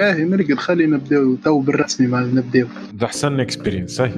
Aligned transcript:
باهي 0.00 0.24
مرقد 0.24 0.54
خلي 0.54 0.86
نبداو 0.86 1.34
تو 1.44 1.60
بالرسمي 1.60 2.06
ما 2.06 2.20
نبداو. 2.20 2.66
ده 2.92 3.06
أحسن 3.06 3.40
experience 3.40 4.00
هاي 4.00 4.12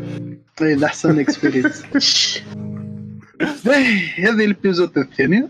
اي 0.62 0.74
ده 0.74 0.86
أحسن 0.86 1.18
experience 1.18 1.82
باهي 3.66 3.98
هذه 4.18 4.44
ال 4.44 4.51
episode 4.51 4.98
الثانية 4.98 5.48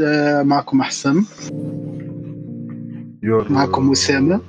آه، 0.00 0.42
معكم 0.42 0.80
أحسن. 0.80 1.24
معكم 3.50 3.90
أسامة. 3.90 4.40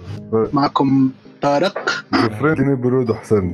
معكم 0.53 1.12
طارق. 1.41 2.05
friendly 2.40 2.66
neighborhood 2.67 3.12
حسن 3.12 3.52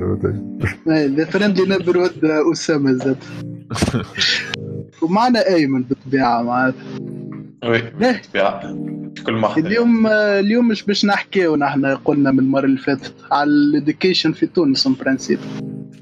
the 0.88 1.24
friendly 1.24 1.76
neighborhood 1.78 2.24
أسامة 2.52 2.92
زاد 2.92 3.16
ومعنا 5.02 5.48
أيمن 5.48 5.82
بالطبيعة 5.82 6.42
معناتها. 6.42 6.82
oui 7.64 7.80
باهي. 8.00 8.12
بالطبيعة. 8.12 8.97
كل 9.22 9.32
ما. 9.32 9.56
اليوم 9.56 10.06
آه، 10.06 10.40
اليوم 10.40 10.68
مش 10.68 10.82
باش 10.82 11.04
نحكيو 11.04 11.56
نحن 11.56 11.86
قلنا 11.86 12.30
من 12.30 12.38
المرة 12.38 12.64
اللي 12.64 12.78
فاتت 12.78 13.14
على 13.32 13.50
ال 13.50 13.58
education 13.58 14.32
في 14.32 14.46
تونس 14.46 14.86
en 14.86 14.94
principe 15.00 15.38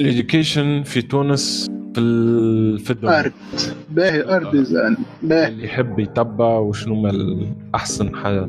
ال 0.01 0.09
education 0.09 0.83
في 0.83 1.03
تونس 1.03 1.71
في 1.95 2.01
ال... 2.01 2.79
في 2.79 2.91
الدنيا 2.91 3.21
art 3.21 3.33
باهي 3.91 4.37
art 4.37 4.53
design 4.57 4.97
باهي. 5.23 5.49
اللي 5.49 5.65
يحب 5.65 5.99
يتبع 5.99 6.59
وشنو 6.59 6.95
ما 6.95 7.11
الاحسن 7.11 8.17
ح- 8.17 8.49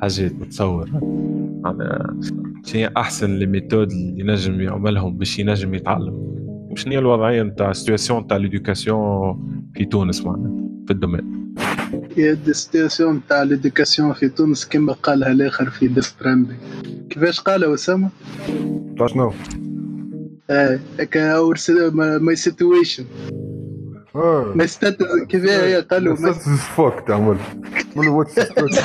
حاجات 0.00 0.32
بتصور 0.34 0.90
معناها 1.64 2.16
شنو 2.64 2.80
هي 2.80 2.90
أحسن 2.96 3.36
les 3.36 3.46
méthodes 3.46 3.90
اللي 3.90 4.20
ينجم 4.20 4.60
يعملهم 4.60 5.16
باش 5.18 5.38
ينجم 5.38 5.74
يتعلم. 5.74 6.14
وشنو 6.70 6.92
هي 6.92 6.98
الوضعية 6.98 7.42
نتاع 7.42 7.70
ال 7.70 7.76
situation 7.76 8.26
تاع 8.26 8.36
l'éducation 8.36 9.66
في 9.74 9.84
تونس 9.84 10.24
معناها 10.24 10.52
في 10.86 10.92
الدومين. 10.92 11.54
هي 12.16 12.30
الديستيسيون 12.30 13.20
تاع 13.28 13.42
الاديوكاسيون 13.42 14.12
في 14.12 14.28
تونس 14.28 14.66
كما 14.66 14.92
قالها 14.92 15.32
الآخر 15.32 15.70
في 15.70 15.88
ديستراندي 15.88 16.54
كيفاش 17.10 17.40
قالها 17.40 17.74
أسامة؟ 17.74 18.10
شنو؟ 19.06 19.32
آه 20.50 20.80
هكا 21.00 21.32
اور 21.36 21.56
ماي 21.94 22.36
سيتويشن 22.36 23.04
ماي 24.54 24.66
ستاتس 24.66 25.04
كيف 25.28 25.44
هي 25.44 25.80
قالوا؟ 25.80 26.16
My 26.16 26.18
ستاتس 26.18 26.48
فوك 26.48 26.94
تعمل 27.08 27.36
تعمل 27.94 28.06
له 28.06 28.12
واتس 28.12 28.32
ستاتس 28.32 28.78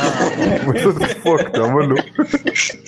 فوك 1.23 1.42
تعمل 1.42 1.90
له 1.90 2.03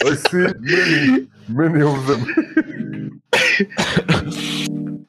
اي 0.05 0.15
سي 0.15 0.37
ماني 0.37 1.27
ماني 1.49 1.83
اوف 1.83 2.11
ذم 2.11 2.25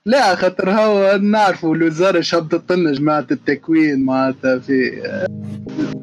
لا 0.09 0.35
خاطر 0.35 0.71
هو 0.71 1.19
نعرفوا 1.23 1.75
الوزارة 1.75 2.21
شبطت 2.21 2.73
لنا 2.73 2.93
جماعة 2.93 3.27
التكوين 3.31 4.05
معناتها 4.05 4.59
في 4.59 5.03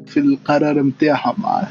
في 0.06 0.20
القرار 0.20 0.82
نتاعهم 0.82 1.34
معناتها. 1.38 1.70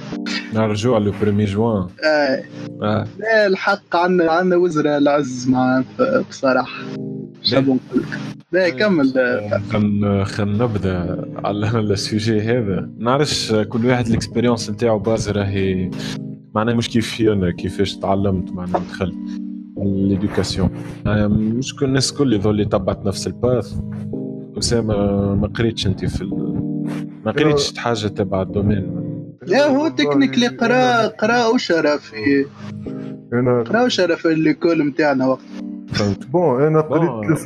نرجعوا 0.53 0.99
le 0.99 1.13
premier 1.21 1.45
juin 1.45 1.87
آه. 2.05 2.43
آه. 2.81 3.07
لا 3.19 3.47
الحق 3.47 3.95
عندنا 3.95 4.31
عندنا 4.31 4.55
وزراء 4.55 4.97
العز 4.97 5.49
معناتها 5.49 6.21
بصراحة. 6.29 6.83
شنو 7.41 7.61
نقول 7.61 7.79
لك. 8.01 8.19
لا 8.51 8.69
كمل 8.69 9.13
آه، 9.17 9.61
خل 9.71 10.25
خل 10.25 10.57
نبدأ 10.57 11.25
على 11.45 11.79
ال 11.79 11.90
sujet 11.90 12.41
هذا. 12.41 12.89
نعرفش 12.97 13.53
كل 13.53 13.85
واحد 13.85 14.07
ال 14.07 14.13
expérience 14.13 14.69
نتاعو 14.69 14.99
باز 14.99 15.29
راهي 15.29 15.91
معناها 16.55 16.75
مش 16.75 16.89
كيفي 16.89 17.31
أنا 17.33 17.51
كيفاش 17.51 17.95
تعلمت 17.95 18.51
معناها 18.51 18.79
دخلت. 18.91 19.15
l'éducation 19.77 20.69
مش 21.27 21.75
كل 21.75 21.85
الناس 21.85 22.13
كل 22.13 22.33
يظل 22.33 22.65
تبعت 22.65 23.05
نفس 23.05 23.27
ال 23.27 23.37
path 23.37 23.73
اسامه 24.57 24.95
ما 25.35 25.47
قريتش 25.47 25.87
انت 25.87 26.05
في 26.05 26.21
ال... 26.21 26.55
ما 27.25 27.31
قريتش 27.31 27.77
حاجة 27.77 28.07
تبع 28.07 28.41
ال 28.41 28.49
domaine 28.49 29.05
لا 29.47 29.67
هو 29.67 29.87
technically 29.87 30.47
قرا 30.47 31.07
قرا 31.07 31.55
اشرة 31.55 31.97
في 31.97 32.45
أنا 33.33 33.63
قرا 33.63 33.87
اشرة 33.87 34.15
في 34.15 34.27
ال 34.27 34.37
école 34.37 34.87
نتاعنا 34.87 35.27
وقت. 35.27 35.39
فهمت. 35.87 36.27
bon 36.27 36.61
أنا 36.63 36.81
قريت 36.81 37.39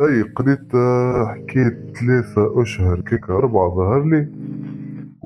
أي 0.00 0.22
قريت 0.22 0.74
آه، 0.74 1.34
حكيت 1.34 1.96
ثلاثة 2.00 2.62
أشهر 2.62 3.00
كيكا 3.00 3.34
أربعة 3.34 3.74
ظهر 3.74 4.04
لي. 4.04 4.28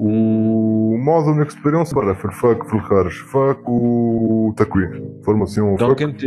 ومعظم 0.05 1.37
ال 1.37 1.42
expérience 1.42 1.95
برا 1.95 2.15
في 2.15 2.25
ال 2.25 2.34
fac 2.34 2.63
في 2.69 2.75
الخارج 2.75 3.13
fac 3.13 3.69
وتكوين 3.69 5.21
formation 5.25 5.77
donc 5.77 5.99
fac 5.99 6.03
انت 6.03 6.21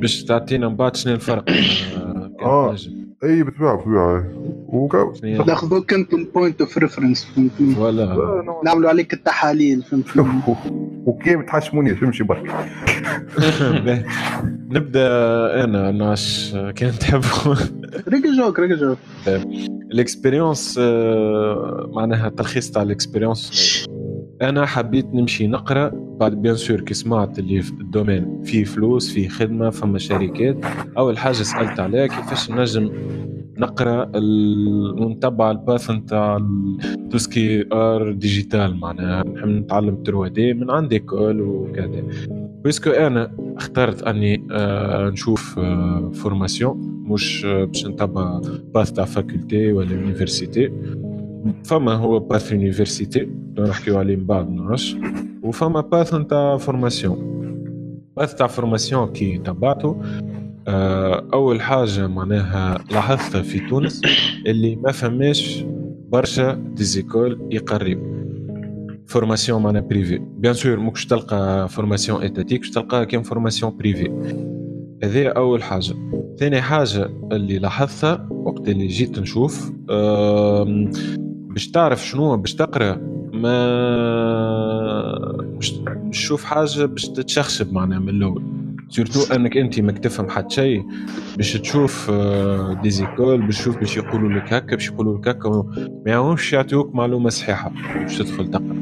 باش 0.00 0.24
تعطينا 0.24 0.68
من 0.68 0.76
بعد 0.76 0.96
شنو 0.96 1.14
الفرق 1.14 1.44
آه، 1.50 2.30
كان 2.38 2.48
آه. 2.48 2.72
نجم. 2.72 3.05
أي 3.24 3.42
بالطبيعة 3.42 3.76
بالطبيعة 3.76 4.24
وكا 4.68 5.12
شنو 5.14 5.30
هي؟ 5.30 5.38
ناخذوك 5.38 5.92
أنتم 5.92 6.24
point 6.34 6.60
of 6.60 6.78
reference 6.78 7.24
فهمتني؟ 7.24 7.74
voilà 7.74 8.60
نعملوا 8.64 8.88
عليك 8.88 9.12
التحاليل 9.12 9.82
فهمتني؟ 9.82 10.24
وكيف 11.06 11.40
تحشموني 11.40 11.90
امشي 12.02 12.24
برك. 12.24 12.46
نبدأ 14.70 15.08
أنا 15.64 15.90
ناش 15.90 16.56
كان 16.76 16.92
تحبوا. 16.98 17.54
ريقي 18.08 18.36
جوك 18.36 18.58
ريقي 18.58 18.74
جوك. 18.74 18.98
ال 19.92 20.00
expérience 20.00 20.78
آه، 20.82 21.90
معناها 21.94 22.28
تلخيص 22.28 22.70
تاع 22.70 22.82
ال 22.82 22.91
expérience 22.91 23.86
أنا 24.42 24.66
حبيت 24.66 25.06
نمشي 25.14 25.46
نقرأ 25.46 25.90
بعد 25.94 26.42
bien 26.42 26.56
sûr 26.56 26.80
كي 26.80 26.94
سمعت 26.94 27.38
اللي 27.38 27.62
في 27.62 27.72
ال 27.80 27.88
domaine 27.88 28.42
فيه 28.44 28.64
فلوس 28.64 29.12
فيه 29.12 29.28
خدمة 29.28 29.70
فما 29.70 29.98
شركات. 29.98 30.56
أول 30.98 31.18
حاجة 31.18 31.32
سألت 31.32 31.80
عليها 31.80 32.06
كيفاش 32.06 32.50
نجم 32.50 32.90
نقرأ 33.58 34.10
ونتبع 35.00 35.50
ال 35.50 35.58
path 35.58 35.90
نتاع 35.90 36.46
tout 37.10 37.34
ce 37.34 37.46
qui 37.46 37.64
art 37.72 38.12
digital 38.12 38.76
معناها. 38.80 39.24
نحب 39.24 39.48
نتعلم 39.48 40.02
3 40.06 40.28
D 40.28 40.54
من 40.54 40.70
عندي 40.70 40.98
école 40.98 41.40
وكذا. 41.40 42.02
parce 42.64 42.80
que 42.80 42.90
أنا 42.90 43.30
اخترت 43.56 44.02
أني 44.02 44.46
آه، 44.52 45.10
نشوف 45.10 45.58
آه، 45.58 46.10
formation 46.14 47.02
مش 47.08 47.44
آه، 47.44 47.64
باش 47.64 47.86
نتبع 47.86 48.40
path 48.74 48.92
تاع 48.92 49.04
faculté 49.04 49.72
ولا 49.72 49.92
université 49.92 50.72
فما 51.64 51.92
هو 51.92 52.18
path 52.18 52.52
université 52.52 53.28
نحكيو 53.58 53.98
عليه 53.98 54.16
من 54.16 54.26
بعد 54.26 54.50
نعرفش 54.50 54.96
وفما 55.42 55.80
path 55.80 56.14
نتاع 56.14 56.56
formation 56.56 57.36
path 58.16 58.34
تاع 58.34 58.46
formation 58.46 59.08
كي 59.08 59.38
تبعته 59.38 60.02
اول 61.34 61.60
حاجة 61.60 62.06
معناها 62.06 62.78
لاحظتها 62.90 63.42
في 63.42 63.68
تونس 63.68 64.02
اللي 64.46 64.76
ما 64.76 64.92
فماش 64.92 65.64
برشا 66.08 66.52
des 66.52 66.84
écoles 66.84 67.48
يقريو. 67.50 68.16
formation 69.06 69.62
معناها 69.62 69.82
privée 69.82 70.18
bien 70.18 70.54
sûr 70.54 70.78
ماكش 70.78 71.06
تلقى 71.06 71.68
formation 71.68 72.22
étatique 72.22 72.66
تلقاها 72.74 73.04
كان 73.04 73.22
formation 73.22 73.76
privée 73.76 74.10
هذه 75.04 75.26
أول 75.28 75.62
حاجة. 75.62 75.94
ثاني 76.38 76.60
حاجة 76.60 77.10
اللي 77.32 77.58
لاحظتها 77.58 78.28
وقت 78.30 78.68
اللي 78.68 78.86
جيت 78.86 79.18
نشوف 79.18 79.72
باش 81.56 81.68
تعرف 81.68 82.06
شنو 82.06 82.36
باش 82.36 82.54
تقرأ 82.54 82.96
ما 83.32 83.56
باش 85.54 85.74
تشوف 86.10 86.44
حاجة 86.44 86.84
باش 86.84 87.08
تتشخشب 87.08 87.72
معناها 87.72 87.98
من 87.98 88.08
الأول. 88.08 88.42
surtout 88.88 89.34
أنك 89.34 89.56
أنت 89.56 89.80
ما 89.80 89.92
تفهم 89.92 90.28
حتى 90.30 90.54
شيء 90.54 90.82
باش 91.36 91.52
تشوف 91.52 92.10
آه، 92.10 92.80
des 92.82 92.90
écoles 92.90 93.46
باش 93.46 93.58
تشوف 93.58 93.78
باش 93.78 93.96
يقولوا 93.96 94.32
لك 94.32 94.52
هكا 94.52 94.76
باش 94.76 94.88
يقولوا 94.88 95.18
لك 95.18 95.28
هكا 95.28 95.48
ما 95.48 95.92
يعاونوش 96.06 96.52
يعطيوك 96.52 96.94
معلومة 96.94 97.28
صحيحة 97.30 97.72
باش 97.94 98.18
تدخل 98.18 98.50
تقرأ. 98.50 98.76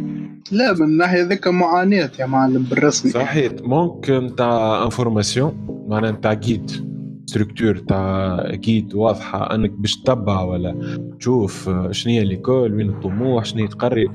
لا 0.52 0.72
من 0.72 0.82
الناحيه 0.82 1.22
ذيك 1.22 1.48
معاناة 1.48 2.10
يا 2.20 2.26
معلم 2.26 2.62
بالرسمي. 2.62 3.10
صحيح. 3.12 3.52
ممكن 3.62 4.34
تاع 4.36 4.84
information 4.84 5.84
معناها 5.88 6.10
تاع 6.12 6.32
جيد 6.32 6.93
structure 7.34 7.76
تاع 7.76 8.46
جيد 8.54 8.94
واضحه 8.94 9.54
انك 9.54 9.70
باش 9.70 9.96
تتبع 9.96 10.42
ولا 10.42 10.98
تشوف 11.20 11.70
شنو 11.90 12.12
هي 12.12 12.24
l'école 12.24 12.74
وين 12.74 12.88
الطموح 12.88 13.44
شنو 13.44 13.66
تقري 13.66 14.08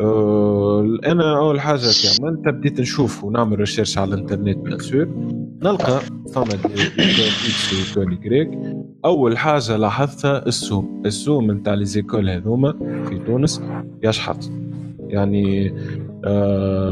أه 0.00 0.98
أنا 1.06 1.38
اول 1.38 1.60
حاجة 1.60 1.78
كي 1.80 2.22
عملت 2.22 2.48
بديت 2.48 2.80
نشوف 2.80 3.24
ونعمل 3.24 3.58
research 3.60 3.98
على 3.98 4.14
الانترنت 4.14 4.58
bien 4.58 4.78
sûr 4.78 5.08
نلقى 5.62 6.00
فما 6.34 6.44
des 6.44 6.82
écoles 6.82 7.96
X 7.96 8.16
و 8.16 8.21
école 8.21 8.45
Y 8.45 8.50
اول 9.04 9.38
حاجة 9.38 9.76
لاحظتها 9.76 10.46
السوم 10.46 11.02
السوم 11.06 11.50
نتاع 11.50 11.74
les 11.74 11.84
écoles 11.84 12.30
هذوما 12.30 12.72
في 13.08 13.18
تونس 13.26 13.62
يشحط 14.02 14.50
يعني 15.08 15.74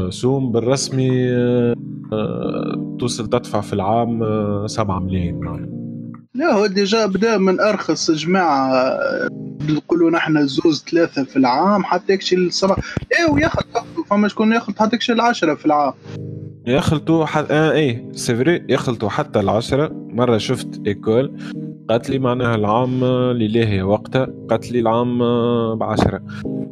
سوم 0.09 0.51
بالرسمي 0.51 1.31
آه 1.31 1.73
آه، 2.13 2.95
توصل 2.99 3.27
تدفع 3.27 3.61
في 3.61 3.73
العام 3.73 4.23
آه 4.23 4.67
7 4.67 4.99
ملايين. 4.99 5.39
لا 6.35 6.53
هو 6.53 6.65
déjà 6.65 7.05
بدا 7.05 7.37
من 7.37 7.59
أرخص 7.59 8.11
جماعة 8.11 8.73
آه، 8.73 9.27
نقولوا 9.69 10.11
نحن 10.11 10.47
زوز 10.47 10.83
ثلاثة 10.91 11.23
في 11.23 11.37
العام 11.37 11.83
حتى 11.83 12.13
يكشي 12.13 12.35
السبعه 12.35 12.77
إيه 13.19 13.31
وياخذ 13.33 13.61
فما 14.09 14.27
شكون 14.27 14.51
ياخذ 14.53 14.73
حتى 14.79 14.95
يكشي 14.95 15.13
العشره 15.13 15.53
في 15.55 15.65
العام. 15.65 15.93
يخلطوا 16.67 17.25
حتى 17.25 17.53
آه 17.53 17.71
إيه 17.71 18.11
c'est 18.11 18.35
vrai 18.35 18.65
يخلطوا 18.69 19.09
حتى 19.09 19.39
العشرة. 19.39 19.91
مرة 20.09 20.37
شفت 20.37 20.81
école 20.87 21.37
قالت 21.89 22.09
لي 22.09 22.19
معناها 22.19 22.55
العام 22.55 23.05
لاهي 23.31 23.81
وقتها 23.81 24.27
قالت 24.49 24.71
لي 24.71 24.79
العام 24.79 25.19
بعشرة. 25.75 26.21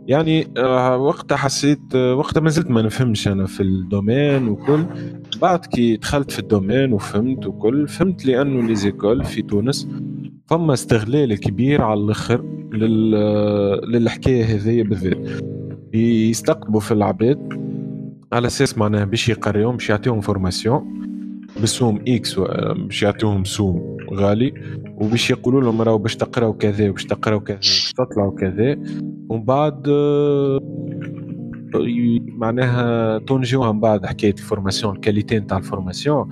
يعني 0.08 0.48
آه، 0.58 0.98
وقتها 0.98 1.36
حسيت 1.36 1.80
آه، 1.96 2.16
وقتها 2.16 2.42
ما 2.42 2.50
زلت 2.50 2.68
ما 2.72 2.82
نفهمش 2.82 3.28
أنا 3.28 3.46
في 3.46 3.64
ال 3.64 3.74
domaine 3.74 4.48
وكل. 4.48 4.86
بعد 5.42 5.66
كي 5.66 5.98
دخلت 5.98 6.32
في 6.32 6.40
ال 6.40 6.46
domaine 6.46 6.94
وفهمت 6.94 7.46
وكل 7.46 7.88
فهمت 7.88 8.26
لأنه 8.26 8.68
les 8.68 8.76
écoles 8.76 9.24
في 9.24 9.42
تونس 9.42 9.88
فما 10.48 10.74
استغلال 10.74 11.40
كبير 11.40 11.82
على 11.82 12.00
الآخر 12.00 12.44
لل... 12.74 13.12
للحكاية 13.92 14.46
هذه 14.46 14.84
بالذات. 14.84 15.44
يستقطبوا 15.94 16.80
في 16.80 16.92
العباد 16.92 17.54
على 18.34 18.48
أساس 18.48 18.78
معناها 18.78 19.06
باش 19.06 19.30
يقريهم 19.30 19.76
باش 19.78 19.90
يعطيهم 19.90 20.22
formation 20.22 21.02
بسوم 21.64 22.00
X 22.08 22.40
باش 22.40 23.04
يعطيوهم 23.04 23.44
سوم 23.44 23.98
غالي 24.14 24.54
وباش 24.98 25.30
يقولوا 25.30 25.62
لهم 25.62 25.82
راهو 25.82 25.98
باش 25.98 26.16
تقراو 26.16 26.54
كذا 26.54 26.90
وباش 26.90 27.06
تقراو 27.06 27.40
كذا 27.40 27.56
باش 27.56 27.94
تطلعوا 27.98 28.36
كذا. 28.36 28.78
ومن 29.30 29.44
بعد 29.44 29.88
آه، 29.90 30.60
معناها 32.28 33.18
تنجيوها 33.20 33.72
من 33.72 33.80
بعد 33.80 34.06
حكاية 34.06 34.34
ال 34.34 34.40
formation 34.40 34.96
ال 34.96 35.01
qualité 35.01 35.40
نتاع 35.40 35.58
ال 35.58 35.64
formation. 35.64 36.30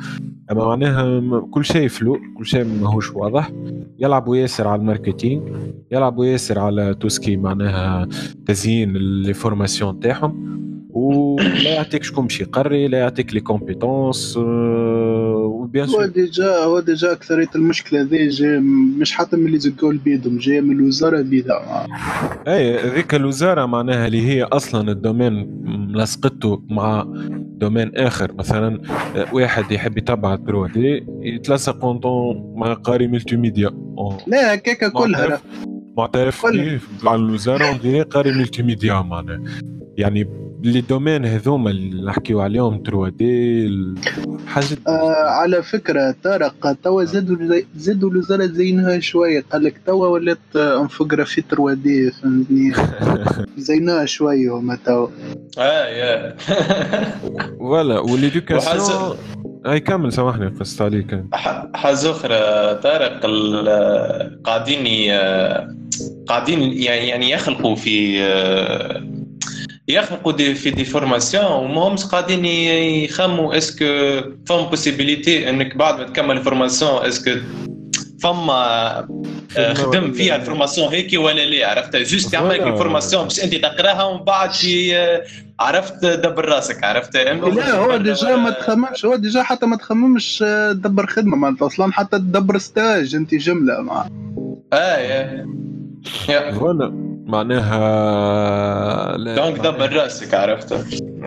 أما 0.51 0.65
معناها 0.65 1.39
كل 1.51 1.65
شيء 1.65 1.87
flou 1.87 2.17
كل 2.37 2.45
شيء 2.45 2.63
ماهوش 2.81 3.15
واضح. 3.15 3.51
يلعبوا 3.99 4.37
ياسر 4.37 4.67
على 4.67 4.81
ال 4.81 4.88
marketing 4.88 5.43
يلعبوا 5.91 6.25
ياسر 6.25 6.59
على 6.59 6.93
tout 6.93 7.13
ce 7.13 7.23
qui 7.23 7.37
معناها 7.37 8.07
تزيين 8.45 8.95
ال 8.95 9.06
formation 9.06 9.99
تاعهم. 9.99 10.59
ولا 10.99 11.69
يعطيك 11.75 12.03
شكون 12.03 12.23
باش 12.23 12.41
يقري 12.41 12.87
لا 12.87 12.99
يعطيك 12.99 13.33
les 13.33 13.39
compétences 13.39 14.37
و 14.37 15.85
bien 15.87 15.91
sûr 15.91 16.05
déjà 16.05 16.57
هو 16.57 16.79
déjà 16.79 17.11
اكثريه 17.11 17.49
المشكلة 17.55 18.01
ذي 18.01 18.27
جاي 18.27 18.59
مش 18.99 19.13
حتى 19.13 19.37
من 19.37 19.45
les 19.45 19.59
écoles 19.59 19.93
بيدهم 20.05 20.37
جاية 20.37 20.61
من 20.61 20.71
الوزارة 20.79 21.21
بيدها. 21.21 21.87
اي 22.47 22.89
ذيك 22.95 23.15
الوزارة 23.15 23.65
معناها 23.65 24.07
اللي 24.07 24.21
هي 24.27 24.43
أصلا 24.43 24.91
ال 24.91 24.98
domaine 24.98 25.47
ملصقته 25.63 26.61
مع 26.69 27.05
domaine 27.37 27.91
آخر. 27.95 28.33
مثلا 28.33 28.81
آه، 29.15 29.33
واحد 29.33 29.71
يحب 29.71 29.97
يتبع 29.97 30.35
3D 30.35 31.05
يتلصق 31.21 31.85
مع 32.55 32.73
قاري 32.73 33.07
multimédia 33.07 33.71
لا 34.27 34.53
هكاكا 34.53 34.89
كلها. 34.89 35.41
معترف؟ 35.97 36.45
على 37.05 37.15
الوزارة 37.15 37.71
on 37.71 37.79
dirait 37.79 38.01
قاري 38.01 38.31
multimédia 38.31 38.93
معناها. 39.01 39.43
يعني 39.97 40.48
les 40.63 40.81
domaines 40.81 41.25
هذوما 41.25 41.69
اللي 41.71 42.05
نحكيو 42.05 42.41
عليهم 42.41 42.83
3D 42.85 43.69
حاجة. 44.47 44.77
آه 44.87 45.13
على 45.29 45.63
فكرة 45.63 46.15
طارق 46.23 46.71
توا 46.83 47.03
زادوا 47.03 47.61
زادوا 47.75 48.09
الوزاره 48.09 48.45
زينها 48.45 48.99
شوية. 48.99 49.43
قال 49.51 49.63
لك 49.63 49.75
توا 49.85 50.07
ولات 50.07 50.37
آه، 50.55 50.81
infographie 50.81 51.41
3D 51.41 52.11
فهمتني؟ 52.11 52.73
زيناها 53.57 54.05
شوية 54.05 54.57
هما 54.57 54.77
توا. 54.85 55.07
آه 55.57 55.85
يا. 55.87 56.35
voilà 57.59 57.99
وال 57.99 58.13
éducation 58.13 58.75
وحاسب- 58.77 59.15
اي 59.67 59.79
كمل 59.79 60.13
سامحني 60.13 60.47
قصت 60.47 60.81
عليك. 60.81 61.23
ح- 61.33 61.67
حاجة 61.75 62.11
أخرى 62.11 62.39
طارق 62.83 63.19
ال- 63.25 64.41
قاعدين 64.43 65.11
قاعدين 66.27 66.59
يعني 66.61 67.07
يعني 67.07 67.31
يخلقوا 67.31 67.75
في 67.75 68.19
يخلقوا 69.89 70.31
des 70.31 70.55
في 70.55 70.69
des 70.69 70.85
formations 70.85 71.45
وما 71.45 71.81
همش 71.81 72.05
قاعدين 72.05 72.45
يخموا 72.45 73.57
est-ce 73.57 73.76
que 73.76 73.85
فما 74.47 74.61
possibilité 74.61 75.49
إنك 75.49 75.75
بعد 75.77 75.97
ما 75.99 76.03
تكمل 76.03 76.37
ال 76.37 76.44
formation 76.44 77.05
est-ce 77.05 77.23
que 77.23 77.31
فما 78.23 79.07
آه، 79.57 79.73
خدم 79.73 80.11
فيها 80.11 80.35
ال 80.35 80.41
formation 80.41 80.87
هيك 80.93 81.19
ولا 81.19 81.45
لا 81.45 81.69
عرفت؟ 81.69 81.95
juste 81.95 82.33
يعمل 82.33 82.49
لك. 82.49 82.61
ال 82.61 82.68
formation 82.68 83.23
باش 83.23 83.43
أنت 83.43 83.55
تقراها 83.55 84.03
ومن 84.03 84.23
بعد 84.23 84.49
آه، 84.93 85.23
عرفت؟ 85.59 86.05
دبر 86.05 86.45
راسك 86.45 86.83
عرفت؟ 86.83 87.15
لا 87.17 87.75
هو 87.75 87.97
déjà 87.97 88.35
ما 88.35 88.49
تخممش 88.49 89.05
هو 89.05 89.15
déjà 89.15 89.43
حتى 89.43 89.65
ما 89.65 89.75
تخممش 89.75 90.43
آه، 90.47 90.71
تدبر 90.71 91.07
خدمة 91.07 91.37
معناتها 91.37 91.65
أصلا 91.67 91.91
حتى 91.93 92.17
تدبر 92.17 92.57
stage 92.57 93.15
أنت 93.15 93.35
جملة 93.35 93.81
مع 93.81 94.07
آه 94.73 94.97
يا. 94.97 95.47
يا. 96.29 96.51
voilà. 96.51 97.18
معناها 97.29 99.17
donc 99.17 99.59
دبر 99.59 99.93
راسك 99.93 100.33
عرفت؟ 100.33 100.73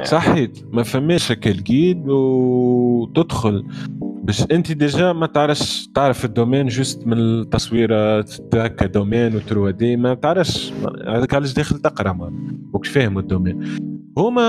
صحيت. 0.02 0.64
ما 0.72 0.82
فماش 0.82 1.32
هكا 1.32 1.50
الجيد 1.50 2.08
وتدخل. 2.08 3.64
باش 4.00 4.42
أنت 4.52 4.72
déjà 4.72 5.12
ما 5.12 5.26
تعرفش 5.26 5.88
تعرف 5.94 6.24
ال 6.24 6.30
domaine 6.30 6.66
juste 6.66 7.06
من 7.06 7.18
التصويره 7.18 8.24
هكا 8.54 8.86
domaine 8.86 9.40
و 9.52 9.70
دي 9.70 9.96
ما 9.96 10.14
تعرفش. 10.14 10.72
هذاك 11.08 11.34
علاش 11.34 11.52
داخل 11.52 11.78
تقرأ 11.78 12.12
ما 12.12 12.32
وكش 12.72 12.88
فاهم 12.88 13.18
ال 13.18 13.23
domaine. 13.23 13.64
هما 14.18 14.42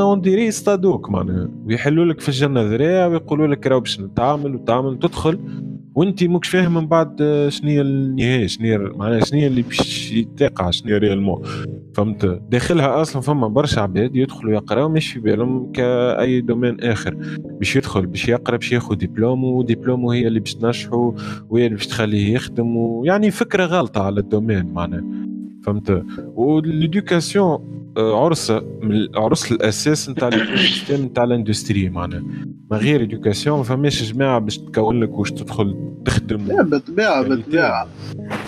on 0.00 0.20
dirait 0.20 0.46
يصطادوك 0.46 1.10
معناها. 1.10 1.48
ويحلوا 1.66 2.04
لك 2.04 2.20
في 2.20 2.28
الجنة 2.28 2.62
ذراع 2.62 3.06
ويقولوا 3.06 3.46
لك 3.46 3.66
راهو 3.66 3.80
باش 3.80 4.00
نتعامل 4.00 4.54
وتعمل 4.54 4.98
تدخل. 4.98 5.38
وانت 5.98 6.24
موكش 6.24 6.48
فاهم 6.48 6.74
من 6.74 6.86
بعد 6.86 7.16
شنو 7.48 7.70
هي 7.70 7.80
النهايه 7.80 8.46
شنو 8.46 8.96
معناها 8.96 9.20
شنو 9.24 9.46
اللي 9.46 9.62
باش 9.62 10.12
يتقع 10.12 10.70
شنو 10.70 10.96
réellement 10.96 11.42
فهمت؟ 11.94 12.26
داخلها 12.50 13.02
أصلا 13.02 13.22
فما 13.22 13.48
برشا 13.48 13.80
عباد 13.80 14.16
يدخلوا 14.16 14.52
يقراو 14.52 14.88
مش 14.88 15.12
في 15.12 15.20
بالهم 15.20 15.72
كأي 15.72 16.40
domaine 16.40 16.80
آخر. 16.80 17.14
باش 17.38 17.76
يدخل 17.76 18.06
باش 18.06 18.28
يقرأ 18.28 18.56
باش 18.56 18.72
ياخذ 18.72 18.94
دبلوم 18.94 19.44
ودبلومه 19.44 20.14
هي 20.14 20.26
اللي 20.26 20.40
باش 20.40 20.54
تنجحه 20.54 21.14
وهي 21.50 21.66
اللي 21.66 21.76
باش 21.76 21.86
تخليه 21.86 22.34
يخدم 22.34 22.76
ويعني 22.76 23.30
فكرة 23.30 23.64
غلطة 23.64 24.02
على 24.02 24.20
ال 24.20 24.26
domaine 24.26 24.72
معناها. 24.72 25.04
فهمت؟ 25.64 26.04
وال 26.34 26.55
éducation 26.55 27.50
آه، 27.50 27.77
عرس 27.98 28.50
من 28.82 29.16
عرس 29.16 29.52
الأساس 29.52 30.08
نتاع 30.10 30.28
ال 30.34 30.43
système 30.43 31.04
نتاع 31.04 31.24
ال 31.24 31.31
industry 31.31 31.88
معناها. 31.88 32.22
ما 32.70 32.76
غير 32.76 33.02
éducation 33.02 33.58
ما 33.58 33.64
فماش 33.64 34.12
جماعة 34.12 34.38
باش 34.38 34.58
تكون 34.58 35.00
لك 35.00 35.18
واش 35.18 35.30
تدخل 35.30 35.76
تخدم. 36.04 36.46
لا 36.46 36.62
بالطبيعة 36.62 37.22
بالطبيعة. 37.22 37.88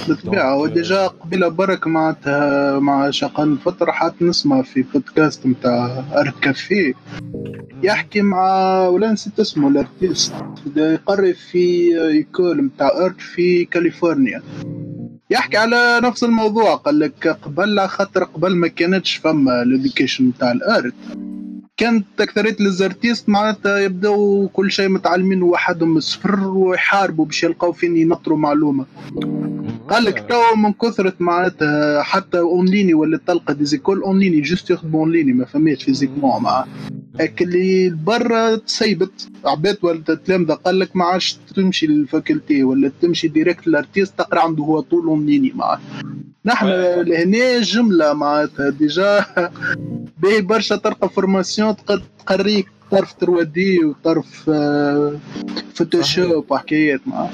بالطبيعة. 0.09 0.55
هو 0.55 0.67
donc، 0.67 0.79
déjà 0.79 1.07
قبيلة 1.07 1.49
برك 1.49 1.87
معناتها 1.87 2.79
مع 2.79 3.11
شقن 3.11 3.57
فترة 3.57 3.91
حتى 3.93 4.25
نسمع 4.25 4.63
في 4.63 4.83
بودكاست 4.83 5.47
نتاع 5.47 6.05
Art 6.17 6.41
Café 6.41 6.93
يحكي 7.83 8.23
مع 8.23 8.79
ولا 8.89 9.13
نسيت 9.13 9.41
اسمه 9.41 9.69
ال 9.69 9.76
artiste. 9.76 10.35
يقري 10.77 11.35
في 11.35 11.97
école 12.09 12.65
نتاع 12.65 12.91
art 13.05 13.21
في 13.21 13.65
كاليفورنيا 13.65 14.43
يحكي 15.31 15.57
على 15.57 16.01
نفس 16.03 16.25
الموضوع. 16.25 16.75
قال 16.75 16.99
لك 16.99 17.29
قبل 17.43 17.79
على 17.79 17.89
خاطر 17.89 18.25
قبل 18.25 18.57
ما 18.57 18.69
كانتش 18.69 19.17
فما. 19.17 19.40
ال 19.49 19.57
education 19.57 20.29
نتاع 20.29 20.53
ال 20.53 20.61
art. 20.61 20.95
كانت 21.77 22.07
اكثريه 22.21 22.57
les 22.61 22.79
artistes 22.79 23.29
معناتها 23.29 23.79
يبداو 23.79 24.49
كل 24.53 24.71
شيء 24.73 24.89
متعلمين 24.89 25.43
وحدهم 25.43 25.91
من 25.91 25.97
الصفر 25.97 26.49
ويحاربوا 26.49 27.25
باش 27.27 27.43
يلقاو 27.45 27.73
فين 27.73 27.97
ينطروا 27.97 28.39
معلومة. 28.39 28.87
قال 29.89 30.05
لك 30.05 30.27
تو 30.29 30.57
من 30.57 30.73
كثرة 30.73 31.13
معناتها 31.21 32.03
حتى 32.03 32.39
en 32.39 32.55
ligne 32.55 32.95
ولا 32.95 33.21
تلقى 33.27 33.55
des 33.55 33.71
écoles 33.71 34.03
en 34.03 34.14
ligne 34.14 34.41
juste 34.41 34.71
يخدموا 34.71 35.01
en 35.01 35.10
ligne 35.10 35.33
ما 35.33 35.45
فماش 35.45 35.85
physiquement 35.85 36.43
مع 36.43 36.65
هيك 37.21 37.43
اللي 37.43 37.91
برا 37.91 38.57
تسيبت. 38.57 39.29
عباد 39.45 39.79
ولا 39.83 40.01
تلامذة 40.01 40.53
قال 40.53 40.79
لك 40.79 40.97
ما 40.97 41.05
عادش 41.05 41.39
تمشي 41.53 41.87
لل 41.87 42.04
faculté 42.04 42.65
ولا 42.65 42.91
تمشي 43.03 43.29
direct 43.29 43.67
l'artiste 43.67 44.19
تقرا 44.19 44.41
عنده 44.41 44.65
هو 44.65 44.81
طول 44.81 45.07
en 45.07 45.20
ligne 45.20 45.53
مع 45.55 45.79
نحن 46.45 46.67
لهنا 46.67 47.61
جملة 47.61 48.13
معناتها. 48.13 48.71
déjà 48.71 49.25
باهي 50.23 50.41
برشا 50.43 50.77
تلقى 50.77 51.09
formation 51.09 51.77
تق- 51.77 52.03
تقريك 52.27 52.67
طرف 52.91 53.15
3D 53.21 53.85
وطرف 53.85 54.51
آه، 54.51 55.19
Photoshop 55.75 56.45
وحكايات 56.51 57.01
مع 57.07 57.29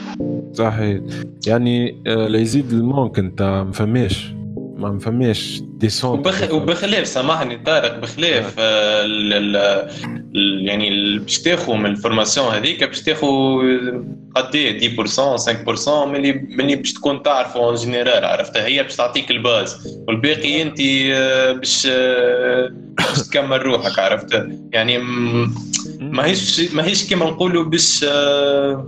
صحيح. 0.54 1.00
يعني 1.46 2.02
آه، 2.06 2.28
لا 2.28 2.38
يزيد 2.38 2.72
ال 2.72 2.79
manque 2.79 3.18
أنت 3.18 3.42
ما 3.42 3.72
فماش 3.72 4.34
ما 4.76 4.90
مفماش 4.90 5.62
des 5.62 5.79
centres 5.79 6.18
وبخ... 6.26 6.52
وبخلاف 6.52 7.06
سامحني 7.06 7.56
طارق 7.56 7.98
بخلاف 7.98 8.54
آه، 8.58 9.04
ال... 9.04 9.32
ال... 9.32 9.56
ال... 10.36 10.68
يعني 10.68 11.18
باش 11.18 11.38
تاخذ 11.38 11.74
من 11.74 11.86
ال 11.86 11.92
formation 11.92 12.46
هذيك 12.54 12.84
باش 12.84 13.02
تاخذ 13.02 13.26
قد 14.36 14.54
إيه؟ 14.54 14.96
10% 14.96 15.38
5% 15.38 15.88
من 15.88 16.16
اللي 16.16 16.32
من 16.32 16.60
اللي 16.60 16.76
باش 16.76 16.92
تكون 16.92 17.22
تعرفه 17.22 17.60
en 17.60 17.74
général 17.74 18.24
عرفتها 18.24 18.66
هي 18.66 18.82
باش 18.82 18.96
تعطيك 18.96 19.30
ال 19.30 19.42
base. 19.42 19.98
والباقي 20.08 20.62
أنت 20.62 20.80
آه، 21.12 21.52
باش 21.52 21.86
آه، 21.90 22.70
باش 22.72 23.28
تكمل 23.28 23.62
روحك 23.62 23.98
عرفت؟ 23.98 24.46
يعني 24.72 24.98
ماهيش 26.00 26.72
ماهيش 26.72 27.08
كيما 27.08 27.26
نقولوا 27.26 27.64
باش 27.64 28.04
آه، 28.08 28.86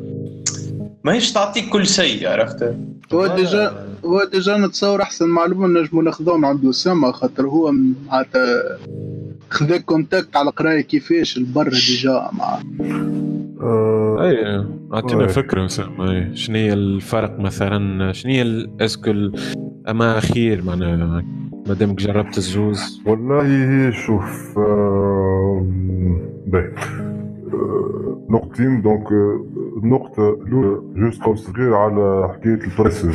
ماهيش 1.04 1.32
تعطيك 1.32 1.68
كل 1.68 1.86
شيء 1.86 2.28
عرفت؟ 2.28 2.74
هو 3.12 3.26
déjà 3.26 3.87
هو 4.04 4.24
déjà 4.32 4.56
نتصور 4.56 5.02
أحسن 5.02 5.28
معلومة 5.28 5.80
نجمو 5.80 6.02
ناخذوها 6.02 6.36
من 6.36 6.44
عند 6.44 6.64
أسامة 6.66 7.12
خاطر 7.12 7.46
هو 7.46 7.72
معناتها 8.10 8.78
خذا 9.50 9.76
contact 9.78 10.37
على 10.36 10.50
قراية 10.50 10.80
كيفاش 10.80 11.36
البر 11.38 11.68
déjà 11.68 12.30
مع 12.32 12.58
آه، 13.60 14.16
أي 14.20 14.64
أعطينا. 14.94 15.26
فكرة 15.26 15.66
أسامة 15.66 16.10
أي. 16.10 16.36
شنو 16.36 16.56
هي 16.56 16.72
الفرق 16.72 17.40
مثلا؟ 17.40 18.12
شنو 18.12 18.32
هي 18.32 18.66
est-ce 18.80 19.14
que 19.14 19.30
أما 19.88 20.20
خير 20.20 20.62
معناها 20.64 21.24
ما 21.66 21.74
دامك 21.74 21.98
جربت 21.98 22.38
الزوز 22.38 23.02
والله 23.06 23.42
هي 23.46 23.92
شوف 23.92 24.58
آه، 24.58 25.66
باهي. 26.46 26.72
آه، 27.52 28.26
نقطتين 28.30 28.82
donc 28.82 29.12
آه، 29.12 29.46
النقطة 29.85 30.28
الأولى 30.28 30.80
juste 30.96 31.22
قول 31.23 31.38
صغير 31.38 31.75
على 31.75 32.28
حكاية 32.32 32.54
البريسز 32.54 33.14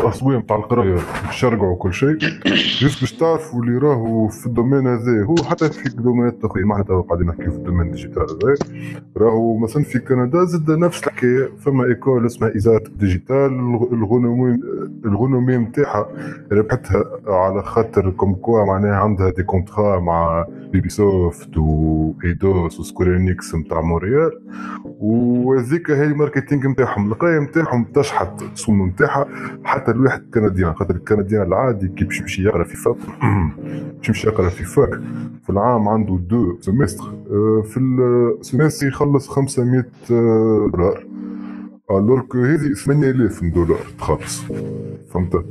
الأصوية 0.00 0.38
نتاع 0.38 0.56
القراية 0.56 0.98
الشرقع 1.28 1.66
وكل 1.66 1.94
شيء. 1.94 2.18
juste 2.80 3.00
باش 3.00 3.12
تعرفوا 3.12 3.62
اللي 3.62 3.78
راهو 3.78 4.28
في 4.28 4.46
ال 4.46 4.51
domaine 4.51 4.86
هذا 4.86 5.24
هو 5.24 5.34
حتى 5.50 5.68
في 5.68 5.88
دومينات 5.88 6.44
أخرى 6.44 6.64
ما 6.64 6.72
إحنا 6.74 6.84
توا 6.84 7.02
قاعدين 7.02 7.26
نحكيو 7.26 7.50
في 7.50 7.56
ال 7.58 7.62
domaine 7.62 7.86
ال 7.86 7.90
digital 7.90 8.22
هذا. 8.22 8.54
راهو 9.16 9.56
مثلا 9.56 9.82
في 9.82 9.98
كندا 9.98 10.44
زاد 10.44 10.70
نفس 10.70 10.98
الحكاية 11.06 11.48
فما 11.58 11.84
école 11.84 12.26
اسمها 12.26 12.50
Isart 12.50 12.82
Digital 12.86 13.46
la 13.92 14.06
renommée 14.06 14.60
la 15.04 15.14
renommée 15.14 15.56
نتاعها 15.56 16.08
ربحتها 16.52 17.04
على 17.26 17.62
خاطر 17.62 18.10
comme 18.10 18.34
quoi 18.34 18.64
معناها 18.64 18.94
عندها 18.96 19.30
des 19.30 19.42
contrats 19.42 20.00
مع 20.00 20.46
Ubisoft 20.74 21.56
و 21.56 21.77
Eidos 21.77 22.80
و 22.80 22.87
Square 22.87 23.27
Enix 23.27 23.54
نتاع 23.54 23.80
مونريال. 23.80 24.30
وهذيك 25.00 25.89
هي 25.96 26.04
ال 26.04 26.10
marketing 26.10 26.68
نتاعهم 26.68 27.12
القرايه 27.12 27.38
نتاعهم 27.38 27.84
تشحت 27.84 28.42
السوم 28.42 28.86
نتاعها 28.86 29.28
حتى 29.64 29.90
الواحد 29.90 30.22
canadien 30.34 30.74
خاطر 30.74 30.94
ال 30.94 30.99
canadien 30.99 31.42
العادي 31.42 31.88
كي 31.88 32.04
باش 32.04 32.20
يمشي 32.20 32.44
يقرا 32.44 32.64
في 32.64 32.76
fac 32.76 32.96
باش 33.96 34.08
يمشي 34.08 34.28
يقرا 34.28 34.48
في 34.48 34.64
fac 34.64 35.00
في 35.42 35.50
العام 35.50 35.88
عنده 35.88 36.16
deux 36.16 36.58
semestres 36.60 37.04
آه، 37.04 37.62
في 37.66 37.80
ال 37.80 37.92
semestre 37.92 38.86
يخلص 38.86 39.28
500 39.28 39.84
آه، 40.10 40.70
دولار. 40.72 41.06
alors 41.90 42.20
que 42.20 42.38
هذه 42.38 42.72
8000 42.72 43.44
دولار 43.44 43.80
تخلص. 43.98 44.42
فهمت؟ 45.12 45.44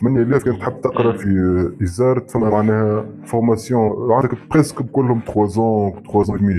8000 0.00 0.44
كان 0.44 0.58
تحب 0.58 0.80
تقرا 0.80 1.12
في 1.12 1.72
Isart 1.82 2.24
فما 2.28 2.50
معناها 2.50 3.06
formation 3.24 4.12
عندك 4.12 4.38
presque 4.50 4.76
كلهم 4.76 5.20
3 5.26 5.46
ans 5.46 5.92
3 5.92 6.22
ans 6.22 6.38
et 6.38 6.43
demi 6.43 6.54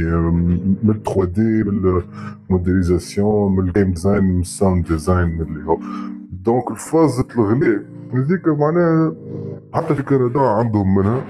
من 0.84 1.00
3D 1.06 1.64
من 1.64 2.02
ال 2.50 2.58
modélisation 2.58 3.56
من 3.56 3.68
ال 3.68 3.72
game 3.72 3.92
design 3.92 4.24
من 4.24 4.40
ال 4.40 4.48
sound 4.48 4.88
design 4.88 5.42
اللي 5.42 5.66
هو 5.68 5.78
donc 6.32 6.72
الفاز 6.72 7.24
الغلاء 7.36 7.82
هذيك 8.14 8.48
معناها 8.48 9.14
حتى 9.74 9.96
في 9.96 10.04
كندا 10.04 10.40
عندهم 10.40 10.96
منها. 10.96 11.22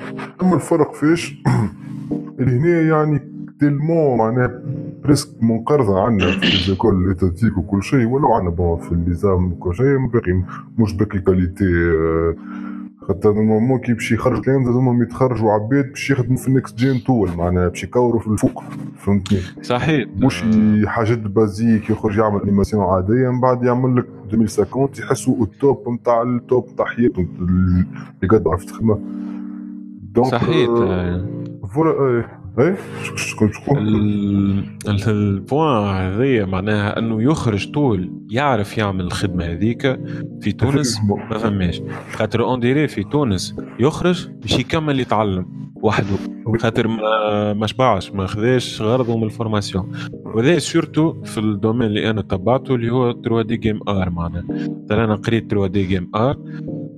أما 0.42 0.56
الفرق 0.56 0.94
فيش؟ 0.94 1.44
اللي 2.40 2.52
هنا 2.52 2.82
يعني 2.82 3.22
tellement 3.60 4.18
معناها 4.18 4.62
presque 5.10 5.44
منقرضة 5.44 6.00
عنا 6.02 6.26
في 6.32 6.72
l'école 6.72 7.06
étatique 7.06 7.58
وكل 7.58 7.84
شيء 7.84 8.06
ولو 8.06 8.34
عنا 8.34 8.50
bon 8.50 8.78
في 8.80 8.92
ال 8.92 9.02
ISAMM 9.02 9.52
وكل 9.52 9.76
شيء 9.76 10.08
باقي 10.14 10.42
مش 10.78 10.94
باقي 10.94 11.18
الكاليتي 11.18 11.66
آه، 11.66 12.36
خاطر 13.08 13.34
نورمالمون 13.34 13.80
كي 13.80 13.94
باش 13.94 14.12
يخرج 14.12 14.50
لين 14.50 14.66
لازمهم 14.66 15.02
يتخرجوا 15.04 15.52
عباد 15.52 15.90
باش 15.90 16.10
يخدموا 16.12 16.38
في 16.38 16.48
النكست 16.48 16.78
جين 16.78 17.04
تول 17.04 17.30
معناها 17.38 17.68
باش 17.68 17.84
يكوروا 17.84 18.20
في 18.20 18.28
الفوق 18.28 18.64
فهمتني؟ 18.98 19.40
صحيح. 19.62 20.08
مش 20.18 20.44
ي- 20.44 20.88
حاجات 20.88 21.18
بازيك 21.20 21.90
يخرج 21.90 22.18
يعمل 22.18 22.42
انيماسيون 22.42 22.84
عادية 22.84 23.30
من 23.30 23.42
بعد 23.42 23.64
يعمل 23.64 23.96
لك 23.96 24.06
2050 24.34 24.90
يحسوا 25.00 25.44
التوب 25.44 25.90
نتاع 25.90 26.22
التوب 26.22 26.68
نتاع 26.74 26.86
حياتهم 26.86 27.28
اللي 27.40 27.86
قد 28.30 28.48
عرفت 28.48 28.70
تخدمه. 28.70 29.00
دونك 30.14 30.28
صحيح 30.28 30.70
آه، 30.70 30.84
آه، 30.84 31.26
فوالا 31.74 32.26
إيه؟ 32.60 32.78
شكون 33.16 33.52
شكون 33.54 33.78
البوان 35.08 35.96
هذايا 36.14 36.46
معناها 36.46 37.00
أنه 37.00 37.24
يخرج 37.24 37.72
طول 37.72 38.12
يعرف 38.30 38.78
يعمل 38.78 39.06
الخدمة 39.06 39.46
هذيك 39.46 40.00
في 40.42 40.52
تونس 40.52 41.00
ما 41.30 41.38
فماش 41.38 41.82
خاطر 42.12 42.44
on 42.44 42.60
dirait 42.60 42.88
في 42.88 43.04
تونس 43.04 43.56
يخرج 43.80 44.28
باش 44.42 44.60
يكمل 44.60 45.00
يتعلم 45.00 45.70
وحده. 45.82 46.16
خاطر 46.60 46.88
ما 46.88 47.54
ما 47.54 47.68
شبعش 47.68 48.12
ما 48.12 48.28
خذاش 48.28 48.82
غرضه 48.82 49.18
من 49.18 49.24
ال 49.24 49.30
formation. 49.30 49.92
وهذا 50.14 50.60
surtout 50.60 51.24
في 51.24 51.38
ال 51.38 51.44
domaine 51.44 51.88
اللي 51.88 52.10
أنا 52.10 52.22
تبعته 52.22 52.76
اللي 52.76 52.90
هو 52.90 53.14
3D 53.14 53.58
game 53.58 53.80
art 53.90 54.10
معناها. 54.10 54.46
أنا 54.92 55.16
قريت 55.16 55.52
3D 55.52 55.84
game 55.86 56.12
art 56.16 56.38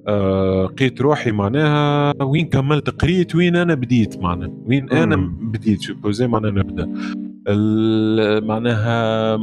لقيت 0.07 1.01
روحي 1.01 1.31
معناها 1.31 2.13
وين 2.23 2.45
كملت 2.49 2.89
قريت 2.89 3.35
وين 3.35 3.55
أنا 3.55 3.73
بديت 3.75 4.17
معناها 4.19 4.51
وين 4.65 4.89
أنا. 4.89 5.15
بديت 5.41 5.81
supposé 5.81 6.27
معناها 6.27 6.51
نبدا 6.51 6.85
معناها 8.39 9.37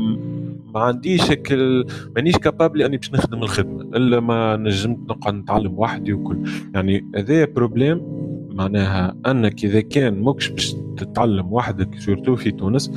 ما 0.75 0.81
عنديش 0.81 1.23
ال- 1.51 1.85
مانيش 2.17 2.37
capable 2.37 2.83
أني 2.83 2.97
باش 2.97 3.13
نخدم 3.13 3.43
الخدمة 3.43 3.83
إلا 3.83 4.21
ما 4.21 4.57
نجمت 4.57 4.99
نقعد 5.11 5.35
نتعلم 5.35 5.79
وحدي 5.79 6.13
وكل 6.13 6.39
يعني 6.75 7.05
هذا 7.17 7.45
problème 7.45 8.01
معناها 8.51 9.15
أنك 9.27 9.65
إذا 9.65 9.81
كان 9.81 10.23
ماكش 10.23 10.49
باش 10.49 10.75
تتعلم 10.97 11.53
وحدك 11.53 11.99
surtout 11.99 12.37
في 12.37 12.51
تونس 12.51 12.93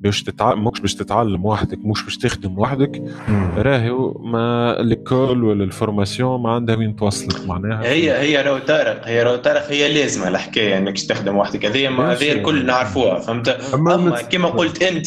باش 0.00 0.22
تتعلم 0.22 0.64
ماكش 0.64 0.80
باش 0.80 0.94
تتعلم 0.94 1.44
وحدك 1.44 1.78
مش 1.84 2.04
باش 2.04 2.16
تخدم 2.18 2.58
وحدك 2.58 3.02
راهي 3.56 3.90
ما 4.20 4.76
l'école 4.80 5.44
ولا 5.44 5.64
ال 5.64 5.72
formation 5.72 6.42
ما 6.42 6.50
عندها 6.50 6.76
وين 6.76 6.96
توصلك 6.96 7.46
معناها. 7.46 7.84
هي 7.84 8.12
هي 8.18 8.42
رو 8.48 8.58
طارق 8.58 9.06
هي 9.06 9.22
رو 9.22 9.36
طارق 9.36 9.66
هي 9.70 9.94
لازمة 9.94 10.28
الحكاية 10.28 10.78
إنك 10.78 10.94
تستخدم 10.94 11.36
وحدك. 11.36 11.64
هذه 11.66 11.88
ما- 11.88 12.12
هذه 12.12 12.32
الكل 12.32 12.66
نعرفوها 12.66 13.18
فهمت؟ 13.18 13.48
أما 13.48 13.94
أما 13.94 14.10
مت- 14.10 14.32
كما 14.32 14.48
قلت 14.48 14.82
أنت 14.82 15.06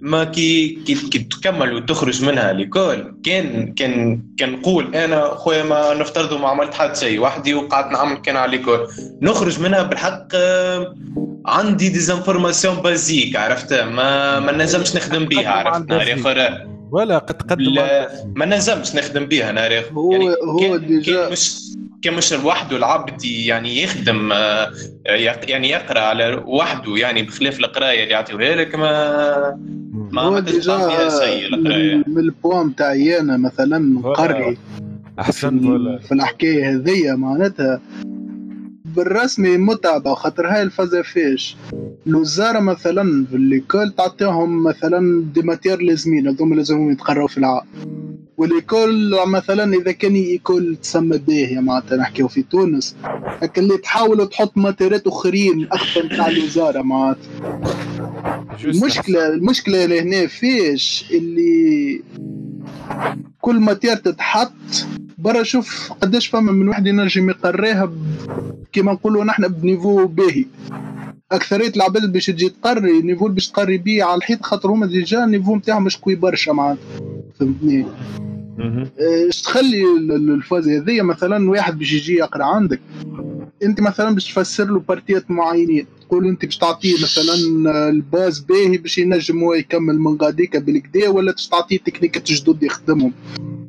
ما 0.00 0.24
كي 0.24 0.68
كي, 0.86 0.94
كي 0.94 1.18
تكمل 1.18 1.74
وتخرج 1.74 2.24
منها 2.24 2.52
l'école 2.52 3.14
كان 3.24 3.72
كان 3.74 4.22
كان 4.38 4.52
نقول 4.52 4.94
أنا 4.96 5.34
خويا 5.34 5.62
ما 5.62 5.94
نفترضوا 5.94 6.38
ما 6.38 6.48
عملت 6.48 6.74
حد 6.74 6.96
شيء 6.96 7.20
وحدي 7.20 7.54
وقعدت 7.54 7.92
نعمل 7.92 8.16
كان 8.16 8.36
على 8.36 8.56
l'école 8.56 8.88
نخرج 9.22 9.60
منها 9.60 9.82
بالحق 9.82 10.28
آه، 10.34 10.94
عندي 11.46 11.88
des 11.88 12.06
informations 12.06 12.76
basiques 12.76 13.36
عرفت؟ 13.36 13.72
ما 13.72 14.40
ما 14.40 14.52
نجمش 14.52 14.96
نخدم 14.96 15.24
بيها 15.24 15.50
عرفت؟ 15.50 15.90
نهار 15.90 16.14
اخر 16.14 16.77
ولا 16.90 17.18
قد 17.18 17.34
تقدم 17.38 17.62
لا 17.74 18.08
ما 18.36 18.46
نجمش 18.46 18.94
نخدم 18.96 19.26
بيها 19.26 19.52
نهار 19.52 19.78
اخر 19.78 19.92
هو 19.92 20.12
هو 20.44 20.76
déjà 20.76 21.22
كان 21.22 21.32
مش 21.32 21.58
كان 22.02 22.14
مش 22.14 22.32
لوحده 22.32 22.76
العبد 22.76 23.24
يعني 23.24 23.82
يخدم 23.82 24.32
آه، 24.32 24.70
يق- 25.08 25.50
يعني 25.50 25.70
يقرأ 25.70 26.00
على 26.00 26.42
وحده 26.46 26.96
يعني 26.96 27.22
بخلاف 27.22 27.58
القراية 27.60 28.02
اللي 28.02 28.12
يعطيوها 28.14 28.54
لك 28.56 28.74
ما 28.74 29.58
ما 29.92 30.22
هو 30.22 30.38
déjà 30.38 30.78
فيها 30.78 31.08
شيء 31.24 31.46
القرايه 31.54 32.02
من, 32.06 32.18
ال 32.18 32.26
point 32.26 32.66
نتاعي 32.66 33.20
أنا 33.20 33.36
مثلا 33.36 34.00
voilà. 34.02 34.22
نقري 34.22 34.58
في, 35.32 35.98
في 36.08 36.12
الحكاية 36.14 36.70
هذيا 36.74 37.14
معناتها 37.14 37.80
بالرسمي 38.98 39.56
متعبة 39.56 40.14
خاطر 40.14 40.46
هاي 40.46 40.62
الفازة 40.62 41.02
فيش 41.02 41.56
الوزارة 42.06 42.60
مثلا 42.60 43.26
في 43.30 43.36
ال 43.36 43.43
l'école 43.43 43.92
تعطيهم 43.92 44.62
مثلا 44.62 45.24
des 45.34 45.42
matières 45.42 45.80
لازمين 45.82 46.28
هذوما 46.28 46.54
لازمهم 46.54 46.90
يتقراو 46.90 47.26
في 47.26 47.38
العام 47.38 47.66
وال 48.36 48.54
l'école 48.54 49.16
مثلا 49.26 49.74
إذا 49.74 49.92
كان 49.92 50.14
école 50.14 50.76
تسمى 50.82 51.18
باهية 51.18 51.60
معناتها 51.60 51.96
نحكيو 51.96 52.28
في 52.28 52.42
تونس. 52.42 52.96
لكن 53.42 53.62
اللي 53.62 53.78
تحاول 53.78 54.28
تحط 54.28 54.56
ماتيرات 54.56 55.06
آخرين 55.06 55.68
أكثر 55.72 56.06
نتاع 56.06 56.28
الوزارة 56.28 56.82
معناتها. 56.82 57.60
المشكلة 58.64 59.26
المشكلة 59.28 59.84
اللي 59.84 60.00
هنا 60.00 60.26
فيش 60.26 61.04
اللي 61.10 62.02
كل 63.40 63.60
matière 63.60 63.96
تتحط 63.96 64.52
برا 65.18 65.42
شوف 65.42 65.92
قداش 65.92 66.26
فما 66.26 66.52
من 66.52 66.68
واحد 66.68 66.86
ينجم 66.86 67.30
يقريها. 67.30 67.92
كيما 68.72 68.92
نقولوا 68.92 69.24
نحن 69.24 69.48
ب 69.48 69.56
niveau 69.56 70.06
باهي. 70.06 70.44
أكثرية 71.32 71.72
العباد 71.76 72.12
باش 72.12 72.26
تجي 72.26 72.48
تقري 72.48 73.02
niveau 73.02 73.24
اللي 73.26 73.34
باش 73.34 73.48
تقري 73.48 73.78
بيه 73.78 74.04
على 74.04 74.14
الحيط 74.18 74.42
خاطر 74.42 74.70
هما 74.70 74.86
déjà 74.86 75.24
ال 75.24 75.29
niveau 75.29 75.56
نتاعهم 75.56 75.84
مش 75.84 75.96
قوي 75.96 76.14
برشا 76.14 76.50
معناتها. 76.50 76.82
فهمتني؟ 77.40 77.86
مهم. 78.58 78.88
إيش 79.00 79.42
تخلي 79.42 79.82
ال- 79.96 80.12
ال- 80.12 80.30
الفازه 80.30 80.78
هذيا؟ 80.78 81.02
مثلا 81.02 81.50
واحد 81.50 81.78
باش 81.78 81.92
يجي 81.92 82.14
يقرأ 82.14 82.44
عندك. 82.44 82.80
أنت 83.62 83.80
مثلا 83.80 84.14
باش 84.14 84.32
تفسر 84.32 84.64
له 84.64 84.80
بارتيات 84.80 85.30
معينين. 85.30 85.86
تقول 86.08 86.26
انت 86.28 86.44
باش 86.44 86.56
تعطيه 86.58 86.94
مثلا 87.02 87.34
ال 87.88 87.98
base 87.98 88.38
باهي 88.38 88.76
باش 88.76 88.98
ينجم 88.98 89.44
هو 89.44 89.54
يكمل 89.54 89.98
من 89.98 90.16
غاديك 90.16 90.56
بالكدا 90.56 91.08
ولا 91.08 91.32
باش 91.32 91.48
تعطيه 91.48 91.78
تكنيكات 91.78 92.32
جدد 92.32 92.62
يخدمهم. 92.62 93.12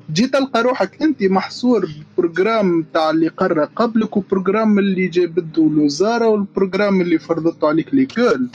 تجي 0.10 0.28
تلقى 0.28 0.64
روحك 0.64 1.02
انت 1.04 1.24
محصور 1.24 1.86
بال 1.86 2.04
programme 2.04 2.86
تاع 2.94 3.10
اللي 3.10 3.28
قرا 3.28 3.66
قبلك 3.66 4.18
و 4.18 4.24
programme 4.24 4.80
اللي 4.80 5.08
جابته 5.08 5.68
الوزاره 5.68 6.28
وال 6.28 6.41
programme 6.41 7.02
اللي 7.02 7.20
فرضته 7.20 7.68
عليك 7.68 7.94
l'école. 7.94 8.50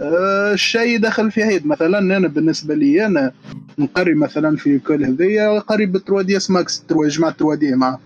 أه 0.00 0.52
الشيء 0.52 0.98
دخل 0.98 1.30
في 1.30 1.44
هيد 1.44 1.66
مثلا 1.66 1.98
أنا 1.98 2.28
بالنسبة 2.28 2.74
لي 2.74 3.06
أنا 3.06 3.32
نقري 3.78 4.14
مثلا 4.14 4.56
في 4.56 4.78
كل 4.78 5.04
هذيا 5.04 5.58
قري 5.58 5.86
ب 5.86 5.98
3 5.98 6.22
دي 6.22 6.36
إس 6.36 6.50
ماكس 6.50 6.84
3 6.88 7.08
جماعة 7.08 7.32
3 7.36 7.54
دي 7.54 7.74
مع 7.74 7.98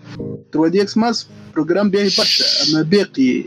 3 0.53 0.67
دي 0.67 0.81
إكس 0.81 0.97
ماكس 0.97 1.27
بروجرام 1.53 1.89
باهي 1.89 2.03
برشا 2.03 2.45
أما 2.73 2.81
باقي 2.81 3.43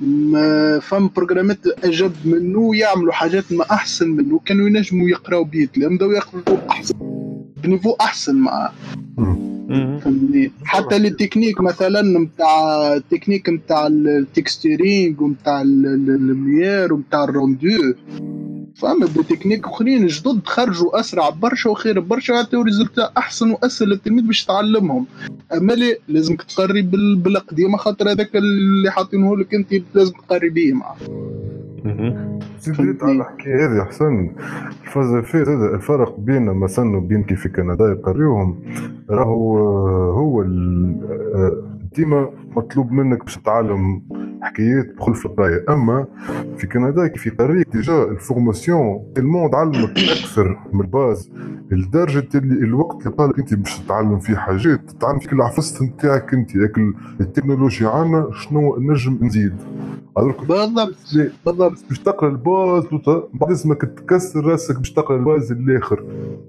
ما 0.00 0.78
فم 0.78 1.10
بروجرامات 1.16 1.66
اجد 1.84 2.12
منه 2.24 2.76
يعملوا 2.76 3.12
حاجات 3.12 3.52
ما 3.52 3.64
أحسن 3.70 4.08
منه. 4.10 4.40
كانوا 4.44 4.66
ينجموا 4.66 5.08
يقراوا 5.08 5.44
بيه 5.44 5.66
كلام 5.66 5.96
بداو 5.96 6.10
ياخذوا 6.10 6.58
أحسن. 6.70 6.94
بنيفو 7.62 7.96
أحسن 8.00 8.34
معاه 8.36 8.72
حتى 10.64 10.98
لي 10.98 11.10
تكنيك 11.10 11.60
مثلا 11.60 12.18
نتاع 12.18 12.94
التكنيك 12.94 13.48
نتاع 13.48 13.86
التكستيرينغ 13.86 15.22
ونتاع 15.22 15.62
الميير 15.62 16.94
ونتاع 16.94 17.24
الروندو 17.24 17.94
فما 18.76 19.06
des 19.06 19.22
techniques 19.22 19.66
أخرين 19.66 20.06
جدد 20.06 20.40
خرجوا 20.44 21.00
أسرع 21.00 21.28
برشا 21.30 21.70
وخير 21.70 22.00
برشا 22.00 22.32
ويعطيو 22.34 22.62
résultat 22.62 23.10
أحسن 23.18 23.50
وأسهل 23.50 23.88
للتلميذ 23.88 24.26
باش 24.26 24.44
يتعلمهم 24.44 25.06
أما 25.56 25.72
لي 25.72 25.96
لازمك 26.08 26.42
تقري 26.42 26.82
بالقديمه 27.16 27.76
خاطر 27.76 28.10
هذاك 28.10 28.36
اللي 28.36 28.90
حاطينه 28.90 29.36
لك 29.36 29.54
أنت 29.54 29.74
لازم 29.94 30.12
تقري 30.28 30.50
بيه 30.50 30.72
معاه. 30.74 30.96
زيدت 32.60 33.02
على 33.02 33.12
الحكاية 33.12 33.66
هذه 33.66 33.84
حسن 33.84 34.30
الفاز 34.86 35.24
فيه 35.24 35.38
هذا 35.38 35.74
الفرق 35.74 36.20
بين 36.20 36.44
مثلا 36.44 36.96
وبين 36.96 37.22
كيف 37.22 37.46
كندا 37.46 37.84
يقريوهم 37.84 38.62
راهو 39.10 39.58
هو 40.10 40.42
ديما 41.96 42.30
مطلوب 42.56 42.92
منك 42.92 43.24
باش 43.24 43.36
تتعلم 43.36 44.02
حكايات 44.42 44.94
بخلف 44.96 45.26
القرايه 45.26 45.64
أما 45.68 46.06
في 46.56 46.66
كندا 46.66 47.06
كيف 47.06 47.26
يقريك 47.26 47.68
déjà 47.72 48.02
ال 48.02 48.13
formation 48.13 49.12
المون 49.18 49.50
تعلمك 49.50 49.98
أكثر 49.98 50.58
من 50.72 50.80
ال 50.80 50.88
base. 50.88 51.30
لدرجة 51.70 52.28
اللي 52.34 52.54
الوقت 52.64 53.06
اللي 53.06 53.16
قالك 53.16 53.38
أنت 53.38 53.54
باش 53.54 53.78
تتعلم 53.78 54.18
فيه 54.18 54.36
حاجات 54.36 54.90
تتعلم 54.90 55.18
فيك 55.18 55.32
العفست 55.32 55.82
نتاعك 55.82 56.34
أنت. 56.34 56.50
التكنولوجيا 57.20 57.88
عندنا 57.88 58.30
شنو 58.32 58.76
نجم 58.78 59.18
نزيد. 59.22 59.54
بالضبط. 60.16 60.96
بالضبط. 61.46 61.84
باش 61.88 61.98
تقرأ 61.98 62.28
ال 62.28 62.39
base 62.39 62.84
بعد 63.34 63.48
لازمك 63.50 63.82
تكسر 63.82 64.44
راسك 64.44 64.76
باش 64.78 64.92
تقرأ 64.92 65.16
ال 65.16 65.23
base 65.23 65.52
الآخر 65.52 66.04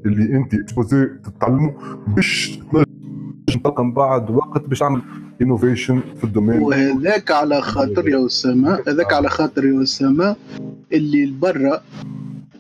اللي 0.06 0.36
أنت 0.38 0.56
تتعلمه 1.26 1.74
باش 2.08 2.60
تلقى 3.64 3.86
من 3.86 3.94
بعد 3.94 4.32
وقت 4.32 4.68
باش 4.68 4.80
تعمل. 4.80 5.02
انوفيشن 5.42 6.02
في 6.18 6.24
الدومين 6.24 6.60
وهذاك 6.60 7.32
على 7.32 7.62
خاطر 7.62 8.10
يا 8.10 8.26
أسامة 8.26 8.80
هذاك 8.88 9.14
على 9.14 9.30
خاطر 9.30 9.66
يا 9.66 9.84
أسامة 9.84 10.36
اللي 10.94 11.26
برا 11.42 11.82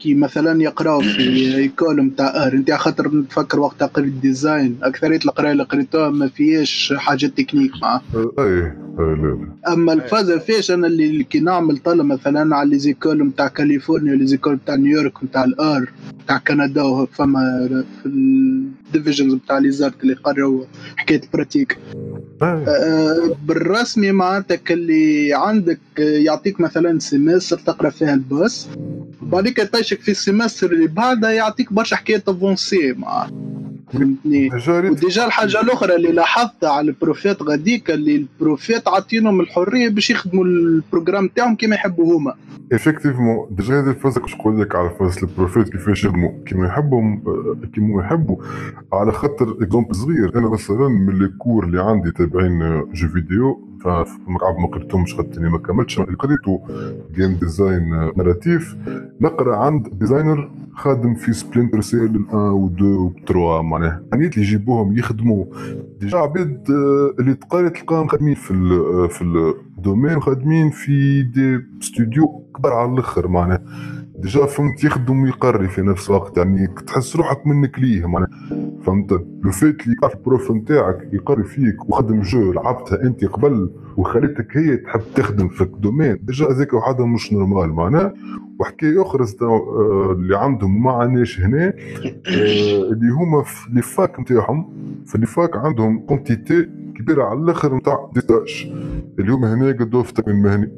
كي 0.01 0.13
مثلا 0.13 0.63
يقراو 0.63 1.01
في 1.01 1.55
إيكول 1.58 2.01
نتاع 2.01 2.46
ار 2.46 2.53
أنت 2.53 2.72
خاطر 2.72 3.15
نتفكر 3.15 3.60
وقت 3.60 3.84
قريت 3.84 4.13
ديزاين 4.13 4.77
أكثرية 4.84 5.20
القرايه 5.25 5.51
اللي 5.51 5.63
قريتوها 5.63 6.10
ما 6.10 6.27
فيهاش 6.27 6.93
حاجات 6.98 7.38
تكنيك 7.38 7.72
معاه. 7.81 8.01
أي 8.39 8.74
أما 9.67 9.93
الفازة 9.93 10.38
فيش 10.38 10.72
أنا 10.72 10.88
اللي 10.88 11.24
كي 11.24 11.39
نعمل 11.39 11.77
طلب 11.77 12.05
مثلا 12.05 12.55
على 12.55 12.70
لي 12.70 12.79
زيكول 12.79 13.24
نتاع 13.24 13.48
كاليفورنيا 13.48 14.15
لي 14.15 14.27
زيكول 14.27 14.53
نتاع 14.53 14.75
نيويورك 14.75 15.24
نتاع 15.24 15.43
الار 15.43 15.91
نتاع 16.24 16.38
كندا 16.38 17.05
فما 17.05 17.67
في 18.03 18.05
ال 18.05 18.18
divisions 18.18 19.33
نتاع 19.34 19.58
les 19.57 19.77
arts 19.77 20.03
اللي 20.03 20.13
قرروا 20.13 20.65
حكاية 20.98 21.22
ال 21.24 21.29
pratique 21.29 21.77
آه 22.41 23.36
بالرسمي 23.48 24.12
معناتك 24.12 24.72
اللي 24.72 25.34
عندك 25.34 25.79
يعطيك 25.98 26.60
مثلا 26.60 27.00
semestre 27.00 27.57
تقرأ 27.58 27.89
فيها 27.89 28.13
ال 28.13 28.23
base. 28.23 28.67
بعديك 29.22 29.60
يطيشك 29.91 30.01
في 30.05 30.12
ال 30.12 30.18
semestre 30.18 30.71
اللي 30.71 30.88
بعدها 30.88 31.31
يعطيك 31.31 31.74
برشا 31.74 31.95
حكايه 31.95 32.24
avancée 32.27 32.95
فهمتني؟ 33.93 34.50
و 34.69 34.81
déjà 34.81 35.25
الحاجة 35.25 35.62
الأخرى 35.62 35.95
اللي 35.95 36.12
لاحظتها 36.12 36.69
على 36.69 36.88
البروفات 36.88 37.43
غاديك 37.43 37.91
اللي 37.91 38.15
البروفات 38.15 38.88
عاطينهم 38.88 39.41
الحرية 39.41 39.89
باش 39.89 40.10
يخدموا 40.10 40.45
ال 40.45 40.54
programme 40.54 41.27
تاعهم 41.27 41.55
كما 41.55 41.75
يحبوا 41.75 42.17
هما 42.17 42.33
افكتيفمون 42.74 43.48
ديجا 43.51 43.79
هذه 43.79 43.89
الفازة 43.89 44.21
كش 44.21 44.34
نقول 44.36 44.62
لك 44.62 44.75
على 44.75 44.89
فاز 44.99 45.17
البروفيت 45.17 45.69
كيفاش 45.69 46.04
يخدموا 46.04 46.32
كيما 46.45 46.67
يحبوا 46.67 47.01
كيما 47.73 48.04
يحبوا. 48.04 48.36
على 48.93 49.12
خاطر 49.12 49.58
اكزومبل 49.62 49.95
صغير 49.95 50.38
أنا 50.38 50.49
مثلا 50.49 50.88
من 50.88 51.19
لي 51.19 51.27
كور 51.27 51.63
اللي 51.65 51.82
عندي 51.84 52.12
تابعين 52.12 52.84
جو 52.93 53.08
فيديو 53.08 53.70
فمقعد 53.84 54.56
ما 54.60 54.67
قريتهمش 54.67 55.15
خاطر 55.15 55.50
ما 55.50 55.58
كملتش. 55.58 56.00
اللي 56.00 56.15
قريته 56.15 56.62
جيم 57.15 57.34
ديزاين 57.34 57.89
ناراتيف 58.17 58.76
نقرأ 59.22 59.56
عند 59.56 59.88
ديزاينر 60.00 60.52
خادم 60.76 61.15
في 61.15 61.34
سبلنتر 61.34 61.82
سيل 61.82 62.17
1 62.17 62.34
و 62.36 62.67
2 62.67 62.94
و 62.96 63.13
3 63.28 63.62
معناها. 63.62 64.04
يعني 64.12 64.28
اللي 64.28 64.41
يجيبوهم 64.41 64.98
يخدموا. 64.98 65.46
ديجا 66.00 66.17
عباد 66.17 66.65
اللي 67.20 67.34
تقري 67.34 67.70
تلقاهم 67.70 68.08
خادمين 68.08 68.36
في 68.36 68.52
ال 68.52 69.10
في 69.10 69.22
ال 69.77 69.83
domaine 69.83 70.19
خادمين 70.22 70.70
في 70.70 71.24
des 71.23 71.60
studios 71.80 72.43
كبار 72.56 72.74
على 72.74 72.91
الأخر 72.94 73.28
معناها. 73.28 73.62
déjà 74.19 74.45
فهمت 74.45 74.84
يخدم 74.84 75.24
ويقري 75.24 75.67
في 75.67 75.82
نفس 75.82 76.10
الوقت 76.10 76.38
يعني 76.38 76.67
تحس 76.88 77.15
روحك 77.15 77.47
منك 77.47 77.80
ليه 77.80 78.06
معناها؟ 78.06 78.30
فهمت؟ 78.84 79.12
لو 79.12 79.52
اللي 79.88 79.95
يعرف 80.02 80.15
ال 80.15 80.23
prof 80.23 80.51
نتاعك 80.52 81.10
يقري 81.13 81.43
فيك 81.43 81.89
وخدم 81.89 82.21
jeu 82.21 82.51
لعبتها 82.54 83.04
أنت 83.04 83.26
قبل 83.26 83.71
وخليتك 83.97 84.58
هي 84.58 84.78
تحب 84.78 85.02
تخدم 85.15 85.47
في 85.47 85.62
ال 85.62 85.68
domaine. 85.68 86.19
déjà 86.23 86.45
هذاك 86.45 86.74
وحده 86.74 87.06
مش 87.06 87.34
normal 87.34 87.69
معناها. 87.69 88.13
وحكاية 88.60 89.02
أخرى 89.02 89.26
اللي 90.12 90.38
عندهم 90.38 90.84
ما 90.84 90.91
عناش 90.91 91.41
هنا 91.41 91.74
اللي 92.28 93.12
هما 93.12 93.43
في 93.43 93.69
les 93.73 93.82
facs 93.82 94.19
نتاعهم 94.19 94.69
في 95.06 95.17
les 95.17 95.25
facs 95.25 95.58
عندهم 95.58 96.00
quantité 95.99 96.69
كبيرة 96.95 97.24
على 97.24 97.39
الآخر 97.39 97.76
نتاع 97.76 98.10
détaches 98.13 98.67
اللي 99.19 99.32
هما 99.34 99.54
هنا 99.54 99.71
في 100.04 100.10
التكوين 100.10 100.36
المهني 100.36 100.71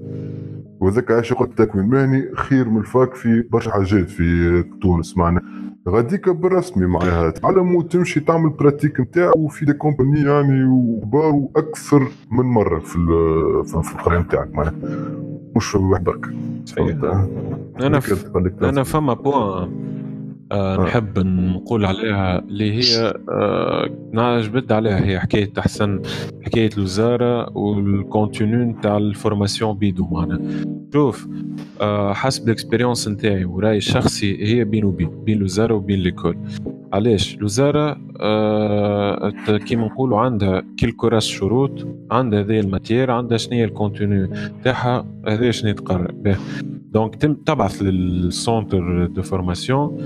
وذاك 0.84 1.12
عايش 1.12 1.34
قلت 1.34 1.50
التكوين 1.50 1.86
المهني 1.86 2.36
خير 2.36 2.69
من 2.69 2.78
ال 2.78 2.87
fac 2.87 3.15
في 3.15 3.41
برشا 3.52 3.72
حاجات 3.72 4.10
في 4.10 4.63
تونس 4.82 5.17
معنا 5.17 5.41
غاديك 5.89 6.30
بالرسمي 6.30 6.86
معناها. 6.86 7.30
تعلم 7.30 7.76
وتمشي 7.76 8.19
تعمل 8.19 8.50
pratique 8.49 8.99
نتاعو 9.00 9.34
وفي 9.36 9.65
des 9.65 9.73
compagnies 9.73 10.19
يعني 10.22 10.63
وكبار 10.63 11.32
وأكثر 11.34 12.08
من 12.32 12.46
مرة 12.46 12.80
في 12.80 12.98
في 13.84 13.96
القرية 13.96 14.19
نتاعك 14.19 14.56
معناها. 14.56 14.74
مش 15.56 15.76
واحد 15.76 16.04
برك. 16.04 16.26
أنا 17.80 18.00
ف... 18.00 18.38
أنا 18.63 18.84
فما 18.84 19.13
point 19.13 19.69
آه 20.51 20.77
نحب 20.84 21.19
نقول 21.19 21.86
عليها 21.86 22.39
اللي 22.39 22.73
هي 22.73 23.13
آه 23.29 24.39
جبد 24.41 24.71
عليها 24.71 25.06
هي 25.06 25.19
حكاية 25.19 25.51
أحسن 25.60 26.01
حكاية 26.45 26.69
الوزارة 26.77 27.58
وال 27.58 27.80
contenu 27.80 28.60
نتاع 28.60 28.97
ال 28.97 29.06
formation 29.06 29.78
بيدو 29.77 30.08
معنا 30.12 30.41
شوف 30.93 31.27
آه 31.82 32.13
حسب 32.13 32.45
ال 32.45 32.51
expérience 32.51 33.08
نتاعي 33.08 33.45
وراي 33.45 33.77
الشخصي 33.77 34.45
هي 34.45 34.63
بين 34.63 34.86
وبين 34.86 35.23
بين 35.23 35.38
الوزارة 35.38 35.73
وبين 35.73 35.99
l'école 35.99 36.38
علاش؟ 36.93 37.36
الوزارة 37.36 37.97
آه 38.19 39.29
كيما 39.65 39.86
نقولوا 39.86 40.19
عندها 40.19 40.63
كل 40.79 40.91
كراس 40.91 41.27
شروط 41.27 41.88
عندها 42.12 42.41
هذه 42.41 42.60
ال 42.60 42.66
matière 42.66 43.12
عندها 43.12 43.38
شنو 43.38 43.53
هي 43.53 43.63
ال 43.63 43.71
contenu 43.71 44.28
تاعها 44.63 45.06
هذا 45.27 45.51
شنو 45.51 45.73
تقرر 45.73 46.38
donc 46.93 47.15
تبعث 47.45 47.82
لل 47.82 48.12
centre 48.12 49.06
de 49.06 49.21
formation 49.21 49.97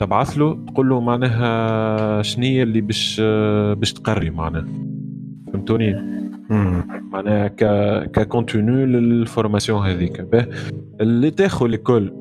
تبعث 0.00 0.38
له 0.38 0.64
تقول 0.66 0.88
له 0.88 1.00
معناها 1.00 2.22
شنية 2.22 2.62
اللي 2.62 2.80
باش 2.80 3.20
باش 3.76 3.92
تقري 3.92 4.30
معناها. 4.30 4.66
فهمتوني؟ 5.52 6.19
معناها 6.50 7.48
ك 7.48 7.64
ك 8.10 8.19
contenu 8.19 8.86
لل 8.86 9.04
formation 9.04 9.86
هذيك 9.86 10.26
اللي 11.00 11.30
تاخذ 11.30 11.66
l'école 11.66 12.12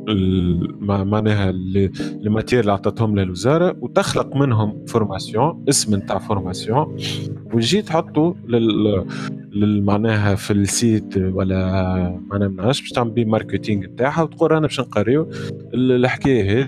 معناها 0.82 1.50
ال 1.50 1.63
matière 1.64 2.60
اللي 2.60 2.72
عطتهم 2.72 3.20
للوزاره 3.20 3.76
وتخلق 3.82 4.36
منهم 4.36 4.86
formation 4.86 5.66
اسم 5.70 5.96
نتاع 5.96 6.18
formation 6.18 6.98
وتجي 7.54 7.82
تحطه 7.82 8.36
لل 8.48 9.84
معناها 9.84 10.36
في 10.36 10.54
ال 10.54 10.67
site 10.67 11.18
ولا 11.18 12.20
ما 12.32 12.48
نعرفش 12.48 12.82
باش 12.82 12.90
تعمل 12.90 13.12
بيه 13.12 13.26
marketing 13.26 13.86
نتاعها 13.86 14.22
وتقول 14.22 14.52
أنا 14.52 14.62
باش 14.62 14.80
نقريو 14.80 15.30
الحكاية 15.74 16.60
هذه 16.60 16.68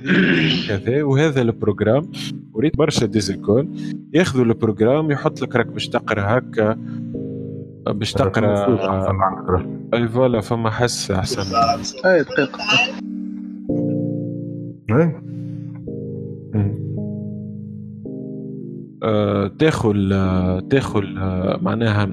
كذا 0.67 1.03
وهذا 1.03 1.41
ال 1.41 1.48
programme 1.48 2.11
وريت 2.53 2.77
برشا 2.77 3.05
des 3.05 3.27
écoles 3.27 3.69
ياخذوا 4.13 4.45
ال 4.45 4.52
programme 4.52 5.11
يحط 5.11 5.41
لك 5.41 5.55
راك 5.55 5.67
باش 5.67 5.87
تقرا 5.89 6.37
هكا 6.37 6.77
باش 7.87 8.13
تقرا 8.13 8.65
أي 9.93 10.07
voilà 10.07 10.41
فما 10.41 10.69
حس 10.69 11.11
أحسن. 11.11 11.55
أي 12.05 12.23
دقيقة. 12.23 12.59
اي 14.89 15.21
تاخذ 19.59 19.93
تاخذ 20.69 21.01
معناها 21.61 22.09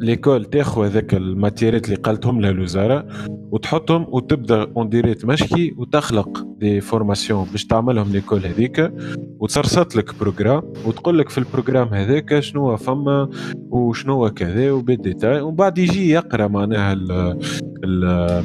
l'école 0.00 0.44
تاخذ 0.44 0.84
هذاك 0.84 1.14
ال 1.14 1.22
matièreات 1.22 1.84
اللي 1.84 1.96
قالتهم 1.96 2.40
لها 2.40 2.50
الوزارة 2.50 3.06
وتحطهم 3.50 4.06
وتبدأ 4.08 4.66
اون 4.76 4.88
ديري 4.88 5.14
تمشكي 5.14 5.74
وتخلق 5.78 6.46
دي 6.58 6.80
فورماسيون 6.80 7.46
باش 7.52 7.64
تعملهم 7.66 8.12
ليكول 8.12 8.46
هذيك 8.46 8.92
وتسرسط 9.40 9.96
لك 9.96 10.14
بروجرام 10.20 10.62
وتقول 10.86 11.18
لك 11.18 11.28
في 11.28 11.38
البروجرام 11.38 11.88
هذاك 11.88 12.40
شنو 12.40 12.76
فما 12.76 13.28
وشنو 13.70 14.30
كذا 14.30 14.72
وبالديتاي 14.72 15.40
ومن 15.40 15.56
بعد 15.56 15.78
يجي 15.78 16.10
يقرأ 16.10 16.48
معناها 16.48 16.92
ال 16.92 17.36
ال 17.84 18.44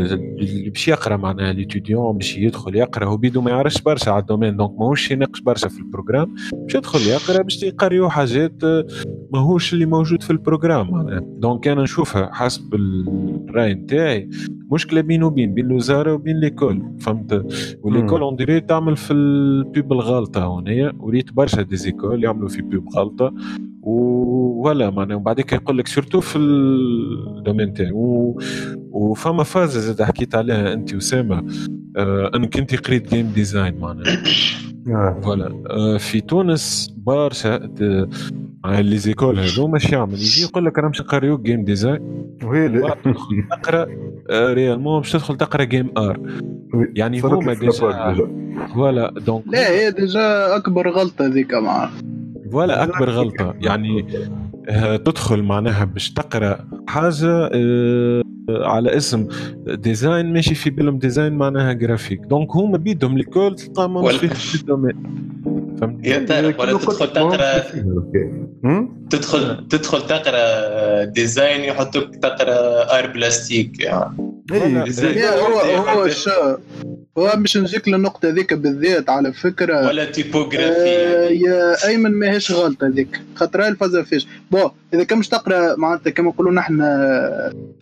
اللي 0.00 0.70
باش 0.70 0.88
يقرأ 0.88 1.16
معناها 1.16 1.52
ليتيديون 1.52 2.16
باش 2.16 2.38
يدخل 2.38 2.76
يقرأ 2.76 3.04
هو 3.04 3.16
بيدو 3.16 3.40
ما 3.40 3.50
يعرفش 3.50 3.82
برشا 3.82 4.10
على 4.10 4.20
الدومين. 4.20 4.56
دونك 4.56 4.70
ماهوش 4.80 5.10
يناقش 5.10 5.40
برشا 5.40 5.68
في 5.68 5.78
البروجرام 5.78 6.34
باش 6.52 6.74
يدخل 6.74 7.00
يقرأ 7.00 7.42
باش 7.42 7.62
يقريو 7.62 8.08
حاجات 8.08 8.62
ماهوش 9.32 9.72
اللي 9.72 9.86
موجود 9.86 10.22
في 10.22 10.30
ال 10.30 10.36
programme 10.36 10.90
معناها. 10.90 11.20
donc 11.20 11.68
أنا 11.68 11.82
نشوفها 11.82 12.30
حسب 12.32 12.74
الرأي 12.74 13.74
نتاعي. 13.74 14.30
مشكلة 14.72 15.00
بينه 15.00 15.26
وبين 15.26 15.54
بين 15.54 15.66
الوزارة 15.66 16.14
وبين 16.14 16.40
l'école 16.40 16.82
فهمت؟ 17.00 17.46
و 17.82 17.87
l'école 17.87 18.20
اون 18.20 18.36
ديري 18.36 18.60
تعمل 18.60 18.96
في 18.96 19.12
ال 19.12 19.32
pub 19.32 19.92
الغلطة 19.92 20.58
هنا 20.58 20.92
وريت 20.98 21.32
برشا 21.32 21.62
des 21.62 21.83
écoles 21.83 22.24
يعملوا 22.24 22.48
في 22.48 22.62
pub 22.62 22.88
غلطة. 22.96 23.34
ولا 23.82 24.90
معناها 24.90 25.16
وبعديك 25.16 25.52
يقول 25.52 25.78
لك 25.78 25.86
surtout 25.86 26.20
في 26.20 26.38
ال 26.38 26.55
domaine 26.55 27.72
تاعي. 27.72 27.90
وفما 28.90 29.42
فاز 29.42 29.78
زاد 29.78 30.02
حكيت 30.02 30.34
عليها 30.34 30.72
أنت 30.72 30.94
اسامه 30.94 31.44
آه 31.96 32.30
أنك 32.34 32.58
أنت 32.58 32.86
قريت 32.86 33.14
game 33.14 33.26
design 33.26 33.80
معناها. 33.80 34.22
آه. 34.88 35.20
فوالا. 35.22 35.62
آه 35.70 35.96
في 35.96 36.20
تونس 36.20 36.94
برشا 36.96 37.70
لي 38.64 38.98
زيكول 38.98 39.38
هذو 39.38 39.66
ماشي 39.66 39.94
يعمل. 39.94 40.14
يجي 40.14 40.42
يقول 40.42 40.66
لك 40.66 40.78
أنا 40.78 40.88
باش 40.88 41.00
نقريوك 41.00 41.40
جيم 41.40 41.64
ديزاين 41.64 42.26
ويلي 42.44 42.94
تقرأ 43.50 43.86
آه 44.30 44.52
ريالمون 44.52 45.00
باش 45.00 45.12
تدخل 45.12 45.36
تقرأ 45.36 45.64
جيم 45.64 45.90
ار 45.98 46.20
يعني 46.96 47.20
هما 47.20 47.54
ديجا 47.54 48.16
فوالا 48.74 49.14
دونك 49.26 49.44
لا 49.46 49.70
هي 49.70 49.90
ديجا 49.90 50.56
أكبر 50.56 50.90
غلطة 50.90 51.26
ذيك 51.26 51.54
معاه 51.54 51.90
فوالا 52.52 52.82
أكبر 52.82 53.10
غلطة. 53.10 53.54
يعني 53.60 54.06
آه، 54.68 54.96
تدخل 54.96 55.42
معناها 55.42 55.84
باش 55.84 56.10
تقرأ 56.10 56.58
حاجة 56.88 57.50
آه، 57.54 58.22
على 58.50 58.96
اسم 58.96 59.26
ديزاين 59.66 60.32
ماشي 60.32 60.54
في 60.54 60.70
بالهم. 60.70 60.98
ديزاين 60.98 61.32
معناها 61.32 61.72
جرافيك 61.72 62.20
دونك 62.20 62.56
هما 62.56 62.78
بيدهم 62.78 63.16
الكل 63.16 63.54
تلقاهم 63.54 63.96
ولا- 63.96 64.18
في 64.18 64.28
في 64.28 64.60
الدومين. 64.60 64.96
فهمت؟ 65.80 66.06
يا 66.06 66.26
طارق 66.26 66.60
ولا 66.60 66.72
تدخل 66.72 67.06
تقرا؟ 67.12 67.58
تدخل 69.10 69.68
تدخل 69.68 70.06
تقرأ 70.06 71.04
design 71.04 71.60
يحطوك 71.60 72.14
تقرأ 72.16 72.98
arts 72.98 73.06
plastiques 73.06 73.80
يعني. 73.80 74.42
هي 74.52 75.28
هو 75.28 75.58
هو 75.88 76.08
باش 77.16 77.56
نجيك 77.56 77.88
للنقطة 77.88 78.28
ذيك 78.28 78.54
بالذات 78.54 79.10
على 79.10 79.32
فكرة 79.32 79.86
ولا 79.86 80.02
آه 80.02 80.10
typographie 80.10 80.88
يا 81.44 81.88
أيمن 81.88 82.10
ماهيش 82.10 82.52
غلطه 82.52 82.86
ذيك 82.86 83.20
خاطر 83.34 83.62
هاي 83.62 83.68
الفازة 83.68 84.02
فيش. 84.02 84.26
bon 84.50 84.70
إذا 84.94 85.04
كان 85.04 85.18
مش 85.18 85.28
تقرأ 85.28 85.76
معناتها 85.76 86.10
كما 86.10 86.28
نقولوا 86.28 86.52
نحن 86.52 86.80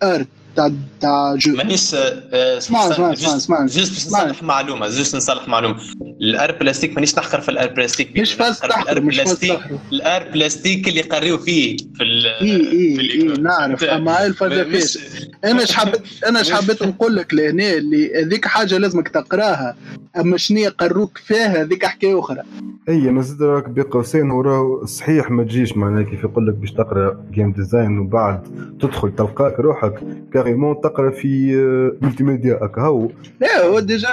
art. 0.02 0.26
تاع 0.56 0.70
تاع 1.00 1.34
جو 1.34 1.56
مانيش 1.56 1.94
اسمع 1.94 2.88
اسمع 2.88 3.12
اسمع 3.12 3.36
اسمع 3.36 3.60
juste 3.64 3.78
باش 3.90 3.98
اسمع. 3.98 4.24
نصلح 4.24 4.42
معلومة 4.42 4.88
juste 4.88 5.16
نصلح 5.16 5.48
معلومة. 5.48 5.76
ال 6.20 6.27
arts 6.27 6.52
plastiques 6.60 6.94
مانيش 6.94 7.18
نحقر 7.18 7.40
في 7.40 7.48
ال 7.48 7.52
arts 7.52 7.68
plastiques. 7.74 8.18
مش 8.20 8.32
فاز 8.32 8.60
الآر 8.64 9.00
بلاستيك. 9.00 9.58
ال 9.92 10.00
arts 10.00 10.28
plastiques 10.32 10.88
اللي 10.88 11.00
قريو 11.00 11.38
فيه 11.38 11.76
في 11.76 12.02
ال 12.02 12.26
إي 12.26 12.56
إي 12.72 13.00
إي. 13.00 13.26
نعرف؟ 13.42 13.84
أما 13.84 14.18
هاي 14.22 14.28
مش- 14.30 14.36
فيش 14.70 14.98
أنا 15.44 15.62
اش 15.62 15.72
حبيت 15.72 16.00
أنا 16.28 16.40
اش 16.40 16.52
حبيت 16.52 16.82
نقول 16.82 17.16
لك 17.16 17.34
لهنا 17.34 17.72
اللي 17.72 18.22
هذيك 18.24 18.46
حاجة 18.46 18.78
لازمك 18.78 19.08
تقراها. 19.08 19.76
أما 20.16 20.36
شنو 20.36 20.70
قروك 20.78 21.18
فيها 21.18 21.62
هذيك 21.62 21.84
حكاية 21.86 22.18
أخرى. 22.18 22.42
إي 22.88 23.08
أنا 23.08 23.22
زاد 23.22 23.42
راك 23.42 23.68
بقوسين 23.68 24.30
وراه 24.30 24.84
صحيح 24.84 25.30
ما 25.30 25.42
تجيش 25.44 25.76
معناها 25.76 26.02
كيف 26.02 26.24
يقول 26.24 26.46
لك 26.46 26.54
باش 26.54 26.70
تقرأ 26.72 27.24
game 27.32 27.52
design 27.52 27.98
وبعد 27.98 28.42
تدخل 28.80 29.14
تلقاك 29.16 29.60
روحك. 29.60 29.94
carrément 30.42 30.80
تقرأ 30.81 31.11
في 31.11 31.55
آه، 31.57 32.07
multimédia 32.06 32.58
هكا. 32.62 32.83
هو 32.83 33.09
لا 33.40 33.66
هو 33.66 33.81
déjà 33.80 34.08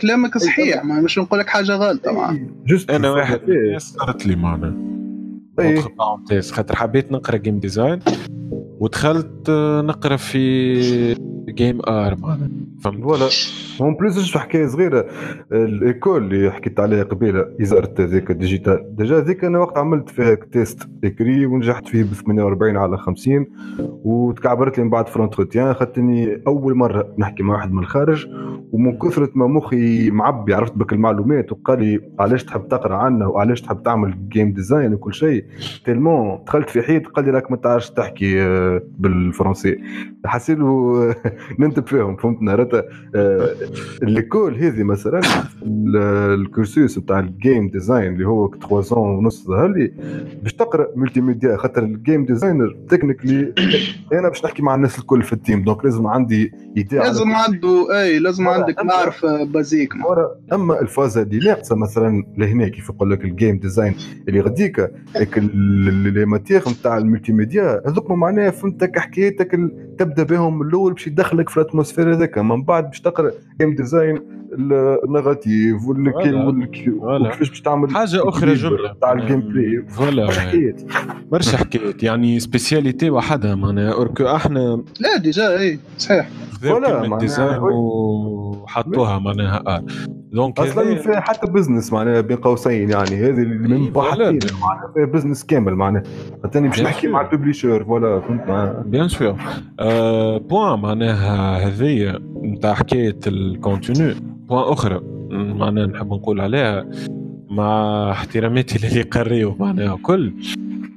كلامك 0.00 0.38
صحيح 0.38 0.84
ما 0.84 1.00
مش 1.00 1.18
نقول 1.18 1.38
لك 1.40 1.48
حاجة 1.48 1.72
غلطه 1.72 2.12
مع 2.12 2.36
juste 2.66 2.90
أنا 2.90 3.10
واحد 3.10 3.40
صارت 3.78 4.26
لي 4.26 4.36
معناها 4.36 4.74
parenthèse 5.56 6.52
خاطر 6.52 6.76
حبيت 6.76 7.12
نقرأ 7.12 7.36
game 7.36 7.58
design 7.58 8.00
ودخلت 8.52 9.48
آه، 9.48 9.80
نقرأ 9.82 10.16
في 10.16 11.16
game 11.50 11.78
art 11.88 12.16
فهمت 12.80 13.02
voilà. 13.02 13.28
en 13.80 13.94
plus 13.94 14.18
نشوف 14.18 14.36
حكايه 14.42 14.66
صغيره 14.66 15.06
ال 15.52 15.64
école 15.64 16.22
اللي 16.34 16.50
حكيت 16.52 16.80
عليها 16.80 17.02
قبيله 17.02 17.46
ISART 17.62 18.00
هذيك 18.00 18.32
Digital 18.32 18.96
déjà 18.96 19.18
هذيك 19.18 19.44
أنا 19.44 19.58
وقت 19.58 19.78
عملت 19.78 20.08
فيها 20.08 20.34
test 20.34 20.88
écrit 21.04 21.46
ونجحت 21.46 21.88
فيه 21.88 22.02
ب 22.02 22.06
48 22.06 22.76
على 22.76 22.96
50 22.98 23.46
وتكعبرت 24.04 24.78
لي 24.78 24.84
من 24.84 24.90
بعد 24.90 25.08
فرونتروتيان 25.08 25.74
خدتني 25.74 26.42
أول 26.46 26.74
مرة 26.74 27.14
نحكي 27.18 27.42
مع 27.42 27.54
واحد 27.54 27.72
من 27.72 27.78
الخارج 27.82 28.26
ومن 28.72 28.98
كثرة 28.98 29.30
ما 29.34 29.46
مخي 29.46 30.10
معبي 30.10 30.54
عرفت 30.54 30.76
بك 30.78 30.92
المعلومات 30.92 31.52
وقال 31.52 31.80
لي 31.84 32.00
علاش 32.18 32.44
تحب 32.44 32.68
تقرأ 32.68 32.96
عنا 32.96 33.26
وعلاش 33.26 33.60
تحب 33.60 33.82
تعمل 33.82 34.28
جيم 34.28 34.52
ديزاين 34.52 34.94
وكل 34.94 35.14
شيء. 35.14 35.44
تيلمون 35.84 36.38
دخلت 36.46 36.70
في 36.70 36.82
حيط 36.82 37.06
قال 37.06 37.24
لي 37.24 37.30
راك 37.30 37.50
ما 37.50 37.56
تعرفش 37.56 37.90
تحكي 37.90 38.42
آه، 38.42 38.82
بالفرنسي. 38.98 39.78
حسيت 40.26 40.58
له 40.58 41.14
ننتب 41.58 41.86
فيهم 41.86 42.16
فهمتنا 42.16 42.54
رتا 42.54 42.82
الكول 44.02 44.54
هذه 44.54 44.82
مثلا 44.82 45.20
ال- 45.62 45.96
الكورسوس 46.40 46.98
بتاع 46.98 47.18
الجيم 47.18 47.68
ديزاين 47.68 48.12
اللي 48.12 48.26
هو 48.26 48.50
3 48.70 48.96
ونص 48.98 49.46
ظهر 49.46 49.68
لي 49.68 49.92
باش 50.42 50.52
تقرأ 50.54 50.86
multimédia 50.96 51.56
خاطر 51.56 51.82
ال 51.82 51.90
game 51.90 52.24
designer 52.24 52.76
technically 52.88 53.52
أنا 54.12 54.28
باش 54.28 54.44
نحكي 54.44 54.62
مع 54.62 54.74
الناس 54.74 54.98
الكل 54.98 55.22
في 55.22 55.32
ال 55.32 55.38
team 55.38 55.62
donc 55.62 55.84
لازم 55.84 56.06
عندي 56.06 56.52
idea 56.76 57.02
لازم 57.02 57.32
عنده 57.32 58.00
إي 58.02 58.18
لازم 58.18 58.48
عندك 58.48 58.84
معرفة 58.84 59.44
basique 59.44 59.96
أما 60.52 60.80
الفازة 60.80 61.22
اللي 61.22 61.38
ناقصة 61.48 61.76
مثلا 61.76 62.24
لهنا 62.38 62.68
كيف 62.68 62.88
يقول 62.88 63.10
لك 63.10 63.24
ال 63.24 63.31
game 63.31 63.58
design 63.58 63.94
اللي 64.28 64.40
غديك 64.40 64.90
les 65.38 66.24
matières 66.24 66.70
نتاع 66.70 66.98
ال 66.98 67.32
multimédia 67.32 67.82
هذوك 67.86 68.10
معناها 68.10 68.50
فهمتك 68.50 68.98
حكايتك 68.98 69.54
تبدأ 70.00 70.22
بهم 70.22 70.58
من 70.58 70.66
الأول 70.66 70.92
باش 70.92 71.06
يدخلك 71.06 71.48
في 71.48 71.56
ال 71.56 71.61
atmosphère 71.61 72.14
هذاك 72.14 72.38
من 72.38 72.62
بعد 72.62 72.86
باش 72.86 73.00
تقرأ 73.00 73.30
game 73.60 73.74
design 73.74 74.18
ال 75.04 75.12
narratif. 75.12 75.84
وكيفاش 75.86 77.48
باش 77.48 77.60
تعمل 77.60 77.90
حاجة 77.90 78.28
أخرى 78.28 78.54
جملة. 78.54 78.94
تاع 79.00 79.12
ال 79.12 79.40
gameplay 79.40 79.84
voilà 79.88 80.30
حكايات. 80.30 80.82
برشا 81.30 81.56
حكايات. 81.56 82.02
يعني 82.02 82.40
spécialité 82.40 83.10
وحدها 83.10 83.54
معناها. 83.54 83.92
or 83.92 84.06
que 84.06 84.26
إحنا 84.26 84.82
لا 85.00 85.16
déjà 85.18 85.58
اي 85.58 85.78
صحيح. 85.98 86.28
voilà، 86.62 87.18
design. 87.18 87.58
وحطوها 87.62 89.18
معناها 89.18 89.62
art. 89.66 89.82
donc 90.32 90.60
أصلا 90.60 90.94
فيها 90.96 91.20
حتى 91.20 91.52
business 91.52 91.92
معناها 91.92 92.20
بين 92.20 92.36
قوسين 92.36 92.90
يعني. 92.90 93.16
هذه 93.16 93.28
اللي 93.42 93.54
من 93.58 93.72
إيه، 93.72 93.90
معناها 93.94 94.92
فيها 94.94 95.04
business 95.06 95.44
كامل 95.44 95.74
معناها. 95.74 96.02
خاطرني 96.42 96.68
باش 96.68 96.80
نحكي. 96.82 97.08
مع 97.08 97.20
ال 97.20 97.26
publisher 97.26 97.84
voilà 97.84 98.20
فهمت 98.20 98.48
معناها 98.48 98.82
bien 98.86 99.08
sûr 99.08 99.36
أه 99.80 100.38
point 100.38 100.80
معناها 100.80 101.58
هذيا 101.68 102.18
نتاع 102.42 102.74
حكاية 102.74 103.18
ال 103.26 103.37
contenu 103.37 104.14
point 104.48 104.72
أخرى 104.72 105.00
معناها 105.30 105.86
نحب 105.86 106.06
نقول 106.12 106.40
عليها 106.40 106.86
مع 107.50 108.10
احتراماتي 108.10 108.78
للي 108.88 109.02
قريو 109.02 109.56
معناها 109.60 109.96
كل 110.02 110.34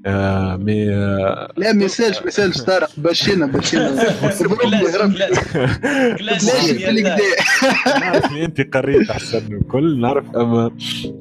آه 0.06 0.56
mais 0.56 0.90
آه 0.94 1.52
لا 1.58 1.74
ما 1.74 1.86
يسالش 1.86 2.22
ما 2.22 2.28
يسالش 2.28 2.62
طارق 2.62 2.90
ليش 6.22 6.44
في 6.72 6.90
الكدا 6.90 7.18
نعرف 8.00 8.26
اللي 8.32 8.46
انت 8.46 8.62
قريت 8.76 9.10
احسن 9.10 9.56
الكل 9.56 10.02
نعرف 10.02 10.36
اما 10.36 10.72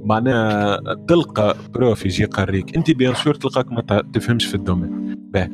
معناها 0.04 0.80
تلقى 1.08 1.56
prof 1.74 2.06
يجي 2.06 2.22
يقريك 2.22 2.76
انت 2.76 2.90
bien 2.90 3.14
sûr 3.14 3.34
تلقاك 3.34 3.72
ما 3.72 4.02
تفهمش 4.14 4.46
في 4.46 4.54
ال 4.54 4.62
domaine 4.62 5.16
باه 5.30 5.50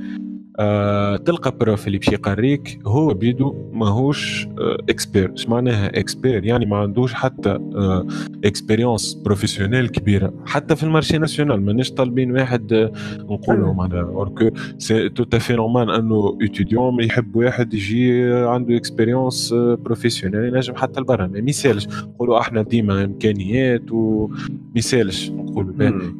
آه 0.61 1.16
تلقى 1.16 1.57
prof 1.61 1.87
اللي 1.87 1.99
باش 1.99 2.09
يقريك 2.09 2.79
هو 2.87 3.14
بيدو 3.14 3.71
ماهوش 3.73 4.47
آه 4.59 4.79
expert 4.88 5.33
اش 5.35 5.49
معناها 5.49 5.99
expert 5.98 6.44
يعني 6.44 6.66
ما 6.66 6.77
عندوش 6.77 7.14
حتى 7.14 7.51
آه 7.51 8.07
expérience 8.44 9.14
professionnelle 9.14 9.88
كبيرة. 9.88 10.33
حتى 10.47 10.77
في 10.77 10.83
ال 10.83 10.88
marché 10.88 11.18
national 11.18 11.61
ماناش 11.64 11.90
طالبين 11.92 12.33
واحد 12.33 12.73
آه، 12.73 12.92
نقولوا 13.18 13.75
معناها. 13.75 14.03
or 14.02 14.22
que 14.22 14.50
c'est 14.78 15.24
tout 15.24 15.37
à 15.37 15.40
fait 15.40 15.52
normal 15.52 15.90
أنه 15.90 16.38
étudiant 16.42 17.00
يحب 17.05 17.37
واحد 17.37 17.75
يجي 17.75 18.23
عنده 18.33 18.77
expérience 18.76 19.54
professionnelle 19.54 20.44
ينجم 20.55 20.75
حتى 20.77 21.01
لبرا 21.01 21.27
ما 21.27 21.38
يسالش 21.38 21.88
نقولوا 21.88 22.40
إحنا 22.40 22.62
ديما 22.62 23.05
إمكانيات 23.05 23.92
وما 23.92 24.37
يسالش 24.77 25.31
نقولوا. 25.31 25.68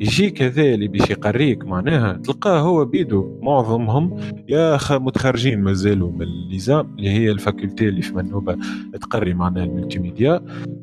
يجيك 0.01 0.43
هذا 0.43 0.63
اللي 0.63 0.89
باش 0.89 1.11
يقريك 1.11 1.65
معناها 1.65 2.13
تلقاه 2.13 2.61
هو 2.61 2.85
بيدو 2.85 3.39
معظمهم 3.43 4.17
يا 4.49 4.79
متخرجين 4.91 5.61
مازالوا 5.61 6.13
من 6.13 6.23
ال 6.23 6.37
ISAM 6.37 6.95
اللي 6.99 7.11
هي 7.11 7.31
ال 7.31 7.38
faculté 7.38 7.89
اللي 7.89 8.03
في 8.03 8.15
منوبة 8.15 8.57
تقري 9.01 9.35
معناها 9.35 9.65
ال 9.65 9.99
multimédia 9.99 10.41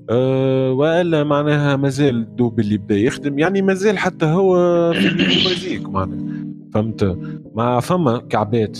أه 0.10 0.72
وإلا 0.72 1.24
معناها 1.24 1.76
مازال 1.76 2.36
دوب 2.36 2.60
اللي 2.60 2.78
بدا 2.78 2.96
يخدم 2.96 3.40
يعني 3.40 3.62
مازال 3.62 3.98
حتى 3.98 4.26
هو 4.26 4.56
في 4.94 5.10
basique 5.50 5.90
معناها. 5.90 6.46
فهمت؟ 6.74 7.18
ما 7.56 7.80
فما 7.80 8.18
كعبات 8.18 8.80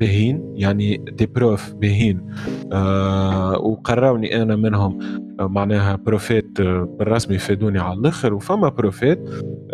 باهين 0.00 0.52
يعني 0.54 0.96
des 0.96 1.26
profs 1.26 1.72
باهين. 1.74 2.20
آه 2.72 3.58
وقراوني 3.58 4.42
أنا 4.42 4.56
منهم 4.56 4.98
معناها 5.46 5.96
بروفيت 5.96 6.60
آه 6.60 6.96
بالرسمي 6.98 7.38
فادوني 7.38 7.78
على 7.78 7.98
الآخر 7.98 8.34
وفما 8.34 8.68
بروفيت 8.68 9.18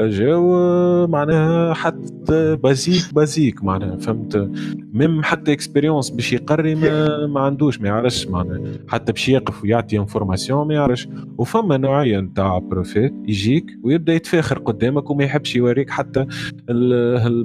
جاو 0.00 0.55
آه 0.57 1.07
معناها 1.07 1.74
حتى 1.74 2.57
basique 2.57 3.14
basique 3.14 3.64
معناها 3.64 3.96
فهمت؟ 3.96 4.50
même 4.92 5.23
حتى 5.22 5.52
expérience 5.53 6.11
باش 6.11 6.33
يقري 6.33 6.74
ما, 6.74 7.26
ما 7.26 7.40
عندوش 7.40 7.81
ما 7.81 7.88
يعرفش 7.88 8.26
معناها 8.26 8.61
حتى 8.88 9.12
باش 9.12 9.29
يقف 9.29 9.62
ويعطي 9.62 9.98
information 9.99 10.69
ما 10.68 10.74
يعرفش. 10.74 11.09
وفما 11.38 11.76
نوعية 11.76 12.20
نتاع 12.20 12.59
بروفيت 12.59 13.14
يجيك 13.29 13.66
ويبدأ 13.83 14.12
يتفاخر 14.14 14.59
قدامك 14.59 15.11
وما 15.11 15.24
يحبش 15.24 15.57
يوريك 15.57 15.90
حتى 15.90 16.26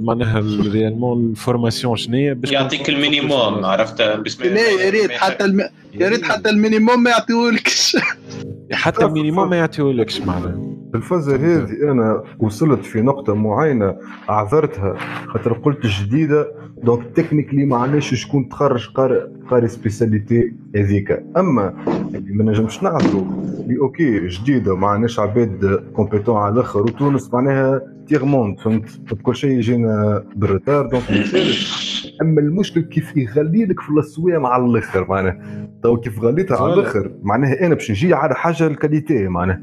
معناها 0.00 0.40
réellement 0.72 1.30
l'information 1.30 1.96
شنو 1.96 2.34
باش 2.34 2.52
يعطيك 2.52 2.88
ال 2.88 2.98
minimum 2.98 3.64
عرفت؟ 3.64 4.02
بسم 4.02 4.44
الله. 4.44 4.60
يا 4.60 4.90
ريت 4.90 5.10
حتى 5.10 5.44
الم... 5.44 5.60
يا 5.94 6.08
ريت 6.08 6.24
حتى 6.24 6.50
المينيموم 6.50 7.02
ما 7.02 7.10
يعطيهولكش. 7.10 7.96
حتى 8.72 9.04
المينيموم 9.04 9.50
ما 9.50 9.56
يعطيهولكش 9.56 10.20
معناها. 10.20 10.72
الفازة 10.94 11.36
هذه 11.36 11.92
أنا 11.92 12.22
وصلت 12.38 12.84
في 12.84 13.00
نقطة 13.00 13.34
معينة 13.34 13.96
أعذرتها 14.30 14.96
خاطر 15.26 15.52
قلت 15.52 15.86
جديدة 15.86 16.52
donc 16.82 17.16
technically 17.16 17.64
ما 17.64 17.76
عندناش 17.76 18.14
شكون 18.14 18.48
تخرج 18.48 18.88
قارئ 18.88 19.20
قارئ 19.50 19.68
spécialité 19.68 20.52
هذيك. 20.76 21.22
أما 21.36 21.74
اللي 22.14 22.32
ما 22.32 22.44
نجمش 22.44 22.82
نعذروا 22.82 23.24
اللي 23.60 23.78
OK 23.78 24.26
جديدة 24.26 24.76
ما 24.76 24.86
عندناش 24.86 25.20
عباد 25.20 25.84
compétents 25.96 26.36
على 26.36 26.54
الآخر 26.54 26.80
وتونس 26.80 27.34
معناها 27.34 27.80
tiers-monde 28.08 28.60
فهمت؟ 28.60 28.88
كل 29.22 29.36
شيء 29.36 29.50
يجينا 29.50 30.24
بال 30.36 30.49
retard 30.49 30.86
donc 30.86 31.02
أما 32.22 32.40
المشكل 32.40 32.80
كيف 32.80 33.16
يغلي 33.16 33.64
لك 33.64 33.80
في 33.80 33.90
الاسواق 33.90 34.46
على 34.46 34.64
الآخر 34.64 35.06
معناها. 35.08 35.68
تو 35.82 35.96
كيف 35.96 36.18
غليتها 36.20 36.56
على 36.62 36.74
الآخر 36.74 37.10
معناها 37.22 37.66
أنا 37.66 37.74
باش 37.74 37.90
نجي 37.90 38.14
على 38.14 38.34
حاجة 38.34 38.66
ال 38.66 38.74
qualité 38.74 39.28
معناها. 39.28 39.60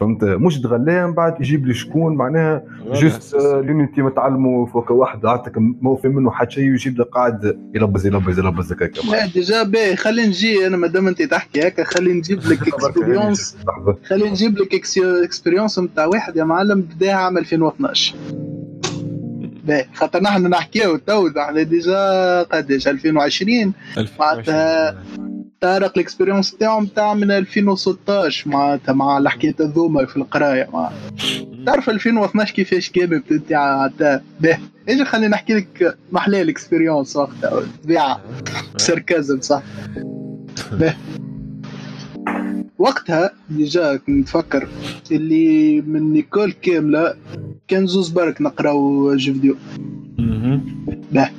فهمت؟ 0.00 0.24
مش 0.24 0.60
تغليها 0.60 1.06
من 1.06 1.14
بعد 1.14 1.40
يجيب 1.40 1.66
لي 1.66 1.74
شكون 1.74 2.14
معناها 2.14 2.62
juste 2.92 3.34
ال 3.34 3.45
Unity 3.45 4.02
متعلموا 4.02 4.66
فوق 4.66 4.92
واحد 4.92 5.26
عادتك 5.26 5.58
ما 5.58 5.96
فهم 5.96 6.14
منه 6.14 6.30
حتى 6.30 6.54
شيء 6.54 6.70
ويجيب 6.70 7.00
لك 7.00 7.06
قاعد 7.06 7.58
يلبز 7.74 8.06
يلبز 8.06 8.38
يلبز 8.38 8.72
هكاك 8.72 8.92
لا 9.10 9.26
déjà 9.26 9.62
باهي 9.62 9.96
خلينا 9.96 10.28
نجي 10.28 10.66
أنا 10.66 10.76
ما 10.76 10.86
دام 10.86 11.08
أنت 11.08 11.22
تحكي 11.22 11.68
هكا 11.68 11.84
خلينا 11.84 12.14
نجيب 12.18 12.38
لك 12.38 12.68
expérience 12.68 13.56
خلينا 14.04 14.30
نجيب. 14.30 14.58
لك 14.58 14.74
expérience 15.24 15.78
نتاع 15.78 16.06
واحد 16.06 16.36
يا 16.36 16.44
معلم 16.44 16.80
بداها 16.80 17.14
عام 17.14 17.38
2012 17.38 17.81
باهي 19.64 19.86
خاطر 19.94 20.22
نحن 20.22 20.46
نحكيو 20.46 20.96
تو 20.96 21.28
نحن 21.28 21.68
déjà 21.68 22.42
قداش 22.42 22.88
2020 22.88 23.72
معناتها 24.20 25.02
طارق 25.60 25.92
ال 25.96 26.01
expérience 26.01 26.54
تاعو 26.56 26.80
نتاع 26.80 27.14
من 27.14 27.30
2016 27.30 28.50
معناتها 28.50 28.92
مع 28.92 29.18
الحكايات 29.18 29.62
هذوما 29.62 30.06
في 30.06 30.16
القراية 30.16 30.68
مع 30.72 30.90
تعرف 31.66 31.90
2012 31.90 32.54
كيفاش 32.54 32.90
كانت 32.90 33.32
انت 33.32 34.20
باهي 34.40 34.58
أجي 34.88 35.04
خليني 35.04 35.28
نحكي 35.28 35.54
لك 35.54 35.96
محلى 36.12 36.42
ال 36.42 36.49
expérience 36.49 37.16
وقتها 37.16 37.62
طبيعة. 37.84 38.20
sarcasme 38.76 39.40
صح. 39.40 39.62
باهي. 40.72 40.94
وقتها 42.78 43.30
déjà 43.50 44.00
نتفكر 44.08 44.68
اللي 45.12 45.80
من 45.80 46.12
l'école 46.12 46.52
كامله 46.52 47.14
كان 47.68 47.86
زوز 47.86 48.08
برك 48.08 48.40
نقراو 48.42 49.14
jeux 49.16 49.32
vidéo. 49.32 49.56
باهي 51.12 51.30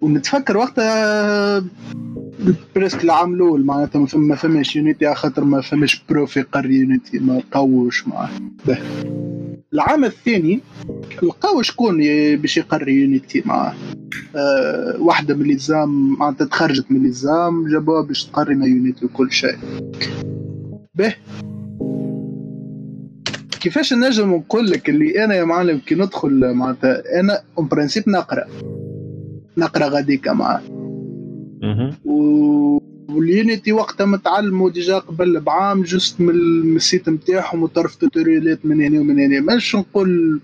ونتفكر 0.00 0.56
وقتها 0.56 1.64
presque 2.74 3.04
العام 3.04 3.34
الأول 3.34 3.64
معناتها 3.64 3.98
ما 3.98 4.06
فما 4.06 4.34
فماش 4.34 4.76
Unity 4.76 5.14
خاطر 5.14 5.44
ما 5.44 5.60
فماش 5.60 6.02
prof 6.08 6.36
يقري 6.36 6.74
Unity 6.74 7.18
ما 7.18 7.42
لقاوش 7.52 8.08
معاه. 8.08 8.30
العام 9.74 10.04
الثاني 10.04 10.60
لقاو 11.22 11.62
شكون 11.62 11.96
باش 12.36 12.56
يقري 12.56 12.92
Unity 12.92 13.42
معاه 13.46 13.74
أه 14.36 14.96
واحدة 14.98 15.34
من 15.34 15.50
l'ISAMM 15.50 16.18
معناتها 16.18 16.44
تخرجت 16.44 16.90
من 16.90 16.96
l'ISAMM 17.04 17.68
جابوها 17.68 18.02
باش 18.02 18.24
تقري 18.24 18.54
ما 18.54 18.66
Unity 18.66 19.04
وكل 19.04 19.32
شيء. 19.32 19.56
به. 20.94 21.14
كيفاش 23.60 23.92
نجم 23.92 24.34
نقول 24.34 24.70
لك 24.70 24.88
اللي 24.88 25.24
أنا 25.24 25.34
يا 25.34 25.44
معلم 25.44 25.78
كي 25.78 25.94
ندخل 25.94 26.54
معناتها 26.54 27.20
أنا 27.20 27.40
اون 27.58 27.68
برانسيب 27.68 28.08
نقرأ. 28.08 28.44
نقرأ 29.56 29.88
غاديكا 29.88 30.32
معاه 30.32 30.62
و... 32.04 32.78
واليونيتي 33.08 33.72
وقتها 33.72 34.06
متعلموا 34.06 34.70
ديجا 34.70 34.98
قبل 34.98 35.40
بعام 35.40 35.82
جست 35.82 36.20
من 36.20 36.30
السيت 36.76 37.08
نتاعهم 37.08 37.62
وطرف 37.62 37.94
توتوريالات 37.94 38.66
من 38.66 38.80
هنا 38.80 39.00
ومن 39.00 39.18
هنا. 39.20 39.40
ماش 39.40 39.76
نقول 39.76 40.40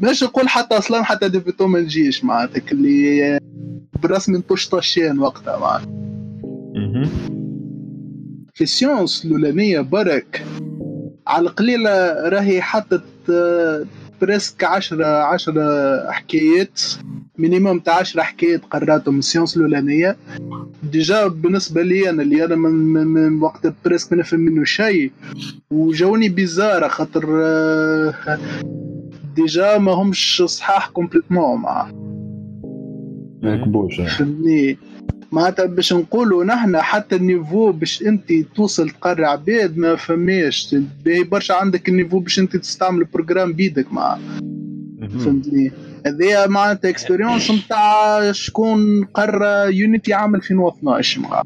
ماش 0.00 0.24
نقول 0.24 0.48
حتى 0.48 0.78
أصلا 0.78 1.02
حتى 1.02 1.28
ديبيتو 1.28 1.66
ما 1.66 1.80
نجيش 1.80 2.24
معناتها 2.24 2.62
اللي 2.72 3.38
برسمي 4.02 4.38
نطش 4.38 4.68
طشين 4.68 5.18
وقتها 5.18 5.58
معناتها. 5.58 5.98
في 8.54 8.64
ال 8.64 8.73
séance 8.73 9.24
الأولانية 9.24 9.80
برك 9.80 10.44
على 11.26 11.48
القليلة 11.48 12.12
راهي 12.28 12.62
حطت 12.62 13.02
presque 14.20 14.64
10 14.64 15.04
10 15.06 16.10
حكايات 16.10 16.80
minimum 17.38 17.78
تاع 17.78 17.94
10 17.94 18.22
حكايات 18.22 18.64
قراتهم 18.64 19.18
ال 19.18 19.23
séance 19.23 19.56
الأولانية. 19.56 20.16
déjà 20.82 21.26
بالنسبة 21.26 21.82
لي 21.82 22.10
أنا 22.10 22.22
اللي 22.22 22.44
أنا 22.44 22.56
من, 22.56 22.70
من, 22.70 23.06
من 23.06 23.42
وقت 23.42 23.72
presque 23.84 24.12
ما 24.12 24.18
نفهم 24.18 24.40
منه 24.40 24.64
شيء 24.64 25.12
وجاوني 25.70 26.28
bizarre 26.28 26.88
خاطر 26.88 27.24
déjà 29.36 29.78
ما 29.78 29.92
همش 29.92 30.42
صحاح 30.46 30.88
complètement 30.88 31.60
معاه 31.60 31.90
مكبوش 33.42 34.00
فهمني 34.00 34.78
معناتها 35.32 35.66
باش 35.66 35.92
نقولوا 35.92 36.44
نحن 36.44 36.76
حتى 36.76 37.16
ال 37.16 37.24
niveau 37.24 37.72
باش 37.72 38.02
انت 38.02 38.32
توصل 38.54 38.90
تقري 38.90 39.24
عباد 39.24 39.78
ما 39.78 39.96
فماش. 39.96 40.74
باهي 41.04 41.24
برشا 41.24 41.54
عندك 41.54 41.88
ال 41.88 41.92
niveau 41.92 42.18
باش 42.18 42.38
انت 42.38 42.56
تستعمل 42.56 42.98
ال 42.98 43.03
programme 43.03 43.52
بيدك 43.52 43.92
مع 43.92 44.18
فهمتني؟ 45.18 45.72
هذه 46.06 46.46
معناتها 46.46 46.88
expérience 46.88 47.50
نتاع 47.50 48.32
شكون 48.32 49.04
قرا 49.04 49.64
Unity 49.64 50.12
عام 50.12 50.34
2012 50.34 51.20
مع 51.20 51.42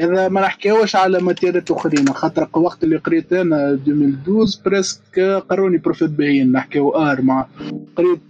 إذا 0.00 0.28
ما 0.28 0.40
نحكيوش 0.40 0.96
على 0.96 1.18
ماتيريات 1.20 1.70
أخرين 1.70 2.08
خاطر 2.08 2.48
وقت 2.54 2.84
اللي 2.84 2.96
قريت 2.96 3.32
أنا 3.32 3.70
2012 3.70 4.60
presque 4.64 5.20
قروني 5.50 5.78
بروفيت 5.78 6.10
باهين 6.10 6.52
نحكيو 6.52 6.90
آر 6.90 7.22
مع 7.22 7.46
قريت 7.96 8.20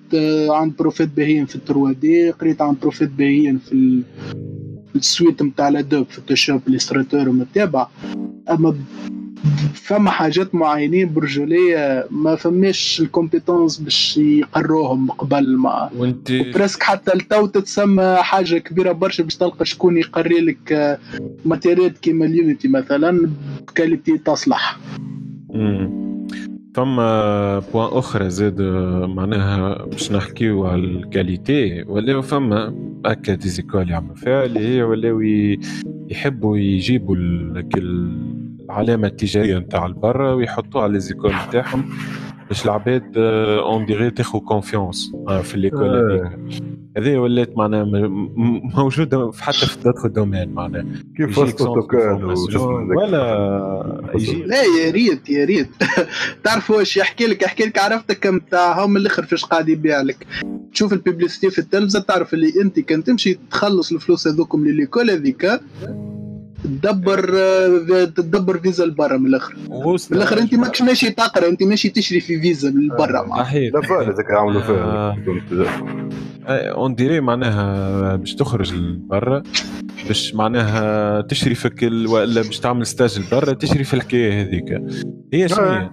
عن 0.51 0.73
بروفيت 0.79 1.09
باهين 1.17 1.47
في 1.47 1.57
ال 1.57 1.63
trois 1.63 1.93
D 1.93 2.31
قريت 2.31 2.63
عن 2.63 2.77
بروفيت 2.83 3.11
باهين 3.11 3.59
في 3.59 4.03
ال 4.97 5.05
suite 5.05 5.43
نتاع 5.43 5.69
ال 5.69 5.75
Adobe 5.75 6.07
Photoshop 6.11 6.61
Illustrator 6.69 7.29
ومتابع 7.29 7.87
أما 8.51 8.75
فما 9.75 10.11
حاجات 10.11 10.55
معينين 10.55 11.13
برجولية 11.13 12.07
ما 12.11 12.35
فماش 12.37 13.01
ال 13.01 13.07
compétences 13.07 13.79
باش 13.79 14.17
يقروهم 14.17 15.11
قبل 15.11 15.57
ما. 15.57 15.91
وانت 15.97 16.33
presque 16.33 16.83
حتى 16.83 17.15
التو 17.15 17.47
تتسمى 17.47 18.17
حاجة 18.21 18.59
كبيرة 18.59 18.93
برشا 18.93 19.23
باش 19.23 19.37
تلقى 19.37 19.65
شكون 19.65 19.97
يقري 19.97 20.41
لك 20.41 20.99
ماتيريات 21.45 21.99
كيما 21.99 22.25
ال 22.25 22.32
Unity 22.32 22.69
مثلا 22.69 23.31
ب 23.69 23.75
qualité 23.75 24.19
تصلح. 24.19 24.79
فما 26.75 27.59
point 27.59 27.99
أخرى 27.99 28.31
زاد 28.31 28.63
معناها 29.09 29.85
باش 29.85 30.13
نحكيو 30.13 30.67
على 30.67 30.81
ال 30.81 30.94
qualité 30.94 31.83
ولاو 31.83 32.23
فما 32.23 32.75
هكا 33.07 33.35
des 33.35 33.54
écoles 33.54 33.91
يعملوا 33.91 34.15
فيها 34.15 34.45
اللي 34.45 34.61
هي 34.61 34.83
ولاو 34.83 35.21
يحبوا 36.09 36.57
يجيبوا 36.59 37.17
العلامة 38.71 39.07
التجارية 39.07 39.59
نتاع 39.59 39.87
البرا 39.87 40.33
ويحطوها 40.35 40.83
على 40.85 40.93
les 40.93 41.06
écoles 41.06 41.33
نتاعهم 41.49 41.85
باش 42.49 42.65
العباد 42.65 43.13
on 43.17 43.87
dirait 43.87 44.11
تاخذ 44.11 44.39
confiance 44.39 45.13
في 45.43 45.57
l'école 45.57 45.97
هذيك. 45.97 46.63
هذه 46.97 47.19
ولات 47.19 47.57
معناها 47.57 47.85
موجودة 48.77 49.31
في 49.31 49.45
حتى 49.45 49.67
في 49.67 49.77
d'autres 49.85 50.09
domaines 50.09 50.49
معناها. 50.49 50.85
كيف 51.17 51.39
AutoCAD. 51.39 52.23
ولا 52.25 54.11
يجي 54.15 54.43
لا 54.43 54.63
يا 54.63 54.91
ريت 54.91 55.31
يا 55.31 55.45
ريت. 55.45 55.69
تعرف 56.45 56.71
واش 56.71 56.97
يحكي 56.97 57.27
لك؟ 57.27 57.43
يحكي 57.43 57.65
لك 57.65 57.79
عرفتك 57.79 58.27
نتاع 58.27 58.85
هم 58.85 58.97
الأخر 58.97 59.23
فاش 59.23 59.45
قاعد 59.45 59.69
يبيع 59.69 60.01
لك. 60.01 60.27
تشوف 60.73 60.93
ال 60.93 60.99
publicité 60.99 61.51
في 61.51 61.59
التلفزة 61.59 62.01
تعرف 62.01 62.35
اللي 62.35 62.53
أنت 62.63 62.81
كان 62.81 63.05
تمشي 63.05 63.39
تخلص 63.51 63.93
الفلوس 63.93 64.29
هذوكم 64.29 64.67
ل 64.67 64.72
l'école 64.72 65.11
هذيك 65.11 65.61
تدبر 66.65 67.31
آه، 67.37 68.05
تدبر 68.05 68.59
فيزا 68.59 68.87
لبرا 68.87 69.17
من 69.17 69.27
الآخر. 69.27 69.55
من 69.71 70.17
الآخر 70.17 70.39
أنت 70.39 70.55
ماكش 70.55 70.83
ماشي 70.83 71.11
تقرا 71.11 71.49
أنت 71.49 71.63
ماشي 71.63 71.89
تشري 71.89 72.21
في 72.21 72.41
فيزا 72.41 72.71
من 72.71 72.89
برا 72.89 73.23
معناها. 73.27 73.45
صحيح. 73.45 73.75
لا 73.75 73.81
فعلا 73.81 74.03
هذاك 74.15 74.31
عملوا 74.31 74.63
آه. 74.63 75.17
فيها 75.49 75.79
on 76.49 76.95
dirait 76.95 77.21
معناها 77.21 78.17
باش 78.17 78.35
تخرج 78.35 78.75
لبرا 78.75 79.43
باش 80.09 80.35
معناها 80.35 81.21
تشري 81.21 81.55
فك 81.55 81.85
ال- 81.85 82.07
ولا 82.07 82.43
باش 82.43 82.59
تعمل 82.61 82.87
stage 82.87 83.19
لبرا 83.21 83.53
تشري 83.53 83.85
في 83.85 83.95
الحكاية 83.95 84.43
هذيك. 84.43 84.83
هي 85.33 85.49
شنو؟ 85.49 85.89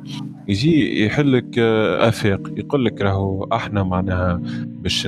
يجي 0.48 1.06
يحل 1.06 1.34
لك 1.34 1.60
آه، 1.60 2.08
آفاق. 2.10 2.42
يقول 2.58 2.86
لك 2.86 3.02
راهو 3.02 3.44
أحنا 3.54 3.84
معناها 3.84 4.42
باش 4.68 5.08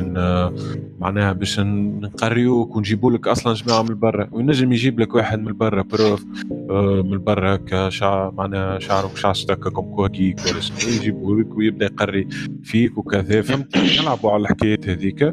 معناها 1.00 1.34
باش 1.34 1.60
نقريوك 1.60 2.76
ونجيبوا 2.76 3.12
لك 3.12 3.28
أصلا 3.28 3.54
جماعة 3.54 3.82
من 3.82 4.00
برا. 4.00 4.28
وينجم 4.32 4.72
يجيب 4.72 5.00
لك 5.00 5.16
واحد 5.16 5.40
من 5.48 5.58
برا 5.58 5.82
prof 5.82 6.26
آه، 6.70 7.02
من 7.06 7.18
برا 7.18 7.56
هكا 7.56 7.90
شعر 7.90 8.32
معناها 8.32 8.80
شعره 8.80 9.12
شعشت 9.16 9.52
هكا 9.52 9.70
comme 9.70 9.96
quoi 9.96 10.08
كيك 10.08 10.40
ولا 10.46 10.60
شنو 10.60 10.78
يجيبوا 10.94 11.36
لك 11.36 11.58
ويبدا 11.58 11.86
يقري 11.86 12.28
فيك 12.64 12.98
وكذا. 12.98 13.42
فهمت؟ 13.42 13.76
يلعبوا 13.76 14.32
على 14.32 14.42
الحكايات 14.42 14.90
هذيك. 14.90 15.24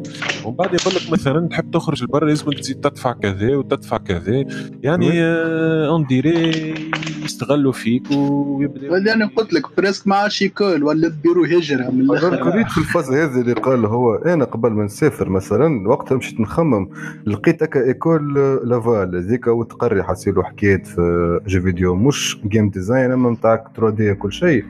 ومن 0.45 0.57
بعد 0.57 0.75
يقول 0.75 0.95
لك 0.95 1.13
مثلا 1.13 1.49
تحب 1.49 1.71
تخرج 1.71 2.03
لبرا 2.05 2.29
لازمك 2.29 2.59
تزيد 2.59 2.81
تدفع 2.81 3.13
كذا 3.13 3.57
وتدفع 3.57 3.97
كذا. 3.97 4.45
يعني 4.83 5.23
اون 5.23 6.07
ديري 6.07 6.75
يستغلوا 7.25 7.73
فيك 7.73 8.11
ويبدا 8.11 8.93
ولا 8.93 9.13
أنا 9.13 9.31
قلت 9.37 9.53
لك 9.53 9.77
بريسك 9.77 10.07
ما 10.07 10.17
عادش 10.17 10.43
يكول 10.43 10.83
ولا 10.85 11.09
تديروا 11.09 11.47
هجرة 11.47 11.91
من 11.91 12.01
الآخر 12.01 12.37
قريت 12.37 12.69
في 12.69 12.79
الفازه 12.79 13.25
هذه 13.25 13.41
اللي 13.41 13.53
قال 13.53 13.87
هو 13.87 14.15
أنا 14.15 14.45
قبل 14.45 14.71
ما 14.71 14.85
نسافر 14.85 15.29
مثلا 15.29 15.89
وقتها 15.89 16.17
مشيت 16.17 16.41
نخمم 16.41 16.89
لقيت 17.27 17.63
هكا 17.63 17.85
ايكول 17.85 18.35
لافال 18.69 19.17
هذيك 19.17 19.47
وتقري 19.47 20.03
حسيلو 20.05 20.43
حكايات 20.43 20.87
في 20.87 21.41
جو 21.47 21.61
فيديو 21.61 21.95
مش 21.95 22.41
جيم 22.47 22.69
ديزاين 22.69 23.11
أما 23.13 23.31
نتاع 23.31 23.65
3 23.77 23.91
دي 23.97 24.15
كل 24.15 24.33
شيء. 24.33 24.65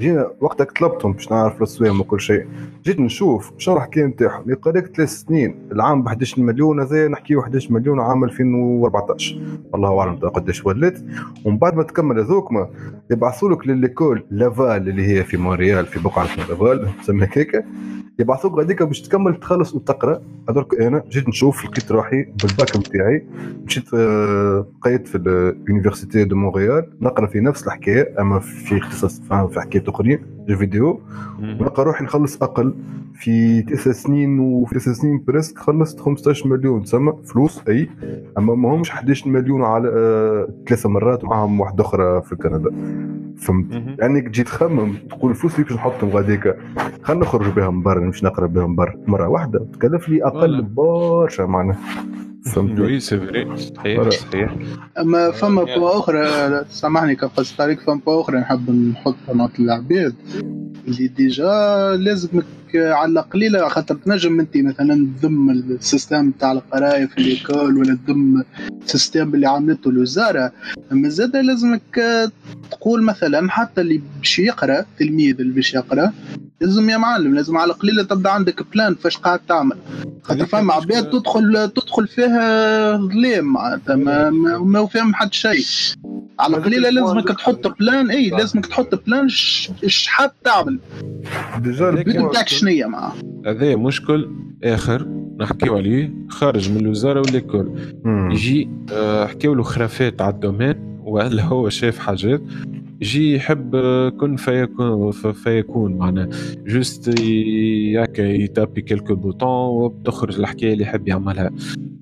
جينا 0.00 0.30
وقتها 0.40 0.64
طلبتهم 0.64 1.12
باش 1.12 1.32
نعرف 1.32 1.56
الاسوام 1.56 2.00
وكل 2.00 2.20
شيء. 2.20 2.46
جيت 2.84 3.00
نشوف 3.00 3.52
شنو 3.58 3.76
الحكاية 3.76 4.04
نتاعهم. 4.04 4.50
يقول 4.50 4.74
لك 4.74 4.96
ثلاث 4.96 5.08
سنين 5.08 5.54
العام 5.72 6.02
ب 6.02 6.06
11 6.06 6.42
مليون 6.42 6.80
هذا 6.80 7.08
نحكيو 7.08 7.40
11 7.40 7.72
مليون 7.72 8.00
عام 8.00 8.24
2014 8.24 9.36
الله 9.74 10.00
أعلم 10.00 10.14
قداش 10.16 10.66
ولات 10.66 10.98
ومن 11.44 11.58
بعد 11.58 11.76
ما 11.76 11.82
تكمل 11.82 12.18
هذوكما 12.18 12.68
يبعثوا 13.10 13.50
لك 13.50 13.66
ل 13.66 13.73
l'école 13.73 14.24
Laval 14.30 14.88
اللي 14.88 15.06
هي 15.06 15.24
في 15.24 15.36
مونريال 15.36 15.86
في 15.86 16.00
بقعة 16.00 16.24
Laval 16.36 16.88
تسمى 17.02 17.28
هيك. 17.32 17.64
يبعثوك 18.18 18.58
غاديك 18.58 18.82
باش 18.82 19.02
تكمل 19.02 19.40
تخلص 19.40 19.74
وتقرأ. 19.74 20.22
هذوك 20.50 20.80
أنا 20.80 21.02
جيت 21.10 21.28
نشوف 21.28 21.64
لقيت 21.64 21.92
روحي 21.92 22.22
بالباك 22.22 22.76
نتاعي. 22.76 23.26
مشيت 23.66 23.94
آه، 23.94 24.66
لقيت 24.82 25.08
في 25.08 25.18
ال 25.18 25.28
université 25.28 26.24
de 26.24 26.36
Montréal 26.36 26.86
نقرأ 27.00 27.26
في 27.26 27.40
نفس 27.40 27.66
الحكاية 27.66 28.14
أما 28.20 28.38
في 28.38 28.78
اختصاص 28.78 29.20
في 29.20 29.60
حكايات 29.60 29.88
أخرين 29.88 30.18
jeux 30.48 30.56
vidéo. 30.56 31.00
ونلقى 31.42 31.84
روحي 31.84 32.04
نخلص 32.04 32.42
أقل. 32.42 32.74
في 33.14 33.62
تسع 33.62 33.92
سنين 33.92 34.38
وفي 34.40 34.74
تسع 34.74 34.92
سنين 34.92 35.24
presque 35.26 35.58
خلصت 35.58 36.00
15 36.00 36.48
مليون. 36.48 36.82
تسمى 36.82 37.12
فلوس 37.24 37.62
أي. 37.68 37.88
أما 38.38 38.54
ما 38.54 38.74
همش 38.74 38.90
11 38.90 39.28
مليون 39.30 39.62
على 39.62 39.88
آه، 39.88 40.48
ثلاثة 40.68 40.88
مرات 40.88 41.24
ومعهم 41.24 41.60
واحدة 41.60 41.84
أخرى 41.84 42.22
في 42.22 42.36
كندا. 42.36 42.70
فهمت. 43.36 43.98
يعني 43.98 44.20
تجي 44.20 44.42
تخمم 44.42 44.94
تقول 45.10 45.30
الفلوس 45.30 45.54
اللي 45.54 45.64
باش 45.64 45.76
نحطهم 45.76 46.10
غاديك. 46.10 46.56
خلينا 47.02 47.22
نخرج 47.22 47.52
بها 47.52 47.70
من 47.70 47.82
برا 47.82 48.00
نمشي 48.00 48.26
نقرأ 48.26 48.46
بها 48.46 48.66
من 48.66 48.76
برا 48.76 48.94
مرة 49.06 49.28
واحدة. 49.28 49.66
تكلف 49.72 50.08
لي 50.08 50.24
أقل. 50.24 50.62
برشا 50.62 51.42
معناها. 51.42 51.78
فهمت؟ 52.54 52.80
oui 52.80 53.00
c'est 53.00 53.18
vrai 53.18 53.56
صحيح. 53.56 54.08
صحيح. 54.10 54.54
أما 54.98 55.30
فما 55.30 55.64
point 55.64 55.98
أخرى 55.98 56.64
سامحني 56.70 57.16
قصيت 57.16 57.60
عليك 57.60 57.80
فما 57.80 58.00
بوا 58.06 58.20
أخرى 58.20 58.38
نحب 58.38 58.70
نحطها 58.70 59.34
مع 59.34 59.48
العباد 59.58 60.14
اللي 60.88 61.08
déjà 61.08 61.96
لازمك 61.96 62.44
على 62.78 63.20
القليلة 63.20 63.68
خاطر 63.68 63.94
تنجم 63.94 64.40
انت 64.40 64.56
مثلا 64.56 65.08
تذم 65.22 65.50
ال 65.50 65.60
système 65.60 66.30
تاع 66.30 66.52
القرايه 66.52 67.06
في 67.06 67.20
l'école 67.22 67.78
ولا 67.78 67.98
تذم 68.06 68.44
ال 68.84 68.90
système 68.90 69.34
اللي 69.34 69.46
عملته 69.48 69.88
الوزاره 69.90 70.52
أما 70.92 71.08
زاد 71.08 71.36
لازمك 71.36 71.82
تقول 72.70 73.02
مثلا 73.02 73.50
حتى 73.50 73.80
اللي 73.80 74.02
باش 74.18 74.38
يقرأ 74.38 74.78
التلميذ 74.80 75.40
اللي 75.40 75.52
باش 75.52 75.74
يقرأ 75.74 76.12
لازم 76.60 76.90
يا 76.90 76.96
معلم 76.96 77.34
لازم 77.34 77.56
على 77.56 77.72
القليله 77.72 78.02
تبدأ 78.02 78.30
عندك 78.30 78.62
plan 78.72 78.94
فاش 78.94 79.16
قاعد 79.18 79.40
تعمل. 79.48 79.76
خاطر 80.22 80.46
فما 80.46 80.72
عباد 80.74 81.10
تدخل 81.10 81.70
تدخل 81.76 82.06
فيها 82.08 82.96
ظلام 82.96 83.44
معناتها 83.44 83.96
ما, 83.96 84.30
ما, 84.30 84.58
ما 84.58 84.86
فاهم 84.86 85.14
حد 85.14 85.34
شيء. 85.34 85.64
على 86.38 86.56
القليله 86.56 86.90
لازمك 86.90 87.28
تحط 87.28 87.66
plan 87.78 88.10
إي. 88.10 88.28
لازمك 88.30 88.66
تحط 88.66 89.06
plan 89.06 89.26
اش 89.84 90.06
حاب 90.06 90.32
تعمل. 90.44 90.78
déjà 91.58 91.90
نتاعك 91.90 92.48
شنية 92.48 92.86
معاه. 92.86 93.12
هذا 93.46 93.76
مشكل 93.76 94.30
آخر 94.64 95.06
نحكيو 95.40 95.76
عليه 95.76 96.12
خارج 96.28 96.70
من 96.70 96.76
الوزارة 96.76 97.20
و 97.20 97.27
l'école 97.27 97.80
مم. 98.04 98.30
يجي 98.30 98.68
آه، 98.92 99.26
حكيو 99.26 99.54
له 99.54 99.62
خرافات 99.62 100.22
على 100.22 100.34
ال 100.34 100.42
domaine 100.42 100.98
ولا 101.04 101.42
هو 101.42 101.68
شاف 101.68 101.98
حاجات. 101.98 102.42
يجي 103.00 103.34
يحب 103.34 103.74
آه، 103.74 104.08
كن 104.08 104.36
فيكون 104.36 105.10
فيكون 105.12 105.92
معناه 105.96 106.28
juste 106.66 107.08
هكا 107.98 108.22
ي 108.22 108.32
taper 108.32 108.80
quelques 108.82 109.14
boutons 109.14 109.48
وبتخرج 109.68 110.38
الحكاية 110.38 110.72
اللي 110.72 110.82
يحب 110.84 111.08
يعملها 111.08 111.50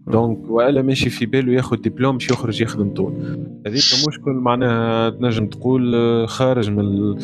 donc 0.06 0.50
والا 0.50 0.82
ماشي 0.82 1.10
في 1.10 1.26
باله 1.26 1.52
ياخذ 1.52 1.76
دبلوم 1.76 2.16
باش 2.16 2.30
يخرج 2.30 2.62
يخدم 2.62 2.94
طول 2.94 3.12
هذيك 3.66 3.82
مشكل 4.08 4.30
معناها 4.32 5.10
تنجم 5.10 5.46
تقول 5.46 5.94
آه، 5.94 6.26
خارج 6.26 6.70
من 6.70 6.80
ال- 6.80 7.18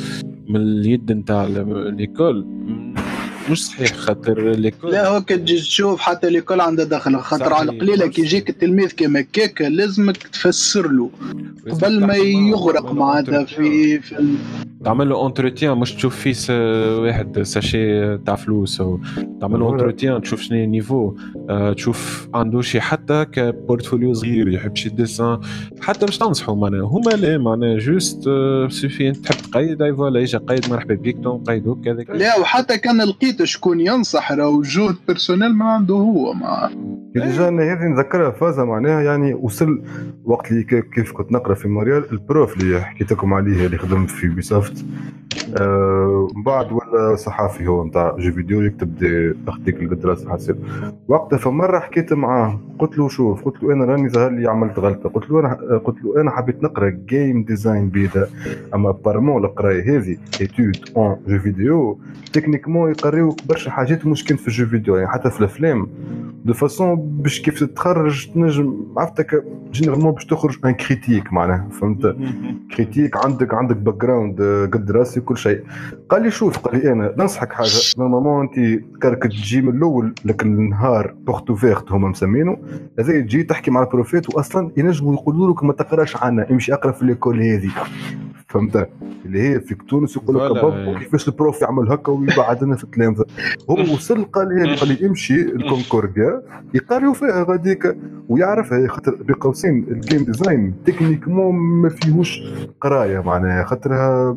من 0.49 0.57
اليد 0.57 1.13
نتاع 1.13 1.47
l'école 1.47 2.47
مش 3.51 3.67
صحيح 3.67 3.95
خاطر 3.95 4.51
l'école. 4.51 4.91
لا 4.91 5.09
هو 5.09 5.21
كي 5.23 5.37
تجي 5.37 5.57
تشوف 5.57 6.01
حتى 6.01 6.31
l'école 6.31 6.61
عندها 6.61 6.85
دخل 6.85 7.19
خاطر. 7.21 7.53
على 7.53 7.71
القليله 7.71 8.07
كي 8.07 8.23
يجيك 8.23 8.51
التلميذ 8.51 8.89
كيما 8.91 9.21
كيكا 9.21 9.65
لازمك 9.65 10.17
تفسر 10.17 10.89
له. 10.91 11.11
قبل 11.71 12.07
ما 12.07 12.17
يغرق 12.17 12.93
معناتها 12.93 13.45
في, 13.45 14.01
في 14.01 14.19
ال- 14.19 14.35
تعمل 14.85 15.09
له 15.09 15.17
entretien 15.17 15.79
مش 15.79 15.93
تشوف 15.95 16.17
فيه 16.17 16.33
س- 16.33 16.51
واحد 16.51 17.43
sachet 17.43 18.19
تاع 18.19 18.35
فلوس. 18.35 18.81
أو 18.81 19.01
تعمل 19.41 19.61
له. 19.61 19.67
entretien 19.67 20.23
تشوف 20.23 20.41
شنو 20.43 20.59
ال 20.59 20.66
niveau. 20.66 21.15
آه 21.51 21.73
تشوف 21.73 22.29
عنده 22.35 22.61
شي 22.61 22.81
حتى 22.81 23.25
ك 23.25 23.34
portfolio 23.34 24.15
صغير 24.15 24.49
يحب 24.49 24.77
شي 24.77 24.89
dessin 24.89 25.41
حتى 25.81 26.07
باش 26.07 26.19
تنصحوا 26.19 26.55
معناها. 26.57 26.81
هما 26.83 27.11
لا 27.11 27.39
معناها 27.39 27.79
juste 27.79 28.25
آه 28.29 28.69
سوفي 28.69 29.09
انت 29.09 29.17
تحب 29.17 29.51
تقيد 29.51 29.83
اي 29.83 29.95
voilà 29.95 30.21
يجي 30.21 30.37
قيد 30.37 30.71
مرحبا 30.71 30.95
بيك 30.95 31.17
تنقيدوك 31.25 31.85
كذا. 31.85 32.03
لا 32.03 32.39
وحتى 32.39 32.79
كان 32.79 33.01
لقيت 33.03 33.40
شكون 33.45 33.81
ينصح 33.81 34.33
راهو 34.33 34.63
جهد 34.63 34.95
personnel 35.09 35.55
ما 35.55 35.65
عنده 35.73 35.95
هو 35.95 36.33
ما 36.33 36.71
déjà 37.15 37.49
أنا 37.49 37.63
هذه 37.73 37.83
نذكرها 37.87 38.31
فازة 38.31 38.65
معناها 38.65 39.03
يعني 39.03 39.35
وصل 39.35 39.83
وقت 40.25 40.51
اللي 40.51 40.63
كي- 40.65 40.83
كيف 40.83 41.13
كنت 41.13 41.33
نقرأ 41.33 41.55
في 41.55 41.69
mémorial 41.69 42.13
ال 42.13 42.21
prof 42.21 42.57
اللي 42.57 42.81
حكيت 42.81 43.13
لكم 43.13 43.35
عليه 43.35 43.67
اللي 43.67 43.79
خدم 43.79 44.07
في 44.07 44.29
بيسوفت 44.29 44.85
آه 45.57 46.29
من 46.37 46.43
بعد 46.43 46.73
ولا 46.73 47.17
صحافي 47.17 47.67
هو 47.67 47.85
نتاع 47.85 48.17
jeux 48.19 48.33
vidéo 48.33 48.63
يكتب 48.63 48.97
des 48.97 49.35
articles 49.49 49.93
الدراسه 49.93 50.25
الحاسب 50.27 50.57
وقتها 51.09 51.37
فمره 51.37 51.79
حكيت 51.79 52.13
معاه 52.13 52.61
قلت 52.79 52.99
له 52.99 53.09
شوف 53.09 53.43
قلت 53.45 53.63
له 53.63 53.73
أنا 53.73 53.85
راني 53.85 54.09
ظهر 54.09 54.31
لي 54.31 54.49
عملت 54.51 54.79
غلطة. 54.79 55.09
قلت 55.09 55.31
له 55.31 55.41
أنا 55.41 55.79
قلت 55.85 55.97
له 56.05 56.21
أنا 56.21 56.31
حبيت 56.31 56.63
نقرأ 56.63 56.89
game 56.89 57.43
design 57.45 57.89
بيدا. 57.89 58.29
أما 58.75 58.91
apparemment 58.91 59.45
القراية 59.45 59.99
هذه 59.99 60.17
études 60.41 60.77
en 60.97 61.17
jeux 61.29 61.39
vidéo 61.39 61.99
techniquement 62.33 62.91
يقريوك 63.21 63.47
برشا 63.47 63.71
حاجات 63.71 64.07
مش 64.07 64.25
كان 64.25 64.37
في 64.37 64.49
ال 64.49 64.52
jeux 64.52 64.67
vidéo 64.67 64.97
يعني 64.97 65.09
حتى 65.13 65.31
في 65.31 65.39
الافلام 65.41 65.89
de 66.45 66.53
façon 66.53 66.97
باش 66.97 67.41
كيف 67.41 67.61
تتخرج 67.61 68.31
تنجم 68.33 68.87
عرفتك 68.97 69.45
généralement 69.73 70.13
باش 70.13 70.25
تخرج 70.25 70.59
un 70.65 70.71
critique 70.71 71.33
معناها 71.33 71.69
فهمت؟ 71.69 72.17
critique 72.77 73.25
عندك 73.25 73.55
عندك 73.55 73.77
background 73.77 74.41
آه، 74.41 74.67
قد 74.67 74.91
راسي 74.91 75.21
كل 75.21 75.37
شيء. 75.37 75.61
قال 76.09 76.23
لي 76.23 76.31
شوف 76.31 76.59
قال 76.59 76.83
لي 76.83 76.93
أنا 76.93 77.15
ننصحك 77.19 77.53
حاجة. 77.53 77.69
normalement 77.99 78.43
أنت 78.47 78.83
كارك 79.03 79.23
تجي 79.23 79.63
من 79.63 79.77
الأول 79.77 80.15
لك 80.25 80.43
النهار 80.43 81.15
portes 81.27 81.55
ouvertes 81.55 81.93
هما 81.93 82.09
مسمينه. 82.09 82.57
هذا 82.99 83.21
تجي 83.21 83.43
تحكي 83.43 83.71
مع 83.71 83.83
ال 83.83 83.91
profات 83.91 84.35
واصلا 84.35 84.71
ينجموا 84.77 85.15
يقولوا 85.15 85.53
لك 85.53 85.65
ما 85.65 85.73
تقراش 85.73 86.17
عنا 86.17 86.51
امشي 86.51 86.75
اقرأ 86.75 86.93
في 86.93 87.05
l'école 87.05 87.43
هذه 87.43 87.71
فهمت؟ 88.51 88.89
اللي 89.25 89.43
هي 89.43 89.61
في 89.61 89.75
تونس 89.75 90.17
يقول 90.17 90.37
لك 90.37 90.43
voilà، 90.61 90.85
بابا 90.87 90.99
كيفاش 90.99 91.29
ال 91.29 91.35
prof 91.35 91.63
يعمل 91.63 91.93
هكا 91.93 92.13
ويبعد 92.13 92.65
لنا 92.65 92.77
في 92.77 92.85
التلامذه 92.85 93.25
هو 93.71 93.75
وصل 93.81 94.25
قال 94.25 94.49
لي 94.49 94.77
قال 94.77 94.89
لي 94.89 95.07
امشي 95.07 95.43
الكونكورديا 95.43 96.43
يقريو 96.75 97.13
فيها 97.13 97.45
غاديك. 97.49 97.97
ويعرفها 98.29 98.89
خاطر 98.89 99.17
بقوسين 99.29 99.87
ال 99.91 99.97
game 99.97 100.25
design 100.25 100.75
techniquement 100.85 101.55
ما 101.55 101.89
فيهوش 101.89 102.41
قراية 102.81 103.21
معناها 103.21 103.65
خاطرها 103.65 104.37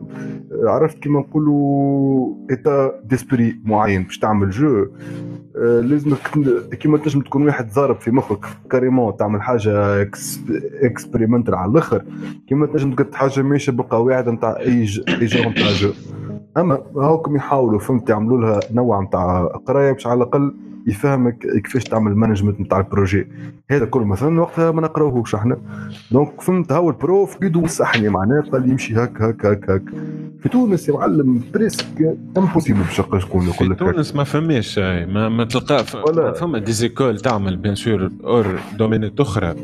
عرفت 0.63 0.99
كيما 0.99 1.19
نقولوا 1.19 2.33
état 2.51 2.91
d'esprit 3.05 3.59
معين 3.65 4.03
باش 4.03 4.19
تعمل 4.19 4.49
jeu 4.49 4.85
آه، 5.57 5.79
لازمك 5.79 6.17
كيما 6.79 6.97
تنجم 6.97 7.21
تكون 7.21 7.45
واحد 7.45 7.67
ضارب 7.73 7.95
في 7.99 8.11
مخك 8.11 8.45
carrément 8.71 9.17
تعمل 9.17 9.41
حاجة 9.41 10.01
expérimental 10.81 11.55
على 11.55 11.71
الآخر. 11.71 12.03
كيما 12.47 12.65
تنجم 12.65 12.93
تقد 12.93 13.15
حاجة 13.15 13.41
ماشية 13.41 13.71
بالقواعد 13.71 14.02
نتاع 14.27 14.59
اي 14.59 14.83
j- 14.85 15.03
اي 15.09 15.25
jeu 15.25 15.49
نتاع 15.49 15.71
jeu 15.71 15.93
أما 16.57 16.77
هاكم 16.97 17.35
يحاولوا 17.35 17.79
فهمت 17.79 18.09
يعملوا 18.09 18.41
لها 18.41 18.59
نوع 18.71 19.01
نتاع 19.01 19.45
قراية 19.45 19.91
باش 19.91 20.07
على 20.07 20.17
الأقل 20.17 20.53
يفهمك 20.87 21.37
كيفاش 21.63 21.83
تعمل 21.83 22.15
مانجمنت 22.15 22.59
نتاع 22.61 22.79
البروجي 22.79 23.27
هذا 23.71 23.85
كل 23.85 24.01
مثلا 24.01 24.41
وقتها 24.41 24.71
ما 24.71 24.81
نقراوهوش 24.81 25.35
إحنا. 25.35 25.57
دونك 26.11 26.41
فهمت 26.41 26.71
هاو 26.71 26.89
البروف 26.89 27.37
قيدو 27.37 27.61
مسحني 27.61 28.09
معناه 28.09 28.41
قال 28.51 28.61
لي 28.61 28.69
يمشي 28.69 28.95
هك 28.95 29.21
هك 29.21 29.45
هك 29.45 29.69
هك 29.69 29.81
في 30.39 30.49
تونس 30.49 30.89
يا 30.89 30.93
معلم 30.93 31.41
بريسك 31.53 32.17
امبوسيبل 32.37 32.79
باش 32.79 32.95
شكون 33.23 33.41
يقول 33.43 33.53
في 33.53 33.63
لك 33.63 33.71
هك. 33.71 33.79
تونس 33.79 34.15
ما 34.15 34.23
فماش 34.23 34.79
هاي، 34.79 35.05
ما 35.05 35.29
ما 35.29 35.43
تلقى 35.43 35.83
ف- 35.83 35.95
ولا. 35.95 36.21
ما 36.23 36.31
فما 36.33 36.59
ديزيكول 36.59 37.19
تعمل 37.19 37.57
بيان 37.57 37.75
سور 37.75 38.11
اور 38.23 38.45
دومينات 38.77 39.19
أخرى. 39.19 39.55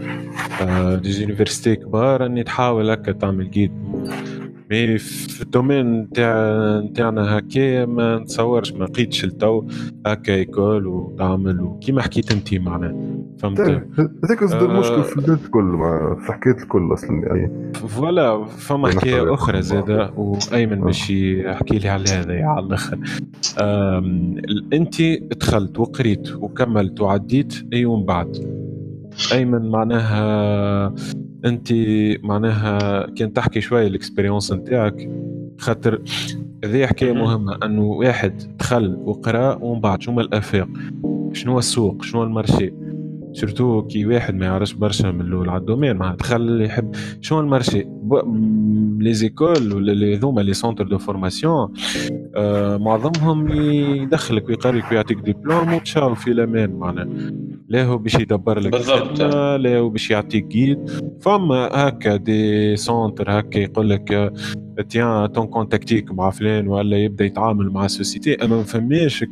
آه، 0.62 0.96
دي 0.96 1.12
زونيفرسيتي 1.12 1.76
كبار 1.76 2.26
إني 2.26 2.44
تحاول 2.44 2.90
هكا 2.90 3.12
تعمل 3.12 3.52
جيد 3.52 3.72
مي 4.72 4.98
في 4.98 5.42
الدومين 5.42 6.10
تاع 6.10 6.80
نتاعنا 6.80 7.38
هكا 7.38 7.86
ما 7.86 8.18
نتصورش 8.18 8.74
ما 8.74 8.86
لقيتش 8.86 9.24
التو 9.24 9.68
هكا 10.06 10.32
école 10.32 10.88
وتعمل 10.88 11.62
وكيما 11.62 12.02
حكيت 12.02 12.32
انت 12.32 12.54
معناها 12.54 12.96
فهمت 13.40 13.60
هذاك 13.60 14.44
قصد 14.44 14.56
آه. 14.56 14.66
المشكل 14.66 15.04
في 15.04 15.18
البلاد 15.18 15.40
الكل 15.46 15.78
في 16.26 16.34
حكايه 16.34 16.54
الكل 16.64 16.94
أصلا 16.94 17.24
يعني 17.28 17.74
voilà 17.74 18.46
فما 18.46 18.90
حكاية. 18.90 19.34
أخرى 19.34 19.62
زادة 19.62 20.12
وأيمن. 20.18 20.82
باش 20.82 21.10
يحكي 21.10 21.80
لي 21.80 21.90
على 21.90 22.10
هذا 22.10 22.34
يا 22.34 22.46
على 22.46 22.66
الآخر 22.66 22.98
انت 24.74 24.96
دخلت 25.40 25.80
وقريت 25.80 26.32
وكملت 26.36 27.02
وعديت 27.02 27.54
أي 27.74 27.86
ومن 27.86 28.06
بعد 28.06 28.38
أيمن 29.34 29.72
معناها 29.72 30.94
أنت 31.46 31.74
معناها 32.24 33.06
كان 33.06 33.34
تحكي 33.34 33.62
شوية 33.62 33.88
ال 33.88 33.94
expérience 33.94 34.52
نتاعك 34.54 35.10
خاطر 35.58 36.02
هذه 36.64 36.86
حكايه 36.86 37.14
مهم. 37.14 37.24
مهمه 37.24 37.66
إنه 37.66 37.82
واحد 37.82 38.58
دخل 38.60 38.96
وقرأ 38.96 39.56
ومن 39.56 39.82
بعد 39.82 40.02
شنو 40.02 40.20
الآفاق؟ 40.20 40.68
شنو 41.34 41.60
السوق؟ 41.60 42.04
شنو 42.04 42.24
ال 42.24 42.30
marché؟ 42.30 42.74
surtout 43.34 43.82
كي 43.88 44.06
واحد 44.06 44.36
ما 44.36 44.46
يعرفش 44.46 44.74
برشا 44.74 45.08
من 45.08 45.22
الأول 45.22 45.50
على 45.50 45.60
ال 45.60 45.64
domaine. 45.64 45.96
معناها 45.96 46.16
دخل 46.16 46.62
يحب 46.62 46.96
شنو 47.22 47.40
ال 47.40 47.46
marché؟ 47.46 47.88
les 49.00 49.14
écoles 49.14 49.74
ولا 49.74 49.92
لي 49.92 50.16
ذوما 50.16 50.42
les 50.42 50.54
centres 50.54 50.88
de 50.88 50.98
formation 50.98 51.74
آه 52.36 52.78
معظمهم 52.78 53.52
يدخلك 54.04 54.50
ويقريك 54.50 54.92
ويعطيك 54.92 55.18
دبلوم 55.18 55.74
وتشاو 55.74 56.16
في 56.16 56.32
الامان 56.32 56.72
معناها 56.72 57.08
لا 57.68 57.84
هو 57.84 57.98
باش 57.98 58.16
يدبر 58.16 58.60
لك 58.60 58.72
بالضبط. 58.72 59.22
لا 59.62 59.78
هو 59.78 59.90
باش 59.90 60.12
يعطيك 60.12 60.46
جيد 60.46 60.90
فما 61.22 61.70
هكا 61.74 62.16
des 62.16 62.76
centres 62.76 63.40
هكا 63.40 63.60
يقول 63.60 63.90
لك 63.90 64.34
tiens 64.90 65.32
ت 65.32 65.37
on 65.37 65.48
contacte 65.48 66.05
ك 66.05 66.12
مع 66.12 66.30
فلان 66.30 66.68
ولا 66.68 66.98
يبدأ 66.98 67.26
يتعامل 67.26 67.70
مع 67.70 67.88
société 67.88 68.36
أما 68.36 68.56
ما 68.56 68.64
فماش 68.64 69.26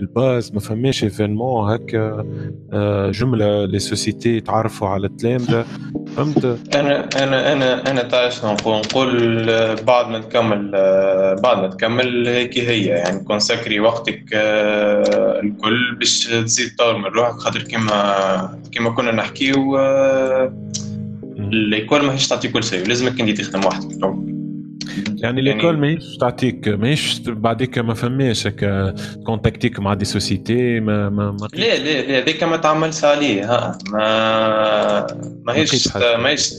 ال 0.00 0.10
base 0.10 0.52
ما 0.52 0.60
فماش 0.60 1.04
événement 1.04 1.70
هكا 1.72 2.26
آه، 2.72 3.10
جملة 3.18 3.64
les 3.64 3.78
sociétés 3.78 4.36
يتعرفوا 4.36 4.88
على 4.88 5.06
التلامذه 5.06 5.64
فهمت؟ 6.16 6.44
أنا 6.74 7.08
أنا 7.16 7.52
أنا 7.52 7.90
أنا 7.90 8.02
تعرف 8.02 8.44
نقول؟ 8.44 8.76
نقول 8.78 9.50
آه، 9.50 9.74
بعد 9.74 10.08
ما 10.08 10.18
تكمل 10.18 10.72
آه، 10.74 11.34
بعد 11.34 11.58
ما 11.58 11.66
تكمل 11.68 12.28
هيك 12.28 12.58
هي. 12.58 12.84
يعني 12.84 13.24
consacrer 13.24 13.80
وقتك 13.80 14.24
آه، 14.34 15.40
الكل 15.40 15.94
باش 15.94 16.26
تزيد 16.26 16.70
تطور 16.70 16.96
من 16.96 17.04
روحك 17.04 17.32
خاطر 17.32 17.62
كيما 17.62 18.58
كيما 18.72 18.90
كنا 18.90 19.12
نحكيو 19.12 19.78
الكل 21.38 22.02
ماهيش 22.02 22.28
تعطي 22.28 22.48
كل 22.48 22.64
شيء. 22.64 22.86
لازمك 22.86 23.20
أنت 23.20 23.40
تخدم 23.40 23.64
وحدك. 23.66 24.37
يعني 25.16 25.40
l'école 25.40 25.76
ماهيش 25.78 26.16
تعطيك 26.20 26.68
ماهيش 26.68 27.18
بعديك 27.26 27.78
ما 27.78 27.94
فماش 27.94 28.46
هكا 28.46 28.94
contact 29.26 29.80
مع 29.80 29.94
des 29.94 30.04
sociétés 30.04 30.80
ما 30.80 31.08
ما 31.10 31.30
ما 31.30 31.48
لا 31.54 31.76
لا 31.76 32.02
لا 32.02 32.18
هذيك 32.18 32.44
ما 32.44 32.56
تعملش 32.56 33.04
عليه 33.04 33.54
ها؟ 33.54 33.78
ما 33.92 35.06
ماهيش. 35.44 35.96
ماهيش 35.96 36.54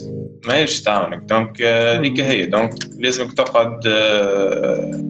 ماهيش 0.47 0.81
تعاونك. 0.81 1.21
donc 1.29 1.61
آه، 1.61 1.99
هذيك 1.99 2.19
هي. 2.19 2.45
donc 2.45 2.73
لازمك 2.99 3.33
تقعد 3.33 3.87
آه، 3.87 5.03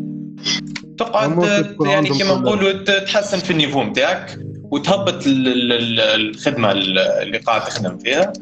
تقعد 0.97 1.43
آه، 1.43 1.75
يعني 1.81 2.09
كما 2.09 2.35
نقولوا 2.35 2.71
تحسن 2.99 3.37
في 3.37 3.51
ال 3.51 3.56
niveau 3.56 3.83
نتاعك 3.83 4.39
وتهبط 4.71 5.27
ال- 5.27 5.47
ال- 5.47 5.71
ال- 5.71 5.99
الخدمة 5.99 6.71
اللي 6.71 7.37
قاعد 7.37 7.61
تخدم 7.61 7.97
فيها. 7.97 8.33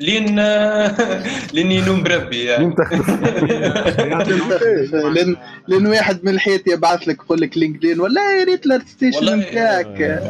لين 0.00 0.26
لين 1.54 1.72
ينوم 1.72 2.02
بربي 2.02 2.44
يعني 2.44 2.74
لأن 5.14 5.36
لأن 5.68 5.86
واحد 5.86 6.24
من 6.24 6.32
الحيط 6.34 6.68
يبعث 6.68 7.08
لك 7.08 7.16
يقول 7.16 7.40
لك 7.40 7.58
LinkedIn 7.58 8.00
ولا 8.00 8.38
يا 8.40 8.44
ريت 8.44 8.66
ال 8.66 8.71
ArtStation 8.71 9.16
والله- 9.18 9.36
نتاعك. 9.36 10.22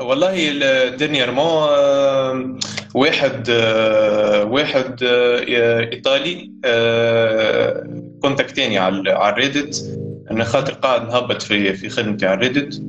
والله 0.00 0.88
dernièrement 0.96 2.58
واحد 2.94 3.46
آه، 3.50 4.44
واحد 4.44 5.02
آه، 5.02 5.80
إيطالي 5.92 6.50
آه، 6.64 7.84
contactاني 8.22 8.78
على 8.78 9.10
على 9.10 9.32
ال 9.32 9.39
Reddit 9.39 9.84
أنا 10.30 10.44
خاطر 10.44 10.72
قاعد 10.72 11.08
نهبط 11.08 11.42
في 11.42 11.72
في 11.72 11.88
خدمتي 11.88 12.26
على 12.26 12.34
ال 12.34 12.41
Reddit 12.41 12.82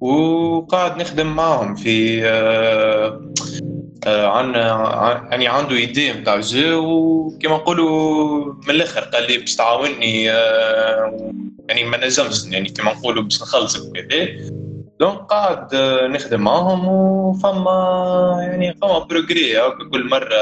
وقاعد 0.00 1.00
نخدم 1.00 1.26
معهم 1.26 1.74
في 1.74 2.24
آه، 2.26 2.28
آه، 2.28 3.20
عن 4.06 4.54
عن- 4.56 5.26
يعني 5.30 5.48
عنده 5.48 5.76
idée 5.76 6.12
نتاع 6.12 6.40
جو 6.40 6.78
وكما 6.84 7.56
نقولوا 7.56 8.44
من 8.54 8.70
الآخر 8.70 9.00
قال 9.00 9.26
لي 9.32 9.38
باش 9.38 9.56
تعاوني 9.56 10.30
آه، 10.30 11.32
يعني 11.68 11.84
ما 11.84 11.96
نجمش 12.06 12.44
يعني 12.50 12.68
كما 12.68 12.92
نقولوا 12.92 13.22
باش 13.22 13.42
نخلصك 13.42 13.90
وكذا 13.90 14.28
donc 15.00 15.18
قاعد 15.18 15.74
آه، 15.74 16.06
نخدم 16.06 16.40
معاهم 16.40 16.88
وفما 16.88 18.36
يعني 18.40 18.74
فما 18.82 18.98
progrès 18.98 19.54
كل 19.92 20.08
مرة 20.08 20.36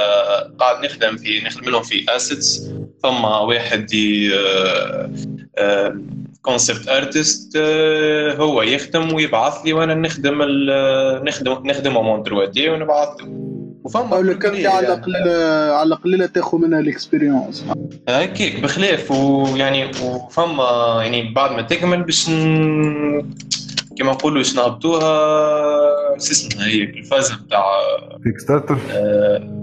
قاعد 0.58 0.84
نخدم 0.84 1.16
في 1.16 1.40
نخدم 1.40 1.70
لهم 1.70 1.82
في 1.82 2.06
assets 2.16 2.70
فما 3.02 3.38
واحد 3.38 3.86
concept 6.42 6.88
artist 6.88 7.56
هو 8.38 8.62
يخدم 8.62 9.14
ويبعث 9.14 9.54
لي 9.64 9.72
وأنا 9.72 9.94
نخدم 9.94 10.42
نخدم 11.28 11.52
نخدم 11.66 11.92
mon 11.94 12.22
3D 12.22 12.68
ونبعث 12.68 13.08
له 13.20 13.53
وفما 13.84 14.16
لك 14.16 14.44
انت 14.44 14.54
progrès 14.54 14.66
على 14.66 14.66
يعني. 14.66 14.86
الاقل 14.86 15.16
على 15.72 15.82
الأقل 15.86 16.28
تاخذ 16.28 16.58
منها 16.58 16.80
ال 16.80 16.88
expérience 16.88 17.64
هيك 18.08 18.60
بخلاف 18.60 19.10
ويعني 19.10 19.90
وفما 20.02 20.98
يعني 21.02 21.32
بعد 21.34 21.50
ما 21.52 21.62
تكمل 21.62 22.02
باش 22.02 22.28
ن... 22.30 23.30
كما 23.98 24.12
نقولوا 24.12 24.38
باش 24.38 24.56
نهبطوها 24.56 25.08
شو 26.18 26.30
اسمها 26.32 26.66
هي 26.66 26.82
الفاز 26.82 27.32
بتاع 27.32 27.64
Kickstarter 28.24 28.78
آه، 28.90 29.60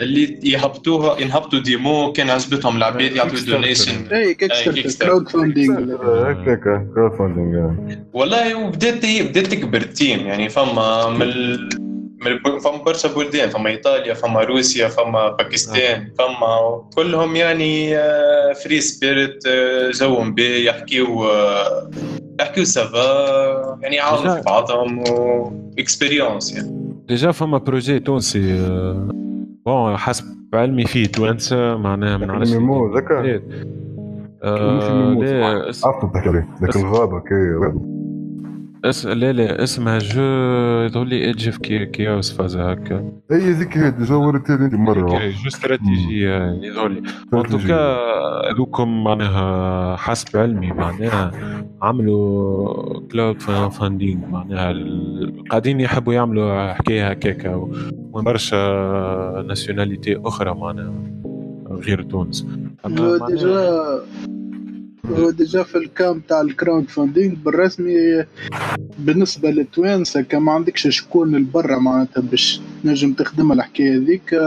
اللي 0.00 0.38
يهبطوها 0.42 1.20
ينهبطوا 1.20 1.58
démo 1.58 2.12
كان 2.12 2.30
عجبتهم 2.30 2.76
العباد 2.76 3.16
يعطوا 3.16 3.38
Kickstarter. 3.38 3.46
donation 3.50 4.06
أي 4.12 4.34
Kickstarter. 4.34 5.06
crowdfunding 5.06 5.94
هكاك 6.30 6.86
crowdfunding 6.94 7.76
والله 8.12 8.54
وبدأت 8.54 9.04
هي 9.04 9.22
بدأت 9.22 9.46
تكبر 9.46 9.78
ال 9.78 9.86
team 9.86 10.20
يعني 10.26 10.48
فما 10.48 11.08
من 11.08 11.28
فما 12.64 12.82
برشا 12.82 13.14
بلدان 13.14 13.48
فما 13.48 13.70
إيطاليا 13.70 14.14
فما 14.14 14.40
روسيا 14.40 14.88
فما 14.88 15.28
باكستان 15.28 16.12
فما 16.18 16.82
كلهم 16.96 17.36
يعني 17.36 17.94
free 18.54 18.80
spirit 18.80 19.44
جوهم 19.94 20.34
بيه 20.34 20.68
يحكيو 20.68 21.24
آه، 21.24 21.90
يحكيو 22.40 22.64
ça 22.64 23.21
va 23.21 23.78
يعني 23.82 23.96
يعاونوا 23.96 24.34
في 24.34 24.42
بعضهم 24.42 25.04
و 25.08 25.22
expérience 25.22 26.56
يعني. 26.56 26.82
déjà 27.08 27.30
فما 27.30 27.58
projet 27.58 28.00
تونسي 28.00 28.52
آه، 28.52 29.08
bon 29.66 29.96
حسب 29.96 30.24
علمي 30.54 30.84
فيه 30.84 31.06
توانسه 31.06 31.76
معناها 31.76 32.16
ما 32.16 32.26
نعرفش 32.26 32.52
ميمو 32.52 32.96
آه، 34.44 34.92
ميمو 34.92 35.22
لا 35.22 35.46
عرفت 35.84 36.14
تحكي 36.14 36.28
عليه 36.28 36.48
ذاك 36.62 36.76
الغابه 36.76 37.20
كي 37.20 37.34
اس 38.84 39.06
لا 39.06 39.32
لا 39.32 39.62
اسمها 39.62 39.98
جو 39.98 40.22
يظهر 40.86 41.04
لي 41.04 41.24
Edge 41.24 41.46
of 41.46 41.58
Chaos 41.58 42.32
فازا 42.32 42.60
هكا. 42.72 43.12
اي 43.32 43.36
هذيك 43.36 43.78
هي 43.78 43.90
déjà 43.90 44.14
وريتها 44.14 44.56
لي 44.56 44.76
مرة. 44.76 45.18
جو 45.18 45.48
استراتيجية 45.48 46.58
يظهر 46.62 46.88
لي 46.88 47.02
en 47.34 47.42
tout 47.42 47.74
cas 47.74 47.98
هذوكم 48.52 49.04
معناها 49.04 49.96
حسب 49.96 50.36
علمي 50.36 50.72
معناها 50.72 51.30
عملوا 51.82 53.00
crowd 53.12 53.42
funding 53.70 54.26
معناها 54.26 54.74
قاعدين 55.50 55.80
يحبوا 55.80 56.14
يعملوا 56.14 56.72
حكاية 56.72 57.10
هكاكا 57.10 57.68
وبرشا 58.12 59.44
nationalités 59.48 60.20
أخرى 60.24 60.54
معناها 60.54 60.94
غير 61.70 62.02
تونس. 62.02 62.46
Déjà 63.28 64.00
هو 65.10 65.30
ديجا 65.30 65.62
في 65.62 65.78
ال 65.78 65.89
cas 65.89 66.20
تاع 66.28 66.40
ال 66.40 66.88
crowdfunding 66.88 67.34
بالرسمي 67.34 68.24
بالنسبة 68.98 69.50
للتوانسه 69.50 70.20
كان 70.20 70.42
ما 70.42 70.52
عندكش 70.52 70.88
شكون 70.88 71.34
البرا 71.34 71.78
معناتها 71.78 72.20
باش 72.20 72.60
تنجم 72.84 73.12
تخدم 73.12 73.52
الحكاية 73.52 73.96
هذيك 73.96 74.40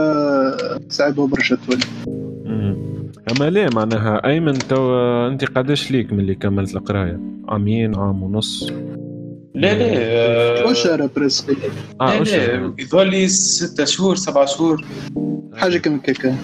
صعيبه 0.88 1.26
برشا 1.26 1.56
تولي. 1.66 1.84
اما 3.32 3.50
ليه 3.50 3.68
معناها 3.74 4.26
أيمن 4.26 4.58
تو 4.58 4.94
أنت 5.28 5.44
قداش 5.44 5.90
ليك 5.90 6.12
من 6.12 6.20
اللي 6.20 6.34
كملت 6.34 6.76
القراية؟ 6.76 7.20
عامين 7.48 7.96
عام 7.96 8.22
ونص؟ 8.22 8.72
لا 9.54 9.74
لا 9.74 10.70
اشهر 10.70 11.06
presque 11.16 11.56
آه 12.00 12.18
لا 12.22 12.72
يظهر 12.78 13.04
لي 13.04 13.28
ستة 13.28 13.84
شهور 13.84 14.16
سبعة 14.16 14.46
شهور. 14.46 14.84
حاجة 15.54 15.78
كما 15.78 15.98
كيكا 15.98 16.36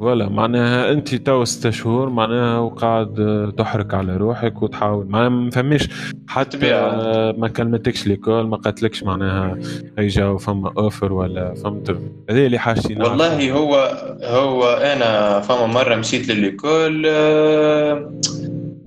ولا 0.00 0.28
معناها 0.28 0.92
انت 0.92 1.14
تو 1.14 1.44
ست 1.44 1.70
شهور 1.70 2.08
معناها 2.08 2.58
وقاعد 2.58 3.14
تحرك 3.58 3.94
على 3.94 4.16
روحك 4.16 4.62
وتحاول 4.62 5.06
ما 5.08 5.50
فماش 5.50 5.88
حتى. 6.28 6.58
ما 7.38 7.48
كلمتكش 7.48 8.06
l'école 8.06 8.46
ما 8.48 8.56
قالتلكش 8.56 9.02
معناها 9.02 9.58
هي 9.98 10.06
جاو 10.06 10.38
فما 10.38 10.72
offre 10.78 11.12
ولا 11.12 11.54
فهمت 11.54 11.90
هذه 12.30 12.46
اللي 12.46 12.58
حاجتي. 12.58 12.94
والله 12.94 13.52
هو 13.52 13.74
هو 14.24 14.64
أنا 14.68 15.40
فما 15.40 15.66
مرة 15.66 15.94
مشيت 15.94 16.28
ل 16.28 16.38
l'école 16.38 17.06
آه، 17.06 18.10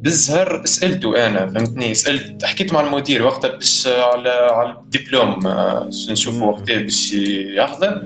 بالزهر 0.04 0.66
سالته 0.66 1.28
أنا 1.28 1.48
فهمتني؟ 1.48 1.94
سألت 1.94 2.46
حكيت 2.46 2.74
مع 2.74 2.82
المدير 2.82 3.24
وقتها 3.24 3.50
باش 3.50 3.88
على 3.88 4.30
على 4.30 4.70
الدبلوم 4.72 5.48
آه، 5.48 5.84
باش 5.84 6.10
نشوفوا 6.10 6.48
وقتها 6.52 6.82
باش 6.82 7.14
يحضر. 7.14 8.04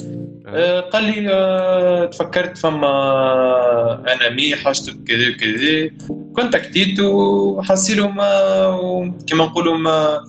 آه، 0.48 0.80
قال 0.80 1.04
لي 1.04 1.34
آه، 1.34 2.06
تفكرت 2.06 2.58
فما 2.58 2.94
أنا 4.14 4.30
mais 4.30 4.56
حاجته 4.56 4.94
كذا 5.08 5.30
وكذا. 5.30 5.90
contactيت 6.36 7.00
وحسيله 7.00 8.08
ما 8.08 9.14
كما 9.28 9.46
نقولوا 9.46 9.78
ما 9.78 10.20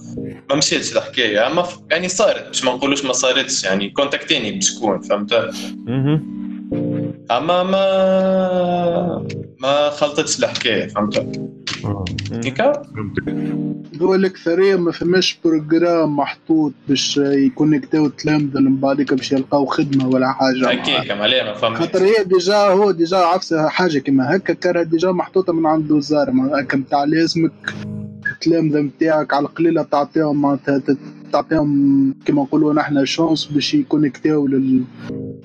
ما 0.51 0.57
مشيتش 0.57 0.97
الحكاية. 0.97 1.47
أما 1.47 1.65
يعني 1.91 2.09
صارت 2.09 2.47
باش 2.47 2.65
ما 2.65 2.73
نقولوش 2.73 3.05
ما 3.05 3.13
صارتش 3.13 3.65
يعني 3.65 3.91
contactاني 3.91 4.53
بشكون 4.53 5.01
فهمت. 5.01 5.33
أما 7.31 7.63
ما 7.63 9.27
ما 9.61 9.91
خلطتش 9.91 10.39
الحكاية 10.39 10.87
فهمت؟ 10.89 11.15
فهمتك 12.95 13.35
هو 14.03 14.15
الأكثرية 14.15 14.77
ما 14.77 14.93
فماش 14.93 15.39
programme 15.45 16.17
محطوط 16.17 16.73
باش 16.89 17.17
يcontactاو 17.17 18.07
التلامذة 18.07 18.61
من 18.61 18.77
بعدك 18.77 19.15
باش 19.15 19.33
يلقاو 19.33 19.67
خدمة 19.67 20.09
ولا 20.09 20.33
حاجة. 20.33 20.71
هكاك 20.71 21.11
عليه 21.11 21.43
ما 21.43 21.55
فهمتش. 21.55 21.79
خاطر 21.81 22.05
هي 22.05 22.25
déjà 22.25 22.57
هو 22.57 22.91
déjà 22.91 23.17
عفسة 23.17 23.69
حاجة 23.69 23.99
كيما 23.99 24.37
هكا 24.37 24.55
كان 24.55 24.89
déjà 24.89 25.13
محطوطة 25.13 25.53
من 25.53 25.67
عند 25.67 25.87
الوزارة 25.91 26.31
معناها 26.31 26.61
هكا 26.61 26.77
متاع 26.77 27.05
لازمك 27.05 27.53
التلامذة 28.33 28.81
متاعك 28.81 29.35
على 29.35 29.47
القليلة 29.47 29.83
تعطيهم 29.83 30.43
معناتها 30.43 30.83
تعطيهم 31.33 32.15
كيما 32.27 32.43
نقولوا 32.43 32.75
نحن 32.75 33.05
chance 33.05 33.45
باش 33.45 33.75
يcontactاو 33.75 34.47
لل 34.47 34.83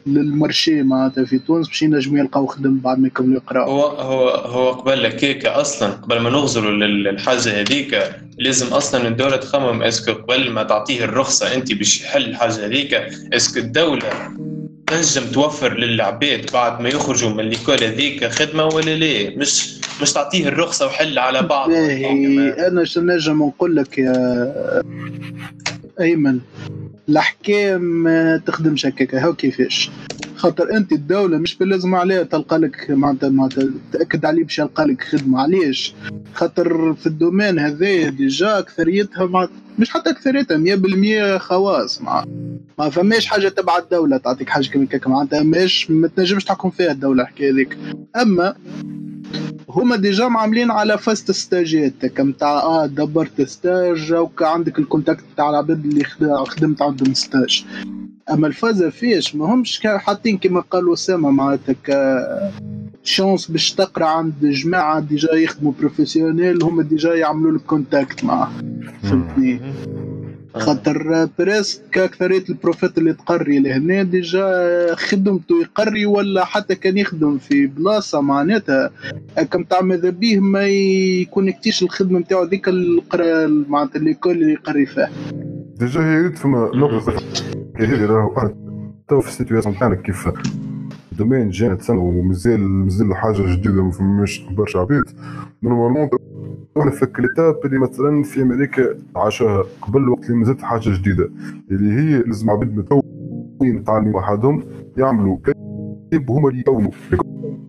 لل 0.07 0.26
marché 0.26 0.83
معناتها 0.83 1.25
في 1.25 1.39
تونس 1.39 1.67
باش 1.67 1.81
ينجموا 1.81 2.19
يلقاو 2.19 2.45
خدمة 2.45 2.81
بعد 2.81 2.99
ما 2.99 3.07
يكملوا 3.07 3.35
يقراو. 3.35 3.71
هو 3.71 3.85
هو 3.87 4.29
هو 4.29 4.71
قبل 4.71 5.05
هكاك 5.05 5.45
أصلا 5.45 5.89
قبل 5.89 6.19
ما 6.19 6.29
نغزروا 6.29 6.71
لل- 6.71 7.03
للحاجة 7.03 7.61
هذيك 7.61 8.03
لازم 8.39 8.67
أصلا 8.67 9.07
الدولة 9.07 9.35
تخمم 9.37 9.83
est-ce 9.83 10.02
que 10.02 10.11
قبل 10.13 10.51
ما 10.51 10.63
تعطيه 10.63 11.03
الرخصة 11.03 11.53
أنت 11.55 11.73
باش 11.73 12.01
يحل 12.01 12.23
الحاجة 12.29 12.65
هذيك 12.65 12.93
est-ce 13.33 13.51
que 13.51 13.59
الدولة 13.59 14.09
تنجم 14.87 15.31
توفر 15.31 15.77
للعباد 15.77 16.51
بعد 16.53 16.81
ما 16.81 16.89
يخرجوا 16.89 17.29
من 17.29 17.43
l'école 17.43 17.83
هذيك 17.83 18.25
خدمة 18.25 18.65
ولا 18.65 18.95
لا؟ 18.95 19.37
مش 19.37 19.73
مش 20.01 20.13
تعطيه 20.13 20.47
الرخصة 20.47 20.85
وحل 20.85 21.19
على 21.19 21.41
بعض. 21.41 21.69
باهي 21.69 22.67
أنا 22.67 22.85
شو 22.85 23.01
نجم 23.01 23.43
نقول 23.43 23.75
لك 23.75 23.97
يا 23.97 24.13
أيمن 26.01 26.39
الأحكام 27.09 27.81
ما 27.81 28.41
تخدمش 28.45 28.85
هكاك. 28.85 29.15
هاو 29.15 29.33
كيفاش؟ 29.33 29.89
خاطر 30.43 30.77
انت 30.77 30.91
الدولة 30.91 31.37
مش 31.37 31.55
باللازم 31.57 31.95
عليها 31.95 32.23
تلقى 32.23 32.57
لك 32.57 32.85
معناتها 32.91 33.29
معناتها 33.29 33.69
تأكد 33.91 34.25
عليه 34.25 34.43
باش 34.43 34.59
يلقى 34.59 34.85
لك 34.85 35.03
خدمة. 35.03 35.41
علاش؟ 35.41 35.93
خاطر 36.33 36.93
في 36.93 37.07
ال 37.07 37.14
domaine 37.14 37.59
هذايا 37.59 38.09
déjà 38.09 38.59
أكثريتها 38.59 39.25
مع 39.25 39.47
مش 39.79 39.89
حتى 39.89 40.09
أكثريتها 40.09 40.57
100% 41.37 41.37
خواص 41.39 42.01
مع 42.01 42.25
ما 42.79 42.89
فماش 42.89 43.25
حاجة 43.25 43.47
تبع 43.49 43.77
الدولة 43.77 44.17
تعطيك 44.17 44.49
حاجة 44.49 44.67
كيما 44.67 44.85
هكاك. 44.85 45.07
معناتها 45.07 45.43
ماش 45.43 45.91
ما 45.91 46.07
تنجمش 46.07 46.43
تحكم 46.43 46.69
فيها 46.69 46.91
الدولة 46.91 47.23
الحكاية 47.23 47.51
هذيك. 47.53 47.77
أما 48.21 48.55
هما 49.69 49.95
ديجا 49.95 50.27
معاملين 50.27 50.71
على 50.71 50.97
فاست 50.97 51.31
ستاجات 51.31 52.05
كم 52.05 52.31
تاع 52.31 52.49
آه 52.59 52.85
دبرت 52.85 53.41
ستاج 53.41 54.11
أو 54.11 54.31
عندك 54.41 54.79
الكونتاكت 54.79 55.23
تاع 55.37 55.49
العباد 55.49 55.85
اللي 55.85 56.03
خد- 56.03 56.47
خدمت 56.47 56.81
عندهم 56.81 57.13
ستاج 57.13 57.65
أما 58.31 58.47
الفازة 58.47 58.89
فيش 58.89 59.35
ما 59.35 59.53
همش 59.53 59.79
حاطين 59.87 60.37
كما 60.37 60.59
قال 60.59 60.93
اسامه 60.93 61.31
معناتها 61.31 61.75
ك- 61.87 62.51
شانس 63.03 63.51
باش 63.51 63.71
تقرأ 63.71 64.05
عند 64.05 64.33
جماعة 64.41 64.99
ديجا 64.99 65.33
يخدموا 65.35 65.71
بروفيسيونيل 65.79 66.63
هما 66.63 66.83
ديجا 66.83 67.13
يعملوا 67.15 67.51
لك 67.57 67.61
كونتاكت 67.61 68.23
معاه 68.23 68.49
فهمتني؟ 69.03 69.59
خاطر 70.55 71.29
بريسك 71.39 71.97
اكثريه 71.97 72.43
البروفيت 72.49 72.97
اللي 72.97 73.13
تقري 73.13 73.59
لهنا 73.59 74.03
ديجا 74.03 74.47
خدمته 74.95 75.61
يقري 75.61 76.05
ولا 76.05 76.45
حتى 76.45 76.75
كان 76.75 76.97
يخدم 76.97 77.37
في 77.37 77.65
بلاصة 77.67 78.21
معناتها. 78.21 78.89
كم 79.51 79.63
تاع 79.63 79.81
ماذا 79.81 80.09
بيه 80.09 80.39
ما 80.39 80.67
ي 80.67 80.78
connecti 80.78 81.62
ش 81.62 81.83
الخدمة 81.83 82.19
نتاعو 82.19 82.43
ذيك 82.43 82.67
القرا 82.67 83.47
معناتها 83.47 83.99
l'école 83.99 84.31
اللي 84.41 84.53
يقري 84.53 84.85
فيها. 84.85 85.09
déjà 85.79 85.99
هي 86.01 86.31
فما 86.35 86.71
نقطة 86.75 87.13
تو 89.07 89.21
في 89.21 89.27
ال 89.27 89.32
situation 89.32 89.75
تاعنا 89.75 89.95
كيف 89.95 90.29
ال 91.11 91.16
domaine 91.16 91.49
جانا 91.49 91.77
سنة 91.79 91.99
ومازال 91.99 92.59
مازال 92.59 93.15
حاجة 93.15 93.55
جديدة 93.55 93.83
ما 93.83 93.91
فماش 93.91 94.45
برشا 94.51 94.79
عباد 94.79 95.03
normalement 95.63 96.09
إحنا 96.77 96.91
في 96.91 97.03
ال 97.03 97.13
étape 97.13 97.59
اللي 97.65 97.79
مثلا 97.79 98.23
في 98.23 98.41
أمريكا 98.41 98.97
عاشوها 99.15 99.63
قبل 99.81 100.01
الوقت 100.01 100.25
اللي 100.25 100.37
مازالت 100.37 100.61
حاجة 100.61 100.89
جديدة. 100.89 101.29
اللي 101.71 101.93
هي 101.93 102.23
لازم 102.23 102.49
عباد 102.49 102.77
متطورين 102.77 103.75
متعلمين 103.75 104.15
وحدهم 104.15 104.63
يعملوا. 104.97 105.37
كتاب 105.37 106.31
هما 106.31 106.49
اللي 106.49 106.59
يكونوا؟ 106.59 106.91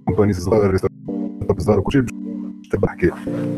company 0.06 0.32
صغار 0.32 0.76
صغار 1.58 1.80
كل 1.80 1.92
شيء. 1.92 2.23
حكاية 2.86 3.14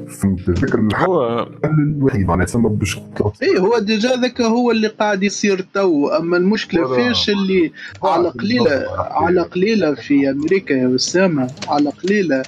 فهمت 0.08 0.48
الحل 0.48 0.88
هو 0.96 1.48
الوحيد 1.64 2.26
معناها 2.26 2.46
تسمى 2.46 2.68
باش 2.70 2.98
اي 3.42 3.58
هو 3.58 3.78
déjà 3.78 4.16
ذاك 4.16 4.40
هو 4.40 4.70
اللي 4.70 4.88
قاعد 4.88 5.22
يصير 5.22 5.66
تو. 5.74 6.08
أما 6.08 6.36
المشكلة 6.36 6.94
فيش 6.94 7.30
اللي 7.30 7.72
على 8.02 8.28
قليله 8.28 8.84
على 8.98 9.40
قليلة 9.42 9.94
في 9.94 10.30
أمريكا 10.30 10.74
يا 10.74 10.94
أسامة. 10.94 11.50
على 11.68 11.90
قليلة. 11.90 12.42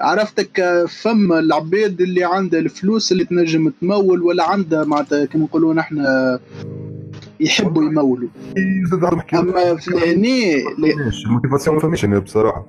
عرفتك 0.00 0.84
فما 0.88 1.38
العباد 1.38 2.00
اللي 2.00 2.24
عندها 2.24 2.60
الفلوس 2.60 3.12
اللي 3.12 3.24
تنجم 3.24 3.72
تمول 3.80 4.22
ولا 4.22 4.44
عندها 4.44 4.84
معناتها 4.84 5.24
كما 5.24 5.42
نقولوا 5.44 5.74
نحن 5.74 6.06
يحبوا 7.40 7.84
يمولوا. 7.84 8.28
أما 9.34 9.76
في 9.76 9.90
هني 10.06 10.62
ال 11.26 11.30
motivation 11.30 11.76
ما 11.76 11.82
فماش 11.82 12.04
أنا 12.04 12.18
بصراحة. 12.18 12.66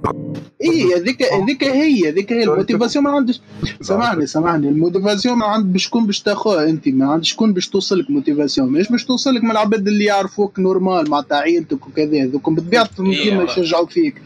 اي 0.64 0.96
هذيك 0.96 1.24
هذيك 1.24 1.64
هي 1.64 2.10
هذيك 2.10 2.34
هي. 2.34 2.44
ال 2.44 2.49
motivation 2.49 3.04
ما 3.06 3.12
عندش 3.12 3.42
سامحني 3.82 4.26
سامحني. 4.26 4.70
ال 4.70 4.76
motivation 4.76 5.38
ما 5.38 5.46
عند 5.46 5.74
باش 5.74 5.88
تكون 5.88 6.06
باش 6.06 6.22
تاخوها 6.22 6.70
أنت 6.70 6.88
ما 6.88 7.12
عندش 7.12 7.32
شكون 7.32 7.54
باش 7.54 7.70
توصلك 7.70 8.12
motivation. 8.12 8.70
مش 8.70 8.92
باش 8.92 9.06
توصلك 9.06 9.44
من 9.44 9.52
العباد 9.52 9.88
اللي 9.88 10.06
يعرفوك 10.06 10.60
normal 10.60 11.10
مع 11.10 11.24
عينتك 11.32 11.88
وكذا. 11.88 12.12
إيه، 12.14 13.24
ديما 13.24 13.38
والله. 13.38 13.60
يشجعوا 13.60 13.86
فيك. 13.86 14.22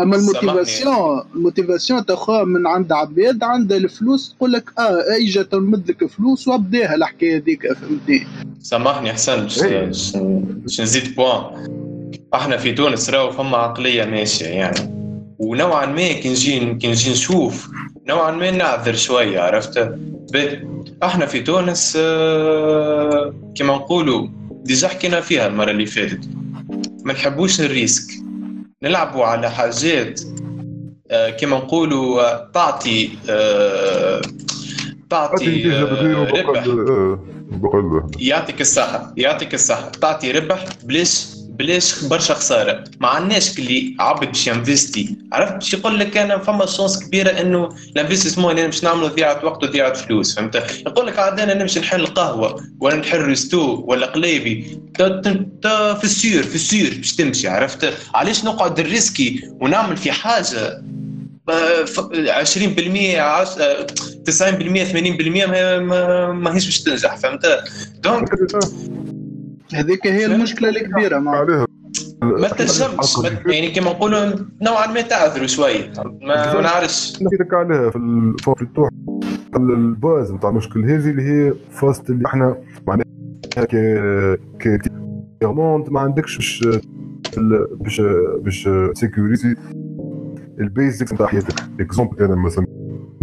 أما 0.00 0.16
ال 0.16 0.26
motivation 0.26 1.22
ال 1.34 1.40
motivation 1.40 2.06
تاخوها 2.06 2.44
من 2.44 2.66
عند 2.66 2.92
عباد 2.92 3.42
عندها 3.42 3.76
الفلوس 3.76 4.34
تقول 4.36 4.52
لك 4.52 4.70
آه 4.78 5.04
إجا 5.26 5.42
تمد 5.42 5.90
لك 5.90 6.06
فلوس 6.06 6.48
وابداها 6.48 6.94
الحكاية 6.94 7.36
هذيك 7.36 7.72
فهمتني؟ 7.72 8.26
سامحني 8.60 9.12
حسن 9.12 9.48
باش 9.84 10.80
نزيد 10.80 11.14
point. 11.14 11.44
إحنا 12.34 12.56
في 12.56 12.72
تونس 12.72 13.10
راهو 13.10 13.30
فما 13.30 13.56
عقلية 13.56 14.04
ماشية 14.04 14.46
يعني. 14.46 15.00
ونوعا 15.38 15.86
ما 15.86 16.12
كي 16.12 16.28
نجي 16.30 16.74
كي 16.74 16.88
نجي 16.88 17.10
نشوف. 17.10 17.68
نوعا 18.08 18.30
ما 18.30 18.50
نعذر 18.50 18.94
شوية 18.94 19.40
عرفت. 19.40 19.94
إحنا 21.02 21.26
في 21.26 21.40
تونس 21.40 21.98
آه، 22.00 23.34
كما 23.54 23.74
نقولوا 23.74 24.28
déjà 24.64 24.88
حكينا 24.88 25.20
فيها 25.20 25.46
المرة 25.46 25.70
اللي 25.70 25.86
فاتت. 25.86 26.28
ما 27.04 27.12
نحبوش 27.12 27.60
ال 27.60 27.66
risque. 27.66 28.12
نلعبوا 28.82 29.24
على 29.24 29.50
حاجات 29.50 30.20
آه، 31.10 31.30
كما 31.30 31.56
نقولوا 31.56 32.20
آه، 32.20 32.50
تعطي 32.54 33.10
تعطي 35.10 35.44
ربح 36.40 36.64
يعطيك 38.18 38.60
الصحة 38.60 39.14
يعطيك 39.16 39.54
الصحة 39.54 39.88
تعطي 39.88 40.30
ربح 40.32 40.64
بلاش 40.84 41.26
بلاش 41.58 42.04
برشا 42.04 42.34
خسارة 42.34 42.84
ما 43.00 43.08
عندناش 43.08 43.58
اللي 43.58 43.96
عبد 44.00 44.26
باش 44.26 44.46
ي 44.46 44.55
investi 44.55 45.16
عرفت 45.32 45.52
باش 45.54 45.74
يقول 45.74 45.98
لك 45.98 46.16
أنا 46.16 46.38
فما 46.38 46.66
chance 46.66 47.04
كبيرة 47.04 47.30
انه 47.30 47.68
ال 47.96 48.00
investissement 48.00 48.50
اللي 48.50 48.60
أنا 48.62 48.70
باش 48.70 48.84
نعمله 48.84 49.06
ضيعة 49.08 49.44
وقت 49.44 49.64
وضيعة 49.64 49.92
فلوس 49.92 50.34
فهمت 50.36 50.82
يقول 50.86 51.06
لك 51.06 51.18
عاد 51.18 51.40
أنا 51.40 51.54
نمشي 51.54 51.80
نحل 51.80 52.06
قهوة 52.06 52.64
ولا 52.80 52.96
نحل 52.96 53.20
resto 53.20 53.84
ولا 53.86 54.06
قليبي 54.06 54.80
في 54.98 56.04
ال 56.04 56.13
sûr 56.13 56.42
في 56.42 56.54
ال 56.54 56.64
sûr 56.64 56.94
باش 56.96 57.16
تمشي 57.16 57.48
عرفت 57.48 57.94
علاش 58.14 58.44
نقعد 58.44 58.78
ن 58.80 58.89
risqui 58.89 59.42
ونعمل 59.60 59.96
في 59.96 60.12
حاجة 60.12 60.44
ف- 60.44 60.80
20% 61.48 63.20
عش- 63.20 63.58
آه، 63.58 63.86
90% 64.24 64.84
80% 64.84 65.46
ما 65.46 65.78
ما- 65.78 66.32
ماهيش 66.32 66.66
باش 66.66 66.82
تنجح 66.82 67.16
فهمت؟ 67.16 67.46
دونك 68.04 68.28
هذيك 69.74 70.06
هي 70.06 70.26
المشكلة 70.26 70.68
الكبيره 70.68 71.18
مع 71.18 71.38
عليها 71.38 71.66
ما 72.22 72.48
تنجمش 72.48 73.16
يعني 73.46 73.70
كما 73.70 73.90
نقولوا 73.90 74.32
نوعا 74.62 74.86
ما 74.86 75.00
تعذروا 75.00 75.46
شوية 75.46 75.92
ما 76.22 76.60
نعرفش. 76.60 77.22
نحكي 77.22 77.56
عليها 77.56 77.90
في 77.90 77.96
ال- 77.96 78.36
في 78.56 78.62
التوح 78.62 78.88
الباز 79.56 80.32
نتاع 80.32 80.50
المشكل 80.50 80.84
هذه 80.84 81.10
اللي 81.10 81.22
هي 81.22 81.54
فاست 81.70 82.10
اللي 82.10 82.26
إحنا 82.26 82.56
معناها 82.86 83.04
ك 84.60 84.80
ما 85.90 86.00
عندكش 86.00 86.36
باش 86.36 86.64
باش 87.80 88.00
باش 88.40 88.68
sécurité 88.94 89.54
ال 90.60 90.67
basics 90.67 91.12
نتاع 91.12 91.26
حياتك. 91.26 91.54
exemple 91.80 92.24
أنا 92.24 92.34
مثلا 92.34 92.66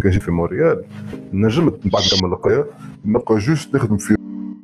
كان 0.02 0.10
جيت 0.10 0.22
في 0.22 0.30
مونريال. 0.30 0.84
نجمت 1.32 1.72
من 1.84 1.90
بعد 1.90 2.02
كمل 2.20 2.32
القرايه 2.32 2.66
نبقى 3.04 3.38
juste 3.38 3.74
نخدم 3.76 3.96
في 3.96 4.16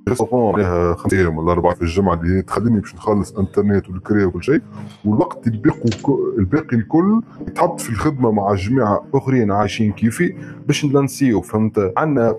restaurant 0.08 0.52
معناها 0.52 0.94
خمس 0.94 1.14
أيام 1.14 1.38
ولا 1.38 1.52
أربعة 1.52 1.74
في 1.74 1.82
الجمعة 1.82 2.14
اللي 2.14 2.42
تخليني 2.42 2.80
باش 2.80 2.94
نخلص 2.94 3.32
إنترنت 3.32 3.90
والكريه 3.90 4.24
وكل 4.26 4.42
شيء. 4.42 4.60
والوقت 5.04 5.46
الباقي 5.46 5.90
الباقي 6.38 6.76
الكل 6.76 7.22
يتحط 7.48 7.80
في 7.80 7.90
الخدمة 7.90 8.30
مع 8.30 8.54
جماعة 8.54 9.04
أخرين 9.14 9.52
عايشين 9.52 9.92
كيفي 9.92 10.34
باش 10.66 10.84
ن 10.84 10.92
lanci 10.92 11.32
و 11.32 11.40
فهمت؟ 11.40 11.92
عندنا 11.96 12.36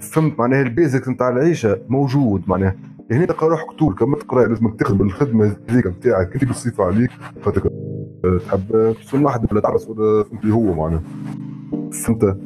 فهمت 0.00 0.38
معناها 0.38 0.62
ال 0.62 0.69
basics 0.69 1.08
نتاع 1.08 1.28
العيشة 1.28 1.78
موجود 1.88 2.42
معناها. 2.46 2.76
هنا 3.10 3.24
تلقى 3.24 3.48
روحك 3.48 3.70
طول 3.78 3.94
كما 3.94 4.16
تقرا 4.16 4.46
لازمك 4.46 4.80
تخدم 4.80 5.06
الخدمة 5.06 5.56
هذيك 5.68 5.86
نتاعك. 5.86 6.32
انت 6.34 6.44
بالصفه 6.44 6.84
عليك؟ 6.84 7.10
خاطر 7.42 7.70
تحب 8.46 8.94
تكون 9.08 9.24
واحد 9.24 9.52
ولا 9.52 9.60
فهمت 9.60 10.42
اللي 10.42 10.54
هو 10.54 10.74
معناها. 10.74 11.02
فهمت؟ 11.92 12.36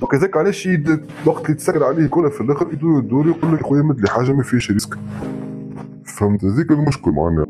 donc 0.00 0.14
هذاك 0.14 0.36
علاش 0.36 0.66
الوقت 1.24 1.44
اللي 1.44 1.54
تسكر 1.56 1.84
عليه 1.84 2.06
كله 2.06 2.28
في 2.30 2.40
الآخر 2.40 2.66
يدور 2.72 2.98
يدور 3.04 3.26
يقول 3.28 3.54
لك 3.54 3.62
خويا 3.62 3.82
مد 3.82 4.00
لي 4.00 4.08
حاجة 4.10 4.32
ما 4.32 4.42
فيهاش 4.42 4.70
risque. 4.70 4.94
فهمت؟ 6.06 6.44
هذيك 6.44 6.70
المشكل 6.70 7.10
معنا 7.10 7.46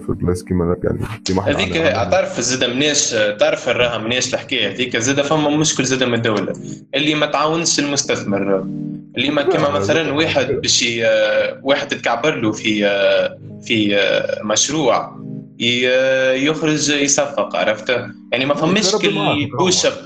في 0.00 0.08
البلايص 0.08 0.42
كيما 0.44 0.72
هكا 0.72 0.86
يعني 0.86 0.98
كيما 1.24 1.42
هذيك 1.42 1.72
تعرف 2.10 2.40
زاد 2.40 2.70
مناش 2.70 3.10
تعرف 3.40 3.68
راها 3.68 3.98
مناش 3.98 4.34
الحكاية 4.34 4.70
هذيك 4.74 4.96
زاد 4.96 5.20
فما 5.20 5.56
مشكل 5.56 5.84
زاد 5.84 6.04
من 6.04 6.14
الدولة. 6.14 6.52
اللي 6.94 7.14
ما 7.14 7.26
تعاونش 7.26 7.78
المستثمر. 7.80 8.60
اللي 9.16 9.30
ما 9.30 9.42
كما 9.42 9.70
مثلا 9.70 10.12
واحد 10.12 10.46
باش 10.46 10.82
ي- 10.82 11.02
واحد 11.62 11.88
تكعبر 11.88 12.34
له 12.34 12.52
في 12.52 12.80
في 13.62 13.96
مشروع. 14.44 15.25
يخرج 15.58 16.88
يصفق 16.88 17.56
عرفت؟ 17.56 17.88
يعني 18.32 18.46
ما 18.46 18.54
فماش 18.54 18.96
كل 18.96 19.48
بوش 19.58 19.86
اب 19.86 20.02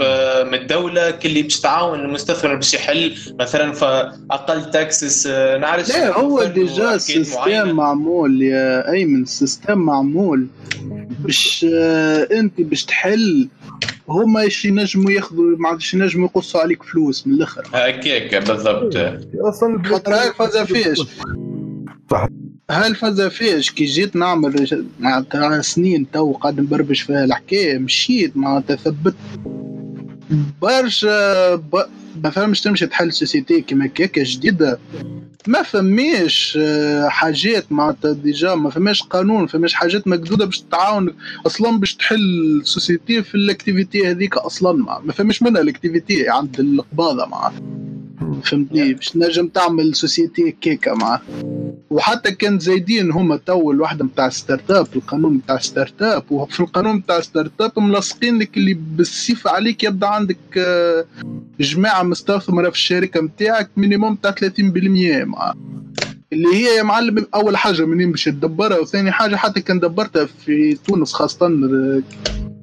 من 0.46 0.54
الدولة 0.54 1.10
كل 1.10 1.42
باش 1.42 1.60
تعاون 1.60 2.00
المستثمر 2.00 2.54
باش 2.54 2.74
يحل 2.74 3.14
مثلا 3.40 3.72
فاقل 3.72 4.70
تاكسس 4.70 5.26
نعرف 5.60 5.88
لا 5.88 6.16
هو 6.18 6.44
ديجا 6.44 6.94
السيستم 6.94 7.38
معينة. 7.40 7.72
معمول 7.72 8.42
يا 8.42 8.92
أيمن 8.92 9.22
السيستم 9.22 9.78
معمول 9.78 10.46
باش 11.20 11.66
آه، 11.74 12.28
أنت 12.32 12.60
باش 12.60 12.84
تحل 12.84 13.48
هما 14.08 14.40
إيش 14.40 14.64
ينجموا 14.64 15.10
ياخذوا 15.10 15.56
ما 15.58 15.68
عادش 15.68 15.94
ينجموا 15.94 16.28
يقصوا 16.28 16.60
عليك 16.60 16.82
فلوس 16.82 17.26
من 17.26 17.34
الأخر. 17.34 17.62
هكاك 17.74 18.34
بالضبط. 18.34 18.96
أصلا 19.40 19.82
خاطر 19.84 20.14
هاي 20.14 20.28
الفازة 20.28 20.64
فيش 20.64 21.00
صح. 22.70 22.76
هاي 22.76 22.86
الفازة 22.86 23.28
فيش 23.28 23.70
كي 23.70 23.84
جيت 23.84 24.16
نعمل 24.16 24.84
معناتها 25.00 25.62
سنين 25.62 26.10
تو 26.10 26.32
قاعد 26.32 26.60
نبربش 26.60 27.00
فيها 27.00 27.24
الحكاية 27.24 27.78
مشيت 27.78 28.36
معناتها 28.36 28.76
ثبت 28.76 29.14
برشا 30.62 31.54
ب... 31.54 31.76
ما 32.24 32.30
فهمش 32.30 32.60
تمشي 32.60 32.86
تحل 32.86 33.12
société 33.12 33.60
كيما 33.60 33.86
كيكا 33.86 34.22
جديدة 34.22 34.78
ما 35.46 35.62
فماش 35.62 36.58
آه، 36.62 37.08
حاجات 37.08 37.72
معناتها 37.72 38.12
ديجا 38.12 38.54
ما 38.54 38.70
فماش 38.70 39.02
قانون 39.02 39.40
ما 39.40 39.46
فماش 39.46 39.74
حاجات 39.74 40.08
مقدودة 40.08 40.44
باش 40.44 40.60
تعاون 40.60 41.14
أصلا 41.46 41.78
باش 41.78 41.94
تحل 41.94 42.60
société 42.64 43.22
في 43.22 43.34
ال 43.34 43.42
activité 43.42 44.10
هذيك 44.10 44.36
أصلا 44.36 44.72
ما, 44.72 45.00
ما 45.04 45.12
فماش 45.12 45.42
منها 45.42 45.60
ال 45.60 45.68
activité 45.68 46.28
عند 46.28 46.60
القباضة 46.60 47.26
معناتها 47.26 47.89
فهمتني؟ 48.44 48.94
باش 48.94 49.08
تنجم 49.08 49.48
تعمل 49.48 49.94
société 49.94 50.50
كيكا 50.60 50.94
معاه 50.94 51.20
وحتى 51.90 52.32
كان 52.32 52.58
زايدين 52.58 53.12
هما 53.12 53.36
تو 53.36 53.70
الوحده 53.70 54.04
نتاع 54.04 54.28
start-up 54.28 54.86
القانون 54.96 55.34
نتاع 55.34 55.58
start-up 55.58 56.32
وفي 56.32 56.60
القانون 56.60 56.96
نتاع 56.96 57.20
start-up 57.20 57.78
ملصقين 57.78 58.38
لك 58.38 58.56
اللي 58.56 58.74
بالصفة 58.74 59.50
عليك 59.50 59.84
يبدأ 59.84 60.06
عندك 60.06 60.36
آه، 60.58 61.04
جماعة 61.60 62.02
مستثمرة 62.02 62.68
في 62.70 62.76
الشركة 62.76 63.20
نتاعك 63.20 63.70
minimum 63.76 64.14
تاع 64.14 64.30
30% 64.30 65.24
مع. 65.24 65.54
اللي 66.32 66.48
هي 66.54 66.76
يا 66.76 66.82
معلم 66.82 67.26
أول 67.34 67.56
حاجة 67.56 67.86
منين 67.86 68.10
باش 68.10 68.24
تدبرها 68.24 68.78
وثاني 68.78 69.12
حاجة 69.12 69.36
حتى 69.36 69.60
كان 69.60 69.80
دبرتها 69.80 70.24
في 70.24 70.74
تونس 70.74 71.12
خاصة 71.12 71.46
آه، 71.46 72.02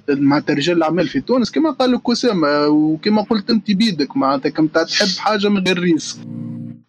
مع 0.09 0.43
رجال 0.49 0.77
الاعمال 0.77 1.07
في 1.07 1.21
تونس. 1.21 1.51
كما 1.51 1.71
قال 1.71 1.91
لك 1.91 2.09
أسامة 2.09 2.67
وكما 2.67 3.21
قلت 3.21 3.49
أنت 3.49 3.71
بيدك 3.71 4.17
معناتها 4.17 4.49
كم 4.49 4.67
تحب 4.67 5.07
حاجة 5.17 5.49
من 5.49 5.63
غير 5.67 5.79
risque. 5.79 6.17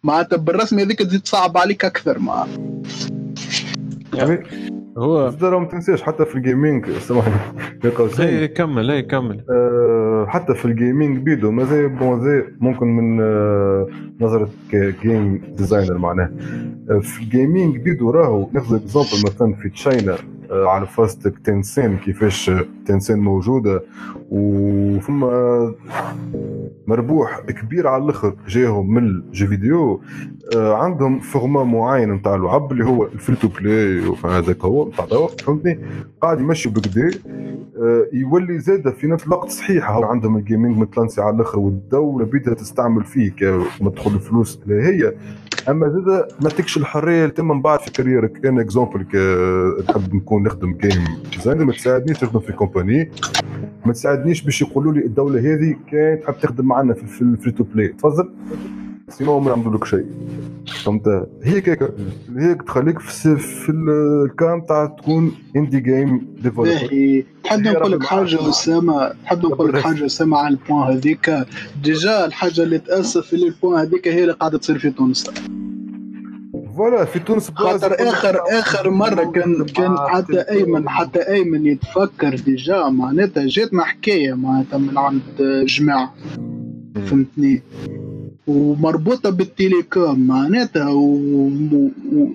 معناتها 0.03 0.37
بالرسمي 0.37 0.83
هذيك 0.83 0.99
تزيد 0.99 1.21
تصعب 1.21 1.57
عليك 1.57 1.85
أكثر 1.85 2.19
مع 2.19 2.47
يعني 4.13 4.43
هو 4.97 5.31
ترى 5.31 5.59
ما 5.59 5.65
تنساش 5.65 6.01
حتى 6.01 6.25
في 6.25 6.35
الجيمنج 6.35 6.89
سامحني 6.91 7.33
يا 7.85 7.89
قوسين. 7.89 8.25
هي 8.25 8.47
كمل 8.47 8.91
هي 8.91 9.01
كمل 9.01 9.43
آه، 9.49 10.25
حتى 10.29 10.53
في 10.55 10.65
الجيمنج 10.65 11.17
بيدو 11.17 11.51
ما 11.51 11.63
زي 11.65 11.87
بون 11.87 12.21
زي 12.21 12.43
ممكن 12.59 12.87
من 12.87 13.21
آه، 13.21 13.87
نظرة 14.21 14.49
كجيم 14.71 15.41
ديزاينر 15.57 15.97
معناه. 15.97 16.31
آه، 16.89 16.99
في 16.99 17.23
الجيمنج 17.23 17.77
بيدو 17.77 18.11
راهو 18.11 18.49
ناخذ 18.53 18.75
اكزامبل 18.75 19.23
مثلا 19.25 19.53
في 19.53 19.69
تشاينا 19.69 20.17
آه، 20.51 20.67
على 20.67 20.87
فاستك 20.87 21.39
تنسين 21.39 21.97
كيفاش 21.97 22.51
تنسين 22.85 23.19
موجودة 23.19 23.83
وفما 24.31 25.73
مربوح 26.87 27.39
كبير 27.39 27.87
على 27.87 28.03
الأخر 28.03 28.35
جاهم 28.47 28.93
من 28.93 29.03
les 29.03 29.22
jeux 29.22 29.47
vidéo 29.47 30.01
آه، 30.55 30.73
عندهم 30.73 31.19
format 31.19 31.63
معين 31.63 32.11
نتاع 32.11 32.35
اللعب 32.35 32.71
اللي 32.71 32.85
هو 32.85 33.05
ال 33.05 33.11
free 33.11 33.35
to 33.35 33.47
play 33.47 34.01
هذاك 34.25 34.65
هو 34.65 34.89
نتاع 34.89 35.27
فهمتني؟ 35.45 35.79
قاعد 36.21 36.39
يمشي 36.39 36.69
بكدا 36.69 37.11
آه، 37.81 38.05
يولي 38.13 38.59
زاد 38.59 38.93
في 38.93 39.07
نفس 39.07 39.27
الوقت 39.27 39.49
صحيح 39.49 39.89
هو 39.91 40.03
عندهم 40.03 40.37
ال 40.37 40.43
gaming 40.43 40.77
مت 40.77 40.90
lancé 40.90 41.21
على 41.21 41.35
الأخر 41.35 41.59
والدولة 41.59 42.25
بدها 42.25 42.53
تستعمل 42.53 43.03
فيه 43.03 43.31
كمدخل 43.31 44.11
الفلوس 44.11 44.59
اللي 44.63 44.83
هي. 44.83 45.13
أما 45.69 45.89
زاد 45.89 46.27
ما 46.41 46.49
تكش 46.49 46.77
الحرية 46.77 47.21
اللي 47.23 47.33
تم 47.33 47.47
من 47.47 47.61
بعد 47.61 47.79
في 47.79 47.91
كاريرك. 47.91 48.45
أنا 48.45 48.61
exemple 48.61 49.05
نحب 49.89 50.15
نكون 50.15 50.38
نخدم 50.43 50.73
game 50.73 51.03
designer 51.31 51.65
ما 51.65 51.73
تساعدنيش 51.73 52.23
نخدم 52.23 52.39
في 52.39 52.53
compagnie. 52.53 53.11
ما 53.85 53.93
تساعدنيش 53.93 54.41
باش 54.41 54.61
يقولوا 54.61 54.93
لي 54.93 54.99
الدولة 54.99 55.39
هذه 55.39 55.75
كانت 55.91 56.23
تحب 56.23 56.35
تخدم 56.41 56.65
معنا 56.65 56.93
في, 56.93 57.21
ال 57.21 57.27
free 57.27 57.51
to 57.51 57.63
play 57.63 57.87
تفضل. 57.87 58.29
sinon 59.09 59.39
ما 59.39 59.49
نعملوا 59.49 59.77
لك 59.77 59.85
شيء. 59.85 60.05
فهمت 60.83 61.27
هي 61.43 61.61
كيكا 61.61 61.89
هيك 62.37 62.61
تخليك 62.61 62.99
في, 62.99 63.35
في 63.37 63.71
الكام 63.71 64.61
تاع 64.61 64.85
تكون 64.85 65.31
indie 65.55 65.79
game 65.79 66.35
developer 66.41 67.23
تحب 67.43 67.59
نقول 67.59 67.91
لك 67.91 68.03
حاجة 68.03 68.49
أسامة؟ 68.49 69.13
تحب 69.23 69.45
نقول 69.45 69.73
لك 69.73 69.79
حاجة 69.79 70.05
أسامة 70.05 70.37
على 70.37 70.47
ال 70.53 70.60
point 70.60 70.93
هذيك؟ 70.93 71.45
déjà 71.83 72.25
الحاجة 72.25 72.63
اللي 72.63 72.77
تأسف 72.79 73.25
في 73.25 73.35
ال 73.35 73.42
point 73.42 73.79
هذيك 73.79 74.07
هي 74.07 74.21
اللي 74.21 74.33
قاعدة 74.33 74.57
تصير 74.57 74.79
في 74.79 74.89
تونس. 74.89 75.31
voilà 76.79 77.05
في 77.05 77.19
تونس 77.19 77.51
خاطر 77.55 77.95
اخر 77.99 78.41
آخر 78.51 78.89
مرة 78.89 79.31
كان 79.31 79.65
كان 79.65 79.97
حتى 79.97 80.41
ايمن 80.41 80.89
حتى 80.89 81.19
أيمن 81.19 81.65
يتفكر 81.65 82.35
déjà 82.35 82.89
معناتها 82.89 83.45
جاتنا 83.47 83.83
حكاية 83.83 84.33
معناتها 84.33 84.77
من 84.77 84.97
عند 84.97 85.21
جماعة. 85.65 86.13
فهمتني؟ 86.95 87.61
ومربوطة 88.47 89.29
بال 89.29 89.51
télécom 89.51 90.27
معناتها 90.27 90.89
و... 90.89 91.01
و... 92.13 92.27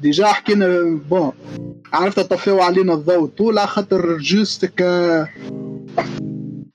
déjà 0.00 0.26
حكينا 0.26 1.00
bon 1.10 1.32
عرفت 1.92 2.20
طفيو 2.20 2.60
علينا 2.60 2.94
الضوء. 2.94 3.28
طول 3.28 3.58
على 3.58 3.68
خاطر 3.68 4.18
juste 4.18 4.64
que 4.64 4.82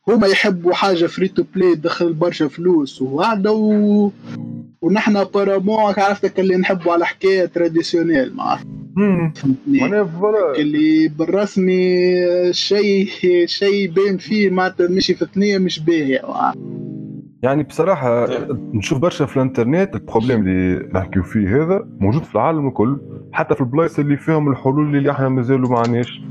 هما 0.07 0.27
يحبوا 0.27 0.73
حاجة 0.73 1.05
free 1.05 1.27
to 1.27 1.43
play 1.55 1.75
تدخل 1.75 2.13
برشا 2.13 2.47
فلوس 2.47 3.01
وهذا 3.01 3.49
و... 3.49 4.11
ونحن 4.83 5.23
carrément 5.23 5.93
عرفتك 5.97 6.39
اللي 6.39 6.57
نحبوا 6.57 6.93
على 6.93 7.05
حكاية 7.05 7.45
traditionnel 7.45 8.33
voilà 10.05 10.55
اللي 10.59 11.07
بالرسمي 11.07 11.93
شيء 12.51 13.07
شيء 13.45 13.91
باين 13.91 14.17
فيه 14.17 14.49
معناتها 14.49 14.87
مشي 14.87 15.13
في 15.13 15.25
ثنيه 15.35 15.57
مش 15.57 15.79
باهي 15.79 16.19
يعني 17.43 17.63
بصراحة 17.63 18.27
نشوف 18.73 18.99
برشا 18.99 19.25
في 19.25 19.37
الانترنت 19.37 19.95
ال 19.95 20.01
problème 20.01 20.47
اللي 20.47 20.89
نحكيو 20.93 21.23
فيه 21.23 21.63
هذا 21.63 21.87
موجود 21.99 22.23
في 22.23 22.35
العالم 22.35 22.67
الكل 22.67 22.97
حتى 23.31 23.55
في 23.55 23.61
البلايص 23.61 23.99
اللي 23.99 24.17
فيهم 24.17 24.51
الحلول 24.51 24.95
اللي 24.95 25.11
إحنا 25.11 25.29
مازالوا 25.29 25.69
ما 25.69 25.79
عندناش. 25.79 26.21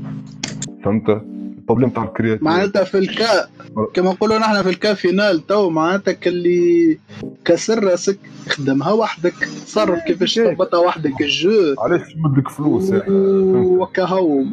فهمت؟ 0.83 1.32
ال 1.63 1.66
problème 1.66 1.89
تاع 1.89 2.03
ال 2.03 2.08
créatif 2.08 2.43
معناتها 2.43 2.83
في 2.83 2.97
ال 2.97 3.09
cas 3.09 3.47
كما 3.93 4.11
نقولوا 4.11 4.37
نحن 4.37 4.61
في 4.61 4.69
ال 4.69 4.75
cas 4.75 4.93
final 4.93 5.47
tout 5.47 5.69
معناتها 5.69 6.15
اللي 6.27 6.97
كسر 7.45 7.83
راسك 7.83 8.17
خدمها 8.49 8.91
وحدك 8.91 9.33
تصرف 9.65 9.99
كيفاش 10.07 10.39
هيك. 10.39 10.47
تربطها 10.57 10.77
وحدك 10.79 11.21
الجو. 11.21 11.75
علاش 11.77 12.01
تمد 12.13 12.37
لك 12.37 12.49
فلوس؟ 12.49 12.89
يعني؟ 12.89 13.03
وكهو 13.09 14.43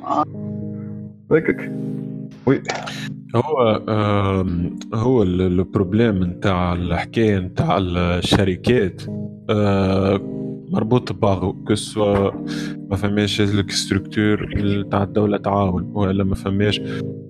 هيك 1.33 1.73
oui. 2.47 2.63
هو 3.37 3.83
هو 4.95 5.23
ال- 5.23 5.41
ال 5.41 5.50
problème 5.50 6.25
نتاع 6.25 6.73
الحكاية 6.73 7.39
نتاع 7.39 7.79
الشركات. 7.81 9.03
آه، 9.51 10.21
مربوط 10.71 11.13
ببعضه 11.13 11.57
que 11.69 11.89
ce 11.89 12.03
soit 12.03 12.31
ما 12.91 12.97
فماش 12.97 13.41
لك 13.41 13.71
structure 13.71 14.49
تاع 14.91 15.03
الدولة 15.03 15.37
تعاون 15.37 15.91
ولا 15.95 16.25
ما 16.25 16.35
فماش 16.35 16.81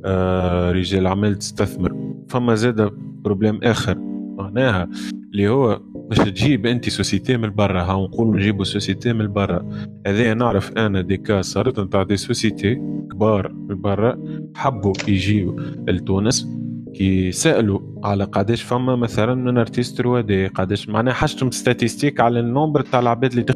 آه، 0.05 0.72
رجال 0.72 1.07
اعمال 1.07 1.34
تستثمر. 1.38 2.14
فما 2.28 2.55
زاد 2.55 2.91
problème 3.22 3.61
آخر 3.62 3.99
معناها 4.38 4.88
اللي 5.32 5.49
هو 5.49 5.80
باش 5.95 6.18
تجيب 6.18 6.66
أنت 6.66 6.88
société 6.89 7.37
من 7.36 7.51
برا 7.51 7.82
ها 7.82 7.93
نقولوا 7.93 8.36
نجيبوا 8.36 8.64
société 8.64 9.12
من 9.12 9.32
برا. 9.32 9.68
هذا 10.07 10.34
نعرف 10.34 10.72
أنا 10.72 11.01
des 11.01 11.16
cas 11.16 11.47
صارت 11.47 11.80
نتاع 11.80 12.03
des 12.03 12.16
sociétés 12.16 12.74
كبار 13.11 13.53
من 13.53 13.80
برا 13.80 14.18
حبوا 14.57 14.93
يجيو 15.09 15.61
لتونس. 15.88 16.49
كي 16.95 17.32
سألوا 17.32 17.80
على 18.05 18.24
قداش 18.24 18.62
فما 18.62 18.97
مثلا 18.97 19.34
من 19.34 19.59
artiste 19.59 19.97
3D 20.03 20.47
قداش 20.47 20.88
معناها 20.88 21.14
حاجتهم 21.14 21.51
statistiques 21.51 22.20
على 22.20 22.41
ال 22.41 22.46
nombre 22.46 22.81
تاع 22.80 23.01
العباد 23.01 23.30
اللي 23.30 23.43
تخ- 23.43 23.55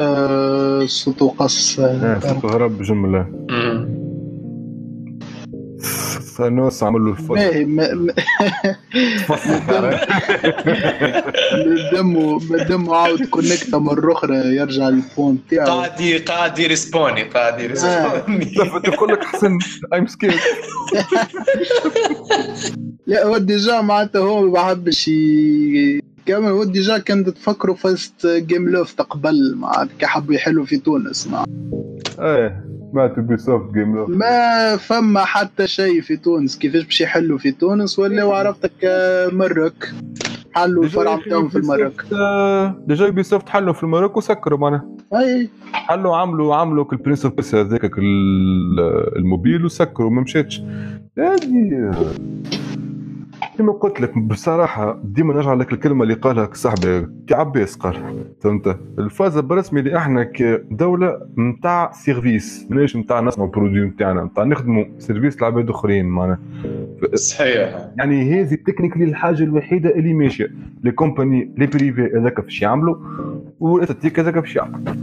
آه، 0.00 0.86
صوت 0.86 1.22
وقص. 1.22 1.78
آه 1.80 2.18
صوت 2.20 2.44
هرب 2.44 2.82
جملة 2.82 3.26
مم. 6.40 6.70
سانوس 6.70 6.82
عمل 6.82 7.00
له 7.04 7.10
الفضل. 7.10 7.34
باهي 7.34 7.64
ما- 7.64 7.94
ما- 7.94 8.14
مادامو 11.66 12.38
مادامو 12.50 12.94
عاود 12.94 13.22
كونكتا 13.24 13.78
مرة 13.78 14.12
أخرى 14.12 14.36
يرجع 14.56 14.88
الفون 14.88 15.38
تاعو 15.50 15.66
قاعد 15.66 16.22
قاعد 16.26 16.58
يريسبوني 16.58 17.22
قاعد 17.22 17.60
يريسبوني. 17.60 18.44
تقول 18.84 19.12
لك 19.12 19.24
حسن 19.24 19.58
ايم 19.94 20.06
سكير 20.06 20.34
لا 23.06 23.26
هو 23.26 23.38
ديجا 23.38 23.80
معناتها 23.80 24.20
هو 24.22 24.40
ما 24.42 24.52
بحبش 24.52 25.10
ي- 26.20 26.32
كمان 26.32 26.50
هو 26.50 26.64
ديجا 26.64 26.98
كان 26.98 27.24
تفكروا 27.24 27.76
فاست 27.76 28.26
جيم 28.26 28.68
لوفت 28.68 29.00
قبل 29.00 29.54
معناتها 29.56 29.88
كي 29.98 30.06
حبوا 30.06 30.34
يحلوا 30.34 30.64
في 30.64 30.76
تونس 30.76 31.26
معناتها. 31.28 31.52
إيه 32.20 32.64
سمعت 32.92 33.18
بي 33.18 33.36
سوفت 33.36 33.72
جيم 33.74 33.96
لو 33.96 34.06
ما 34.06 34.76
فما 34.76 35.24
حتى 35.24 35.66
شيء 35.66 36.00
في 36.00 36.16
تونس. 36.16 36.58
كيفاش 36.58 36.84
باش 36.84 37.00
يحلوا 37.00 37.38
في 37.38 37.52
تونس؟ 37.52 37.98
ولا 37.98 38.24
عرفتك 38.34 38.72
آه، 38.84 39.28
مرك 39.28 39.92
حلوا 40.52 40.84
الفرع 40.84 41.14
نتاعهم 41.16 41.48
في 41.48 41.58
المرك 41.58 42.02
ديجا 42.86 43.08
بي 43.08 43.22
سوفت 43.22 43.48
حلوا 43.48 43.72
في 43.72 43.82
المراك 43.82 44.16
وسكروا 44.16 44.58
معناها. 44.58 44.84
أي. 45.14 45.50
حلوا 45.72 46.16
عملوا 46.16 46.54
عملوا 46.54 46.84
البرنس 46.92 47.24
اوف 47.24 47.34
بيس 47.34 47.54
هذاك 47.54 47.98
ال- 47.98 49.16
الموبيل 49.16 49.64
وسكروا 49.64 50.10
ما 50.10 50.22
مشاتش 50.22 50.60
هذه 51.18 51.90
كما 53.60 53.72
قلت 53.72 54.00
لك 54.00 54.18
بصراحة 54.18 55.00
ديما 55.04 55.34
نرجع 55.34 55.54
لك 55.54 55.72
الكلمة 55.72 56.02
اللي 56.02 56.14
قالها 56.14 56.48
صاحبي 56.52 57.06
كي 57.26 57.34
عباس 57.34 57.76
قال 57.76 57.94
فهمت؟ 58.40 58.76
الفاز 58.98 59.38
بالرسمي 59.38 59.80
اللي 59.80 59.96
إحنا 59.96 60.24
كدولة 60.24 61.20
نتاع 61.38 61.92
service 61.92 62.66
ماناش 62.70 62.96
نتاع 62.96 63.20
نصنعوا 63.20 63.50
produit 63.50 63.80
نتاعنا 63.80 64.24
نتاع 64.24 64.44
نخدموا 64.44 64.84
service 64.98 65.42
لعباد 65.42 65.70
أخرين 65.70 66.06
معناها. 66.06 66.38
صحيح. 67.14 67.88
يعني 67.98 68.40
هذه 68.40 68.54
technically 68.54 69.04
الحاجة 69.04 69.42
الوحيدة 69.42 69.90
اللي 69.90 70.14
ماشية. 70.14 70.50
les 70.84 70.90
compagnies 70.90 71.50
les 71.58 71.66
privés 71.66 72.10
هذاك 72.16 72.40
باش 72.40 72.62
يعملوا 72.62 72.96
وال 73.60 73.72
étatique 73.72 74.20
هذاك 74.20 74.38
باش 74.38 74.56
يعمل. 74.56 74.96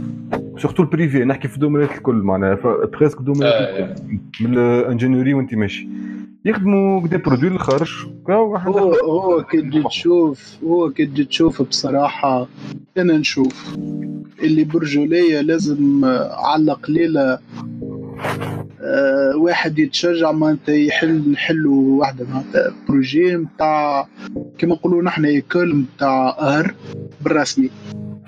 surtout 0.56 0.82
ال 0.82 0.89
privé 0.89 1.24
نحكي 1.24 1.48
في 1.48 1.54
ال 1.54 1.58
domaine 1.58 1.86
ات 1.86 1.90
الكل 1.90 2.14
معناها 2.14 2.58
presque 2.92 3.20
domaine 3.20 3.48
ات 3.48 3.52
آه، 3.52 3.78
الكل. 3.78 4.02
من 4.40 4.58
ال 4.58 4.65
ingénierie 4.65 5.34
وانت 5.34 5.54
ماشي. 5.54 5.88
يخدموا 6.44 7.00
كدا 7.08 7.16
produit 7.16 7.50
للخارج. 7.50 7.90
هو 8.30 8.56
هو 9.04 9.44
كي 9.44 9.60
تجي 9.60 9.82
تشوف 9.82 10.56
هو 10.64 10.90
كي 10.90 11.06
تجي 11.06 11.24
تشوف 11.24 11.62
بصراحة 11.62 12.48
أنا 12.98 13.16
نشوف. 13.18 13.74
اللي 14.42 14.64
برجولية 14.64 15.40
لازم 15.40 16.04
على 16.30 16.72
قليلة 16.72 17.38
آه، 18.80 19.36
واحد 19.36 19.78
يتشجع 19.78 20.32
معناتها 20.32 20.74
يحل 20.74 21.30
نحلوا 21.30 22.00
واحدة 22.00 22.26
معناتها 22.30 22.72
projet 22.88 23.34
نتاع 23.36 24.08
كما 24.58 24.74
نقولوا 24.74 25.02
نحن 25.02 25.24
école 25.24 25.76
نتاع 25.76 26.36
art 26.58 26.74
بالرسمي. 27.20 27.70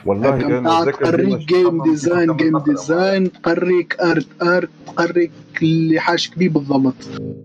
والله 0.07 0.85
ذاك 0.85 0.97
تقريك 0.97 1.27
اليوم 1.27 1.39
game 1.39 1.83
design 1.83 2.37
game. 2.37 2.59
design 2.59 3.33
تقريك 3.33 3.97
art 4.01 4.27
art 4.43 4.69
تقريك 4.87 5.31
اللي 5.63 6.01
حاجك 6.01 6.39
بيه 6.39 6.49
بالضبط. 6.49 6.95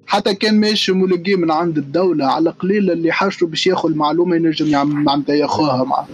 حتى 0.08 0.36
كان 0.36 0.60
ماشي 0.60 0.92
مولوجي 0.92 1.36
من 1.36 1.52
عند 1.52 1.78
الدولة 1.78 2.26
على 2.26 2.50
قليل 2.50 2.92
اللي 2.92 3.12
حاجته 3.12 3.48
باش 3.48 3.68
ياخذ 3.68 3.90
المعلومة 3.90 4.36
ينجم 4.36 4.68
يعمل 4.68 4.94
معناتها 4.96 5.36
ياخوها 5.36 5.84
مع 5.84 6.06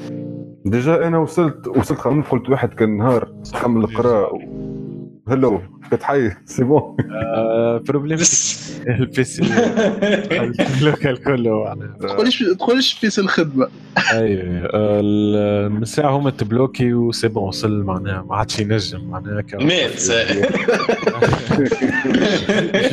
ديجا 0.65 1.07
أنا 1.07 1.17
وصلت 1.17 1.67
وصلت 1.67 1.99
قلت 2.31 2.49
واحد 2.49 2.69
كان 2.73 2.97
نهار 2.97 3.27
كمل 3.61 3.83
القراء 3.83 4.31
هلو 5.27 5.61
كنت 5.91 6.03
حي. 6.03 6.31
سي 6.45 6.63
بون. 6.63 6.97
آه، 7.35 7.81
بروبليم 7.87 8.19
البي 8.87 9.23
سي 9.23 9.41
اللوكال 10.79 11.23
كله. 11.23 11.75
تدخلش 11.99 12.43
تدخلش 12.43 12.93
في 12.93 13.19
الخدمة. 13.19 13.67
أي 14.13 14.41
آه، 14.73 15.67
من 15.67 15.85
ساعه 15.85 16.17
هما 16.17 16.29
تبلوكي 16.29 16.93
وسي 16.93 17.27
بون 17.27 17.43
وصل 17.43 17.83
معناها 17.83 18.25
ما 18.29 18.35
عادش 18.35 18.59
ينجم 18.59 19.09
معناها 19.09 19.43
مات 19.53 20.01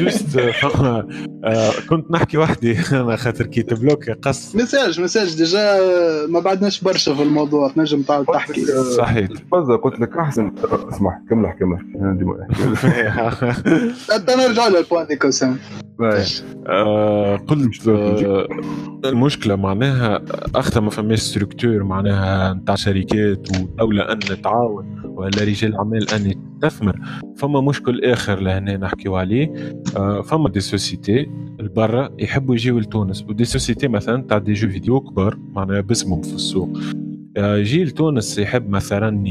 juste 0.01 0.41
فما 0.41 1.09
آه، 1.45 1.71
كنت 1.89 2.11
نحكي 2.11 2.39
وحدي. 2.39 2.77
أنا 2.93 3.17
خاطر 3.17 3.47
كي 3.47 3.63
ت 3.63 3.70
bloqué 3.70 4.13
قص. 4.13 4.57
مساج 4.57 5.01
مساج. 5.01 5.37
ديجا 5.37 5.79
ما 6.27 6.41
بعدناش 6.41 6.81
برشا 6.81 7.15
في 7.15 7.23
الموضوع. 7.23 7.69
تنجم 7.69 8.03
تعاود 8.03 8.27
تحكي. 8.27 8.67
صحيح. 8.97 9.29
فازا 9.53 9.77
قلت 9.77 10.01
لك 10.01 10.17
احسن 10.17 10.53
اسمح 10.93 11.21
كمل 11.31 11.53
كمل. 11.61 11.79
أحكي. 12.51 13.53
حتى 14.13 14.35
نرجع 14.35 14.69
لل 14.69 14.78
point. 14.78 15.07
آه، 16.67 17.37
قلت 17.37 17.89
المشكلة 19.05 19.57
معناها 19.57 20.23
اخذ 20.55 20.81
ما 20.81 20.91
فماش 20.91 21.19
structure 21.19 21.83
معناها 21.83 22.55
نتاع 22.55 22.75
شركات 22.75 23.49
ودولة 23.57 24.13
أن 24.13 24.19
تعاون 24.19 25.03
ولا 25.05 25.45
رجال 25.45 25.77
أعمال 25.77 26.11
أن 26.11 26.35
تستثمر 26.61 26.97
فما 27.37 27.61
مشكل 27.61 28.05
آخر 28.05 28.41
لهنا 28.41 28.77
نحكيو 28.77 29.17
عليه. 29.17 29.73
آه، 29.97 30.23
فما 30.23 30.49
des 30.49 30.61
sociétés 30.61 31.31
لبرا 31.61 32.11
يحبوا 32.19 32.55
يجيو 32.55 32.79
لتونس. 32.79 33.25
و 33.29 33.33
des 33.33 33.45
sociétés 33.45 33.89
مثلا 33.89 34.23
تاع 34.23 34.39
des 34.39 34.53
jeux 34.53 34.69
vidéo 34.69 35.01
كبار 35.01 35.39
معناها 35.53 35.81
باسمهم 35.81 36.23
في 36.23 36.35
السوق. 36.35 36.79
آه، 37.39 37.57
يجي 37.57 37.85
لتونس 37.85 38.39
يحب 38.39 38.71
مثلا 38.71 39.25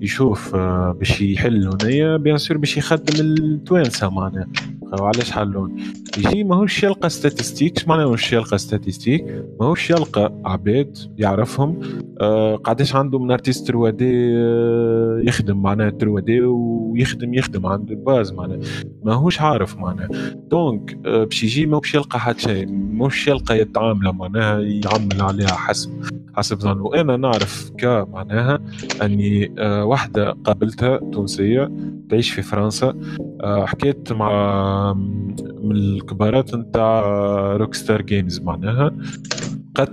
يشوف 0.00 0.54
آه، 0.54 0.92
باش 0.98 1.20
يحل 1.20 1.68
هنايا 1.68 2.16
bien 2.16 2.38
sûr 2.38 2.56
باش 2.56 2.76
يخدم 2.76 3.20
التوانسة 3.20 4.10
معناها. 4.10 4.48
وعلاش 5.00 5.30
حلون؟ 5.30 5.76
يجي 6.18 6.44
ماهوش 6.44 6.82
يلقى 6.82 7.10
statistiques 7.10 7.76
اش 7.76 7.88
معناه 7.88 8.10
مش 8.10 8.32
يلقى 8.32 8.58
statistiques 8.58 9.44
ماهوش 9.60 9.90
يلقى 9.90 10.32
عباد 10.44 10.98
يعرفهم. 11.18 11.80
آه 12.20 12.56
قداش 12.56 12.96
عنده 12.96 13.18
من 13.18 13.30
artiste 13.30 13.66
3D 13.66 14.10
آه 14.36 15.20
يخدم 15.24 15.62
معناها 15.62 15.90
3D 15.90 16.40
ويخدم 16.40 17.34
يخدم 17.34 17.66
عنده 17.66 17.90
les 17.90 18.06
bases 18.06 18.32
معناها 18.32 18.58
ماهوش 19.04 19.40
عارف 19.40 19.76
معناها. 19.76 20.08
donc 20.50 20.98
آه 21.06 21.24
باش 21.24 21.44
يجي 21.44 21.66
ماهوش 21.66 21.94
يلقى 21.94 22.20
حتى 22.20 22.40
شيء 22.42 22.66
ماهوش 22.72 23.28
يلقى 23.28 23.58
يتعامل 23.58 24.12
معناها 24.12 24.60
يعمل 24.60 25.20
عليها 25.20 25.52
حسب 25.52 25.90
حسب 26.34 26.58
ظنه. 26.60 26.82
وأنا 26.84 27.16
نعرف 27.16 27.70
ك 27.78 27.84
معناها 28.12 28.58
أني 29.02 29.52
آه 29.58 29.84
واحدة 29.84 30.30
قابلتها 30.44 30.96
تونسية 30.96 31.70
تعيش 32.10 32.30
في 32.30 32.42
فرنسا 32.42 32.94
آه 33.40 33.66
حكيت 33.66 34.12
مع 34.12 34.30
من 35.62 35.76
الكبارات 35.76 36.54
نتاع 36.54 37.02
Rockstar 37.56 38.02
Games 38.02 38.40
معناها. 38.40 38.92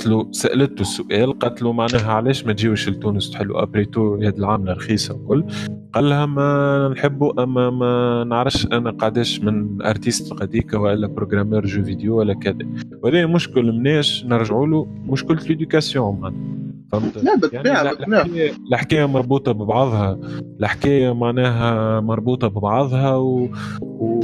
له 0.05 0.27
سالته 0.31 0.81
السؤال 0.81 1.35
له 1.61 1.71
معناها 1.73 2.11
علاش 2.11 2.45
ما 2.45 2.53
تجيوش 2.53 2.89
لتونس 2.89 3.31
تحلوا 3.31 3.63
أبريتو 3.63 4.15
هاد 4.15 4.37
العاملة 4.37 4.73
رخيصة 4.73 5.15
وكل 5.15 5.43
قال 5.93 6.09
لها 6.09 6.25
ما 6.25 6.89
نحبوا 6.89 7.43
أما 7.43 7.69
ما 7.69 8.23
نعرفش 8.23 8.65
أنا 8.65 8.91
قداش 8.91 9.39
من 9.39 9.81
artistes 9.81 10.33
غاديكا 10.33 10.77
ولا 10.77 11.07
programmeurs 11.07 11.65
jeux 11.65 11.83
vidéo 11.83 12.17
ولا 12.17 12.33
كذا. 12.33 12.67
وهذا 13.03 13.25
مشكل 13.25 13.71
مناش 13.71 14.25
نرجعوا 14.25 14.67
له 14.67 14.87
مشكله 15.05 15.37
l'éducation 15.37 16.19
معناها. 16.19 16.59
فهمت؟ 16.91 17.23
لا 17.23 17.35
بالطبيعة 17.35 17.83
يعني 17.83 17.89
بالطبيعة. 17.89 18.51
الحكاية 18.71 19.05
مربوطة 19.05 19.51
ببعضها. 19.51 20.19
الحكاية 20.59 21.13
معناها 21.13 21.99
مربوطة 21.99 22.47
ببعضها 22.47 23.15
و, 23.15 23.49
و... 23.81 24.19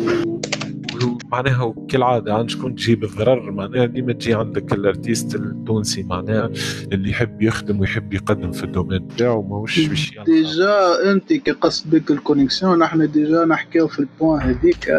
معناها 1.31 1.75
كالعاده 1.89 2.33
عن 2.33 2.47
شكون 2.47 2.75
تجيب 2.75 3.03
الضرر 3.03 3.51
معناها 3.51 3.85
ديما 3.85 4.13
تجي 4.13 4.33
عندك 4.33 4.73
ال 4.73 4.81
artiste 4.81 5.35
التونسي 5.35 6.03
معناها 6.03 6.51
اللي 6.91 7.09
يحب 7.09 7.41
يخدم 7.41 7.79
ويحب 7.79 8.13
يقدم 8.13 8.51
في 8.51 8.63
ال 8.63 8.69
domaine 8.69 9.07
بتاعه 9.07 9.41
ماهوش 9.41 9.87
باش 9.87 10.19
déjà 10.25 11.11
أنت 11.11 11.33
كي 11.33 11.51
قصت 11.51 11.89
بك 11.89 12.11
ال 12.11 12.18
connexion 12.18 12.79
نحن 12.79 13.11
déjà 13.11 13.45
نحكيو 13.45 13.87
في 13.87 13.99
ال 13.99 14.06
point 14.06 14.41
هذيك. 14.41 14.91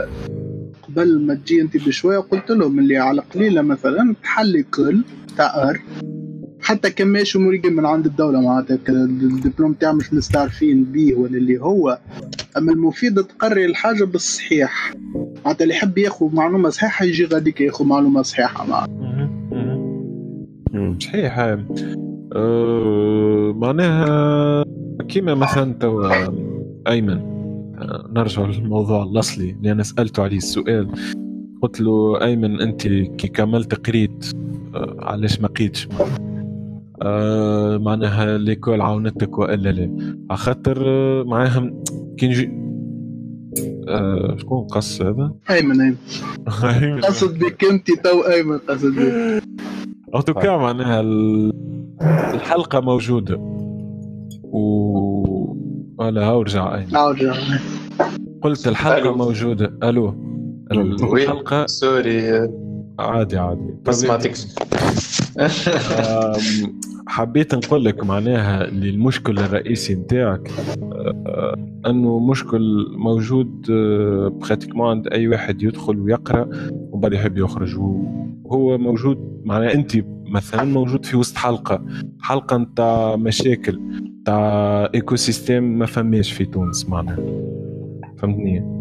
قبل 0.88 1.26
ما 1.26 1.34
تجي 1.34 1.60
أنت 1.60 1.76
بشوية 1.76 2.18
قلت 2.18 2.50
لهم 2.50 2.78
اللي 2.78 2.96
على 2.96 3.22
قليلة 3.34 3.62
مثلا 3.62 4.14
تحل 4.22 4.62
école 4.62 5.04
تاع 5.36 5.70
art 5.70 5.80
حتى 6.60 7.04
ماشي 7.04 7.38
مريقل 7.38 7.70
من 7.70 7.86
عند 7.86 8.06
الدولة 8.06 8.40
معناتها 8.40 8.78
الدبلوم 8.88 9.72
تاعه 9.72 9.92
مش 9.92 10.14
مستعرفين 10.14 10.84
بيه 10.84 11.14
ولا 11.14 11.38
اللي 11.38 11.58
هو. 11.58 11.98
أما 12.56 12.72
المفيد 12.72 13.14
تقري 13.14 13.64
الحاجة 13.64 14.04
بالصحيح. 14.04 14.94
معناتها 15.44 15.64
اللي 15.64 15.74
يحب 15.74 15.98
ياخذ 15.98 16.34
معلومة 16.34 16.68
صحيحة 16.68 17.04
يجي 17.04 17.24
غاديك 17.24 17.60
ياخذ 17.60 17.84
معلومة 17.84 18.22
صحيحة 18.22 18.66
معناتها 18.66 18.96
صحيح. 21.00 21.38
أه 22.36 23.52
معناها 23.56 24.64
كيما 25.08 25.34
مثلا 25.34 25.72
توا 25.72 26.12
أيمن 26.88 27.36
آه، 27.78 28.10
نرجع 28.12 28.46
للموضوع 28.46 29.02
الأصلي 29.02 29.50
اللي 29.50 29.72
أنا 29.72 29.82
سألته 29.82 30.22
عليه 30.22 30.36
السؤال. 30.36 30.88
قلت 31.62 31.80
له 31.80 32.24
أيمن 32.24 32.60
أنت 32.60 32.82
كي 32.88 33.28
كملت 33.28 33.88
قريت 33.88 34.26
آه، 34.74 34.96
علاش 35.00 35.40
ما 35.40 35.48
قيتش 35.48 35.88
آه 37.02 37.76
معناها 37.78 38.38
ليكول 38.38 38.80
عاونتك 38.80 39.38
وإلا 39.38 39.68
لا. 39.70 39.96
على 40.30 40.38
خاطر 40.38 40.84
آه، 40.86 41.22
معناها 41.22 41.70
كي 42.18 42.26
نجي 42.28 42.50
آه 43.88 44.36
شكون 44.38 44.66
قص 44.66 45.02
هذا؟ 45.02 45.32
أيمن 45.50 45.80
أيمن. 45.80 47.00
قصت 47.00 47.38
بك 47.38 47.64
انت 47.64 47.86
تو 48.04 48.20
أيمن 48.20 48.58
قصد 48.58 48.92
بك 48.94 49.42
ان 50.16 50.24
توكا 50.24 50.56
معناها 50.56 51.00
ال- 51.00 51.52
الحلقة 52.34 52.80
موجودة. 52.80 53.36
و 54.42 54.58
ولا 55.98 56.24
هاو 56.24 56.42
رجع 56.42 56.74
أيمن. 56.74 56.96
عاود 56.96 57.16
رجع. 57.16 57.34
قلت 58.42 58.68
الحلقة 58.68 58.98
ألو. 58.98 59.14
موجودة. 59.16 59.78
ألو. 59.82 60.14
الحلقة 60.72 61.66
sorry 61.66 62.48
عادي 62.98 63.38
عادي. 63.38 63.74
ما 63.86 63.92
سمعتكش 63.92 64.46
آم، 65.38 66.80
حبيت 67.06 67.54
نقول 67.54 67.84
لك 67.84 68.04
معناها 68.04 68.68
اللي 68.68 68.90
المشكل 68.90 69.38
الرئيسي 69.38 69.94
نتاعك. 69.94 70.50
آه، 70.92 71.56
أنه 71.86 72.18
مشكل 72.18 72.86
موجود 72.96 73.62
pratiquement 74.40 74.88
عند 74.90 75.08
أي 75.08 75.28
واحد 75.28 75.62
يدخل 75.62 75.98
ويقرأ 76.00 76.48
وبعد 76.72 77.12
يحب 77.12 77.38
يخرج. 77.38 77.78
وهو 77.78 78.78
موجود 78.78 79.40
معناها 79.44 79.74
أنت 79.74 79.92
مثلا 80.28 80.64
موجود 80.64 81.04
في 81.04 81.16
وسط 81.16 81.36
حلقة. 81.36 81.84
حلقة 82.20 82.56
نتاع 82.56 83.16
مشاكل 83.16 83.80
نتاع 84.20 84.88
écosystème 84.94 85.78
ما 85.78 85.86
فماش 85.86 86.32
في 86.32 86.44
تونس 86.44 86.88
معناها. 86.88 87.18
فهمتني. 88.18 88.75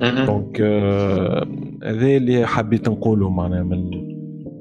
donc 0.00 0.60
آه، 0.60 1.46
هذا 1.84 2.06
اللي 2.06 2.46
حبيت 2.46 2.88
نقوله 2.88 3.30
معناها 3.30 3.62
من 3.62 3.90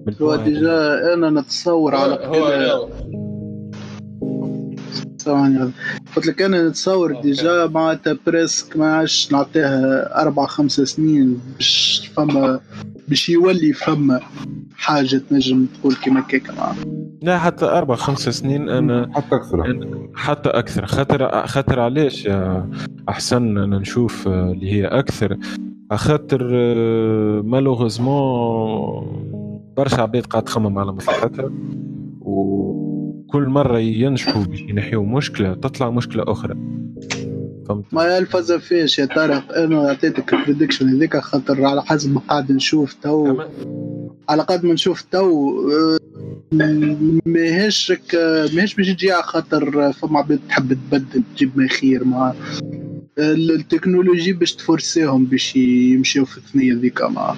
من 0.07 0.13
هو 0.21 0.35
déjà 0.35 1.13
أنا 1.13 1.29
نتصور 1.29 1.95
على 1.95 2.19
هو 2.25 2.87
ثواني 5.19 5.71
قلت 6.15 6.27
لك 6.27 6.41
أنا 6.41 6.67
نتصور 6.69 7.21
déjà 7.21 7.67
معناتها 7.67 8.17
presque 8.27 8.77
ما 8.77 8.93
عادش 8.93 9.31
نعطيها 9.31 10.21
أربع 10.21 10.45
خمس 10.45 10.81
سنين 10.81 11.39
باش 11.55 12.11
فما 12.15 12.59
باش 13.07 13.29
يولي 13.29 13.73
فما 13.73 14.19
حاجة 14.75 15.21
تنجم 15.29 15.65
تقول 15.79 15.95
كيما 15.95 16.21
كيكا. 16.21 16.53
معناتها 16.53 17.08
لا 17.21 17.37
حتى 17.37 17.65
أربع 17.65 17.95
خمس 17.95 18.29
سنين 18.29 18.69
أنا 18.69 19.11
حتى 19.13 19.35
أكثر. 19.35 19.79
حتى 20.15 20.49
أكثر. 20.49 20.85
خاطر 20.85 21.47
خاطر 21.47 21.79
علاش 21.79 22.25
يا 22.25 22.69
أحسن 23.09 23.57
أنا 23.57 23.79
نشوف 23.79 24.27
آه، 24.27 24.51
اللي 24.51 24.71
هي 24.71 24.85
أكثر؟ 24.85 25.37
خاطر 25.93 26.43
malheureusement 27.41 29.25
برشا 29.77 30.01
عباد 30.01 30.25
قاعد 30.25 30.43
تخمم 30.43 30.77
على 30.79 30.91
مصلحتها. 30.91 31.51
وكل 32.21 33.47
مرة 33.47 33.79
ينجحوا 33.79 34.43
باش 34.43 34.61
ينحيوا 34.61 35.05
مشكلة 35.05 35.53
تطلع 35.53 35.89
مشكلة 35.89 36.23
أخرى. 36.27 36.55
فهمت؟ 37.67 37.85
ما 37.93 38.17
يلفز 38.17 38.51
فيش 38.51 38.99
يا 38.99 39.05
طارق. 39.05 39.57
أنا 39.57 39.79
عطيتك 39.79 40.33
ال 40.33 40.38
prediction 40.38 40.89
هذيك 40.89 41.17
خاطر 41.17 41.65
على 41.65 41.81
حسب 41.83 42.13
ما 42.13 42.21
قاعد 42.29 42.51
نشوف 42.51 42.93
تو. 42.93 43.41
على 44.29 44.43
قد 44.43 44.65
ما 44.65 44.73
نشوف 44.73 45.01
تو 45.01 45.49
آه، 45.71 45.99
ماهيش 46.51 47.93
ماهيش 48.53 48.75
باش 48.75 48.87
تجي 48.87 49.11
على 49.11 49.23
خاطر 49.23 49.91
فما 49.93 50.19
عباد 50.19 50.39
تحب 50.49 50.73
تبدل 50.91 51.23
تجيب 51.35 51.51
ما 51.59 51.67
خير 51.67 52.03
مع 52.03 52.33
ال- 53.19 53.51
التكنولوجي 53.51 54.33
باش 54.33 54.53
تفورسيهم 54.53 55.25
باش 55.25 55.55
يمشيو 55.55 56.25
في 56.25 56.37
الثنية 56.37 56.73
ذيك 56.73 57.01
مع. 57.01 57.35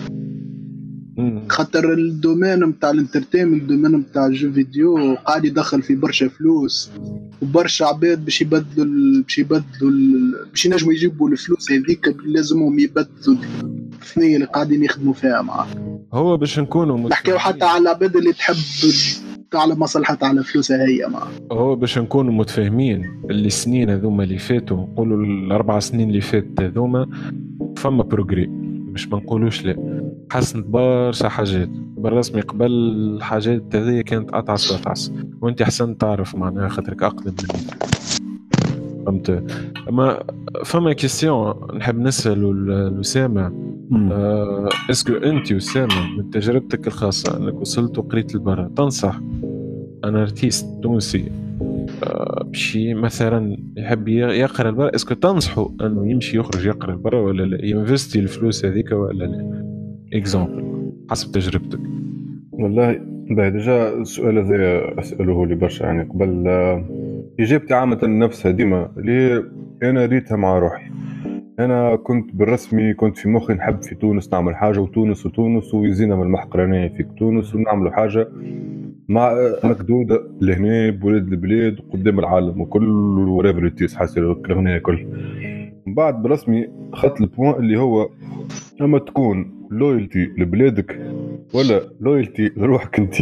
خاطر 1.49 1.93
ال 1.93 2.02
domaine 2.02 2.63
نتاع 2.63 2.89
ال 2.91 2.96
entertainment 2.96 3.61
ال 3.61 3.65
domaine 3.66 3.95
نتاع 3.95 4.25
ال 4.27 4.33
jeu 4.33 4.51
vidéo 4.51 5.15
قاعد 5.15 5.45
يدخل 5.45 5.81
في 5.81 5.95
برشا 5.95 6.27
فلوس 6.27 6.89
وبرشا 7.41 7.85
عباد 7.85 8.25
باش 8.25 8.41
يبدلوا 8.41 9.21
باش 9.23 9.37
يبدلوا 9.37 9.91
باش 10.51 10.65
ينجموا 10.65 10.93
يجيبوا 10.93 11.29
الفلوس 11.29 11.71
هذيك 11.71 12.15
لازمهم 12.25 12.79
يبدلوا 12.79 13.37
الثنيه 14.01 14.35
اللي 14.35 14.45
قاعدين 14.45 14.83
يخدموا 14.83 15.13
فيها 15.13 15.41
معاه 15.41 15.67
هو 16.13 16.37
باش 16.37 16.59
نكونوا 16.59 17.09
نحكيو 17.09 17.37
حتى 17.37 17.65
على 17.65 17.81
العباد 17.81 18.15
اللي 18.15 18.33
تحب 18.33 18.55
على 19.53 19.75
مصلحتها 19.75 20.27
على 20.27 20.43
فلوسها 20.43 20.77
هي 20.87 21.07
معاه 21.07 21.27
هو 21.51 21.75
باش 21.75 21.97
نكونوا 21.97 22.33
متفاهمين 22.33 23.21
اللي 23.29 23.47
السنين 23.47 23.89
هذوما 23.89 24.23
اللي 24.23 24.37
فاتوا 24.37 24.77
نقولوا 24.77 25.17
الأربع 25.25 25.79
سنين 25.79 26.09
اللي 26.09 26.21
فاتت 26.21 26.61
هذوما 26.61 27.09
فما 27.77 28.03
progrès 28.03 28.47
مش 28.91 29.07
ما 29.07 29.17
نقولوش 29.17 29.65
لا. 29.65 30.01
حسنت 30.31 30.65
برشا 30.65 31.29
حاجات. 31.29 31.69
بالرسمي 31.97 32.41
قبل 32.41 32.71
الحاجات 32.71 33.75
هذه 33.75 34.01
كانت 34.01 34.29
اتعس 34.33 34.71
واتعس 34.71 35.11
وأنت 35.41 35.61
أحسن 35.61 35.97
تعرف 35.97 36.35
معناها 36.35 36.69
خاطرك 36.69 37.03
أقدم 37.03 37.33
مني. 37.53 37.65
فهمت 39.05 39.43
أما 39.89 40.23
فما 40.65 40.93
question 40.93 41.53
نحب 41.77 41.99
نسالوا 41.99 42.53
ل- 42.53 42.97
لاسامه 42.97 43.51
آه، 44.11 44.69
est-ce 44.89 45.05
que 45.05 45.13
أنت 45.13 45.51
اسامه 45.51 46.17
من 46.17 46.29
تجربتك 46.29 46.87
الخاصة 46.87 47.37
أنك 47.37 47.53
وصلت 47.61 47.97
وقريت 47.97 48.35
لبرا 48.35 48.71
تنصح 48.77 49.19
un 50.05 50.15
artiste 50.15 50.65
تونسي 50.83 51.31
آه، 52.03 52.43
باش 52.47 52.75
ي- 52.75 52.93
مثلا 52.93 53.57
يحب 53.77 54.07
يقرأ 54.07 54.71
لبرا 54.71 54.95
est-ce 54.95 55.07
que 55.07 55.13
تنصحوا 55.13 55.69
أنه 55.81 56.11
يمشي 56.11 56.37
يخرج 56.37 56.65
يقرأ 56.65 56.91
لبرا 56.95 57.19
ولا 57.21 57.43
لا؟ 57.43 57.65
ي 57.65 57.72
investi 57.72 58.19
الفلوس 58.19 58.65
هذيك 58.65 58.91
ولا 58.91 59.23
لا؟ 59.25 59.63
exemple 60.13 60.91
حسب 61.09 61.31
تجربتك. 61.31 61.79
والله 62.51 62.99
باهي 63.29 63.51
déjà 63.51 63.93
السؤال 63.93 64.37
هذا 64.37 64.99
أسأله 64.99 65.45
لي 65.45 65.55
برشا 65.55 65.83
يعني 65.83 66.03
قبل 66.09 66.43
اجابتي 67.39 67.73
عامة 67.73 67.99
نفسها 68.03 68.51
ديما 68.51 68.91
اللي 68.97 69.11
هي 69.11 69.43
أنا 69.89 70.05
ريتها 70.05 70.35
مع 70.37 70.59
روحي. 70.59 70.91
أنا 71.59 71.95
كنت 71.95 72.35
بالرسمي 72.35 72.93
كنت 72.93 73.17
في 73.17 73.29
مخي 73.29 73.53
نحب 73.53 73.81
في 73.81 73.95
تونس 73.95 74.33
نعمل 74.33 74.55
حاجة 74.55 74.79
وتونس 74.79 75.25
وتونس 75.25 75.73
ويزينا 75.73 76.15
من 76.15 76.21
المحقرانيه 76.23 76.87
في 76.87 77.03
تونس 77.17 77.55
ونعملوا 77.55 77.91
حاجة 77.91 78.27
مع 79.07 79.33
مكدودة 79.63 80.23
لهنا 80.41 80.89
بولاد 80.89 81.27
البلاد 81.27 81.79
وقدام 81.79 82.19
العالم 82.19 82.61
وكل 82.61 82.89
وريفر 83.29 83.69
تيس 83.69 83.95
حاسر 83.95 84.31
الاغنيه 84.31 84.77
كل 84.77 85.05
من 85.87 85.93
بعد 85.93 86.21
بالرسمي 86.21 86.67
اخذت 86.93 87.21
البوان 87.21 87.55
اللي 87.63 87.77
هو 87.79 88.09
أما 88.81 88.99
تكون 88.99 89.67
لويالتي 89.71 90.29
لبلادك 90.37 90.99
ولا 91.53 91.81
لويالتي 92.01 92.51
لروحك 92.57 92.99
أنت. 92.99 93.15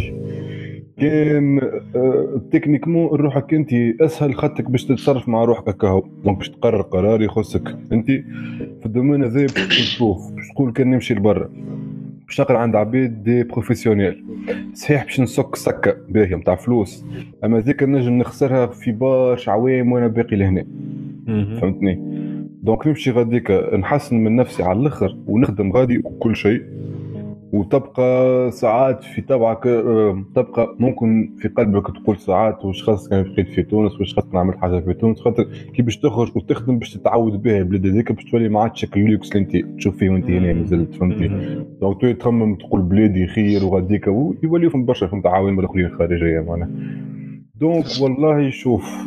كان 1.00 1.60
آه، 1.96 2.40
techniquement 2.52 3.08
روحك 3.08 3.54
انت 3.54 3.72
اسهل 4.00 4.34
خطك 4.34 4.70
باش 4.70 4.84
تتصرف 4.84 5.28
مع 5.28 5.44
روحك 5.44 5.68
هكا. 5.68 6.02
donc 6.24 6.38
باش 6.38 6.48
تقرر 6.48 6.82
قرار 6.82 7.22
يخصك. 7.22 7.76
انت 7.92 8.06
في 8.06 8.86
ال 8.86 8.91
domaine 8.91 9.24
هذا 9.24 9.40
باش 9.40 9.78
تشوف. 9.78 10.32
باش 10.32 10.48
تقول 10.48 10.72
كان 10.72 10.90
نمشي 10.90 11.14
لبرا. 11.14 11.50
باش 12.26 12.40
نقرا 12.40 12.58
عند 12.58 12.76
عباد 12.76 13.22
des 13.24 13.42
professionnels. 13.42 14.24
صحيح 14.74 15.04
باش 15.04 15.20
نسك 15.20 15.56
سكة. 15.56 15.96
باهيه 16.08 16.36
نتاع 16.36 16.54
فلوس. 16.54 17.04
أما 17.44 17.60
ذيك 17.60 17.82
نجم 17.82 18.18
نخسرها 18.18 18.66
في 18.66 18.92
برشا 18.92 19.52
عوام 19.52 19.92
وأنا 19.92 20.06
باقي 20.06 20.36
لهنا. 20.36 20.64
فهمتني؟ 21.60 22.00
donc 22.62 22.86
نمشي 22.86 23.10
غاديك. 23.10 23.50
نحسن 23.74 24.16
من 24.16 24.36
نفسي 24.36 24.62
على 24.62 24.80
الآخر 24.80 25.16
ونخدم 25.26 25.72
غادي 25.72 25.98
وكل 25.98 26.36
شيء. 26.36 26.62
وتبقى 27.52 28.50
ساعات 28.50 29.04
في 29.04 29.20
تبعك 29.20 29.66
آه، 29.66 30.24
تبقى 30.34 30.76
ممكن 30.78 31.30
في 31.38 31.48
قلبك 31.48 31.86
تقول 31.86 32.16
ساعات 32.16 32.64
وش 32.64 32.82
خاص 32.82 33.08
كان 33.08 33.22
بقيت 33.22 33.48
في 33.48 33.62
تونس 33.62 34.00
وش 34.00 34.14
خاص 34.14 34.24
نعمل 34.34 34.58
حاجة 34.58 34.80
في 34.80 34.94
تونس 34.94 35.20
خاطر 35.20 35.44
كي 35.74 35.82
باش 35.82 35.96
تخرج 35.98 36.36
وتخدم 36.36 36.78
باش 36.78 36.94
تتعود 36.94 37.42
بها 37.42 37.58
البلاد 37.58 37.86
هذيك 37.86 38.12
باش 38.12 38.24
تولي 38.24 38.48
ما 38.48 38.60
عادش 38.60 38.84
اللوكس 38.96 39.32
اللي 39.32 39.40
انت 39.40 39.76
تشوف 39.78 39.96
فيه 39.96 40.10
وانت 40.10 40.30
هنا 40.30 40.52
مازلت 40.52 40.94
فهمتني؟ 40.94 41.28
دونك 41.80 42.00
تولي 42.00 42.14
تخمم 42.14 42.54
تقول 42.54 42.82
بلادي 42.82 43.26
خير 43.26 43.64
وغاديك 43.64 44.06
ويوليو 44.06 44.70
فهم 44.70 44.84
برشا 44.84 45.06
فهمت 45.06 45.26
عوامل 45.26 45.58
الاخرين 45.58 45.88
خارجيه 45.88 46.40
معناها. 46.40 46.70
دونك 47.54 47.84
والله 48.02 48.50
شوف 48.50 49.06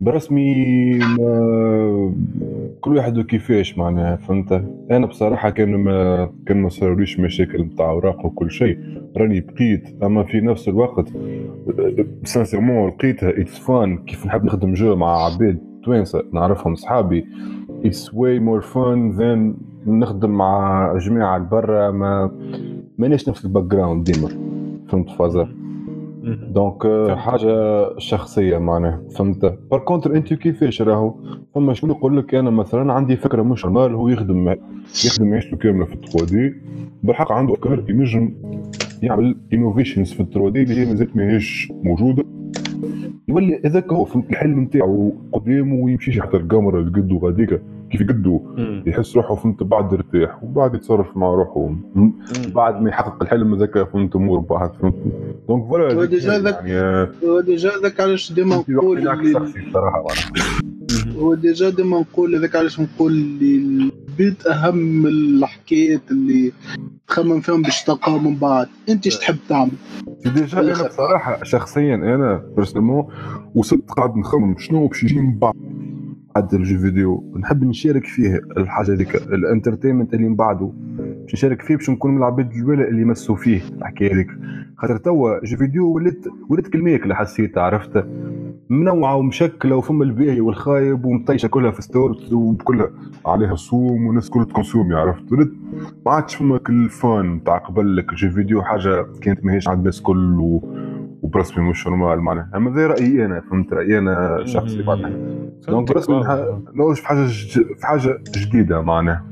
برسمي 0.00 0.54
ما 0.98 2.12
كل 2.80 2.96
واحد 2.96 3.18
وكيفاش 3.18 3.78
معناها 3.78 4.16
فهمت؟ 4.16 4.64
أنا 4.90 5.06
بصراحة 5.06 5.50
كان 5.50 5.74
ما 5.74 6.30
كان 6.46 6.62
ما 6.62 6.68
صاروليش 6.68 7.20
مشاكل 7.20 7.62
نتاع 7.62 7.90
أوراق 7.90 8.26
وكل 8.26 8.50
شيء. 8.50 8.78
راني 9.16 9.40
بقيت 9.40 10.02
أما 10.02 10.22
في 10.22 10.40
نفس 10.40 10.68
الوقت 10.68 11.12
sincèrement 12.24 12.88
لقيتها 12.88 13.40
it's 13.40 13.58
fun 13.58 13.98
كيف 13.98 14.26
نحب 14.26 14.44
نخدم 14.44 14.72
jeu 14.72 14.96
مع 14.96 15.24
عباد 15.24 15.58
توانسة 15.84 16.22
نعرفهم 16.32 16.74
صحابي. 16.74 17.26
it's 17.84 18.14
way 18.14 18.38
more 18.38 18.60
fun 18.60 19.10
than 19.10 19.54
نخدم 19.86 20.30
مع 20.30 20.92
جماعة 20.98 21.38
برا 21.38 21.90
ما 21.90 22.30
مانيش 22.98 23.28
نفس 23.28 23.44
ال 23.44 23.64
background 23.64 24.04
ديما. 24.10 24.28
فهمت 24.88 25.10
فازر؟ 25.10 25.48
donc 26.26 26.86
حاجة 27.10 27.88
شخصية 27.98 28.58
معناها 28.58 29.02
فهمت؟ 29.10 29.58
par 29.70 29.80
contre 29.80 30.16
انت 30.16 30.34
كيفاش 30.34 30.82
راهو 30.82 31.14
فما 31.54 31.74
شنو 31.74 31.92
يقول 31.92 32.16
لك؟ 32.18 32.34
أنا 32.34 32.50
مثلا 32.50 32.92
عندي 32.92 33.16
فكرة 33.16 33.42
مش 33.42 33.64
normal 33.64 33.94
هو 33.94 34.08
يخدم 34.08 34.48
يخدم 35.06 35.34
عيشته 35.34 35.56
كاملة 35.56 35.84
في 35.84 35.96
3 35.96 36.26
D. 36.26 36.54
بالحق 37.02 37.32
عنده 37.32 37.54
افكار 37.54 37.84
ينجم 37.88 38.34
يعمل 39.02 39.36
innovations 39.52 40.12
في 40.12 40.24
3 40.34 40.48
D 40.50 40.62
اللي 40.62 40.74
هي 40.80 40.84
مازالت 40.86 41.16
ماهيش 41.16 41.72
موجودة. 41.82 42.24
يولي 43.28 43.60
هذاك 43.64 43.92
هو 43.92 44.04
فهمت 44.04 44.30
الحلم 44.30 44.60
نتاعو 44.60 45.12
قدامه 45.32 45.74
ويمشيش 45.84 46.16
يحضر 46.16 46.40
الكاميرا 46.40 46.82
لقدو 46.82 47.18
غاديك 47.18 47.62
كيف 47.90 48.02
قدو 48.02 48.40
يحس 48.86 49.16
روحه 49.16 49.34
فهمت 49.34 49.62
بعد 49.62 49.92
يرتاح 49.92 50.44
وبعد 50.44 50.74
يتصرف 50.74 51.16
مع 51.16 51.34
روحه. 51.34 51.74
بعد 52.54 52.82
ما 52.82 52.88
يحقق 52.88 53.22
الحلم 53.22 53.54
هذاك 53.54 53.88
فهمت 53.88 54.16
أمور 54.16 54.38
بعد 54.38 54.72
فهمت. 54.72 54.94
donc 55.48 55.68
voilà 55.68 55.94
هو 55.94 56.04
déjà 56.04 56.38
ذاك 56.38 56.64
يعني 56.64 57.08
هو 57.24 57.40
déjà 57.40 57.70
ذاك 57.82 58.00
علاش 58.00 58.32
ديما 58.32 58.56
نقول 58.56 59.08
هو 61.18 61.34
déjà 61.34 61.70
ديما 61.70 62.00
نقول 62.00 62.36
هذاك 62.36 62.56
علاش 62.56 62.80
نقول 62.80 63.12
اللي 63.12 63.56
ال 63.56 63.78
but 63.78 64.46
أهم 64.46 64.76
من 64.76 65.06
الحكايات 65.06 66.10
اللي 66.10 66.52
تخمم 67.08 67.40
فيهم 67.40 67.62
باش 67.62 67.84
تلقاهم 67.84 68.24
من 68.24 68.36
بعد. 68.36 68.68
أنت 68.88 69.06
إيش 69.06 69.18
تحب 69.18 69.36
تعمل؟ 69.48 69.70
déjà 70.24 70.60
أنا 70.60 70.88
بصراحة 70.88 71.44
شخصيا 71.44 71.94
أنا 71.94 72.42
personnellement 72.56 73.06
وصلت 73.54 73.90
قاعد 73.90 74.16
نخمم 74.16 74.58
شنو 74.58 74.86
باش 74.86 75.04
يجي 75.04 75.20
من 75.20 75.38
بعد. 75.38 75.54
بعد 76.36 76.54
ال 76.54 76.60
jeu 76.60 76.78
vidéo 76.78 77.24
نحب 77.40 77.64
نشارك 77.64 78.06
فيه 78.06 78.40
الحاجة 78.56 78.92
هذيك 78.92 79.16
ال 79.16 79.23
entertainment 79.23 80.14
اللي 80.14 80.28
من 80.28 80.36
بعده 80.36 80.72
باش 80.98 81.34
نشارك 81.34 81.62
فيه 81.62 81.76
باش 81.76 81.90
نكون 81.90 82.10
من 82.10 82.18
العباد 82.18 82.52
الاولى 82.52 82.88
اللي 82.88 83.02
يمسوا 83.02 83.36
فيه 83.36 83.60
الحكاية 83.78 84.14
هذيك. 84.14 84.28
خاطر 84.76 84.96
توا 84.96 85.44
jeu 85.44 85.56
vidéo 85.56 85.92
ولات 85.92 86.24
ولات 86.48 86.68
كلميك 86.68 87.02
اللي 87.02 87.14
حسيت 87.14 87.58
عرفت؟ 87.58 88.04
منوعه 88.70 89.16
ومشكلة 89.16 89.76
وفما 89.76 90.04
الباهي 90.04 90.40
والخايب 90.40 91.04
ومطيشة 91.04 91.46
كلها 91.46 91.70
في 91.70 91.82
stores 91.82 92.32
وكلها 92.32 92.90
عليها 93.26 93.54
صوم 93.54 94.06
والناس 94.06 94.30
كلها 94.30 94.44
ت 94.44 94.49
consommer 94.49 94.94
عرفت؟ 94.94 95.32
ولات 95.32 95.48
ما 96.06 96.12
عادش 96.12 96.34
فما 96.36 96.58
كل 96.58 96.88
fun 96.88 97.44
تاع 97.44 97.58
قبل 97.58 97.96
لك 97.96 98.14
jeu 98.14 98.30
vidéo 98.30 98.62
حاجة 98.62 99.06
كانت 99.20 99.44
ماهيش 99.44 99.68
عند 99.68 99.78
الناس 99.78 100.00
كل 100.02 100.40
و... 100.40 100.62
وبرسمي 101.22 101.70
مش 101.70 101.86
normal 101.86 102.20
معناها. 102.20 102.50
أما 102.56 102.70
ذا 102.70 102.86
رأيي 102.86 103.24
أنا 103.24 103.40
فهمت 103.40 103.72
رأيي 103.72 103.98
أنا 103.98 104.42
شخصي 104.44 104.82
معناها 104.82 105.12
donc 105.68 105.92
برسمي 105.92 106.24
نشوف 106.74 107.00
في 107.00 107.06
حاجة 107.06 107.26
ج... 107.26 107.58
في 107.78 107.86
حاجة 107.86 108.22
جديدة 108.36 108.80
معناها. 108.82 109.24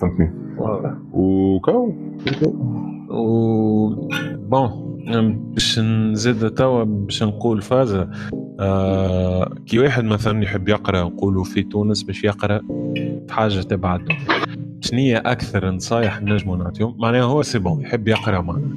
فهمتني؟ 0.00 0.30
وكاو. 1.12 1.94
و 3.10 3.88
bon 4.36 4.90
باش 5.54 5.78
نزيد 5.78 6.50
توا 6.50 6.84
باش 6.84 7.22
نقول 7.22 7.62
فازة 7.62 8.10
آه 8.60 9.54
كي 9.66 9.78
واحد 9.78 10.04
مثلا 10.04 10.42
يحب 10.42 10.68
يقرأ 10.68 11.02
نقولوا 11.02 11.44
في 11.44 11.62
تونس 11.62 12.02
باش 12.02 12.24
يقرأ 12.24 12.60
في 13.28 13.34
حاجة 13.34 13.60
تبع 13.60 13.96
الدنيا 13.96 14.18
شنية 14.80 15.22
أكثر 15.26 15.70
نصايح 15.70 16.22
نجموا 16.22 16.56
نعطيهم؟ 16.56 16.96
معناها 16.98 17.22
هو 17.22 17.42
c'est 17.42 17.58
bon 17.58 17.80
يحب 17.80 18.08
يقرأ 18.08 18.40
معناها. 18.40 18.68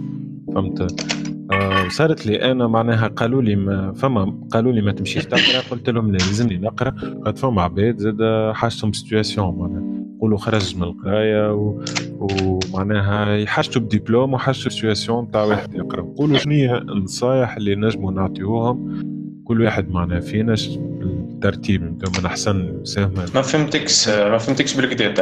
فهمت؟ 0.56 1.06
آه 1.52 1.88
صارت 1.88 2.26
لي 2.26 2.52
أنا 2.52 2.68
معناها 2.68 3.08
قالوا 3.08 3.42
لي 3.42 3.56
ما 3.56 3.94
فما 3.94 4.48
قالوا 4.52 4.72
لي 4.72 4.82
ما 4.82 4.92
تمشيش 4.92 5.26
تقرا 5.26 5.62
قلت 5.72 5.90
لهم 5.90 6.12
لا 6.12 6.18
لازمني 6.18 6.58
نقرأ. 6.58 6.90
قد 7.26 7.38
فما 7.38 7.62
عباد 7.62 7.98
زاد 7.98 8.52
حاجتهم 8.54 8.94
situation 8.94 9.58
معناها 9.58 9.84
يقولوا 10.18 10.38
خرج 10.38 10.78
من 10.78 10.84
القراية 10.84 11.54
و... 11.54 11.84
ومعناها 12.20 13.36
يحاجتوا 13.36 13.82
بدبلوم 13.82 14.34
وحاجتوا 14.34 14.72
situation 14.72 15.32
تاع 15.32 15.44
واحد 15.44 15.76
يقرأ. 15.76 16.02
نقولوا 16.02 16.38
شنو 16.38 16.54
هي 16.54 16.78
النصايح 16.78 17.56
اللي 17.56 17.76
نجموا 17.76 18.12
نعطيوهم. 18.12 19.04
كل 19.44 19.62
واحد 19.62 19.90
معنا 19.90 20.20
فينا 20.20 20.54
الترتيب. 20.54 21.84
نبدأو 21.84 22.12
من 22.20 22.26
أحسن 22.26 22.80
مساهمه 22.82 23.26
ما 23.36 23.42
فهمتكش 23.42 24.10
ما 24.10 24.38
فهمتكش 24.38 24.78
بالكدا 24.78 25.14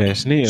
هي 0.00 0.14
شنو 0.14 0.34
هي؟ 0.34 0.46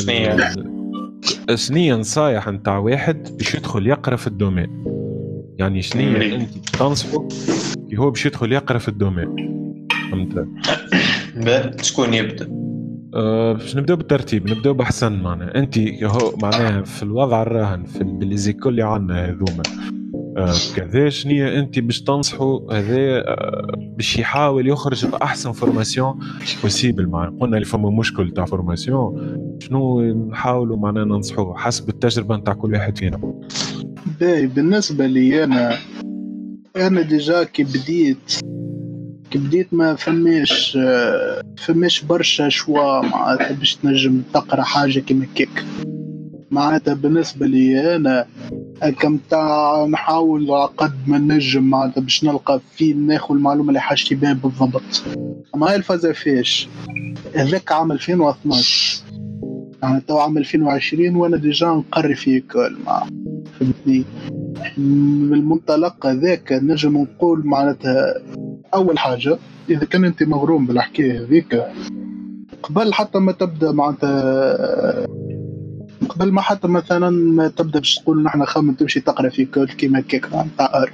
شنو 1.54 1.76
هي 1.78 1.92
نصايح 1.92 2.48
نتاع 2.48 2.78
واحد 2.78 3.28
باش 3.38 3.54
يدخل 3.54 3.86
يقرأ 3.86 4.16
في 4.16 4.26
ال 4.26 4.33
domaine؟ 4.33 4.84
يعني 5.58 5.82
شنو 5.82 6.02
هي. 6.02 6.36
أنت 6.36 6.76
تنصحه؟ 6.78 7.28
كي 7.90 7.96
هو 7.96 8.10
باش 8.10 8.26
يدخل 8.26 8.52
يقرأ 8.52 8.78
في 8.78 8.88
ال 8.88 8.93
domaine. 8.93 9.34
فهمت؟ 10.10 10.46
شكون 11.82 12.14
يبدأ؟ 12.14 12.48
أه 13.14 13.52
باش 13.52 13.76
نبداو 13.76 13.96
بالترتيب 13.96 14.50
نبداو 14.50 14.74
بأحسن 14.74 15.22
معناها 15.22 15.58
أنت 15.58 15.78
هو 15.78 16.32
معناها 16.42 16.82
في 16.82 17.02
الوضع 17.02 17.42
الراهن 17.42 17.84
في 17.84 18.04
ب 18.04 18.11
les 18.11 18.31
écoles 18.31 18.72
اللي 18.72 18.82
عندنا 18.82 19.24
هذوما. 19.24 19.62
أه 20.36 20.52
كذا 20.76 21.08
شنو 21.08 21.46
أنت 21.46 21.78
باش 21.78 22.02
تنصحوا 22.02 22.72
هذا 22.72 22.96
أه 22.98 23.72
باش 23.96 24.18
يحاول 24.18 24.68
يخرج 24.68 25.06
بأحسن 25.06 25.52
formation 25.52 26.18
possible 26.62 27.06
معنا 27.06 27.36
قلنا 27.40 27.56
اللي 27.56 27.66
فما 27.66 27.90
مشكل 27.90 28.30
تاع 28.30 28.44
formation 28.44 29.38
شنو 29.60 30.00
نحاولوا 30.30 30.76
معناها 30.76 31.04
ننصحوه؟ 31.04 31.56
حسب 31.56 31.88
التجربة 31.88 32.36
نتاع 32.36 32.54
كل 32.54 32.72
واحد 32.74 32.98
فينا. 32.98 33.20
باهي. 34.20 34.46
بالنسبة 34.46 35.06
لي 35.06 35.44
أنا 35.44 35.78
أنا 36.76 37.02
déjà 37.02 37.44
كي 37.44 37.64
بديت 37.64 38.40
كي 39.30 39.38
بديت 39.38 39.74
ما 39.74 39.94
فماش 39.94 40.78
فماش 41.58 42.02
برشا 42.02 42.48
choix 42.48 43.00
معناتها 43.00 43.52
باش 43.52 43.74
تنجم 43.74 44.22
تقرأ 44.34 44.62
حاجة 44.62 45.00
كيما 45.00 45.26
كيك 45.34 45.64
معناتها 46.50 46.94
بالنسبة 46.94 47.46
لي 47.46 47.96
أنا 47.96 48.26
هكا 48.82 49.08
متاع 49.08 49.86
نحاول 49.86 50.52
قد 50.76 50.94
ما 51.06 51.18
نجم 51.18 51.62
معناتها 51.62 52.00
باش 52.00 52.24
نلقى 52.24 52.60
في 52.76 52.92
ناخذ 52.92 53.34
المعلومة 53.34 53.68
اللي 53.68 53.80
حاجتي 53.80 54.14
بها 54.14 54.32
بالضبط. 54.32 55.02
أما 55.54 55.68
هاي 55.70 55.76
الفازة 55.76 56.12
فيش. 56.12 56.68
هذاك 57.34 57.72
عام 57.72 57.92
2012 57.92 59.02
يعني 59.82 60.00
تو 60.00 60.18
عام 60.18 60.38
2020 60.38 61.16
وأنا 61.16 61.36
déjà 61.36 61.66
نقري 61.66 62.14
في 62.14 62.40
école 62.40 62.76
مع 62.86 63.06
فهمتني؟ 63.60 64.04
من 64.78 65.34
المنطلق 65.34 66.06
هذاك 66.06 66.52
نجم 66.52 66.96
نقول 66.96 67.46
معناتها 67.46 68.14
أول 68.74 68.98
حاجة 68.98 69.38
إذا 69.70 69.84
كان 69.84 70.04
أنت 70.04 70.22
مغروم 70.22 70.66
بالحكاية 70.66 71.24
هذيك 71.24 71.62
قبل 72.62 72.94
حتى 72.94 73.18
ما 73.18 73.32
تبدأ 73.32 73.72
معناتها 73.72 75.06
قبل 76.08 76.32
ما 76.32 76.40
حتى 76.40 76.68
مثلا 76.68 77.10
ما 77.10 77.48
تبدأ 77.48 77.78
باش 77.78 77.94
تقول 77.94 78.22
نحن 78.22 78.44
خمم 78.44 78.74
تمشي 78.74 79.00
تقرأ 79.00 79.28
في 79.28 79.44
école 79.44 79.68
كيما 79.68 80.00
كيك 80.00 80.32
معناتها 80.32 80.82
ار. 80.82 80.92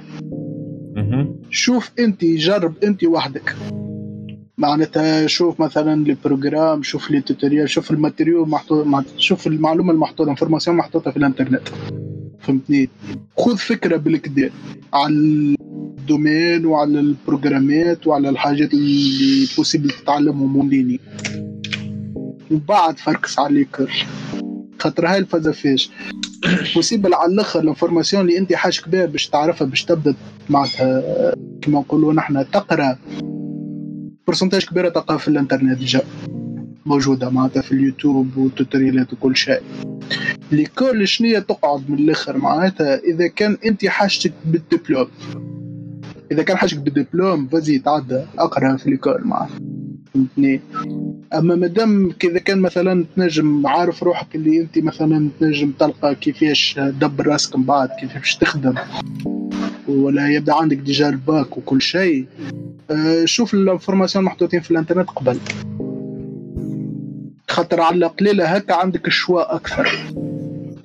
شوف 1.49 1.91
أنت 1.99 2.25
جرب 2.25 2.73
أنت 2.83 3.03
وحدك. 3.03 3.55
معناتها 4.57 5.27
شوف 5.27 5.59
مثلا 5.59 6.03
les 6.03 6.17
programmes 6.25 6.83
شوف 6.83 7.11
les 7.11 7.21
tutoriels 7.21 7.69
شوف 7.69 7.91
ال 7.91 7.97
matériau 7.97 8.45
محطوط 8.45 8.85
شوف 9.17 9.47
المعلومة 9.47 9.93
المحطوطة 9.93 10.29
information 10.29 10.77
محطوطة 10.77 11.11
في 11.11 11.17
الإنترنت. 11.17 11.69
فهمتني 12.43 12.89
خذ 13.37 13.57
فكرة 13.57 13.97
بالكدا 13.97 14.51
على 14.93 15.13
ال 15.13 15.32
domaine 15.32 16.65
وعلى 16.65 16.99
البروجرامات 16.99 18.07
وعلى 18.07 18.29
الحاجات 18.29 18.73
اللي 18.73 19.47
possible 19.57 19.89
تتعلمهم 19.89 20.55
اونلاين 20.57 20.99
وبعد 22.51 22.99
فركس 22.99 23.39
الكل 23.39 23.87
خاطر 24.79 25.07
هاي 25.07 25.17
الفلسفاش 25.17 25.89
possible 26.75 27.13
على 27.13 27.33
الأخر 27.33 27.59
ال 27.59 27.64
information 27.64 28.21
اللي 28.21 28.37
أنت 28.37 28.53
حاجك 28.53 28.89
بها 28.89 29.05
باش 29.05 29.27
تعرفها 29.27 29.67
باش 29.67 29.85
تبدأ 29.85 30.15
معناتها 30.49 31.03
كما 31.61 31.79
نقولوا 31.79 32.13
نحن 32.13 32.45
تقرأ. 32.51 32.97
pourcentage 34.27 34.65
كبيرة 34.65 34.89
تلقاها 34.89 35.17
في 35.17 35.27
الإنترنت 35.27 35.77
déjà 35.77 36.01
موجودة 36.85 37.29
معناتها 37.29 37.61
في 37.61 37.71
اليوتيوب 37.71 38.37
والتوتوريالات 38.37 39.13
وكل 39.13 39.35
شيء. 39.37 39.61
لكل 40.51 41.07
شنية 41.07 41.39
تقعد 41.39 41.89
من 41.89 41.99
الآخر 41.99 42.37
معناتها؟ 42.37 42.99
إذا 42.99 43.27
كان 43.27 43.57
أنت 43.65 43.85
حاجتك 43.85 44.33
بالدبلوم. 44.45 45.07
إذا 46.31 46.43
كان 46.43 46.57
حاجتك 46.57 46.79
بالدبلوم 46.79 47.47
vas-y 47.47 47.79
تعدى 47.79 48.21
أقرأ 48.39 48.77
في 48.77 48.89
l'école 48.89 49.21
معناتها. 49.27 49.59
فهمتني؟ 50.13 50.61
أما 51.33 51.55
مادام 51.55 52.11
إذا 52.23 52.39
كان 52.39 52.59
مثلا 52.59 53.05
تنجم 53.15 53.67
عارف 53.67 54.03
روحك 54.03 54.35
اللي 54.35 54.61
أنت 54.61 54.77
مثلا 54.77 55.29
تنجم 55.39 55.71
تلقى 55.79 56.15
كيفاش 56.15 56.79
دبر 56.79 57.27
راسك 57.27 57.55
من 57.55 57.63
بعد 57.63 57.89
كيف 57.99 58.13
باش 58.17 58.35
تخدم 58.35 58.73
ولا 59.87 60.29
يبدأ 60.29 60.53
عندك 60.53 60.77
déjà 60.77 61.09
ال 61.09 61.21
bac 61.21 61.57
وكل 61.57 61.81
شيء 61.81 62.25
آه، 62.91 63.25
شوف 63.25 63.53
ال 63.53 63.59
information 63.59 64.25
محطوطين 64.25 64.59
في 64.59 64.71
الإنترنت 64.71 65.09
قبل. 65.09 65.39
خاطر 67.53 67.81
على 67.81 68.05
قليلة 68.05 68.45
هكا 68.45 68.75
عندك 68.75 69.07
ال 69.07 69.15
choix 69.15 69.55
أكثر. 69.55 69.87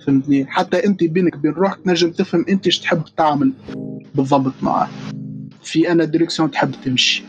فهمتني؟ 0.06 0.46
حتى 0.46 0.86
أنت 0.86 1.04
بينك 1.04 1.36
بين 1.36 1.52
روحك 1.52 1.78
تنجم 1.84 2.10
تفهم 2.10 2.44
أنت 2.48 2.66
إيش 2.66 2.78
تحب 2.78 3.02
تعمل 3.16 3.52
بالضبط 4.14 4.52
معناه 4.62 4.88
في 5.62 5.92
أنا 5.92 6.04
direction 6.04 6.50
تحب 6.50 6.70
تمشي. 6.84 7.24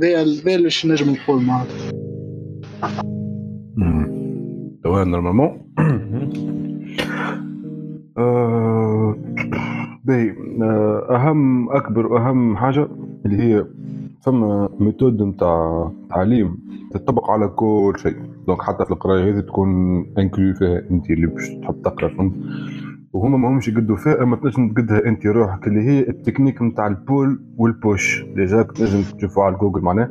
ذا 0.00 0.24
ذا 0.24 0.54
اللي 0.54 0.70
نجم 0.84 1.10
نقول 1.10 1.42
معناه 1.42 1.66
تمام 4.84 5.08
normalement 5.08 5.62
باهي 10.04 10.34
أهم 11.16 11.70
أكبر 11.70 12.06
وأهم 12.06 12.56
حاجة 12.56 12.88
اللي 13.26 13.42
هي 13.42 13.64
فما 14.22 14.68
méthode 14.80 15.22
نتاع 15.22 15.90
تعليم 16.10 16.58
تطبق 16.90 17.30
على 17.30 17.48
كل 17.48 17.92
شيء. 17.96 18.16
donc 18.46 18.62
حتى 18.62 18.84
في 18.84 18.90
القراية 18.90 19.32
هذه 19.34 19.40
تكون 19.40 20.00
inclus 20.18 20.54
فيها 20.54 20.82
أنت 20.90 21.10
اللي 21.10 21.26
باش 21.26 21.48
تحب 21.48 21.82
تقرأ 21.82 22.08
فهمت؟ 22.08 22.32
وهما 23.12 23.38
ما 23.38 23.48
همش 23.48 23.68
يقدوا 23.68 23.96
فيها 23.96 24.22
أما 24.22 24.36
تنجم 24.36 24.68
تقدها 24.68 25.06
أنت 25.06 25.26
روحك 25.26 25.66
اللي 25.66 25.80
هي 25.80 26.08
التكنيك 26.08 26.62
نتاع 26.62 26.86
ال 26.86 26.97
pull 26.97 27.40
وال 27.56 27.75
push. 27.75 28.24
déjà 28.36 28.62
تنجم 28.62 29.02
تشوفوا 29.18 29.44
على 29.44 29.56
جوجل 29.56 29.80
معناه 29.80 30.10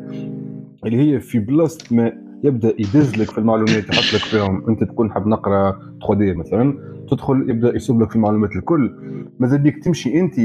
اللي 0.86 0.98
هي 0.98 1.20
في 1.20 1.40
بلاصة 1.40 1.96
ما 1.96 2.12
يبدأ 2.44 2.74
يدز 2.80 3.16
لك 3.22 3.32
في 3.32 3.38
المعلومات 3.38 3.84
يحط 3.90 4.14
لك 4.16 4.22
فيهم. 4.22 4.70
أنت 4.70 4.84
تكون 4.84 5.12
حاب 5.12 5.28
نقرأ 5.28 5.80
3D 6.08 6.34
مثلا 6.34 6.74
تدخل 7.12 7.50
يبدأ 7.50 7.76
يصب 7.76 8.02
لك 8.02 8.10
في 8.10 8.16
المعلومات 8.16 8.56
الكل. 8.56 8.96
ماذا 9.40 9.58
بيك 9.58 9.84
تمشي 9.84 10.20
أنت 10.20 10.36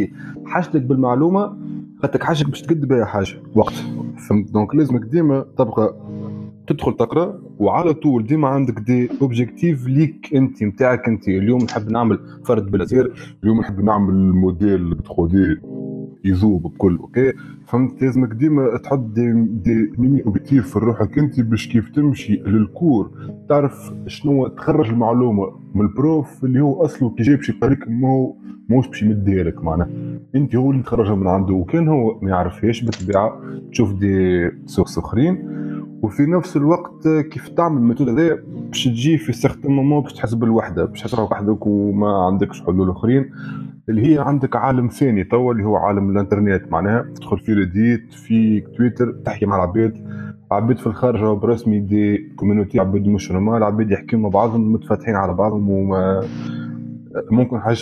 حاجتك 0.45 0.83
بالمعلومة 0.83 1.57
خاطرك 2.03 2.23
حاجتك 2.23 2.49
باش 2.49 2.63
تقد 2.63 2.89
بها 2.89 3.05
حاجة 3.05 3.35
وقت. 3.55 3.75
فهمت؟ 4.29 4.51
donc 4.53 4.75
لازمك 4.75 5.01
ديما 5.05 5.45
تبقى 5.59 5.95
تدخل 6.67 6.97
تقرأ 6.97 7.41
وعلى 7.59 7.95
طول 7.95 8.27
ديما 8.27 8.49
عندك 8.49 8.79
des 8.81 9.09
objectifs 9.23 9.87
ليك 9.87 10.31
أنت 10.35 10.63
نتاعك 10.63 11.09
أنت. 11.09 11.29
اليوم 11.29 11.61
نحب 11.63 11.91
نعمل 11.91 12.19
فرد 12.45 12.71
plaisir 12.70 13.12
اليوم 13.43 13.61
نحب 13.61 13.81
نعمل 13.81 14.15
موديل 14.15 14.97
3 15.07 15.27
دي. 15.29 15.57
يذوب 16.25 16.63
بكل 16.63 16.97
okay؟ 16.97 17.33
فهمت؟ 17.67 18.03
لازمك 18.03 18.33
ديما 18.33 18.77
تحط 18.77 18.99
des, 18.99 19.33
des 19.47 19.93
mini 19.99 20.25
objectifs 20.27 20.73
في 20.73 20.79
روحك 20.79 21.19
أنت 21.19 21.41
باش 21.41 21.69
كيف 21.69 21.91
تمشي 21.91 22.37
لل 22.37 22.55
cours. 22.55 23.11
تعرف 23.49 23.93
شنو 24.07 24.47
تخرج 24.47 24.89
المعلومة 24.89 25.53
من 25.75 25.81
ال 25.81 25.93
prof 25.93 26.45
اللي 26.45 26.61
هو 26.61 26.85
أصله 26.85 27.11
كي 27.11 27.23
جاي 27.23 27.37
باش 27.37 27.49
يقريك 27.49 27.89
ما 27.89 28.09
هو 28.09 28.35
موش 28.69 28.89
باش 28.89 29.03
يمديها 29.03 29.45
لك 29.45 29.65
معناها. 29.65 29.89
أنت 30.35 30.57
هو 30.57 30.71
اللي 30.71 30.83
تخرجها 30.83 31.15
من 31.15 31.27
عنده 31.27 31.55
وكان 31.55 31.89
هو 31.89 32.19
ما 32.23 32.31
يعرفهاش 32.31 32.85
بالطبيعة. 32.85 33.41
تشوف 33.71 33.93
des 33.95 34.49
sources 34.66 34.99
أخرين. 34.99 35.63
وفي 36.03 36.23
نفس 36.23 36.57
الوقت 36.57 37.09
كيف 37.09 37.49
تعمل 37.49 37.77
ال 37.77 37.81
méthode 37.81 38.09
هذايا 38.09 38.39
باش 38.69 38.85
تجي 38.85 39.19
في 39.19 39.33
certain 39.33 39.73
moment 39.73 40.03
باش 40.03 40.13
تحس 40.13 40.35
بالوحدة 40.35 40.85
باش 40.85 41.01
تحس 41.01 41.15
روحك 41.15 41.33
وحدك 41.33 41.67
وما 41.67 42.27
عندكش 42.27 42.63
حلول 42.63 42.91
أخرين. 42.91 43.31
اللي 43.89 44.14
هي 44.14 44.18
عندك 44.18 44.57
عالم 44.57 44.89
ثاني 44.89 45.24
توا 45.24 45.53
اللي 45.53 45.64
هو 45.64 45.76
عالم 45.76 46.11
الإنترنت. 46.11 46.72
معناها 46.72 47.03
تدخل 47.14 47.39
في 47.39 47.53
ريديت 47.53 48.12
في 48.12 48.61
تويتر 48.61 49.12
تحكي 49.12 49.47
مع 49.47 49.57
العباد. 49.57 50.07
عباد 50.51 50.78
في 50.78 50.87
الخارج 50.87 51.39
برسمي 51.39 51.80
des 51.81 52.18
community 52.37 52.81
عباد 52.80 53.07
مش 53.07 53.33
normal 53.33 53.62
عباد 53.62 53.91
يحكيو 53.91 54.18
مع 54.18 54.28
بعضهم 54.28 54.72
متفتحين 54.72 55.14
على 55.16 55.35
بعضهم 55.35 55.70
وما 55.70 56.20
ممكن 57.30 57.61
حاجة 57.61 57.76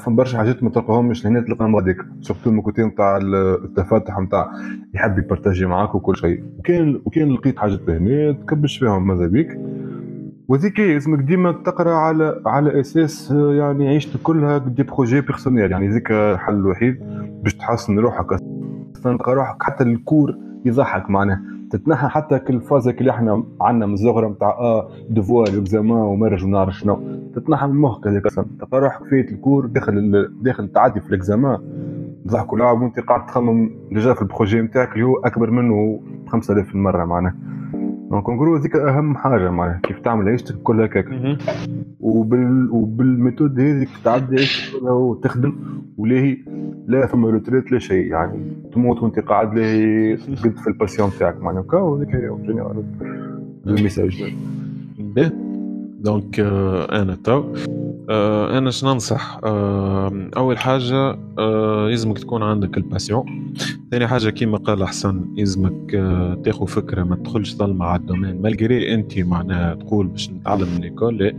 فما 0.00 0.16
برشا 0.16 0.38
حاجات 0.38 0.62
ما 0.62 0.70
تلقاهمش. 0.70 1.24
لهنا 1.24 1.40
تلقاهم 1.40 1.76
غاديك 1.76 1.96
surtout 2.20 2.50
من 2.50 2.62
côté 2.62 2.82
نتاع 2.82 3.18
التفتح 3.22 4.18
نتاع 4.18 4.50
يحب 4.94 5.18
ي 5.18 5.23
partager 5.23 5.66
معاك 5.66 5.94
وكل 5.94 6.16
شيء. 6.16 6.42
وكان 6.58 7.00
وكان 7.04 7.32
لقيت 7.32 7.58
حاجات 7.58 7.80
لهنا 7.88 8.32
تكبش 8.32 8.78
فيهم 8.78 9.06
ماذا 9.06 9.26
بيك 9.26 9.58
وذيك 10.48 10.80
اسمك 10.80 11.18
ديما 11.18 11.52
تقرأ 11.52 11.94
على 11.94 12.42
على 12.46 12.80
أساس 12.80 13.32
آه، 13.32 13.54
يعني 13.54 13.88
عيشتك 13.88 14.20
كلها 14.22 14.58
des 14.58 14.82
projets 14.82 15.20
personnels. 15.20 15.70
يعني 15.70 15.88
ذيك 15.88 16.10
الحل 16.10 16.54
الوحيد 16.54 16.98
باش 17.42 17.54
تحسن 17.54 17.98
روحك. 17.98 18.38
تلقى 19.04 19.34
روحك 19.34 19.62
حتى 19.62 19.84
ال 19.84 19.92
cours 19.92 20.34
يضحك 20.64 21.10
معناه 21.10 21.40
تتنحى 21.70 22.08
حتى 22.08 22.38
كل 22.38 22.60
فازك 22.60 23.00
اللي 23.00 23.10
إحنا 23.10 23.44
عندنا 23.60 23.86
من 23.86 23.92
الصغر 23.94 24.28
نتاع 24.28 24.48
آه 24.48 24.88
devoirs 25.10 25.48
examens 25.48 25.98
ومرج 25.98 26.44
ونعرف 26.44 26.74
شنو. 26.74 27.00
تتنحى 27.34 27.66
من 27.66 27.74
مخك 27.76 28.06
هذاك 28.06 28.22
تلقى 28.60 28.80
روحك 28.80 29.04
فايت 29.10 29.32
ال 29.32 29.38
cours 29.38 29.66
داخل 29.66 30.28
داخل 30.42 30.68
تعدي 30.68 31.00
في 31.00 31.08
ال 31.08 31.15
examen 31.15 31.58
ضحك 32.26 32.58
ولعب 32.58 32.82
وانت 32.82 33.00
قاعد 33.00 33.26
تخمم 33.26 33.70
déjà 33.92 34.14
في 34.14 34.22
ال 34.22 34.28
projet 34.28 34.62
نتاعك 34.62 34.92
اللي 34.92 35.04
هو 35.04 35.16
أكبر 35.16 35.50
منه 35.50 36.00
5000 36.28 36.74
مرة 36.74 37.04
معناه 37.04 37.34
donc 38.10 38.28
اون 38.28 38.60
ذيك 38.60 38.76
أهم 38.76 39.16
حاجة 39.16 39.50
معناها 39.50 39.80
كيف 39.82 39.98
تعمل 40.00 40.28
عيشتك 40.28 40.54
كلها 40.62 40.86
هكاك. 40.86 41.06
وبال 42.00 42.70
وبال 42.70 42.97
méthode 42.97 43.60
هذيك 43.60 43.88
تعدي 44.04 44.36
عيشتك 44.36 44.80
كلها 44.80 44.92
وتخدم 44.92 45.56
ولاهي 45.98 46.36
لا 46.86 47.06
ثم 47.06 47.24
retraite 47.24 47.72
لا 47.72 47.78
شيء. 47.78 48.06
يعني 48.06 48.38
تموت 48.72 49.02
وانت 49.02 49.18
قاعد 49.18 49.54
لاهي 49.54 50.14
قد 50.14 50.56
في 50.56 50.66
ال 50.66 50.72
passion 50.72 51.10
تاعك 51.18 51.42
معناها 51.42 51.96
هذيك 51.96 52.14
هي 52.14 52.30
général 52.46 52.84
ال 53.66 53.75
message 53.75 54.34
باهي 54.98 55.45
donc 56.06 56.40
آه، 56.40 57.02
أنا 57.02 57.18
تو. 57.24 57.44
آه، 58.10 58.58
أنا 58.58 58.70
شنو 58.70 58.92
ننصح؟ 58.92 59.40
آه، 59.44 60.30
أول 60.36 60.58
حاجة 60.58 61.18
يلزمك 61.88 62.18
تكون 62.18 62.42
عندك 62.42 62.76
ال 62.76 62.86
passion 62.86 63.54
ثاني 63.90 64.06
حاجة 64.06 64.30
كيما 64.30 64.58
قال 64.58 64.86
حسن 64.88 65.24
يلزمك 65.36 65.90
تاخذ 66.44 66.66
فكرة 66.66 67.02
ما 67.04 67.16
تدخلش 67.16 67.54
ظلمة 67.56 67.84
على 67.84 68.00
ال 68.00 68.05
domaine. 68.05 68.42
malgré 68.42 68.94
أنت 68.94 69.18
معناها 69.18 69.74
تقول 69.74 70.06
باش 70.06 70.30
نتعلم 70.30 70.68
من 70.74 70.80
l'école 70.80 71.34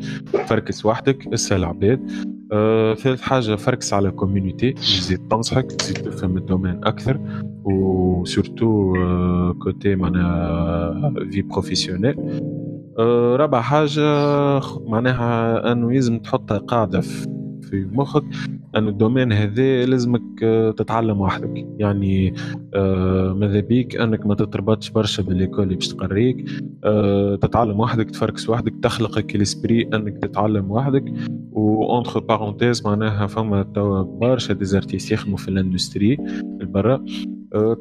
فركس 0.45 0.85
وحدك 0.85 1.27
اسأل 1.33 1.65
عباد. 1.65 2.11
آه، 2.51 2.93
ثالث 2.93 3.21
حاجة 3.21 3.55
فركس 3.55 3.93
على 3.93 4.11
community 4.11 4.71
تزيد 4.71 5.27
تنصحك 5.27 5.71
تزيد 5.71 5.95
تفهم 5.97 6.37
ال 6.37 6.43
domaine 6.43 6.81
أكثر. 6.83 7.19
و 7.63 7.80
surtout 7.80 8.95
آه، 8.95 9.55
côté 9.63 9.95
معناها 9.95 11.13
في 11.31 11.41
professionnel 11.41 12.15
رابع 12.99 13.61
حاجة 13.61 14.01
معناها 14.87 15.71
أنه 15.71 15.91
لازم 15.91 16.19
تحطها 16.19 16.57
قاعدة 16.57 17.01
في 17.61 17.87
مخك 17.91 18.23
أنه 18.77 18.89
ال 18.89 18.94
domaine 18.95 19.31
هذا 19.31 19.85
لازمك 19.85 20.43
آه، 20.43 20.71
تتعلم 20.71 21.21
وحدك. 21.21 21.67
يعني 21.79 22.33
آه، 22.73 23.33
ماذا 23.33 23.59
بيك؟ 23.59 23.95
أنك 23.95 24.25
ما 24.25 24.35
تتربطش 24.35 24.89
برشا 24.89 25.23
بال 25.23 25.32
l'école 25.32 25.63
اللي 25.63 25.75
باش 25.75 25.87
تقريك. 25.87 26.45
تتعلم 27.41 27.79
وحدك 27.79 28.09
تفركس 28.11 28.49
وحدك 28.49 28.73
تخلقك 28.83 29.35
ال 29.35 29.43
esprit 29.43 29.89
أنك 29.93 30.17
تتعلم 30.17 30.71
وحدك. 30.71 31.13
و 31.51 31.62
entre 31.62 32.17
parenthèses 32.17 32.87
معناها 32.87 33.27
فما 33.27 33.63
توا 33.63 34.01
برشا 34.01 34.53
des 34.53 34.69
artistes 34.69 35.11
يخدموا 35.11 35.37
في 35.37 35.47
ال 35.47 35.55
industry 35.55 36.17
البرا. 36.61 37.05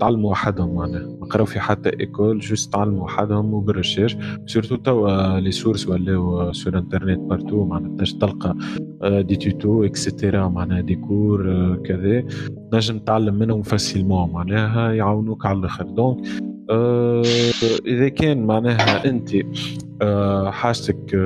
تعلموا 0.01 0.31
وحدهم 0.31 0.75
معناها. 0.75 1.07
ما 1.21 1.27
قراو 1.27 1.45
في 1.45 1.61
حتى 1.61 1.91
école 2.01 2.39
juste 2.39 2.73
تعلموا 2.73 3.05
وحدهم 3.05 3.55
وبال 3.55 3.70
recherche 3.70 4.17
surtout 4.47 4.77
توا 4.77 5.41
les 5.41 5.51
sources 5.53 5.89
ولاو 5.89 6.53
sur 6.53 6.79
internet 6.79 7.19
partout 7.21 7.65
معناها 7.65 8.05
تلقى 8.21 8.57
آه، 9.03 9.21
des 9.21 9.37
tutos 9.37 9.85
et 9.85 10.01
cetera 10.01 10.49
معناها 10.49 10.81
des 10.81 10.95
cours 10.95 11.53
آه، 11.53 11.77
كذا. 11.85 12.25
تنجم 12.73 12.99
تتعلم 12.99 13.35
منهم 13.35 13.63
facilement 13.63 14.31
معناها 14.33 14.93
يعاونوك 14.93 15.47
على 15.47 15.59
الآخر. 15.59 15.85
donc 15.85 16.27
آه، 16.71 17.23
إذا 17.87 18.09
كان 18.09 18.47
معناها 18.47 19.09
أنت 19.09 19.31
آه، 20.03 20.51
حاجتك 20.51 21.17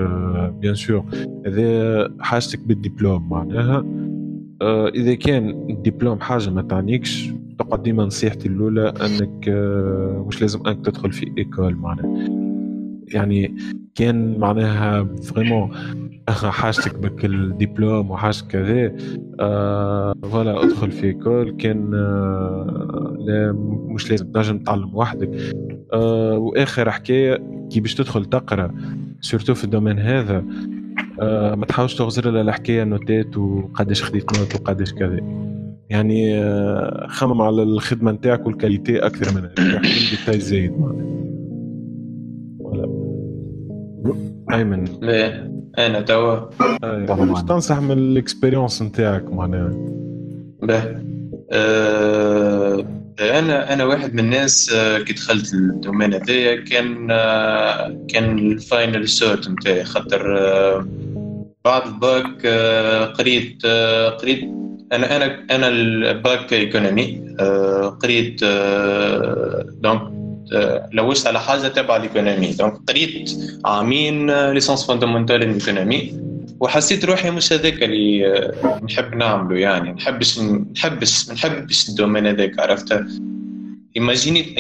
bien 0.61 0.75
sûr 0.75 1.05
إذا 1.47 2.09
حاجتك 2.21 2.59
بالدبلوم 2.67 3.29
معناها 3.29 3.85
آه، 4.63 4.89
إذا 4.89 5.15
كان 5.15 5.49
الدبلوم 5.71 6.21
حاجة 6.21 6.51
ما 6.51 6.63
تعنيكش 6.63 7.33
تقعد 7.61 7.83
ديما 7.83 8.05
نصيحتي 8.05 8.49
الأولى 8.49 8.89
أنك 8.89 9.49
آه، 9.49 10.25
مش 10.29 10.41
لازم 10.41 10.67
أنك 10.67 10.87
تدخل 10.87 11.13
في 11.13 11.33
école 11.39 11.75
معناها. 11.75 12.29
يعني 13.15 13.57
كان 13.95 14.39
معناها 14.39 15.05
vraiment 15.23 15.71
حاجتك 16.31 16.99
بك 16.99 17.25
الدبلوم 17.25 18.11
وحاجتك 18.11 18.47
كذا 18.47 18.93
آه 19.41 20.15
voilà 20.23 20.65
أدخل 20.65 20.91
في 20.91 21.07
école. 21.07 21.57
كان 21.57 21.95
آه 21.95 23.17
لا 23.21 23.53
مش 23.95 24.11
لازم 24.11 24.33
تنجم 24.33 24.59
تتعلم 24.59 24.97
وحدك. 24.97 25.31
وآخر 25.93 26.91
حكاية 26.91 27.39
كي 27.71 27.81
باش 27.81 27.95
تدخل 27.95 28.25
تقرأ 28.25 28.75
surtout 29.21 29.55
في 29.55 29.65
ال 29.65 29.69
domaine 29.69 29.99
هذا 29.99 30.45
ما 31.57 31.67
تحاولش 31.69 31.95
تغزر 31.95 32.31
لا 32.31 32.41
الحكاية 32.41 32.85
نوتات 32.85 33.37
وقداش 33.37 34.03
خديت 34.03 34.39
note 34.39 34.55
وقداش 34.55 34.95
كذا. 34.95 35.21
يعني 35.91 36.39
آه 36.39 37.07
خمم 37.09 37.43
على 37.43 37.63
الخدمة 37.63 38.13
نتاعك 38.13 38.47
وال 38.47 38.59
qualité 38.59 38.99
أكثر 38.99 39.35
من 39.35 39.43
هيك 39.45 40.11
détail 40.11 40.41
زايد 40.41 40.73
معناها. 40.79 41.21
ولا. 42.59 43.11
أيمن. 44.53 44.85
لا. 45.01 45.51
أنا 45.79 46.01
توا. 46.01 46.37
آه، 46.85 47.25
مش 47.25 47.43
تنصح 47.43 47.81
من 47.81 47.99
ال 47.99 48.07
expérience 48.07 48.83
نتاعك 48.83 49.33
معناها. 49.33 49.73
به 50.63 50.83
آه 51.53 52.85
أنا 53.21 53.73
أنا 53.73 53.85
واحد 53.85 54.15
من 54.15 54.19
الناس 54.21 54.73
آه، 54.73 54.99
كي 54.99 55.13
دخلت 55.13 55.55
ال 55.55 55.62
domaine 55.62 56.15
هذايا 56.15 56.65
كان 56.65 57.09
آه، 57.11 58.05
كان 58.09 58.39
ال 58.39 58.51
final 58.51 59.09
shot 59.09 59.49
نتاعي. 59.49 59.85
خاطر 59.85 60.23
بعد 61.65 61.83
الباك 61.87 62.47
قريت 63.19 63.67
قريت 64.21 64.51
أنا 64.93 65.17
أنا 65.17 65.47
أنا 65.51 65.69
ال 65.69 65.90
bac 65.90 66.53
économie 66.53 67.35
آه، 67.41 67.89
قريت 68.03 68.41
آه، 68.43 69.67
donc 69.81 70.03
آه، 70.53 70.89
لوجت 70.93 71.27
على 71.27 71.41
حاجة 71.41 71.69
تبع 71.69 71.97
ال 71.97 72.03
économie 72.03 72.53
donc 72.53 72.75
قريت 72.89 73.31
عامين 73.65 74.31
licence 74.51 74.87
fondamentale 74.87 75.43
en 75.43 75.53
économie 75.53 76.21
وحسيت 76.61 77.05
روحي 77.05 77.31
مش 77.31 77.53
هذاك 77.53 77.83
اللي 77.83 78.27
آه، 78.27 78.81
نحب 78.85 79.15
نعمله 79.15 79.59
يعني 79.59 79.93
نحبش 79.93 80.39
نحبش 80.77 81.31
نحبش 81.31 81.89
ال 81.89 81.94
domaine 81.94 82.27
هذاك 82.27 82.59
عرفت؟ 82.59 83.05
إيماجينيت 83.97 84.59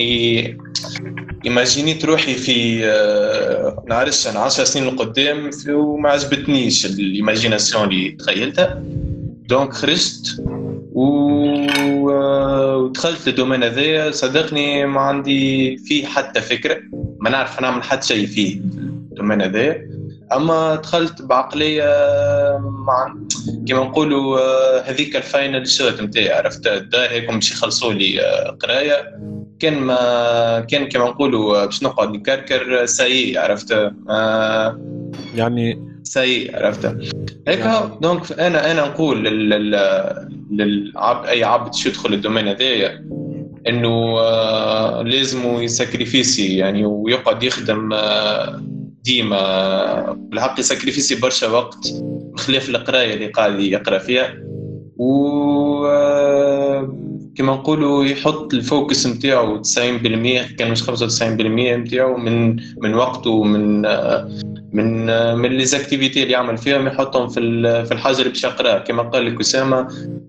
إيماجينيت 1.44 2.04
روحي 2.04 2.34
في 2.34 2.84
آه، 2.84 3.84
نعرفش 3.88 4.26
أنا 4.26 4.38
10 4.38 4.64
سنين 4.64 4.86
لقدام 4.86 5.50
وما 5.68 6.10
عجبتنيش 6.10 6.86
ال 6.86 6.95
imagination 6.95 7.88
اللي 7.88 8.10
تخيلتها. 8.10 8.82
donc 9.50 9.72
خرجت. 9.72 10.42
آه، 10.96 12.76
ودخلت 12.76 13.28
ال 13.28 13.32
domaine 13.32 13.62
هذايا. 13.62 14.10
صدقني 14.10 14.86
ما 14.86 15.00
عندي 15.00 15.76
فيه 15.76 16.06
حتى 16.06 16.40
فكرة 16.40 16.76
ما 17.20 17.30
نعرف 17.30 17.60
نعمل 17.60 17.82
حتى 17.82 18.06
شيء 18.06 18.26
فيه 18.26 18.60
ال 18.60 18.70
domaine 18.70 19.42
هذايا. 19.42 19.90
أما 20.32 20.74
دخلت 20.74 21.22
بعقلية 21.22 21.84
مع 22.60 23.14
كما 23.68 23.84
نقولوا 23.84 24.38
آه، 24.38 24.80
هذيك 24.80 25.16
ال 25.16 25.25
final 25.25 25.68
shot 25.68 26.02
نتاعي 26.02 26.32
عرفت؟ 26.32 26.66
الدار 26.66 27.10
هيكم 27.10 27.34
باش 27.34 27.50
يخلصوا 27.50 27.92
لي 27.92 28.20
آه، 28.20 28.50
قراية. 28.50 29.18
كان 29.58 29.74
ما 29.74 30.60
كان 30.60 30.88
كما 30.88 31.04
نقولوا 31.04 31.62
آه، 31.62 31.64
باش 31.64 31.82
نقعد 31.82 32.10
نكركر 32.10 32.86
ساي 32.86 33.38
عرفت؟ 33.38 33.92
آه، 34.10 34.80
يعني 35.34 35.89
ساي 36.02 36.50
عرفت؟ 36.54 36.86
هيك. 37.48 37.60
donc 38.02 38.32
أنا 38.32 38.70
أنا 38.70 38.86
نقول 38.86 39.24
لل- 39.24 39.48
لل- 39.48 40.28
للعبد 40.50 41.26
أي 41.26 41.44
عبد 41.44 41.74
شو 41.74 41.88
يدخل 41.88 42.14
ال 42.14 42.18
domaine 42.18 42.48
هذايا 42.48 43.04
إنه 43.68 44.18
آه، 44.18 45.02
لازم 45.02 45.62
ي 45.62 45.72
sacrifier 45.72 46.56
يعني 46.56 46.84
ويقعد 46.84 47.42
يخدم 47.42 47.92
آه، 47.92 48.62
ديما. 49.04 50.12
بالحق 50.12 50.60
ي 50.60 50.66
sacrifier 50.66 51.20
برشا 51.20 51.48
وقت 51.48 51.88
بخلاف 52.34 52.68
القراية 52.68 53.14
اللي 53.14 53.26
قاعد 53.26 53.60
يقرأ 53.60 53.98
فيها. 53.98 54.34
و 54.96 55.86
آه، 55.86 56.96
كما 57.36 57.52
نقولوا 57.52 58.04
يحط 58.04 58.54
ال 58.54 58.63
focus 58.63 59.06
نتاعو 59.06 59.56
90% 59.62 60.42
كان 60.58 60.70
مش 60.70 60.82
95% 60.82 61.76
نتاعو 61.76 62.16
من 62.16 62.56
من 62.82 62.94
وقته 62.94 63.42
آه، 63.86 64.28
من 64.72 65.06
من 65.36 65.48
les 65.50 65.64
activités 65.64 66.22
اللي 66.22 66.32
يعمل 66.32 66.58
فيهم 66.58 66.86
يحطهم 66.86 67.28
في 67.28 67.40
في 67.86 67.92
اللي 68.20 68.30
باش 68.32 68.44
يقراها 68.44 68.78
كما 68.78 69.02
قال 69.02 69.26
لك 69.26 69.40
أسامة 69.40 69.88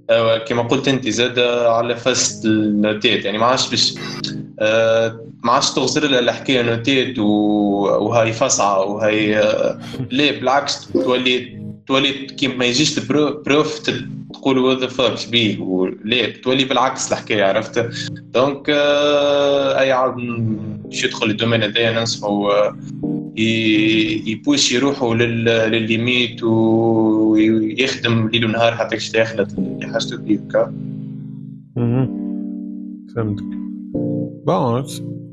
آه، 0.10 0.38
كما 0.38 0.62
قلت 0.62 0.88
أنت 0.88 1.10
زاد 1.10 1.40
على 1.68 1.96
فاست 1.96 2.46
النوتات 2.46 3.26
يعني 3.26 3.38
ما 3.38 3.46
عادش 3.46 3.70
باش 3.70 3.94
آه، 4.60 5.20
ما 5.44 5.52
عادش 5.52 5.72
تغزر 5.72 6.04
الحكاية 6.20 6.62
نوتات 6.62 7.20
وهاي 7.20 8.34
فصعة 8.34 8.82
وهي 8.82 9.40
آه، 9.40 9.80
لا 10.12 10.32
بالعكس 10.32 10.88
تولي 10.94 11.62
تولي 11.88 12.12
كي 12.12 12.48
ما 12.48 12.66
يجيش 12.66 13.00
بروف 13.00 13.80
تقول 14.34 14.58
وذا 14.58 14.88
فاك 14.88 15.30
بيه 15.32 15.58
لا 16.04 16.30
تولي 16.30 16.66
بالعكس 16.66 17.12
الحكاية 17.12 17.44
عرفت؟ 17.44 17.90
دونك 18.34 18.70
أي 19.80 19.92
عاد 19.92 20.14
باش 20.86 21.04
يدخل 21.04 21.26
الدومين 21.30 21.64
هذايا 21.64 21.92
ننصحه 21.92 22.30
ي- 22.30 22.72
يبوش 23.38 24.72
يروحوا 24.72 25.16
لل- 25.16 25.46
للل 25.72 25.96
limite 25.96 26.44
ويخدم 26.44 28.28
ليل 28.28 28.46
ونهار 28.46 28.72
حتى 28.76 28.96
يشتغل 28.96 29.48
اللي 29.58 29.88
حاجته 29.94 30.18
فيه 30.24 30.40
هكا. 30.40 30.74
مهم. 31.76 32.22
فهمتك 33.16 33.44
bon 34.48 34.84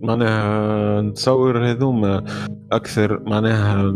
معناها 0.03 1.01
نتصور 1.03 1.71
هذوما 1.71 2.25
أكثر 2.73 3.23
معناها 3.27 3.95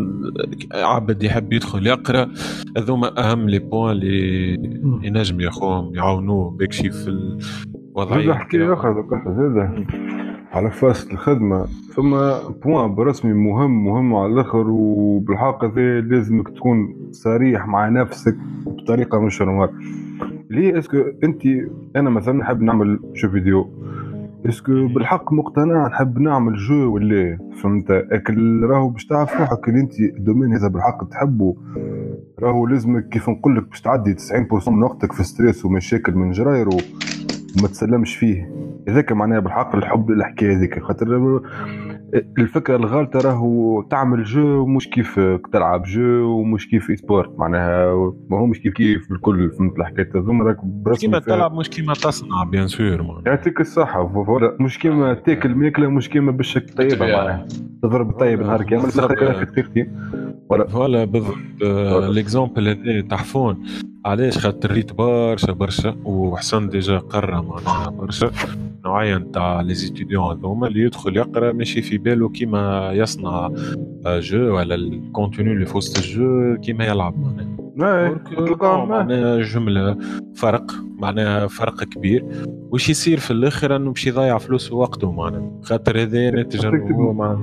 عبد 0.74 1.22
يحب 1.22 1.52
يدخل 1.52 1.86
يقرا 1.86 2.28
هذوما 2.76 3.30
اهم 3.30 3.48
les 3.48 3.58
points 3.58 3.92
اللي 3.92 4.54
ينجم 5.02 5.40
ياخوهم 5.40 5.94
يعاونوه 5.94 6.50
بكشي 6.50 6.90
في 6.90 7.08
الوضعيه 7.96 8.32
حكايه 8.32 8.72
أخرى 8.72 8.90
ذكرت 8.90 9.36
زادة 9.36 9.84
على 10.52 10.70
فازة 10.70 11.12
الخدمة. 11.12 11.66
ثم 11.94 12.10
point 12.64 12.94
برسمي 12.94 13.32
مهم 13.32 13.84
مهم 13.84 14.14
على 14.14 14.32
الآخر 14.32 14.66
وبالحق 14.70 15.64
هذا 15.64 16.00
لازمك 16.00 16.48
تكون 16.48 16.96
صريح 17.10 17.66
مع 17.66 17.88
نفسك 17.88 18.36
بطريقة 18.66 19.20
مش 19.20 19.42
normale 19.42 19.70
ليه؟ 20.50 20.78
est-ce 20.78 20.90
que 20.90 20.96
أنت 21.24 21.42
أنا 21.96 22.10
مثلا 22.10 22.34
نحب 22.34 22.62
نعمل 22.62 22.98
jeu 23.14 23.30
vidéo. 23.30 23.70
est-ce 24.48 24.74
que 24.74 24.86
بالحق 24.86 25.32
مقتنع 25.32 25.86
نحب 25.88 26.18
نعمل 26.18 26.56
jeu 26.56 26.94
ولا 26.94 27.38
فهمت؟ 27.62 27.90
أكل 27.90 28.62
راهو 28.62 28.88
باش 28.88 29.06
تعرف 29.06 29.40
روحك 29.40 29.68
اللي 29.68 29.80
أنت 29.80 30.00
ال 30.00 30.07
domaine 30.07 30.52
هذا 30.52 30.68
بالحق 30.68 31.08
تحبه. 31.08 31.56
راهو 32.42 32.66
لازمك 32.66 33.08
كيف 33.08 33.28
نقول 33.28 33.56
لك 33.56 33.68
باش 33.68 33.80
تعدي 33.80 34.14
90% 34.14 34.68
من 34.68 34.82
وقتك 34.82 35.12
في 35.12 35.22
stress 35.24 35.64
ومشاكل 35.64 36.14
من 36.14 36.30
جراير 36.30 36.68
و... 36.68 36.72
وما 37.58 37.68
تسلمش 37.68 38.16
فيه. 38.16 38.50
هذاك 38.88 39.12
معناها 39.12 39.40
بالحق 39.40 39.76
الحب 39.76 40.10
للحكاية 40.10 40.56
هذيك. 40.56 40.82
خاطر 40.82 41.06
الفكرة 42.14 42.76
الغالطه 42.76 43.18
راهو 43.18 43.82
تعمل 43.82 44.24
jeu 44.24 44.66
مش 44.66 44.88
كيف 44.88 45.20
تلعب 45.52 45.82
jeu 45.82 46.40
ومش 46.40 46.68
كيف 46.68 46.90
اي 46.90 46.96
sport 46.96 47.38
معناها 47.38 47.94
ما 48.30 48.38
هو 48.38 48.46
مش 48.46 48.60
كيف 48.60 48.72
كيف 48.72 49.12
الكل 49.12 49.50
فهمت 49.50 49.78
الحكاية. 49.78 50.10
هذوما 50.14 50.44
راك 50.44 50.98
كيما 50.98 51.18
تلعب 51.18 51.54
مش 51.54 51.70
كيما 51.70 51.92
تصنع 51.94 52.44
bien 52.44 52.68
sûr. 52.68 53.22
يعطيك 53.26 53.62
voilà 53.62 54.56
مش 54.60 54.78
كيما 54.78 55.14
تاكل 55.14 55.54
ماكلة 55.54 55.88
مش 55.88 56.08
كيما 56.08 56.32
باش 56.32 56.74
تطيبها 56.76 56.90
بالطبيعة. 56.90 57.16
معناها 57.16 57.46
تضرب 57.82 58.10
الطيب 58.10 58.40
نهار 58.40 58.62
كامل 58.62 58.90
voilà 60.68 61.04
بالضبط. 61.04 61.36
l'exemple 62.14 62.68
هذا 62.68 63.00
تحفون 63.00 63.64
علاش 64.06 64.38
خاطر 64.38 64.72
ريت 64.72 64.92
برشا 64.92 65.52
برشا 65.52 65.96
وحسن 66.04 66.68
déjà 66.68 66.98
قرا 66.98 67.40
معناها 67.40 67.90
برشا 67.90 68.30
نوعيه 68.84 69.16
نتاع 69.16 69.60
les 69.60 69.74
étudiants 69.74 70.24
هذوما 70.24 70.66
اللي 70.66 70.80
يدخل 70.80 71.16
يقرأ 71.16 71.52
ماشي 71.52 71.82
في 71.82 71.98
باله 71.98 72.28
كيما 72.28 72.92
يصنع 72.92 73.50
آه، 74.06 74.20
jeu 74.20 74.56
ولا 74.56 74.74
ال 74.74 74.84
contenu 74.84 75.52
اللي 75.52 75.66
في 75.66 75.76
وسط 75.76 75.98
ال 75.98 76.13
jeu 76.13 76.56
كيما 76.60 76.86
يلعب. 76.86 77.14
معناها 77.76 78.20
non، 78.38 78.86
معناها 78.86 79.42
جملة 79.42 79.96
فرق 80.34 80.72
معناها 80.98 81.46
فرق 81.46 81.84
كبير. 81.84 82.26
وش 82.72 82.88
يصير 82.88 83.18
في 83.18 83.30
الآخر؟ 83.30 83.76
انه 83.76 83.90
باش 83.90 84.06
يضيع 84.06 84.38
فلوسه 84.38 84.76
ووقته 84.76 85.12
معناها. 85.12 85.60
خاطر 85.62 86.02
هذا 86.02 86.46
هو 86.92 87.36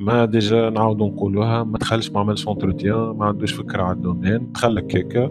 ما 0.00 0.24
déjà 0.24 0.70
نعاودوا 0.70 1.06
نقولوها. 1.06 1.64
ما 1.64 1.78
دخلش 1.78 2.10
ما 2.10 2.20
عملش 2.20 2.48
entretien 2.48 3.16
ما 3.16 3.24
عندوش 3.24 3.52
فكرة 3.52 3.82
على 3.82 3.96
ال 3.96 4.03
domaine 4.03 4.52
دخل 4.52 4.74
لك 4.74 4.96
هكا 4.96 5.30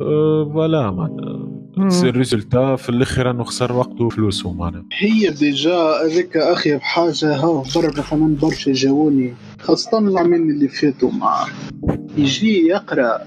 أه، 0.00 0.50
فوالا 0.52 0.90
معناها. 0.90 1.57
تصير 1.86 2.16
ريزولتا 2.16 2.76
في 2.76 2.88
الآخر 2.88 3.30
أنه 3.30 3.44
خسر 3.44 3.72
وقته 3.72 4.04
وفلوسه 4.04 4.52
معناها. 4.52 4.84
هي 4.98 5.30
ديجا 5.30 5.76
هذيك 5.76 6.36
أخي 6.36 6.76
بحاجة 6.76 7.36
ها 7.36 7.62
برا 7.74 7.90
مثلا 7.98 8.36
برشا 8.42 8.72
جاوني 8.72 9.34
خاصة 9.60 9.98
العامين 9.98 10.50
اللي 10.50 10.68
فاتوا 10.68 11.10
مع 11.10 11.46
يجي 12.16 12.66
يقرأ. 12.66 13.18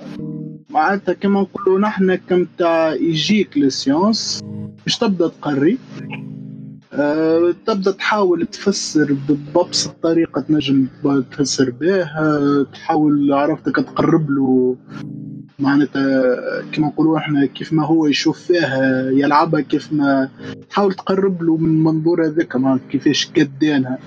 معناتها 0.70 1.14
كما 1.14 1.42
نقولوا 1.42 1.80
نحن 1.80 2.16
كم 2.16 2.46
تاع 2.58 2.94
يجيك 2.94 3.58
للسيونس 3.58 4.42
باش 4.86 4.98
تبدأ 4.98 5.28
تقري. 5.28 5.78
أه 6.94 7.54
تبدأ 7.66 7.92
تحاول 7.92 8.46
تفسر 8.46 9.18
بأبسط 9.54 9.96
طريقة 10.04 10.42
تنجم 10.42 10.88
تفسر 11.32 11.70
بها 11.82 12.64
تحاول 12.74 13.34
عرفتك 13.34 13.76
تقرب 13.76 14.30
له. 14.30 14.76
معناتها 15.60 16.22
كما 16.72 16.88
نقولوا 16.88 17.18
إحنا 17.18 17.46
كيف 17.46 17.74
ما 17.74 17.86
هو 17.86 18.08
يشوف 18.08 18.40
فيها 18.40 19.10
يلعبها 19.12 19.62
كيف 19.62 19.94
ما 19.94 20.30
تحاول 20.70 20.94
تقرب 20.94 21.44
له 21.44 21.58
من 21.58 21.70
المنظور 21.70 22.26
هذاك 22.26 22.56
ما 22.56 22.80
كيفاش 22.92 23.26
كدانها 23.34 24.00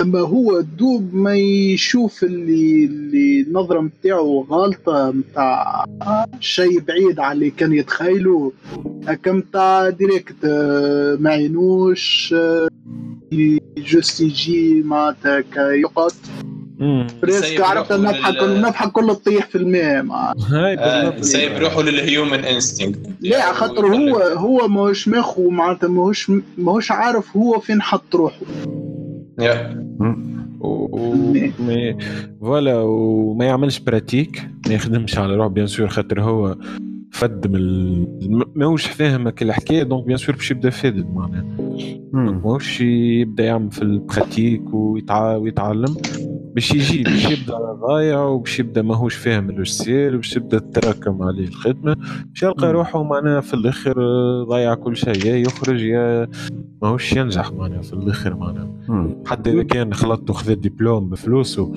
أما 0.00 0.20
هو 0.20 0.60
دوب 0.60 1.14
ما 1.14 1.34
يشوف 1.36 2.24
اللي 2.24 2.84
اللي 2.84 3.40
النظرة 3.40 3.80
نتاعو 3.80 4.42
غالطة 4.50 5.10
نتاع 5.10 5.84
شيء 6.40 6.80
بعيد 6.80 7.20
على 7.20 7.32
اللي 7.32 7.50
كان 7.50 7.72
يتخيله 7.72 8.52
هكا 9.06 9.30
direct 9.90 10.44
آه، 10.44 11.16
ما 11.20 11.30
عينوش 11.30 12.34
آه، 12.38 12.68
juste 13.78 14.20
يجي 14.20 14.82
معناتها 14.82 15.38
هكا 15.40 15.60
يقعد. 15.72 16.10
parce 17.22 17.46
que 17.46 17.60
عرفت 17.60 17.92
روحه 17.92 17.94
النفحه 17.96 18.30
لل- 18.30 18.40
كل 18.40 18.44
النفحه 18.46 18.88
كلها 18.90 19.14
تطيح 19.14 19.46
في 19.46 19.58
الماء 19.58 20.04
هاي 20.50 20.78
آه، 20.78 21.20
سايب 21.20 21.62
روحه 21.62 21.82
لل 21.82 22.00
human 22.00 22.44
instinct 22.44 22.98
لا 23.20 23.52
خاطر 23.52 23.86
هو 23.86 24.18
هو 24.18 24.68
ماهوش 24.68 25.08
ماخو 25.08 25.50
معناتها 25.50 25.88
ماهوش 25.88 26.32
ماهوش 26.58 26.90
عارف 26.92 27.36
هو 27.36 27.58
فين 27.60 27.82
حط 27.82 28.14
روحه. 28.14 28.40
voilà 32.40 32.74
وما 32.80 33.44
يعملش 33.44 33.78
pratique 33.78 34.48
ما 34.68 34.74
يخدمش 34.74 35.18
على 35.18 35.34
روح 35.36 35.46
bien 35.46 35.66
sûr 35.66 35.88
خاطر 35.88 36.20
هو 36.22 36.56
فد 37.12 37.46
من. 37.52 38.06
ماهوش 38.54 38.86
فاهم 38.86 39.28
الحكاية 39.42 39.82
donc 39.82 40.04
bien 40.06 40.16
sûr 40.18 40.36
باش 40.36 40.50
يبدا 40.50 40.70
فادد 40.70 41.06
معناها. 41.14 41.44
ماهوش 42.12 42.80
يبدا 42.80 43.44
يعمل 43.44 43.70
في 43.70 43.82
ال 43.82 43.92
pratique 43.92 44.74
ويتع... 44.74 45.36
ويتعلم 45.36 45.96
باش 46.54 46.74
يجي 46.74 47.02
باش 47.02 47.30
يبدا 47.30 47.58
ضايع 47.72 48.22
وباش 48.24 48.58
يبدا 48.60 48.82
ماهوش 48.82 49.14
فاهم 49.14 49.50
ال 49.50 49.57
logiciel 49.57 50.14
وباش 50.14 50.36
يبدا 50.36 50.58
تتراكم 50.58 51.22
عليه 51.22 51.48
الخدمة 51.48 51.94
باش 52.28 52.42
يلقى 52.42 52.72
روحه 52.72 53.02
معناها 53.02 53.40
في 53.40 53.54
الآخر 53.54 53.94
ضيع 54.44 54.74
كل 54.74 54.96
شيء 54.96 55.26
يا 55.26 55.36
يخرج 55.36 55.82
يا 55.82 56.28
ماهوش 56.82 57.12
ينجح 57.12 57.52
معناها 57.52 57.82
في 57.82 57.92
الآخر 57.92 58.36
معناها. 58.36 58.68
حتى 59.26 59.50
إذا 59.52 59.62
كان 59.62 59.94
خلط 59.94 60.30
وخذ 60.30 60.50
الدبلوم 60.50 61.08
بفلوسه. 61.08 61.72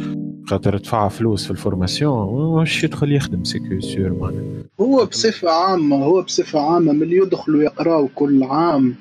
خاطر 0.46 0.78
دفع 0.78 1.08
فلوس 1.08 1.46
في 1.46 1.52
ال 1.52 1.63
formation 1.63 2.62
مش 2.62 2.84
يدخل 2.84 3.12
يخدم 3.12 3.44
c'est 3.44 3.66
que 3.66 3.80
sûr 3.80 4.10
معناها 4.10 4.64
هو 4.82 5.06
بصفة 5.06 5.50
عامة 5.50 5.96
هو 5.96 6.22
بصفة 6.22 6.60
عامة 6.60 6.94
من 6.94 7.04
اللي 7.04 7.16
يدخلوا 7.18 7.64
يقراوا 7.64 8.08
كل 8.16 8.44
عام 8.44 8.96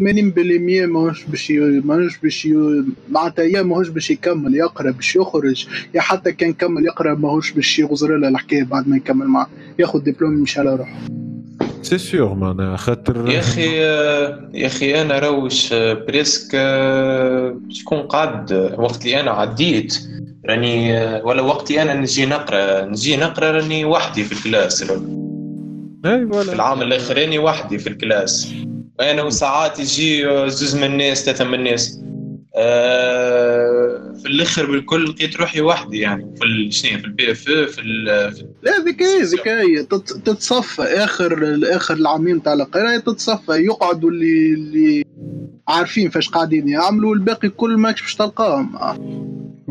80% 0.00 0.04
ماهوش 0.86 1.24
باش 1.24 1.50
ماهوش 1.84 2.18
باش 2.18 2.48
معناتها 3.10 3.44
يا 3.44 3.62
ماهوش 3.62 3.88
باش 3.88 4.10
يكمل 4.10 4.54
يقرا 4.54 4.90
باش 4.90 5.16
يخرج 5.16 5.66
يا 5.94 6.00
حتى 6.00 6.32
كان 6.32 6.52
كمل 6.52 6.84
يقرا 6.84 7.14
ماهوش 7.14 7.52
باش 7.52 7.78
يغزر 7.78 8.16
له 8.16 8.28
الحكاية 8.28 8.64
بعد 8.64 8.88
ما 8.88 8.96
يكمل 8.96 9.26
معاه 9.26 9.46
ياخذ 9.78 9.98
دبلوم 10.00 10.38
يمشي 10.38 10.60
على 10.60 10.76
روحه. 10.76 10.98
c'est 11.82 11.98
sûr 11.98 12.34
معناها 12.34 12.76
خاطر 12.76 13.30
يا 13.30 13.38
أخي 13.38 13.76
يا 14.60 14.66
أخي 14.66 15.02
أنا 15.02 15.18
روش 15.18 15.74
presque 15.74 16.50
آه، 16.54 17.60
شكون 17.68 17.98
قعد 17.98 18.52
وقت 18.78 19.04
اللي 19.04 19.20
أنا 19.20 19.30
عديت 19.30 19.98
راني 20.48 20.92
ولا 21.22 21.42
وقتي 21.42 21.82
أنا 21.82 21.94
نجي 21.94 22.26
نقرأ 22.26 22.84
نجي 22.84 23.16
نقرأ 23.16 23.50
راني 23.50 23.84
وحدي 23.84 24.24
في 24.24 24.32
ال 24.32 24.38
classe. 24.38 24.82
إي 24.82 26.26
في 26.44 26.52
العام 26.52 26.82
الاخراني 26.82 27.38
وحدي 27.38 27.78
في 27.78 27.86
ال 27.86 27.94
classe. 27.94 28.52
أنا 29.00 29.22
وساعات 29.22 29.78
يجي 29.80 30.22
زوز 30.50 30.76
من 30.76 30.84
الناس 30.84 31.24
ثلاثة 31.24 31.44
من 31.44 31.54
الناس. 31.54 32.00
آه، 32.56 34.12
في 34.22 34.28
الآخر 34.28 34.70
بالكل 34.70 35.04
لقيت 35.10 35.36
روحي 35.36 35.60
وحدي 35.60 35.98
يعني 35.98 36.34
في 36.40 36.70
شنو 36.70 36.98
في 36.98 37.04
ال 37.04 37.32
BF 37.32 37.38
في 37.42 37.80
ال- 37.80 38.32
في 38.32 38.46
لا 38.62 38.72
ذيك 38.84 39.02
تت- 39.90 40.12
تتصفى. 40.24 40.82
آخر 40.82 41.58
آخر 41.64 41.94
العامين 41.94 42.42
تاع 42.42 42.52
القرايه 42.52 42.98
تتصفى 42.98 43.52
يقعدوا 43.52 44.10
اللي 44.10 44.54
اللي 44.54 45.04
عارفين 45.68 46.10
فاش 46.10 46.28
قاعدين 46.28 46.68
يعملوا 46.68 47.10
والباقي 47.10 47.48
كل 47.48 47.76
ماكش 47.76 48.02
باش 48.02 48.14
تلقاهم. 48.14 48.76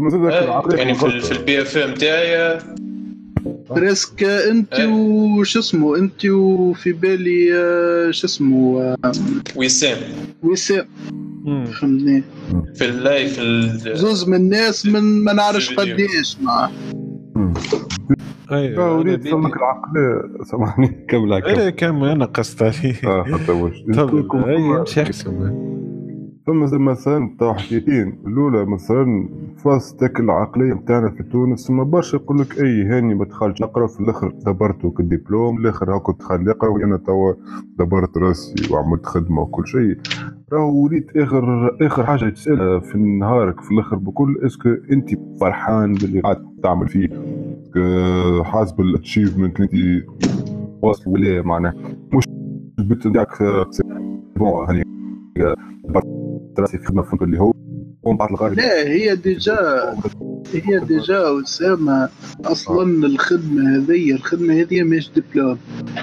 العقلية 0.07 0.77
يعني 0.77 0.93
في 0.93 1.31
ال 1.31 1.61
BF 1.61 1.77
نتاعي 1.77 2.59
بريسك 3.69 4.23
أنت 4.23 4.73
إيه. 4.73 4.87
وش 5.39 5.57
اسمه؟ 5.57 5.97
أنت 5.97 6.25
وفي 6.25 6.91
بالي 6.93 7.47
شو 8.13 8.27
اسمه؟ 8.27 8.95
وسام. 9.55 9.97
وسام. 10.43 10.85
فهمتني. 11.45 12.23
في 12.75 12.85
اللايف 12.85 13.39
ال- 13.39 13.97
زوز 13.97 14.27
من 14.29 14.35
الناس 14.35 14.85
من 14.85 15.23
ما 15.23 15.33
نعرفش. 15.33 15.73
قديش 15.73 16.37
مع 16.41 16.69
اي 18.51 18.69
لا، 18.69 18.83
اريد 18.91 19.27
أنا 19.27 19.31
سمك 19.31 19.49
بدي- 19.51 19.59
العقلية 19.59 20.43
سامحني 20.51 21.05
كمل 21.09 21.33
هكا 21.33 21.53
أنا 21.53 21.69
كم 21.69 22.03
أنا 22.03 22.25
قصت 22.25 22.61
عليه 22.63 22.95
آه 23.05 23.23
حتى 23.23 23.51
واش 23.51 23.73
طب 23.93 24.27
فما- 24.31 24.49
أي 24.49 24.57
مش 24.81 24.99
فما 26.47 26.77
مثلا 26.77 27.35
تاع 27.39 27.53
حكايتين 27.53 28.19
الاولى 28.27 28.65
مثلا 28.65 29.29
فاش 29.57 29.95
تاك 29.95 30.19
العقليه 30.19 30.73
نتاعنا 30.73 31.09
في 31.09 31.23
تونس 31.23 31.71
ما 31.71 31.83
برشا 31.83 32.15
يقول 32.15 32.39
لك 32.39 32.61
اي 32.61 32.83
هاني 32.83 33.15
ما 33.15 33.25
دخلتش 33.25 33.61
نقرا 33.61 33.87
في 33.87 33.99
الآخر 33.99 34.29
دبرت 34.45 34.85
الدبلوم 34.99 35.57
الآخر 35.57 35.95
هاكا 35.95 36.13
دخل 36.13 36.43
نقرا 36.43 36.69
وأنا 36.69 36.97
توا 36.97 37.33
دبرت 37.79 38.17
راسي 38.17 38.73
وعملت 38.73 39.05
خدمه 39.05 39.41
وكل 39.41 39.67
شيء 39.67 39.97
راهو 40.53 40.83
وليت 40.83 41.17
اخر 41.17 41.77
اخر 41.81 42.05
حاجة 42.05 42.29
تسالها 42.29 42.79
في 42.79 42.97
نهارك 42.97 43.61
في 43.61 43.71
الآخر 43.71 43.95
بكل 43.95 44.37
est-ce 44.45 44.61
que 44.61 44.69
انت 44.91 45.09
فرحان 45.41 45.93
باللي 45.93 46.19
قاعد 46.19 46.37
تعمل 46.63 46.87
فيه 46.87 47.07
حاسب 48.43 48.81
ال 48.81 48.88
achievement 48.88 49.59
اللي 49.59 49.97
انت 49.97 50.05
واصل 50.81 51.11
ولا 51.11 51.41
معناه 51.41 51.73
مش 52.13 52.23
البيت 52.79 53.07
نتاعك 53.07 53.43
bon 54.37 54.65
هاني 54.67 54.83
راسي 56.59 56.77
في 56.77 56.85
خدمة 56.85 57.01
فهمت 57.03 57.21
اللي 57.21 57.39
هو 57.39 57.53
ومن 58.03 58.17
بعد 58.17 58.29
الغالب 58.29 58.57
لا 58.57 58.87
هي 58.87 59.15
déjà 59.15 59.57
هي 60.53 60.79
déjà 60.79 61.41
أسامة. 61.43 62.09
أصلا 62.45 63.05
الخدمة 63.05 63.75
هذه 63.77 64.11
الخدمة 64.11 64.53
هذه 64.53 64.83
مش 64.83 65.09
diplôme. 65.15 65.57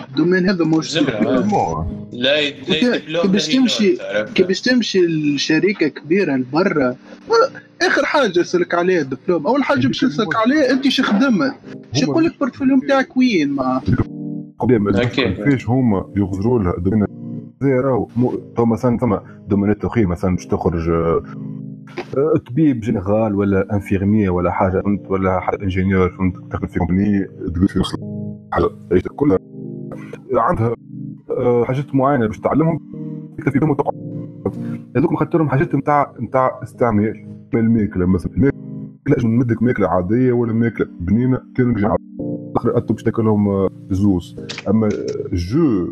ال 0.09 0.14
domaine 0.14 0.49
هذا 0.49 0.65
مش 0.65 0.95
جملة. 0.95 1.19
دبلوم. 1.41 2.09
لا 2.13 2.39
ي- 2.41 2.51
لا 2.51 2.65
كي- 2.75 2.87
يدبلوم 2.87 3.23
كي 3.23 3.29
باش 3.29 3.49
لا 3.49 3.55
تمشي- 3.55 3.85
يدور، 3.85 3.97
تعرف. 4.13 4.33
كي 4.33 4.43
باش 4.43 4.61
تمشي 4.61 5.07
لشركة 5.07 5.89
كبيرة 5.89 6.37
لبرا 6.37 6.97
آخر 7.83 8.05
حاجة 8.05 8.41
يسالك 8.41 8.75
عليها 8.75 9.01
الدبلوم 9.01 9.47
أول 9.47 9.65
حاجة 9.65 9.87
باش 9.87 10.03
يسالك 10.03 10.37
عليها 10.37 10.71
أنت 10.71 10.89
شو 10.89 11.03
خدمت 11.03 11.55
شو 11.93 12.03
يقول 12.05 12.25
لك 12.25 12.33
ال 12.33 12.37
portfolio 12.37 12.77
نتاعك 12.77 13.17
وين 13.17 13.51
ما. 13.51 13.81
قدام. 14.59 14.91
كيفاش 14.91 15.69
هما 15.69 16.13
يغزروا 16.17 16.59
لها 16.63 16.75
domaine 16.79 17.05
زي 17.61 17.73
راهو 17.73 18.09
تو 18.57 18.65
مثلا 18.65 18.99
ثم 18.99 19.17
domaine 19.49 19.80
ات 19.80 19.85
أخرى 19.85 20.07
مثلا 20.07 20.37
باش 20.37 20.47
تخرج 20.47 20.89
آه، 20.89 21.23
آه، 22.17 22.39
طبيب 22.51 22.81
général 22.81 23.35
ولا 23.35 23.75
infirmier 23.75 24.31
ولا 24.31 24.51
حاجة 24.51 24.81
فهمت؟ 24.81 25.11
ولا 25.11 25.41
حاجة 25.41 25.63
ingénieur 25.63 26.09
فهمت؟ 26.09 26.53
تخدم 26.53 26.67
في 26.67 26.79
compagnie 26.79 27.25
تقول 27.25 27.69
في 27.69 27.83
حاجة 28.53 28.69
كلها. 29.17 29.39
عندها 30.33 30.75
آه، 31.31 31.65
حاجات 31.65 31.95
معينة 31.95 32.27
باش 32.27 32.41
تعلمهم. 32.41 32.81
تكتفي 33.39 33.59
بهم 33.59 33.71
وتقعد. 33.71 33.95
هذوك 34.97 35.19
خاطرهم 35.19 35.49
حاجات 35.49 35.75
نتاع 35.75 36.15
نتاع 36.21 36.61
استعمال. 36.63 37.27
الماكله 37.55 38.07
مثلا. 38.07 38.33
الماكله 38.33 39.31
نمدك؟ 39.31 39.63
ماكله 39.63 39.89
عادية 39.89 40.33
ولا 40.33 40.53
ماكله 40.53 40.87
بنينة؟ 41.01 41.41
على 41.59 41.97
الآخر 42.51 42.77
أنتم 42.77 42.95
باش 42.95 43.03
تاكلهم 43.03 43.69
زوز. 43.91 44.37
أما 44.69 44.89
الجو 45.33 45.89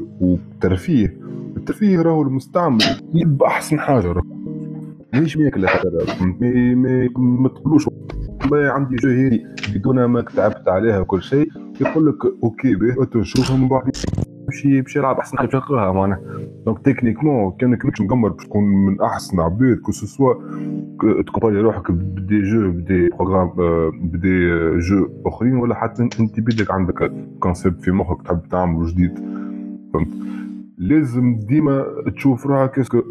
والترفيه 1.66 1.86
الترفيه 1.86 2.02
راهو 2.02 2.22
المستعمل 2.22 2.78
يبقى 3.14 3.48
أحسن 3.48 3.78
حاجة 3.80 4.12
راهو 4.12 4.22
ماهيش 5.12 5.36
ماكلة 5.36 5.68
ما 6.40 6.74
ما 6.74 7.08
ما 7.16 7.48
تقولوش. 7.48 7.88
والله 8.42 8.70
عندي 8.70 8.96
هذه 9.04 9.40
بدون 9.74 10.04
ما 10.04 10.20
تعبت 10.20 10.68
عليها 10.68 11.00
وكل 11.00 11.22
شيء 11.22 11.48
يقول 11.80 12.06
لك 12.06 12.24
okay 12.42 12.74
باهي 12.74 13.06
تشوفهم 13.06 13.60
من 13.60 13.68
بعد 13.68 13.82
يمشي 14.44 14.78
يمشي 14.78 14.98
يلعب 14.98 15.18
أحسن 15.18 15.38
حاجة 15.38 15.50
يلقاها 15.54 15.92
معناها. 15.92 16.20
donc 16.66 16.78
techniquement 16.78 17.52
كانك 17.58 17.84
مش 17.84 18.00
مقمر 18.00 18.28
باش 18.28 18.44
تكون 18.46 18.64
من 18.64 19.00
أحسن 19.00 19.40
عباد 19.40 19.76
que 19.76 19.92
ce 19.92 20.06
soit 20.06 20.34
تكومباري 21.26 21.60
روحك 21.60 21.90
ب 21.90 22.03
des 22.03 22.42
jeux 22.42 22.70
ب 22.70 22.80
des 22.80 23.08
programmes 23.08 23.52
آه، 23.58 23.92
ب 24.02 24.14
des 24.14 24.48
jeux 24.78 25.08
أخرين 25.26 25.56
ولا 25.56 25.74
حتى 25.74 26.02
أنت 26.02 26.40
بيدك 26.40 26.70
عندك 26.70 27.12
concept 27.40 27.82
في 27.82 27.90
مخك 27.90 28.22
تحب 28.22 28.40
تعمله 28.50 28.86
جديد. 28.92 29.18
فهمت؟ 29.94 30.08
لازم 30.78 31.38
ديما 31.38 31.84
تشوف 32.16 32.46
روحك 32.46 32.78
est-ce 32.78 32.94
que 32.94 33.02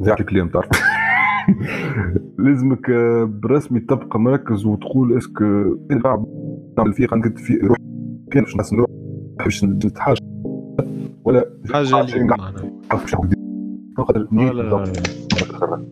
زي 0.00 0.12
الكلام 0.12 0.48
تعرف 0.48 0.68
لازمك 2.38 2.90
آه، 2.90 3.24
برسمي 3.24 3.80
تبقى 3.80 4.20
مركز 4.20 4.66
وتقول 4.66 5.16
est-ce 5.16 5.56
que 5.56 5.76
تعمل 6.76 6.92
فيه 6.92 7.06
قد 7.06 7.38
في 7.38 7.56
روح 7.56 7.76
كان 8.30 8.42
باش 8.42 8.56
نحسن 8.56 8.76
روحي 8.76 8.92
باش 9.44 9.64
نتحاج 9.64 10.18
ولا 11.24 11.46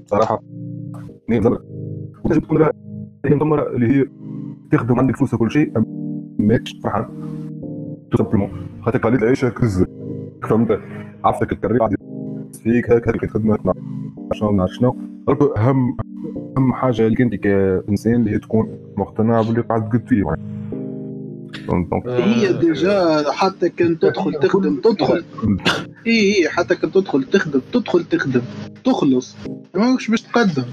صراحة 0.06 0.42
نية 1.30 1.40
زمرة 1.40 1.60
وتجي 2.24 2.40
تكون 2.40 2.58
لها 2.58 2.72
هي 3.24 3.34
مدمرة 3.34 3.76
اللي 3.76 3.86
هي 3.86 4.04
تخدم 4.72 4.98
عندك 4.98 5.16
فلوس 5.16 5.34
وكل 5.34 5.50
شيء 5.50 5.72
ماكش 6.38 6.80
فرحان. 6.82 7.06
تو 8.10 8.16
سامبلومون 8.16 8.50
خاطر 8.82 8.98
قليل 8.98 9.22
العيشه 9.22 9.48
كز 9.48 9.84
فهمت 10.42 10.80
عرفتك 11.24 11.52
الكارير 11.52 11.82
عادي 11.82 11.96
فيك 12.62 12.90
هيك 12.90 13.08
هيك 13.08 13.30
خدمة 13.30 13.58
مع 13.64 13.72
شنو 14.32 14.52
مع 14.52 14.66
شنو 14.66 14.96
برضو 15.26 15.46
اهم 15.46 15.96
أهم 16.58 16.72
حاجة 16.72 17.06
اللي 17.06 17.16
انت 17.20 17.34
كإنسان 17.34 18.14
اللي 18.14 18.30
هي 18.30 18.38
تكون 18.38 18.78
مقتنع 18.96 19.42
باللي 19.42 19.60
قاعد 19.60 19.88
تقد 19.88 20.08
فيه. 20.08 20.24
يعني. 20.24 20.40
هي 22.06 22.52
ديجا 22.52 23.24
حتى 23.32 23.68
كان 23.68 23.98
تدخل 23.98 24.34
تخدم 24.34 24.80
تدخل. 24.80 25.24
اي 26.06 26.36
اي 26.36 26.48
حتى 26.48 26.76
كان 26.76 26.92
تدخل 26.92 27.24
تخدم 27.24 27.60
تدخل 27.72 28.04
تخدم 28.04 28.42
تخلص. 28.84 29.36
ماكش 29.74 30.10
باش 30.10 30.22
تقدم. 30.22 30.64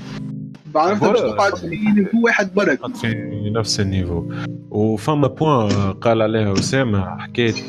عرفت 0.76 1.04
باش. 1.04 1.20
تقعد 1.20 1.56
في 1.56 1.68
niveau 1.68 2.22
واحد 2.24 2.54
برك 2.56 2.96
في 2.96 3.52
نفس 3.56 3.80
ال 3.80 3.85
niveau. 3.85 4.24
وفما 4.70 5.28
point 5.28 5.94
قال 5.94 6.22
عليها 6.22 6.54
أسامة 6.54 7.00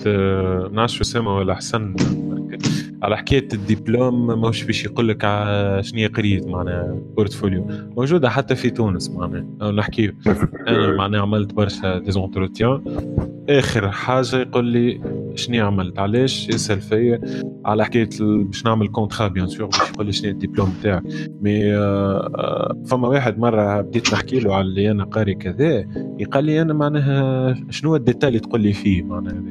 آه، 0.06 0.62
ما 0.62 0.68
نعرفش 0.72 1.00
أسامة 1.00 1.36
ولا 1.36 1.54
حسن 1.54 1.94
على 3.02 3.16
حكايه 3.16 3.48
الدبلوم 3.52 4.26
ماهوش 4.26 4.62
باش 4.62 4.84
يقول 4.84 5.08
لك 5.08 5.22
شنو 5.80 6.08
قريت 6.16 6.46
معناها 6.46 6.98
portfolio. 7.16 7.66
موجودة 7.96 8.30
حتى 8.30 8.54
في 8.54 8.70
تونس 8.70 9.10
معناها. 9.10 9.72
نحكي. 9.72 10.12
أنا 10.68 10.96
معناها 10.96 11.20
عملت 11.20 11.54
برشا 11.54 11.98
des 11.98 12.18
entretiens 12.18 12.82
آخر 13.48 13.90
حاجة 13.90 14.36
يقول 14.36 14.64
لي 14.64 15.00
شنو 15.34 15.66
عملت؟ 15.66 15.98
علاش؟ 15.98 16.48
يسأل 16.48 16.80
فيا. 16.80 17.20
على 17.64 17.84
حكاية 17.84 18.08
باش 18.20 18.64
نعمل 18.64 18.88
contrat 18.88 19.28
bien 19.28 19.46
sûr 19.46 19.66
باش 19.66 19.90
يقول 19.90 20.06
لي 20.06 20.12
شنو 20.12 20.30
الدبلوم 20.30 20.74
تاعك. 20.82 21.02
mais 21.40 21.74
آه، 21.76 22.30
آه، 22.34 22.82
فما 22.86 23.08
واحد 23.08 23.38
مرة 23.38 23.80
بديت 23.80 24.12
نحكي 24.12 24.40
له 24.40 24.54
على 24.54 24.64
اللي 24.66 24.90
أنا 24.90 25.04
قاري 25.04 25.34
كذا 25.34 25.84
يقال 26.18 26.44
لي 26.44 26.62
أنا 26.62 26.74
معناها 26.74 27.54
شنو 27.70 27.96
ال 27.96 28.01
détail 28.01 28.28
اللي 28.28 28.40
تقول 28.40 28.60
لي 28.60 28.72
فيه 28.72 29.02
معناها 29.02 29.42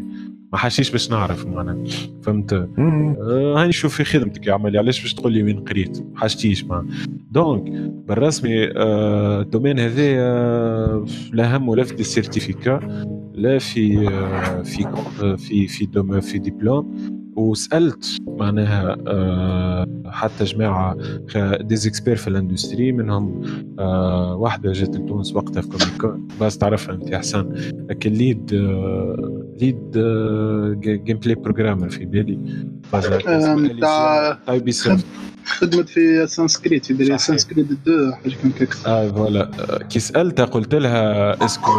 ما 0.51 0.57
حاشيش 0.57 0.91
باش 0.91 1.11
نعرف 1.11 1.45
معناها. 1.45 1.83
فهمت؟ 2.21 2.53
آه، 2.53 3.53
هاني 3.57 3.71
شوف 3.71 3.95
في 3.95 4.03
خدمتك 4.03 4.47
يا 4.47 4.53
عملي 4.53 4.77
علاش 4.77 5.01
باش 5.01 5.13
تقول 5.13 5.33
لي 5.33 5.43
وين 5.43 5.59
قريت؟ 5.59 5.99
ما 6.13 6.19
حاجتيش 6.19 6.63
مع 6.63 6.85
donc 7.31 7.63
بالرسمي 8.07 8.71
آه، 8.77 9.41
ال 9.41 9.46
domaine 9.46 9.79
هذا 9.79 10.03
لا 11.33 11.57
هم 11.57 11.69
ولا 11.69 11.83
في 11.83 11.95
دي 11.95 12.03
سيرتيفيكا 12.03 12.79
لا 13.33 13.59
في 13.59 14.07
آه، 14.09 14.61
في 14.61 14.83
كون- 14.83 15.35
في 15.35 15.67
في 15.67 15.85
دوم 15.85 16.19
في 16.21 16.39
دبلوم 16.39 16.95
وسألت 17.37 18.05
معناها 18.27 18.97
آه، 19.07 19.85
حتى 20.05 20.43
جماعة 20.43 20.97
ديزيكسبير 21.61 22.15
في 22.15 22.27
الاندستري 22.27 22.91
منهم 22.91 23.41
آه، 23.79 24.35
واحدة 24.35 24.71
جات 24.71 24.95
لتونس 24.95 25.35
وقتها 25.35 25.61
في 25.61 25.67
كوميكون 25.69 26.27
بس 26.41 26.57
تعرفها 26.57 26.95
انت 26.95 27.11
أحسن. 27.13 27.49
لكن 27.89 28.11
ليد 28.13 28.53
ليد 29.61 29.91
جيم 30.79 31.17
بلاي 31.17 31.35
بروجرامر 31.35 31.89
في 31.89 32.05
بالي. 32.05 32.39
آه، 32.93 34.71
سوفت 34.71 35.05
خدمت 35.45 35.89
في 35.89 36.27
سانسكريت 36.27 36.85
في 36.85 36.93
دري 36.93 37.05
صحيح. 37.05 37.17
سانسكريت 37.19 37.67
2 37.71 38.13
حاجة 38.13 38.33
كان 38.41 38.51
هيك 38.59 38.75
آه 38.87 39.07
voilà. 39.11 39.49
كي 39.89 39.99
سألتها 39.99 40.45
قلت 40.45 40.75
لها 40.75 41.45
est-ce 41.45 41.63
que 41.63 41.71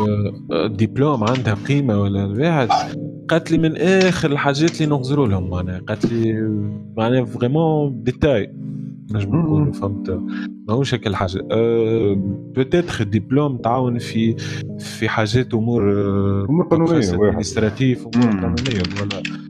الدبلوم 0.53 1.25
عندها 1.25 1.55
قيمة 1.55 2.01
ولا 2.01 2.25
الواحد؟ 2.25 2.69
قالت 3.29 3.51
لي 3.51 3.59
من 3.59 3.77
آخر 3.77 4.33
الحاجات 4.33 4.81
اللي 4.81 4.97
نغزروا 4.97 5.29
لهم. 5.29 5.48
معناها. 5.49 5.79
قالت 5.79 6.13
لي 6.13 6.33
معناها 6.97 7.25
vraiment 7.25 8.03
détail 8.03 8.53
نجم 9.13 9.31
مم. 9.31 9.43
نقول 9.43 9.73
فهمت. 9.75 10.21
ماهوش 10.69 10.95
هيك 10.95 11.07
الحاجة. 11.07 11.47
أه 11.51 12.15
peut-être 12.55 13.01
الدبلوم 13.01 13.57
تعاون 13.57 13.99
في 13.99 14.37
في 14.79 15.09
حاجات 15.09 15.55
أمور 15.55 15.93
أمور 16.45 16.65
قانونية، 16.65 16.95
واحد. 17.17 17.23
administratives 17.25 18.07
أمور. 18.15 18.31
قانونية. 18.31 18.83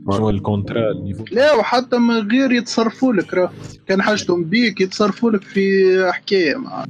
ولا 0.07 0.17
شنو 0.17 0.29
ال 0.29 0.37
contrat 0.37 0.91
ال 0.91 0.96
niveau 0.96 1.23
لا 1.31 1.53
وحتى 1.53 1.97
من 1.97 2.31
غير 2.31 2.51
يتصرفوا 2.51 3.13
لك. 3.13 3.33
راه 3.33 3.51
كان 3.87 4.01
حاجتهم 4.01 4.43
بيك 4.43 4.81
يتصرفوا 4.81 5.31
لك 5.31 5.41
في 5.41 5.61
حكاية 6.11 6.55
مع 6.55 6.85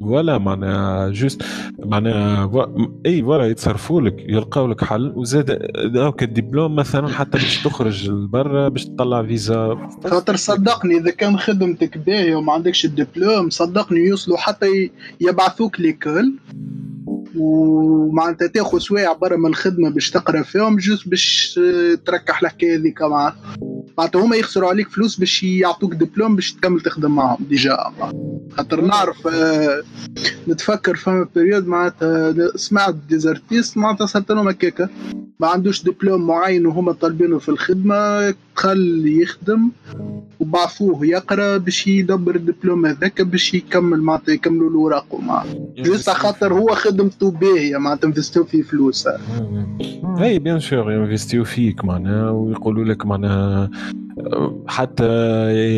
ولا 0.00 0.38
معناها 0.38 1.08
juste 1.10 1.42
معناها 1.78 2.44
و- 2.44 2.92
إي 3.06 3.22
ولا 3.22 3.46
يتصرفوا 3.46 4.00
لك 4.00 4.16
يلقاو 4.28 4.66
لك 4.66 4.84
حل. 4.84 5.12
وزاد 5.16 5.50
هاك 5.96 6.22
الدبلوم 6.22 6.76
مثلا 6.76 7.08
حتى 7.08 7.30
باش 7.38 7.62
تخرج 7.62 8.10
لبرا 8.10 8.68
باش 8.68 8.84
تطلع 8.84 9.22
فيزا. 9.22 9.88
خاطر 10.06 10.36
صدقني 10.36 10.96
إذا 10.96 11.10
كان 11.10 11.38
خدمتك 11.38 11.98
باهية 11.98 12.34
وما 12.34 12.52
عندكش 12.52 12.84
الدبلوم 12.84 13.50
صدقني 13.50 14.00
يوصلوا 14.00 14.36
حتى 14.36 14.90
يبعثوك 15.20 15.80
l'école. 15.80 16.34
ومعناتها 17.36 18.46
تاخذ 18.48 18.78
سوايع 18.78 19.12
برا 19.12 19.36
من 19.36 19.46
الخدمة 19.46 19.90
باش 19.90 20.10
تقرأ 20.10 20.42
فيهم 20.42 20.76
juste 20.76 21.08
باش 21.08 21.60
تركح 22.06 22.42
الحكاية 22.42 22.76
هذيك 22.76 23.02
مع 23.02 23.34
معناتها 23.98 24.24
هما 24.24 24.36
يخسروا 24.36 24.68
عليك 24.68 24.88
فلوس 24.88 25.16
باش 25.16 25.42
يعطوك 25.42 25.94
دبلوم 25.94 26.36
باش 26.36 26.52
تكمل 26.52 26.80
تخدم 26.80 27.10
معهم 27.10 27.38
déjà. 27.48 27.76
خاطر 28.56 28.80
نعرف 28.80 29.26
آه، 29.26 29.82
نتفكر 30.48 30.96
فما 30.96 31.28
période 31.34 31.66
معناتها 31.66 32.34
سمعت 32.56 32.94
des 33.08 33.27
artistes 33.27 33.76
معناتها 33.76 34.06
صارت 34.06 34.30
لهم 34.32 34.48
هكاكا. 34.48 34.88
ما 35.40 35.46
عندوش 35.46 35.82
دبلوم 35.82 36.26
معين 36.26 36.66
وهما 36.66 36.92
طالبينه 36.92 37.38
في 37.38 37.48
الخدمة 37.48 38.30
دخل 38.56 39.02
يخدم 39.06 39.70
وبعثوه 40.40 41.06
يقرأ 41.06 41.56
باش 41.56 41.86
يدبر 41.86 42.34
الدبلوم 42.34 42.86
هذاك 42.86 43.22
باش 43.22 43.54
يكمل 43.54 44.02
معناتها 44.02 44.32
يكملوا 44.32 44.70
له 44.70 44.76
اوراقه 44.78 45.20
مع 45.20 45.44
juste 45.78 46.10
خاطر 46.10 46.52
هو 46.54 46.66
خدمته 46.66 47.30
باهية 47.30 47.76
معناتها 47.76 48.08
انفستو 48.08 48.44
فيه 48.44 48.62
فلوس. 48.62 49.08
أي 50.20 50.38
bien 50.38 50.60
sûr 50.60 50.92
ينفستيو 50.92 51.44
فيك 51.44 51.84
معناها 51.84 52.30
ويقولوا 52.30 52.84
لك 52.84 53.06
معناها 53.06 53.70
آه، 54.20 54.64
حتى 54.68 55.04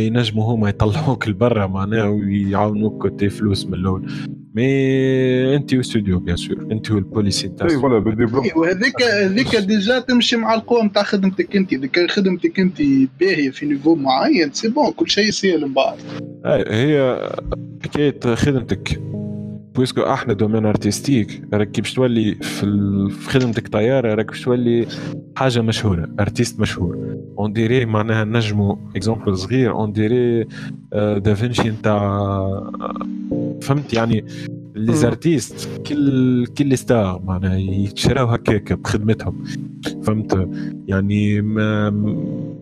ينجموا 0.07 0.55
هما 0.55 0.69
يطلعوك 0.69 1.29
لبرا 1.29 1.67
معناها 1.67 2.05
ويعاونوك 2.09 3.03
côté 3.03 3.29
فلوس 3.29 3.67
من 3.67 3.75
الأول 3.75 4.13
mais 4.55 5.57
انت 5.57 5.75
و 5.75 5.81
studio 5.81 6.19
bien 6.19 6.37
sûr 6.37 6.67
انت 6.73 6.91
والبوليسي 6.91 7.49
تاع 7.49 7.67
اي 7.67 7.79
voilà 7.79 7.99
بالدبلوم 7.99 8.45
أيوه 8.45 8.71
هذيك 8.71 9.57
déjà 9.57 9.99
تمشي 9.99 10.37
مع 10.37 10.55
القوه 10.55 10.85
نتاع 10.85 11.03
خدمتك 11.03 11.57
انت 11.57 11.73
اذا 11.73 11.87
كان 11.87 12.09
خدمتك 12.09 12.61
انت 12.61 12.83
باهيه 13.21 13.51
في 13.51 13.67
niveau 13.67 13.95
معين 13.95 14.53
c'est 14.53 14.69
bon 14.69 14.91
كل 14.91 15.11
شيء 15.11 15.29
يسير 15.29 15.67
من 15.67 15.73
بعد 15.73 15.97
أي، 16.47 16.65
هي 16.69 17.31
حكايه 17.85 18.35
خدمتك 18.35 19.01
puisque 19.75 20.03
إحنا 20.03 20.33
domaine 20.33 20.67
artistique. 20.67 21.43
راك 21.55 21.71
كي 21.71 21.81
باش 21.81 21.95
تولي 21.95 22.35
في, 22.35 23.27
خدمتك 23.27 23.69
طيارة 23.69 24.15
راك 24.15 24.27
باش 24.27 24.43
تولي 24.45 24.87
حاجة 25.37 25.61
مشهورة 25.61 26.09
artiste 26.21 26.61
مشهور. 26.61 27.17
on 27.39 27.53
dirait 27.53 27.85
معناها 27.87 28.25
نجمو 28.25 28.79
exemple 28.97 29.37
صغير 29.37 29.73
on 29.73 29.93
dirait 29.93 30.47
آه، 30.93 31.19
دافنشي 31.19 31.71
نتاع 31.71 32.01
فهمت؟ 33.63 33.95
يعني 33.95 34.25
les. 34.75 34.95
artistes 34.95 35.69
كل 35.87 36.47
كل 36.47 36.79
star 36.79 37.23
معناها 37.25 37.57
يتشراو 37.59 38.27
هكاك 38.27 38.73
بخدمتهم. 38.73 39.45
فهمت؟ 40.03 40.49
يعني 40.87 41.43
ما 41.43 41.91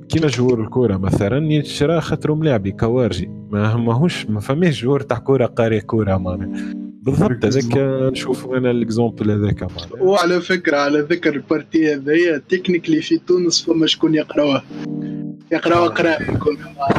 كيما 0.08 0.26
joueur 0.26 0.60
الكورة 0.60 0.96
مثلا 0.96 1.52
يتشرى 1.52 2.00
خاطر 2.00 2.34
ملاعب 2.34 2.68
كوارجي 2.68 3.30
ما 3.50 3.76
ماهوش 3.76 4.26
ما 4.26 4.40
فماش 4.40 4.82
joueur 4.82 5.00
تاع 5.00 5.18
كورة 5.18 5.46
قاري 5.46 5.80
كورة 5.80 6.16
معناها. 6.16 6.74
بالضبط 7.02 7.44
هذاك 7.44 7.76
نشوف 8.12 8.46
أنا 8.46 8.70
ال 8.70 8.78
exemple 8.78 9.30
هذاك 9.30 9.66
وعلى 10.00 10.40
فكرة 10.40 10.76
على 10.76 11.00
ذكر 11.00 11.34
ال 11.34 11.43
partie 11.43 11.94
هذايا 11.94 12.42
technically 12.48 13.02
في 13.02 13.18
تونس 13.18 13.62
فما 13.62 13.86
شكون 13.86 14.14
يقراوها 14.14 14.64
يقراوها 15.52 15.88
قرايه 15.88 16.30
يكون 16.30 16.56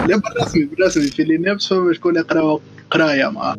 لا 0.08 0.18
بالرسمي 0.18 0.66
بالرسمي 0.66 1.04
في 1.04 1.24
لي 1.24 1.38
نفس 1.38 1.74
فما 1.74 1.94
شكون 1.94 2.16
يقراوها 2.16 2.60
قراية 2.92 3.30
مع 3.30 3.56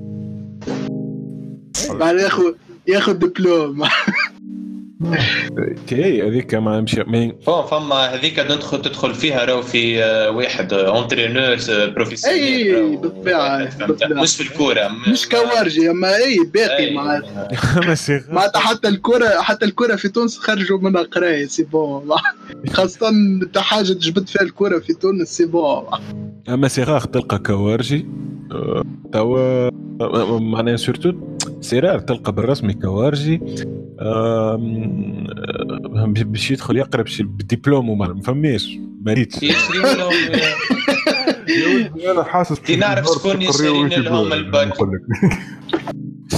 بعد 1.90 2.16
ياخذ 2.18 2.52
ياخذ 2.88 3.12
دبلوم 3.12 3.88
تي 5.86 6.22
هذيك 6.22 6.54
ما 6.54 6.80
مشي 6.80 7.04
فهم 7.46 7.66
فما 7.66 7.94
هذيك 7.94 8.36
تدخل 8.36 8.82
تدخل 8.82 9.14
فيها 9.14 9.44
راهو 9.44 9.62
في 9.62 10.04
آه، 10.04 10.30
واحد 10.30 10.72
entraîneur 10.72 11.56
professionnel 11.68 12.74
راهو. 12.74 12.96
بالطبيعة، 12.96 13.58
واحد، 13.58 13.70
فهمت؟ 13.70 13.88
بالطبيعة. 13.88 14.22
مش 14.22 14.36
في 14.36 14.42
الكورة 14.42 14.88
مش 15.12 15.28
كوارجي 15.28 15.90
أما 15.90 16.16
أي 16.16 16.38
باقي 16.54 16.76
أي. 16.76 16.94
معناتها 16.94 17.48
معناتها 18.32 18.60
حتى 18.60 18.88
الكره 18.88 19.40
حتى 19.40 19.64
الكرة 19.64 19.96
في 19.96 20.08
تونس 20.08 20.38
خرجوا 20.38 20.78
منها 20.78 21.02
قراية 21.02 21.46
c'est 21.46 21.62
bon. 21.64 22.08
خاصة 22.74 23.08
أنت 23.08 23.58
حاجة 23.58 23.92
جبت 23.92 24.28
فيها 24.28 24.42
الكرة 24.42 24.78
في 24.78 24.92
تونس 24.92 25.28
سي 25.28 25.46
بون. 25.46 25.84
أما 26.48 26.68
سي 26.68 26.82
راغ 26.82 27.04
تلقى 27.04 27.38
كوارجي. 27.38 28.06
آه، 28.52 28.84
توا 29.12 29.68
آه، 30.00 30.38
معناها 30.40 30.76
surtout. 30.76 31.12
c'est 31.62 31.78
rare 31.78 31.98
تلقى 31.98 32.32
بالرسمي 32.32 32.74
كوارجي 32.74 33.40
باش 36.24 36.50
يدخل 36.50 36.76
يقرا 36.76 37.02
باش 37.02 37.22
بالدبلوم 37.22 37.88
وما 37.90 38.08
ما 38.08 38.22
فماش 38.22 38.78
ما 39.02 39.12
ريتش 39.12 39.42
يشري 39.42 39.78
لهم 39.78 40.12
أنا 42.10 42.22
حاسس 42.22 42.58
كي 42.60 42.76
نعرف 42.82 43.06
شكون 43.06 43.42
يشري 43.42 43.88
لهم 44.02 44.32
الباك. 44.32 44.74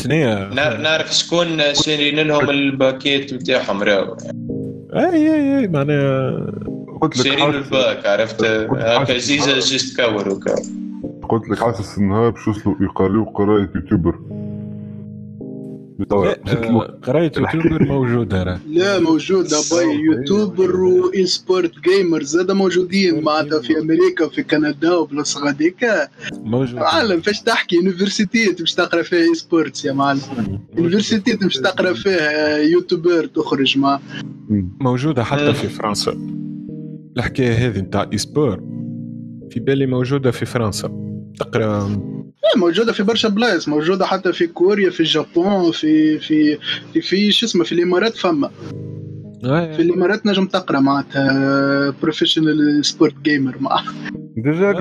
شنيا 0.03 0.51
نعرف 0.79 1.15
شكون 1.15 1.75
شارين 1.75 2.21
لهم 2.21 2.51
الباكيت 2.51 3.35
نتاعهم 3.35 3.83
راهو 3.83 4.17
أي 4.95 5.35
أي 5.35 5.59
أي 5.59 5.69
معناها 5.69 6.47
قلت 7.01 7.17
لك 7.19 7.27
شارين 7.27 7.55
الباك 7.55 8.07
عرفت؟ 8.07 8.45
هكا 8.45 9.19
جيزة 9.19 9.59
جيست 9.59 10.01
كور 10.01 10.29
وكا. 10.29 10.55
قلت 11.29 11.49
لك 11.49 11.59
حاسس 11.59 11.99
النهار 11.99 12.31
باش 12.31 12.47
يوصلوا 12.47 12.75
يقريوا 12.81 13.25
قرايه 13.25 13.71
يوتيوبر. 13.75 14.19
آه، 16.13 16.99
قراية 17.03 17.33
يوتيوبر 17.39 17.85
موجودة 17.95 18.43
راه. 18.43 18.61
لا 18.69 19.01
موجودة. 19.01 19.57
باي 19.73 19.97
يوتيوبر 20.01 20.77
واي 20.81 21.27
سبورت 21.27 21.73
جيمرز 21.89 22.27
زاد 22.37 22.51
موجودين 22.51 23.23
معناتها 23.23 23.61
في 23.61 23.79
أمريكا 23.79 24.25
وفي 24.25 24.43
كندا 24.43 24.95
وبلاصه 24.95 25.45
غاديك. 25.47 25.87
موجوده 26.33 26.81
معلم 26.81 27.21
فاش 27.21 27.41
تحكي؟ 27.43 27.77
université 27.77 28.53
باش 28.59 28.75
تقرأ 28.75 29.03
فيها 29.03 29.19
e-sports 29.19 29.85
يا 29.85 29.93
معلم. 29.93 30.21
université 30.79 31.37
باش 31.37 31.55
تقرأ 31.57 31.93
فيها 31.93 32.57
YouTuber 32.59 33.27
تخرج 33.27 33.79
مع 33.79 34.01
موجودة 34.81 35.25
حتى 35.25 35.47
مم. 35.47 35.53
في 35.53 35.69
فرنسا. 35.69 36.19
الحكاية 37.17 37.53
هذه 37.69 37.79
نتاع 37.81 38.09
e-sport 38.13 38.61
في 39.51 39.61
بالي 39.61 39.87
موجودة 39.87 40.31
في 40.31 40.47
فرنسا. 40.47 41.01
تقرأ 41.41 41.89
موجودة 42.57 42.93
في 42.93 43.03
برشا 43.03 43.29
بلايص 43.29 43.69
موجودة 43.69 44.07
حتى 44.07 44.33
في 44.33 44.47
كوريا 44.47 44.91
في 44.91 45.01
اليابان 45.01 45.73
في 45.73 46.19
في 46.19 46.59
في, 46.93 47.01
في 47.01 47.33
شو 47.33 47.47
اسمه 47.47 47.65
في 47.65 47.73
الإمارات 47.73 48.17
فما. 48.17 48.51
في 49.43 49.83
الإمارات 49.83 50.27
نجم 50.27 50.47
تقرأ 50.47 50.81
معناتها 50.81 51.95
professional 52.03 52.85
sport 52.85 53.15
gamer 53.23 53.57
مع 53.61 53.83
ديجا 54.37 54.73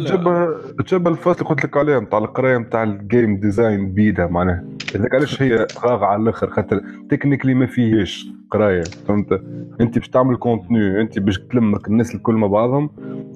تجيب 0.80 1.07
الفصل 1.07 1.31
اللي 1.31 1.49
قلت 1.49 1.64
لك 1.65 1.77
عليه 1.77 1.99
نتاع 1.99 2.19
القراية 2.19 2.57
نتاع 2.57 2.84
الجيم 2.84 3.40
ديزاين 3.40 3.94
بيدا 3.94 4.27
معناها. 4.27 4.64
هذاك 4.95 5.15
علاش 5.15 5.41
هي 5.41 5.68
غاغه 5.85 6.06
على 6.06 6.22
الآخر 6.23 6.49
خاطر 6.49 6.81
تكنيكلي 7.10 7.53
ما 7.53 7.65
فيهش 7.65 8.27
قرايه 8.53 8.84
فهمت؟ 9.07 9.41
انت 9.81 9.97
باش 9.97 10.09
تعمل 10.09 10.35
كونتوني 10.35 11.01
انت 11.01 11.19
باش 11.19 11.39
تلمك 11.39 11.88
الناس 11.88 12.15
الكل 12.15 12.34
مع 12.35 12.47
بعضهم 12.47 12.89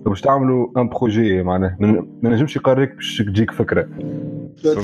باش 0.06 0.22
تعملوا 0.22 0.68
ان 0.78 0.90
بروجي 0.90 1.44
معناها. 1.44 1.78
ما 2.24 2.30
نجمش 2.30 2.56
يقريك 2.56 2.96
باش 2.96 3.18
تجيك 3.18 3.52
فكرة. 3.52 3.88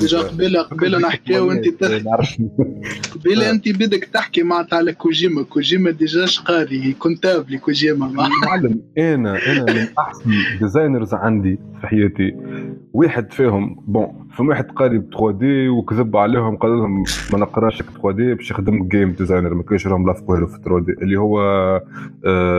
ديجا 0.00 0.18
قبيلة 0.18 0.62
قبيلة 0.62 0.98
نحكيو 0.98 1.52
انت 1.52 1.68
تحكي. 1.84 2.48
قبيلة 3.14 3.50
انت 3.50 3.68
بدك 3.68 4.04
تحكي 4.04 4.42
معناتها 4.42 4.76
على 4.76 4.92
كوجيما. 4.92 5.42
كوجيما 5.42 5.90
ديجا 5.90 6.26
قاري؟ 6.44 6.92
كونتابلي 6.98 7.58
كوجيما. 7.58 8.06
مع 8.08 8.28
معلم 8.46 8.80
أنا 8.98 9.38
أنا 9.46 9.72
من 9.72 9.86
أحسن 9.98 10.30
ديزاينرز 10.60 11.14
عندي 11.14 11.58
في 11.80 11.86
حياتي. 11.86 12.36
واحد 12.92 13.32
فيهم 13.32 13.76
بون 13.86 14.28
فما 14.36 14.48
واحد 14.48 14.64
قاري 14.70 14.98
ب 14.98 15.10
3 15.10 15.30
دي 15.30 15.68
وكذب 15.68 16.16
عليهم 16.16 16.56
قال 16.56 16.70
لهم 16.70 17.04
ما 17.32 17.38
نقراش 17.38 17.82
3 17.82 18.10
دي 18.10 18.34
باش 18.34 18.50
يخدم 18.50 18.88
جيم 18.88 19.12
ديزاينر 19.12 19.54
ما 19.54 19.62
كانش 19.62 19.86
راهم 19.86 20.06
لافقوا 20.24 20.36
له 20.36 20.46
في 20.46 20.58
3 20.64 20.78
دي 20.78 20.92
اللي 20.92 21.16
هو 21.16 21.40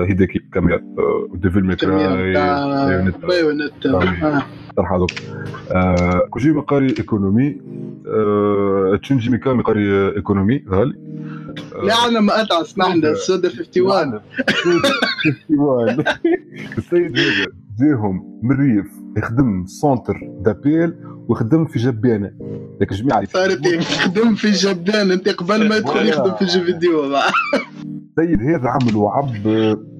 هيداكي 0.08 0.40
كاميرا 0.54 0.82
آه 1.00 1.28
ديفل 1.34 1.64
ميكراي 1.64 2.34
تاع 2.34 3.12
بايونيت 3.28 3.86
آه. 3.86 4.44
صراحة 4.76 4.96
هذوك 4.96 5.12
كوجيما 6.30 6.62
قاري 6.62 6.88
ايكونومي 6.88 7.62
تشينجي 9.02 9.30
ميكامي 9.30 9.64
قاري 9.64 10.16
ايكونومي 10.16 10.66
غالي 10.70 10.96
لا 11.84 11.94
أنا 12.08 12.20
ما 12.20 12.42
اتعس 12.42 12.80
نحن 12.80 13.06
السودا 13.06 13.50
51 13.82 14.22
51 15.58 16.06
السيد 16.78 17.18
هذا 17.18 17.46
جاهم 17.80 18.40
من 18.44 18.52
الريف 18.52 18.86
يخدم 19.18 19.66
centre 19.66 20.20
d'appel 20.40 20.96
ويخدم 21.30 21.66
في 21.66 21.80
جبانة. 21.80 22.32
لك 22.82 22.94
جماعة 22.94 23.26
صارت 23.26 23.66
يخدم 23.66 24.36
في 24.36 24.52
جبان 24.52 25.12
أنت 25.12 25.30
قبل 25.30 25.70
ما 25.70 25.76
يدخل 25.76 26.10
يخدم 26.10 26.32
في 26.34 26.46
فيديو 26.66 27.10
مع. 27.10 27.20
السيد 28.20 28.42
هذا 28.42 28.70
عمل 28.70 28.94
لعب 28.94 29.34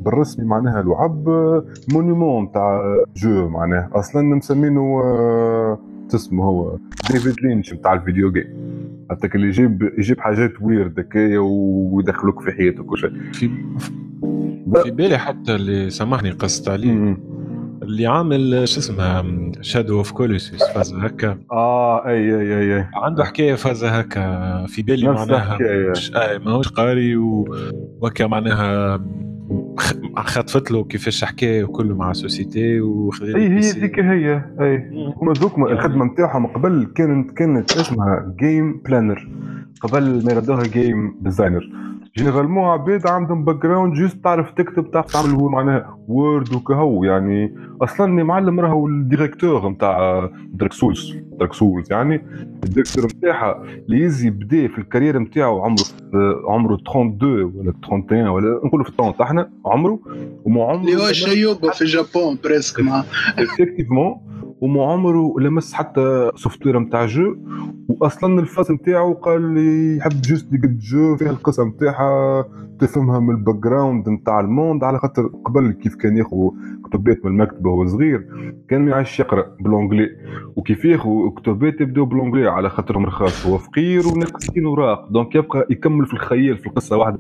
بالرسمي 0.04 0.46
معناها 0.46 0.82
لعب 0.82 1.30
monument 1.94 2.52
تاع 2.52 2.82
jeu 3.16 3.50
معناها. 3.50 3.90
أصلا 3.94 4.36
مسمينه 4.36 5.02
آه، 5.04 5.80
اسمه 6.16 6.44
هو؟ 6.44 6.78
ديفيد 7.12 7.36
لينش 7.44 7.70
تاع 7.70 7.94
ال 7.94 8.00
video 8.00 8.32
game 8.32 8.76
حتى 9.12 9.28
اللي 9.36 9.48
يجيب 9.48 9.90
يجيب 9.98 10.20
حاجات 10.20 10.52
ويرد 10.62 11.00
هكايا 11.00 11.40
ويدخلوك 11.40 12.42
في 12.42 12.52
حياتك 12.52 12.80
وكل 12.80 12.98
شيء 13.00 13.12
في 13.34 13.50
في 14.84 14.92
بالي 14.92 15.18
حتى 15.18 15.56
اللي 15.56 15.90
سامحني 15.90 16.32
قصت 16.32 16.70
عليه. 16.70 17.18
اللي 17.86 18.08
عامل 18.08 18.68
شو 18.68 18.80
اسمه 18.80 19.52
شادو 19.62 19.98
اوف 19.98 20.12
كولوسيوس 20.12 20.64
فاز 20.64 20.94
هكا. 20.94 21.38
آه 21.52 22.08
أي 22.08 22.36
أي 22.40 22.58
أي, 22.58 22.78
أي. 22.78 22.88
عنده 22.96 23.24
حكاية 23.26 23.56
فاز 23.56 23.84
هكا 23.84 24.66
في 24.68 24.82
بالي 24.82 25.08
معناها 25.08 25.58
مش 25.92 26.16
آه 26.16 26.38
ماهوش 26.38 26.68
قاري 26.68 27.16
وهكا 27.16 28.28
معناها 28.28 29.00
خطفت 30.18 30.72
له 30.72 30.84
كيفاش 30.84 31.24
حكاية 31.26 31.64
وكله 31.64 31.96
مع 31.96 32.14
سوسيتي 32.14 32.82
وخذ 32.82 33.26
أي 33.36 33.50
هي 33.50 33.60
ذيك 33.60 34.00
هي 34.00 34.42
أي. 34.62 34.90
هما 35.22 35.34
ذوك 35.34 35.58
الخدمة 35.60 36.06
نتاعهم 36.06 36.48
قبل 36.48 36.92
كانت 36.96 37.32
كانت 37.32 37.72
اسمها 37.72 38.36
game 38.40 38.82
planner 38.86 39.28
قبل 39.82 40.26
ما 40.26 40.32
يردوها 40.32 40.64
game 40.64 41.16
designer 41.22 41.70
généralement 42.18 42.64
عباد 42.66 43.08
عندهم 43.08 43.46
background 43.46 43.94
juste 43.94 44.24
تعرف 44.24 44.52
تكتب 44.52 44.92
تعرف 44.92 45.14
تعمل 45.14 45.30
هو 45.30 45.50
معناها 45.50 45.98
Word 46.08 46.54
وكهو. 46.54 47.04
يعني 47.04 47.56
أصلا 47.82 48.24
معلم 48.24 48.60
راهو 48.60 48.88
ال 48.88 48.96
directeur 48.96 49.70
نتاع 49.70 50.30
Dark 50.54 50.74
Souls 50.74 51.16
Dark 51.40 51.54
Souls 51.54 51.92
يعني 51.92 52.22
ال 52.64 52.68
directeur 52.68 53.06
نتاعها 53.06 53.64
اللي 53.64 54.02
يزي 54.02 54.30
بدا 54.30 54.68
في 54.68 54.78
ال 54.78 54.83
carrière 54.83 55.20
نتاعو 55.20 55.62
عمره 55.62 55.84
في 56.12 56.34
عمره 56.48 56.76
32 56.76 57.30
ولا 57.58 57.74
31 57.92 58.28
ولا 58.28 58.62
نقولوا 58.66 58.86
في 58.86 58.92
30 58.98 59.14
إحنا 59.22 59.50
عمره 59.66 60.00
وما 60.46 60.64
عمره 60.64 60.82
اللي 60.82 60.96
هو 60.96 61.12
شيوبا 61.12 61.72
في 61.72 61.82
اليابان 61.82 62.38
presque 62.44 62.80
مع 62.80 63.04
effectivement 63.40 64.16
وما 64.62 64.86
عمره 64.86 65.40
لمس 65.40 65.74
حتى 65.74 66.32
software 66.36 66.80
نتاع 66.80 67.06
جو 67.06 67.36
واصلا 67.90 68.40
الفاز 68.40 68.72
نتاعو 68.72 69.14
قال 69.14 69.54
لي 69.54 69.98
يحب 69.98 70.22
juste 70.22 70.54
يقد 70.54 70.78
جو 70.80 71.16
فيها 71.18 71.30
القصة 71.30 71.64
نتاعها 71.66 72.46
تفهمها 72.80 73.20
من 73.20 73.30
ال 73.36 73.56
background 73.56 74.10
نتاع 74.10 74.40
ال 74.40 74.47
monde 74.47 74.84
على 74.84 75.00
خاطر 75.00 75.28
قبل 75.46 75.72
كيف 75.72 75.96
كان 75.96 76.18
ياخذ 76.18 76.38
كتبات 76.86 77.26
من 77.26 77.32
المكتبة 77.32 77.70
وهو 77.70 77.86
صغير 77.88 78.28
كان 78.70 78.82
ما 78.82 78.92
يعرفش 78.92 79.20
يقرأ 79.20 79.46
بالونجلي 79.60 80.10
وكيف 80.56 80.86
ياخذ 80.86 81.10
كتبات 81.38 81.82
يبداو 81.82 82.06
بالونجلي 82.06 82.48
على 82.48 82.70
خاطرهم 82.70 83.06
رخاص 83.06 83.48
هو 83.48 83.58
فقير 83.58 84.08
وناس 84.08 84.34
مسكين 84.36 84.66
وراق 84.66 85.10
donc 85.12 85.36
يبقى 85.36 85.68
يكمل 85.70 86.06
في 86.06 86.14
الخيال 86.14 86.58
في 86.58 86.68
القصة 86.68 86.98
واحدة 86.98 87.20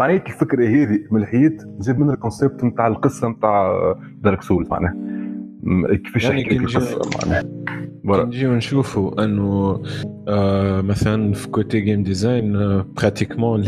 معناتها 0.00 0.32
الفكرة 0.32 0.66
هذه 0.68 0.98
من 1.10 1.20
الحياة 1.20 1.52
جاب 1.80 1.98
منها 1.98 2.14
ال 2.14 2.20
concept 2.20 2.64
نتاع 2.64 2.86
القصة 2.86 3.28
نتاع 3.28 3.72
Dark 4.22 4.42
Souls 4.42 4.68
معناها. 4.70 4.94
كيفاش 6.04 6.24
يعني 6.24 6.44
كي 6.44 6.58
نجي- 6.58 6.78
معناها؟ 8.04 8.24
نجيو 8.24 8.54
نشوفوا 8.54 9.24
أنه 9.24 9.82
آه 10.28 10.80
مثلا 10.80 11.32
في 11.32 11.48
côté 11.48 11.80
game 11.80 12.02
design 12.02 12.56
آه 12.56 12.86
pratiquement 12.96 13.64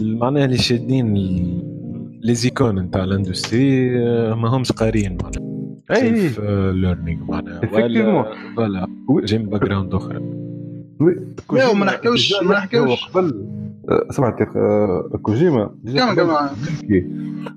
معناها 0.00 0.44
اللي 0.44 0.58
شادين 0.58 1.14
les 2.22 2.34
icônes 2.34 2.78
نتاع 2.78 3.04
ال 3.04 3.14
industry 3.14 3.98
آه 4.06 4.34
ما 4.34 4.48
همش 4.48 4.72
قاريين 4.72 5.18
معناها. 5.22 5.48
e-learning 5.90 7.24
معناها. 7.24 7.60
Effectivement. 7.60 8.58
ولا 8.58 8.86
voilà. 9.06 9.26
game 9.26 9.42
background 9.48 9.94
أخرى. 9.94 10.20
لا 11.52 11.68
وما 11.68 11.84
نحكيوش 11.86 12.34
ما 12.42 12.52
نحكيوش 12.52 13.08
قبل 13.08 13.46
آه، 13.88 14.06
سمعت 14.10 14.40
آه، 14.56 15.10
كوجيما. 15.22 15.70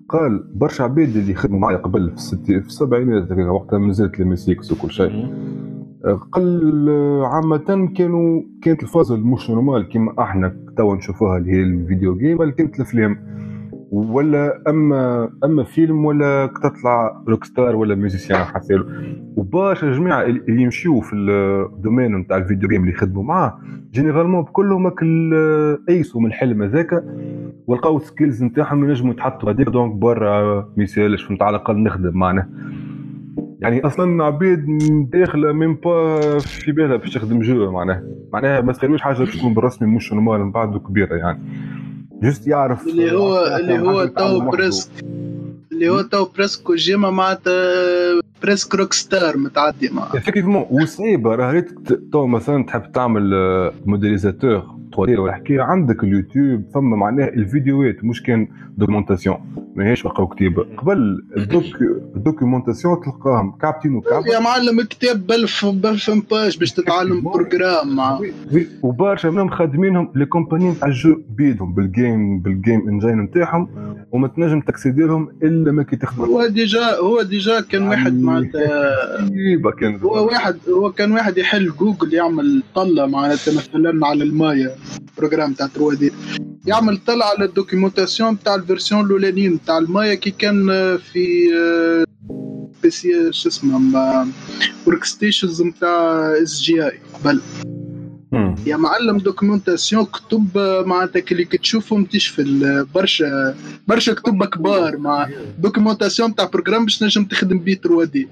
قال 0.10 0.44
برشا 0.56 0.84
عباد 0.84 1.16
اللي 1.16 1.34
خدموا 1.34 1.60
معايا 1.60 1.78
قبل 1.78 2.10
في 2.10 2.16
الست 2.16 2.46
في 2.46 2.68
السبعينات 2.68 3.32
وقتها 3.32 3.80
ما 3.80 3.88
نزلت 3.88 4.20
الميسيكس 4.20 4.72
وكل 4.72 4.92
شيء. 4.92 5.28
قل 6.32 6.90
عامة 7.26 7.94
كانوا 7.98 8.42
كانت 8.62 8.84
الفاز 8.84 9.12
المش 9.12 9.50
نورمال 9.50 9.90
كيما 9.90 10.14
أحنا 10.20 10.56
توا 10.78 10.96
نشوفوها 10.96 11.38
اللي 11.38 11.52
هي 11.52 11.64
الفيديو 11.64 12.18
جيم 12.18 12.50
كانت 12.52 12.76
الأفلام. 12.76 13.18
ولا 13.92 14.64
اما 14.68 15.30
أما 15.44 15.64
فيلم 15.64 16.06
ولا 16.06 16.46
تطلع 16.64 17.24
روك 17.28 17.44
ستار 17.44 17.76
ولا 17.76 17.96
ميوزيسيان 17.96 18.40
حسيلو 18.40 18.86
وباشا 19.36 19.92
جماعة 19.92 20.24
اللي 20.24 20.62
يمشيو 20.62 21.02
في 21.02 21.16
الدومين 21.16 22.16
نتاع 22.16 22.38
الفيديو 22.38 22.70
جيم 22.70 22.82
اللي 22.82 22.94
يخدموا 22.94 23.24
معاه 23.24 23.60
جينيرالمون 23.94 24.44
كلهم 24.44 24.92
أيسوا 25.90 26.22
من 26.22 26.28
الحلم 26.28 26.62
هذاك 26.62 27.04
ولقاو 27.68 28.00
سكيلز 28.00 28.44
نتاعهم 28.44 28.84
ينجموا 28.84 29.14
يتحطوا 29.14 29.52
هذيك. 29.52 29.70
دونك 29.70 29.96
برا 29.96 30.70
يسالش 30.78 31.24
فهمت 31.24 31.42
على 31.42 31.56
الأقل 31.56 31.84
نخدم 31.84 32.18
معنا 32.18 32.50
يعني 33.60 33.86
أصلا 33.86 34.24
عبيد 34.24 34.66
داخله 35.12 35.54
ميم 35.54 35.74
با 35.76 36.20
في 36.40 36.72
بالها 36.72 36.96
باش 36.96 37.14
تخدم 37.14 37.40
جو 37.40 37.72
معناها 37.72 38.04
معناها 38.34 38.62
ما 38.62 38.72
تخلوش 38.74 39.02
حاجة 39.02 39.24
تكون 39.24 39.54
بالرسمي 39.54 39.96
مش 39.96 40.14
نورمال 40.14 40.40
من 40.40 40.52
بعد 40.52 40.78
كبيرة 40.78 41.16
يعني. 41.16 41.40
جست 42.24 42.48
يعرف 42.48 42.88
اللي 42.88 43.12
هو 43.12 43.46
اللي 43.60 43.80
هو 43.80 44.06
تو 44.06 44.40
بريسك 44.40 44.90
اللي 45.72 45.90
هو 45.90 46.02
تو 46.02 46.26
presque 46.26 46.64
كوجيما 46.64 47.10
معناتها 47.10 48.22
presque 48.44 48.76
rock 48.76 48.94
star 48.94 49.38
متعدي 49.38 49.90
معاه. 49.90 50.18
effectivement 50.18 50.66
وصعيبه 50.72 51.36
راه 51.36 51.66
تو 52.12 52.28
مثلا 52.28 52.64
تحب 52.66 52.92
تعمل 52.92 53.32
modélisateur؟ 53.86 54.81
3 54.98 55.06
دي 55.06 55.18
ولا 55.18 55.34
حكايه 55.34 55.62
عندك 55.62 56.04
اليوتيوب 56.04 56.64
فما 56.74 56.98
معناها 56.98 57.28
الفيديوهات 57.28 58.04
مش 58.04 58.24
كان 58.24 58.48
documentation. 58.78 59.38
ماهيش 59.76 60.04
بقاو 60.04 60.28
كتيبه 60.28 60.66
قبل 60.78 61.24
الدوك 61.38 61.64
ال 62.16 62.22
documentation 62.22 63.02
تلقاهم 63.02 63.52
كابتين 63.62 63.96
وكابتن 63.96 64.32
يا 64.32 64.40
معلم 64.40 64.82
كتاب 64.82 65.28
بلف 65.28 65.66
بلف 65.66 66.12
pages 66.32 66.58
باش 66.58 66.72
تتعلم 66.72 67.22
programme 67.32 67.96
مع 67.96 68.20
وبرشا 68.84 69.28
منهم 69.28 69.50
خادمينهم 69.50 70.12
les 70.16 70.26
compagnies 70.26 70.70
نتاع 70.70 70.88
الجو 70.88 71.22
بيدهم 71.30 71.74
بال 71.74 71.96
game 71.96 72.40
بال 72.40 72.57
game 72.57 72.90
engine 72.90 73.22
نتاعهم 73.22 73.68
وما 74.12 74.28
تنجم 74.28 74.62
t'accéder 74.62 75.02
لهم 75.02 75.30
إلا 75.44 75.72
ما 75.72 75.84
كي 75.84 75.96
تخدم. 75.96 76.24
هو 76.24 76.48
déjà 76.48 76.96
هو 77.00 77.22
déjà 77.22 77.62
كان 77.62 77.88
واحد 77.88 78.22
معناتها 78.22 78.92
كان؟ 79.80 79.96
هو 79.96 80.26
واحد 80.26 80.56
هو 80.70 80.92
كان 80.92 81.12
واحد 81.12 81.38
يحل 81.38 81.70
جوجل 81.70 82.14
يعمل 82.14 82.64
طلة 82.76 83.06
معناتها 83.06 83.54
مثلا 83.58 84.08
على 84.08 84.24
ال 84.24 84.32
Maya. 84.32 84.72
programme 85.18 85.54
تاع 85.54 85.68
3 85.68 85.96
دي 85.96 86.12
يعمل 86.66 86.98
طلع 87.08 87.26
على 87.26 87.46
ال 87.46 87.53
documentation 87.53 88.40
تاع 88.40 88.56
ال 88.56 88.62
version 88.62 89.06
الاولانيين 89.06 89.60
تاع 89.66 89.78
المايا 89.78 90.14
كي 90.14 90.32
كان 90.32 90.68
في 90.98 91.48
بي 92.84 92.92
شو 93.32 93.50
اسمه 93.50 94.28
workstations 94.88 95.62
نتاع 95.62 96.34
SGI 96.44 97.00
قبل 97.14 97.42
يا 98.66 98.78
معلم 98.78 99.18
documentation 99.18 100.06
كتب 100.06 100.48
معناتها 100.86 101.24
اللي 101.32 101.46
تشوفهم 101.46 102.06
تشفل 102.06 102.86
برشا 102.96 103.56
برشا 103.88 104.14
كتب 104.14 104.44
كبار 104.44 104.98
مع 104.98 105.30
documentation 105.60 106.36
تاع 106.36 106.46
programme 106.46 106.86
باش 106.86 107.04
نجم 107.04 107.24
تخدم 107.26 107.60
بيه 107.60 107.76
3 107.76 108.04
دي 108.04 108.28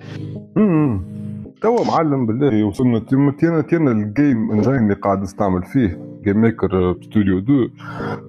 توا 1.62 1.86
معلم 1.88 2.26
بالله 2.26 2.64
وصلنا 2.64 3.00
تينا 3.00 3.62
تينا 3.62 3.92
ال 3.92 4.04
game 4.04 4.52
engine 4.52 4.76
اللي 4.76 4.94
قاعد 4.94 5.22
نستعمل 5.22 5.64
فيه 5.64 6.00
GameMaker 6.24 6.96
Studio 7.02 7.40
2 7.40 7.70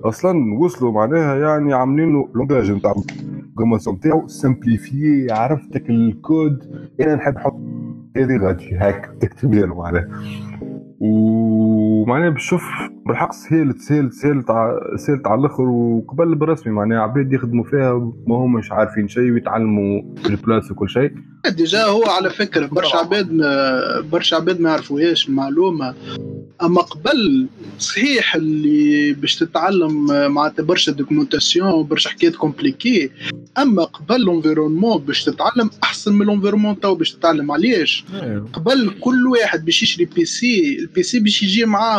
أصلا 0.04 0.58
وصلوا 0.58 0.92
معناها 0.92 1.36
يعني 1.36 1.74
عاملين 1.74 2.12
له 2.12 2.28
langage 2.34 2.70
نتاع 2.72 2.92
ال 2.92 3.00
programmation 3.00 3.96
نتاعو 3.96 4.28
simplifié 4.28 5.32
عرفتك 5.32 5.90
الكود 5.90 6.58
أنا 7.00 7.14
نحب 7.14 7.34
نحط 7.34 7.56
هذه 8.16 8.36
غادي 8.36 8.74
هاك 8.74 9.10
تكتب 9.20 9.54
له 9.54 9.74
معناها. 9.74 10.08
ومعناها 12.00 12.30
بشوف 12.30 12.62
بالحق 13.06 13.32
سهلت 13.32 13.78
سهلت 13.80 14.12
سهلت 14.12 14.46
سهلت 14.96 15.26
على 15.26 15.40
الآخر 15.40 15.62
وقبل 15.62 16.34
بالرسمي 16.34 16.72
معناها 16.72 16.98
عباد 17.00 17.32
يخدموا 17.32 17.64
فيها 17.64 18.12
ما 18.26 18.34
همش 18.36 18.72
عارفين 18.72 19.08
شيء 19.08 19.30
ويتعلموا 19.30 20.02
في 20.22 20.28
البلاس 20.30 20.70
وكل 20.70 20.88
شيء. 20.88 21.10
déjà 21.48 21.84
هو 21.84 22.04
على 22.04 22.30
فكرة 22.30 22.66
برشا 22.66 22.98
عباد 22.98 23.28
برشا 24.12 24.36
عباد 24.36 24.60
ما 24.60 24.70
يعرفوهاش 24.70 25.28
المعلومة. 25.28 25.94
أما 26.62 26.80
قبل 26.80 27.46
صحيح 27.78 28.34
اللي 28.34 29.12
باش 29.12 29.36
تتعلم 29.36 30.06
معناتها 30.34 30.62
برشا 30.62 30.92
documentation 30.92 31.82
برشا 31.86 32.10
حكايات 32.10 32.36
compliquées 32.36 33.10
أما 33.58 33.84
قبل 33.84 34.20
l'environnement 34.20 34.98
باش 34.98 35.24
تتعلم 35.24 35.70
أحسن 35.82 36.12
من 36.12 36.26
l'environnement 36.26 36.80
تو 36.80 36.94
باش 36.94 37.12
تتعلم 37.12 37.52
علاش 37.52 38.04
أيوه. 38.22 38.48
قبل 38.52 38.90
كل 39.00 39.26
واحد 39.26 39.64
باش 39.64 39.82
يشري 39.82 40.04
PC 40.04 40.24
ال 40.24 40.76
PC 40.80 41.20
باش 41.20 41.42
يجي 41.42 41.64
معاه 41.64 41.89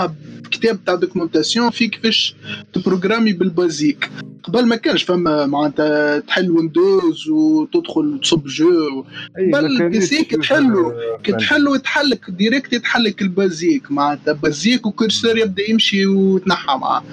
كتاب 0.51 0.85
تاع 0.85 0.95
documentation 0.95 1.69
في 1.69 1.87
كيفاش 1.87 2.35
تبروغرامي 2.73 3.33
بال 3.33 3.52
BASIC. 3.52 4.09
قبل 4.43 4.65
ما 4.65 4.75
كانش 4.75 5.03
فما 5.03 5.45
معناتها 5.45 6.19
تحل 6.19 6.51
Windows 6.51 7.29
وتدخل 7.29 8.19
تصب 8.23 8.47
جو. 8.47 9.05
قبل 9.53 9.65
ال 9.65 10.01
PC 10.01 10.23
كي 10.23 10.37
تحلو 10.37 10.93
كي 11.23 11.31
تحلو 11.31 11.75
يتحلك 11.75 12.29
direct 12.29 12.73
يتحلك 12.73 13.21
ال 13.21 13.31
BASIC. 13.31 13.91
معناتها 13.91 14.33
BASIC 14.33 14.85
و 14.85 14.92
curseur 14.92 15.37
يبدأ 15.37 15.69
يمشي 15.69 16.05
وتنحى 16.05 16.77
معاه. 16.77 17.03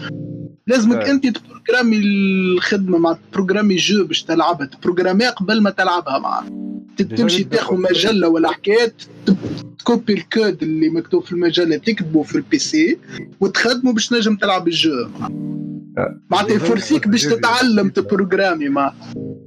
لازمك 0.67 1.09
أنت 1.09 1.27
تبروغرامي 1.27 1.97
الخدمة 1.97 2.99
مع 2.99 3.19
تبروغرامي 3.33 3.77
جو 3.77 4.05
باش 4.05 4.23
تلعبها 4.23 4.67
تبروغراميها 4.67 5.31
قبل 5.31 5.61
ما 5.61 5.71
تلعبها 5.71 6.19
معاه 6.19 6.45
تمشي 7.17 7.45
تاخذ 7.45 7.77
مجلة 7.77 8.29
ولا 8.29 8.51
حكايات 8.51 9.03
تكوبي 9.79 10.13
الكود 10.13 10.63
اللي 10.63 10.89
مكتوب 10.89 11.25
في 11.25 11.33
المجله 11.33 11.77
تكتبه 11.77 12.23
في 12.23 12.35
ال 12.37 12.59
PC 12.59 12.99
وتخدمه 13.41 13.93
باش 13.93 14.13
نجم 14.13 14.37
تلعب 14.37 14.69
الجو 14.69 15.09
معناتها 16.31 16.55
يفرسيك 16.57 17.09
باش 17.09 17.23
تتعلم 17.23 17.89
تبروغرامي 17.89 18.69
مع 18.69 18.93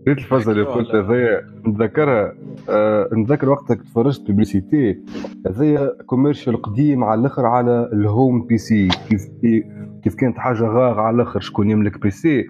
ريت 0.08 0.18
الفازة 0.18 0.52
اللي 0.52 0.64
قلت 0.64 0.96
هذايا 0.96 1.42
نتذكرها 1.68 2.34
آه 2.70 3.10
نتذكر 3.14 3.50
وقتك 3.50 3.82
تفرجت 3.82 4.22
publicité 4.28 5.00
هذايا 5.48 5.92
commercial 6.06 6.62
قديم 6.62 7.04
على 7.04 7.20
الآخر 7.20 7.46
على 7.46 7.90
ال 7.94 8.48
home 8.48 8.58
PC 8.58 8.90
كيف 9.10 9.22
كيف 10.04 10.16
كانت 10.16 10.38
حاجة 10.38 10.64
غاغ 10.64 11.00
على 11.00 11.16
الآخر 11.16 11.40
شكون 11.40 11.70
يملك 11.70 12.02
PC 12.02 12.46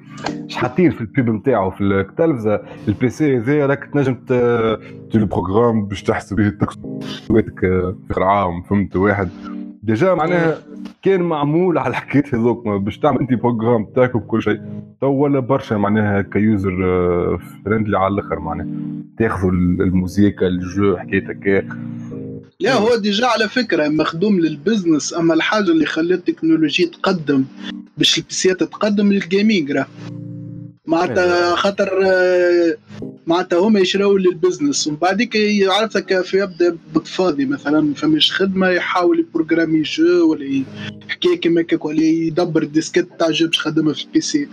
حاطين 0.56 0.92
في 0.92 1.02
ال 1.02 1.09
pub 1.09 1.30
نتاعو 1.30 1.72
في 1.72 1.82
التلفزه 1.82 2.62
ال 2.88 3.10
PC 3.10 3.38
هذايا 3.38 3.66
راك 3.66 3.90
تنجم 3.94 4.16
تجي 5.12 5.26
programme 5.26 5.86
باش 5.86 6.04
تحسب 6.04 6.36
به 6.36 6.50
تكسواتك 6.50 7.60
في 8.08 8.18
العام 8.18 8.62
فهمت 8.62 8.96
واحد. 8.96 9.30
déjà 9.84 10.14
معناها 10.14 10.58
كان 11.02 11.22
معمول 11.22 11.78
على 11.78 11.90
الحكاية 11.90 12.24
هذوك 12.34 12.68
باش 12.68 13.00
تعمل 13.00 13.20
انت 13.20 13.34
programme 13.34 13.86
تاعك 13.96 14.16
وكل 14.16 14.42
شيء. 14.42 14.62
تو 15.02 15.08
ولا 15.08 15.40
برشا 15.40 15.76
معناها 15.76 16.22
ك 16.22 16.32
user 16.32 16.72
friendly 17.66 17.98
على 17.98 18.14
الآخر 18.14 18.40
معناها. 18.40 18.68
تاخذوا 19.18 19.52
الموسيقى 19.52 20.48
الجو 20.48 20.98
حكاية 20.98 21.30
هكا 21.30 21.68
لا 22.60 22.74
هو 22.74 22.96
déjà 22.96 23.28
على 23.28 23.50
فكرة 23.50 23.88
مخدوم 23.88 24.40
لل 24.40 24.55
business 24.55 25.14
أما 25.14 25.34
الحاجة 25.34 25.72
اللي 25.72 25.86
خلت 25.86 26.30
التكنولوجيا 26.30 26.86
تقدم 26.88 27.46
باش 27.98 28.18
ال 28.18 28.27
PCيات 28.27 28.64
تقدم 28.64 29.12
لل 29.12 29.27
gaming 29.27 29.72
راه. 29.72 29.86
معناتها 30.88 31.56
خاطر 31.56 31.90
معناتها 33.28 33.60
هما 33.60 33.80
يشراو 33.80 34.18
لل 34.18 34.32
business 34.32 34.88
ومن 34.88 34.98
بعديك 34.98 35.38
عرفتك 35.68 36.22
في 36.22 36.38
يبدأ 36.38 36.78
بتفاضي 36.96 37.46
مثلا 37.46 37.94
فماش 37.94 38.32
خدمة 38.32 38.68
يحاول 38.68 39.20
يبروغرامي 39.20 39.82
jeu 39.82 40.32
ولا 40.32 40.64
حكايه 41.10 41.38
كيما 41.38 41.62
هكاك 41.62 41.86
ولا 41.86 42.02
يدبر 42.02 42.64
ال 42.64 42.68
disquette 42.68 43.08
تاع 43.20 43.32
jeu 43.32 43.48
باش 43.48 43.58
يخدمها 43.58 43.94
في 43.94 44.06
ال 44.06 44.22
PC. 44.22 44.48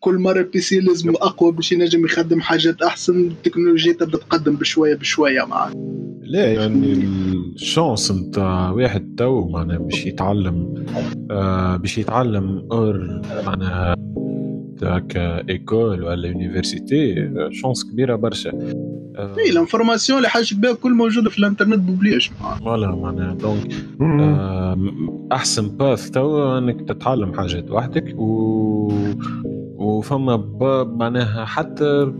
كل 0.00 0.18
مرة 0.18 0.40
ال 0.40 0.60
PC 0.60 0.80
لازم 0.80 1.10
أقوى 1.10 1.52
باش 1.52 1.72
ينجم 1.72 2.04
يخدم 2.04 2.40
حاجات 2.40 2.82
أحسن 2.82 3.26
التكنولوجيا 3.26 3.92
تبدأ 3.92 4.18
تقدم 4.18 4.56
بشوية 4.56 4.94
بشوية 4.94 5.44
معاه 5.44 5.72
لا 6.22 6.52
يعني 6.52 6.92
ال 7.54 7.62
chance 7.62 8.12
نتاع 8.12 8.70
واحد 8.70 9.14
تو 9.18 9.48
معناها 9.48 9.78
باش 9.78 10.06
يتعلم 10.06 10.84
آه 11.30 11.76
باش 11.76 11.98
يتعلم 11.98 12.68
اور 12.72 13.20
معناها 13.46 13.96
كا 14.84 15.04
école 15.04 16.02
ولا 16.02 16.28
université 16.28 17.30
chance 17.50 17.84
كبيرة 17.84 18.16
برشا. 18.16 18.52
إي 19.18 19.50
ال 19.50 19.56
information 19.56 20.18
اللي 20.18 20.28
حاجة 20.28 20.46
بها 20.52 20.72
كل 20.72 20.94
موجودة 20.94 21.30
في 21.30 21.38
الانترنت 21.38 21.78
ببلاش 21.78 22.30
voilà 22.60 22.94
معناها 22.94 23.34
donc 23.34 23.72
أحسن 25.32 25.68
path 25.68 26.10
تو 26.10 26.58
إنك 26.58 26.88
تتعلم 26.88 27.34
حاجات 27.34 27.70
وحدك 27.70 28.14
و 28.18 28.92
وفما 29.76 30.36
معناها 30.84 31.44
حتى 31.44 32.12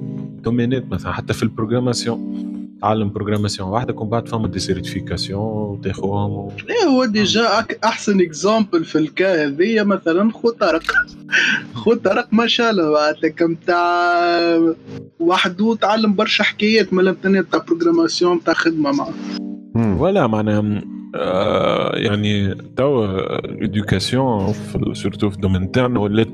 domaineات 0.45 0.93
مثلا 0.93 1.13
حتى 1.13 1.33
في 1.33 1.43
ال 1.43 1.50
programmation. 1.50 2.56
تعلم 2.83 3.11
programmation 3.11 3.69
وحدك 3.69 4.01
ومن 4.01 4.11
بعد 4.11 4.29
فما 4.29 4.49
des 4.49 4.59
certifications 4.59 5.43
وتاخذهم 5.43 6.31
و... 6.31 6.53
لا 6.69 6.91
هو 6.91 7.05
déjà 7.05 7.67
أحسن 7.85 8.21
exemple 8.21 8.85
في 8.85 8.99
ال 8.99 9.10
cas 9.10 9.45
هذيا 9.45 9.83
مثلا 9.83 10.33
خو 10.33 10.51
طارق. 10.51 10.83
خو 11.75 11.95
طارق 11.95 12.29
ما 12.33 12.47
شاء 12.47 12.71
الله 12.71 12.93
معناتها 12.93 13.57
تاع 13.67 14.75
وحده 15.21 15.75
تعلم 15.75 16.15
برشا 16.15 16.45
حكايات 16.45 16.93
من 16.93 17.01
الانترنت 17.01 17.53
تاع 17.53 17.65
programmation 17.69 18.45
تاع 18.45 18.55
خدمة 18.55 18.93
معاه 18.93 19.15
ولا 20.01 20.27
معناها 20.27 20.83
آه، 21.15 21.97
يعني 21.97 22.55
تو 22.77 23.05
éducation 23.63 24.53
surtout 24.93 25.31
في 25.31 25.37
ال 25.37 25.41
domaine 25.41 25.71
تاعنا 25.71 26.01
ولات 26.01 26.29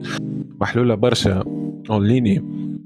محلولة 0.60 0.94
برشا 0.94 1.44
en 1.91 2.07
ligne 2.07 2.43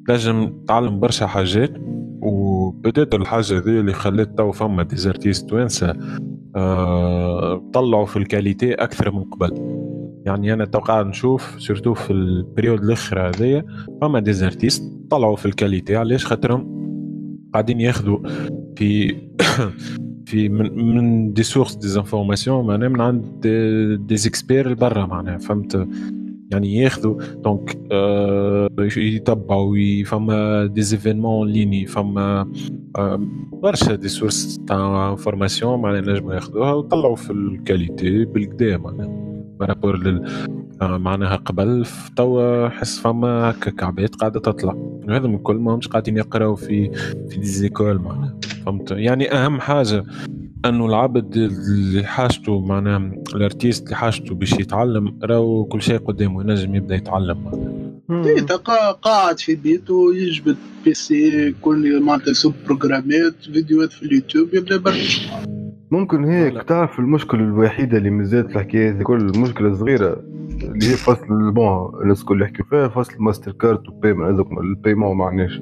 تنجم 0.08 0.52
تعلم 0.68 1.00
برشا 1.00 1.26
حاجات 1.26 1.72
وبدات 2.20 3.14
الحاجة 3.14 3.58
هذه 3.58 3.80
اللي 3.80 3.92
خلت 3.92 4.38
تو 4.38 4.52
فما 4.52 4.82
des 4.82 5.00
artistes 5.00 5.48
توانسه 5.50 5.96
آه، 6.56 7.70
طلعوا 7.72 8.06
في 8.06 8.16
ال 8.16 8.23
qualité 8.23 8.74
أكثر 8.74 9.10
من 9.10 9.24
قبل. 9.24 9.52
يعني 10.24 10.52
أنا 10.52 10.64
تو 10.64 10.78
قاعد 10.78 11.06
نشوف 11.06 11.56
surtout 11.58 11.94
في 11.94 12.10
ال 12.10 12.19
période 12.19 12.84
الاخرى 12.84 13.20
هذيا 13.20 13.64
فما 14.00 14.20
des 14.20 14.37
artistes 14.37 14.82
طلعوا 15.10 15.36
في 15.36 15.46
ال 15.46 15.52
qualité. 15.52 15.96
علاش؟ 15.96 16.26
خاطرهم 16.26 16.76
قاعدين 17.52 17.80
ياخذوا 17.80 18.18
في 18.76 19.16
في 20.26 20.48
من 20.48 20.94
من 20.94 21.32
des 21.32 21.42
sources 21.42 21.74
d'information 21.74 22.66
معناها 22.66 22.88
من 22.88 23.00
عند 23.00 23.46
دي 24.06 24.16
زيكسبير 24.16 24.74
برا 24.74 25.06
معناها 25.06 25.38
فهمت؟ 25.38 25.88
يعني 26.52 26.74
ياخذوا 26.76 27.22
donc 27.44 27.78
آه 27.92 28.68
يتبعوا 28.96 29.76
فما 30.06 30.66
des 30.66 30.82
événements 30.82 31.48
en 31.48 31.59
ligne 31.59 31.86
فما 31.86 32.50
آه 32.96 33.20
برشا 33.52 33.94
des 33.94 34.08
sources 34.08 34.60
تاع 34.66 35.10
information 35.10 35.80
معناها 35.80 36.00
نجموا 36.00 36.34
ياخذوها 36.34 36.72
وطلعوا 36.72 37.16
في 37.16 37.30
ال 37.30 37.42
qualité 37.42 38.24
بالكدا 38.24 38.76
معناها. 38.76 39.35
par 39.60 39.72
rapport 39.72 39.98
لل 39.98 40.24
معناها 40.80 41.36
قبل 41.36 41.86
توا 42.16 42.68
حس 42.68 42.98
فما 42.98 43.50
هكا 43.50 43.86
عباد 43.86 44.14
قاعدة 44.14 44.40
تطلع. 44.40 44.72
وهذا 44.74 45.26
من 45.26 45.38
كل 45.38 45.56
ما 45.56 45.74
همش 45.74 45.88
قاعدين 45.88 46.16
يقراو 46.16 46.54
في 46.56 46.90
في 47.30 47.36
des 47.36 47.46
écoles 47.46 47.98
معناها. 47.98 48.34
فهمت؟ 48.66 48.90
يعني 48.90 49.32
أهم 49.32 49.60
حاجة 49.60 50.04
أنه 50.64 50.86
العبد 50.86 51.36
اللي 51.36 52.04
حاجته 52.04 52.60
معناها 52.60 53.12
ال 53.34 53.40
artiste 53.40 53.84
اللي 53.84 53.96
حاجته 53.96 54.34
باش 54.34 54.52
يتعلم 54.52 55.18
راهو 55.22 55.64
كل 55.64 55.82
شيء 55.82 55.98
قدامه 55.98 56.40
ينجم 56.40 56.74
يبدأ 56.74 56.94
يتعلم. 56.94 57.38
معناها 58.08 58.40
تلقى 58.40 58.98
قاعد 59.02 59.38
في 59.38 59.54
بيته 59.54 60.14
يجبد 60.14 60.56
بي 60.84 60.94
سي 60.94 61.54
كل 61.62 62.02
معناتها 62.02 62.32
سوب 62.32 62.54
بروجرامات 62.66 63.34
فيديوهات 63.52 63.92
في 63.92 64.02
اليوتيوب 64.02 64.54
يبدأ 64.54 64.74
يبرمج 64.74 65.28
ممكن 65.90 66.24
هيك 66.24 66.62
تعرف 66.62 66.98
المشكلة 66.98 67.40
الوحيدة 67.40 67.98
اللي 67.98 68.10
مازالت 68.10 68.50
الحكاية 68.50 68.90
هذه 68.90 69.02
كل 69.02 69.16
المشكلة 69.16 69.74
صغيرة 69.74 70.22
اللي 70.62 70.86
هي 70.86 70.96
فصل 70.96 71.52
بون 71.52 72.02
الناس 72.02 72.20
الكل 72.20 72.42
يحكوا 72.42 72.64
فيها 72.70 72.88
فصل 72.88 73.14
ماستر 73.18 73.52
كارت 73.52 73.88
وبيمون 73.88 74.34
هذوك 74.34 74.52
البيمون 74.52 75.16
معناش 75.16 75.60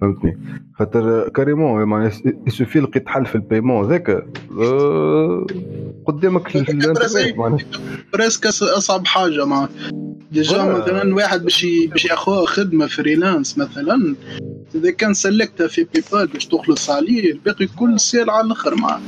فهمتني؟ 0.00 0.38
خاطر 0.74 1.28
كاريمون 1.28 1.84
معناها 1.84 2.12
يسوفي 2.46 2.80
لقيت 2.80 3.08
حل 3.08 3.26
في 3.26 3.34
البيمون 3.34 3.88
ذاك 3.88 4.10
آه، 4.60 5.46
قدامك 6.06 6.56
الانترنت 6.56 7.36
معناها 7.36 7.58
presque 8.12 8.46
أصعب 8.46 9.06
حاجة 9.06 9.44
مع 9.44 9.68
déjà 10.32 10.64
مثلا 10.64 11.14
واحد 11.14 11.42
باش 11.42 11.66
باش 11.90 12.04
ياخذ 12.04 12.44
خدمة 12.44 12.86
freelance 12.86 13.58
مثلا 13.58 14.14
إذا 14.74 14.90
كان 14.90 15.14
سلكتها 15.14 15.66
في 15.66 15.86
PayPal 15.94 16.26
باش 16.26 16.46
تخلص 16.46 16.90
عليه 16.90 17.32
الباقي 17.32 17.66
كل 17.66 18.00
sûr 18.00 18.30
على 18.30 18.46
الآخر 18.46 18.74
معاه 18.74 19.00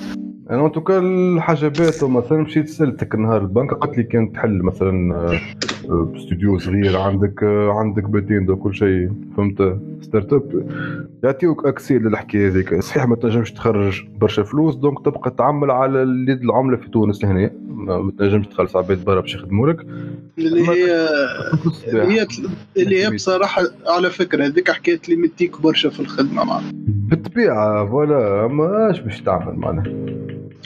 أنا 0.52 0.66
en 0.66 0.72
tout 0.72 0.87
cas 0.87 0.98
الحاجات 0.98 2.04
مثلا 2.04 2.38
مشيت 2.38 2.68
سألتك 2.68 3.14
نهار 3.14 3.40
البنك 3.42 3.74
قالت 3.74 3.98
لي 3.98 4.02
كان 4.02 4.32
تحل 4.32 4.62
مثلا 4.62 5.14
آه، 5.14 6.12
استوديو 6.16 6.58
صغير 6.58 6.98
عندك 6.98 7.42
آه، 7.42 7.72
عندك 7.72 8.04
بيتين 8.04 8.50
وكل 8.50 8.74
شيء 8.74 9.10
فهمت؟ 9.36 9.78
startup 10.00 10.66
يعطيوك 11.24 11.66
accès 11.66 11.98
للحكاية 11.98 12.48
هذيك. 12.48 12.80
صحيح 12.80 13.06
ما 13.06 13.16
تنجمش 13.16 13.52
تخرج 13.52 14.04
برشا 14.20 14.42
فلوس 14.42 14.74
donc 14.74 15.04
تبقى 15.04 15.30
تعمل 15.38 15.70
على 15.70 16.02
اليد 16.02 16.42
العملة 16.42 16.76
في 16.76 16.88
تونس 16.88 17.24
لهنا 17.24 17.50
ما 17.68 18.12
تنجمش 18.18 18.46
تخلص 18.46 18.76
عباد 18.76 19.04
برا 19.04 19.20
باش 19.20 19.34
يخدموا 19.34 19.68
لك. 19.68 19.86
اللي 20.38 20.68
هي 20.68 21.08
اللي 21.88 22.20
هي 22.20 22.26
اللي 22.76 23.04
هي 23.04 23.10
بصراحة 23.10 23.62
على 23.86 24.10
فكرة 24.10 24.46
هذيك 24.46 24.70
حكاية 24.70 25.00
ليميتيك 25.08 25.60
برشا 25.60 25.90
في 25.90 26.00
الخدمة 26.00 26.44
معناها. 26.44 26.72
بالطبيعة 26.86 27.86
voilà 27.86 28.46
ماش 28.46 29.00
باش 29.00 29.20
تعمل 29.20 29.54
معناها؟ 29.56 30.12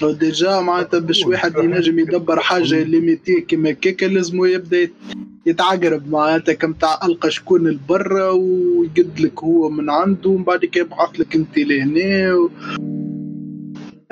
déjà 0.03 0.61
معناتها 0.61 1.01
باش 1.01 1.27
واحد 1.27 1.57
ينجم 1.57 1.99
يدبر 1.99 2.41
حاجة 2.41 2.83
ليميتي 2.83 3.41
كيما 3.41 3.71
كيكا 3.71 4.07
لازم 4.07 4.45
يبدأ 4.45 4.89
يتعقرب 5.47 6.11
معناتها 6.11 6.53
كم 6.53 6.73
تاع 6.73 6.99
ألقى 7.05 7.31
شكون 7.31 7.67
البرا 7.67 8.31
ويقد 8.31 9.21
لك 9.21 9.45
هو 9.45 9.69
من 9.71 9.91
عنده 9.91 10.31
ومن 10.31 10.45
بعد 10.45 10.65
كي 10.65 10.79
يبعث 10.79 11.21
لك 11.21 11.35
أنت 11.35 11.59
لهنا 11.59 12.35
و... 12.35 12.51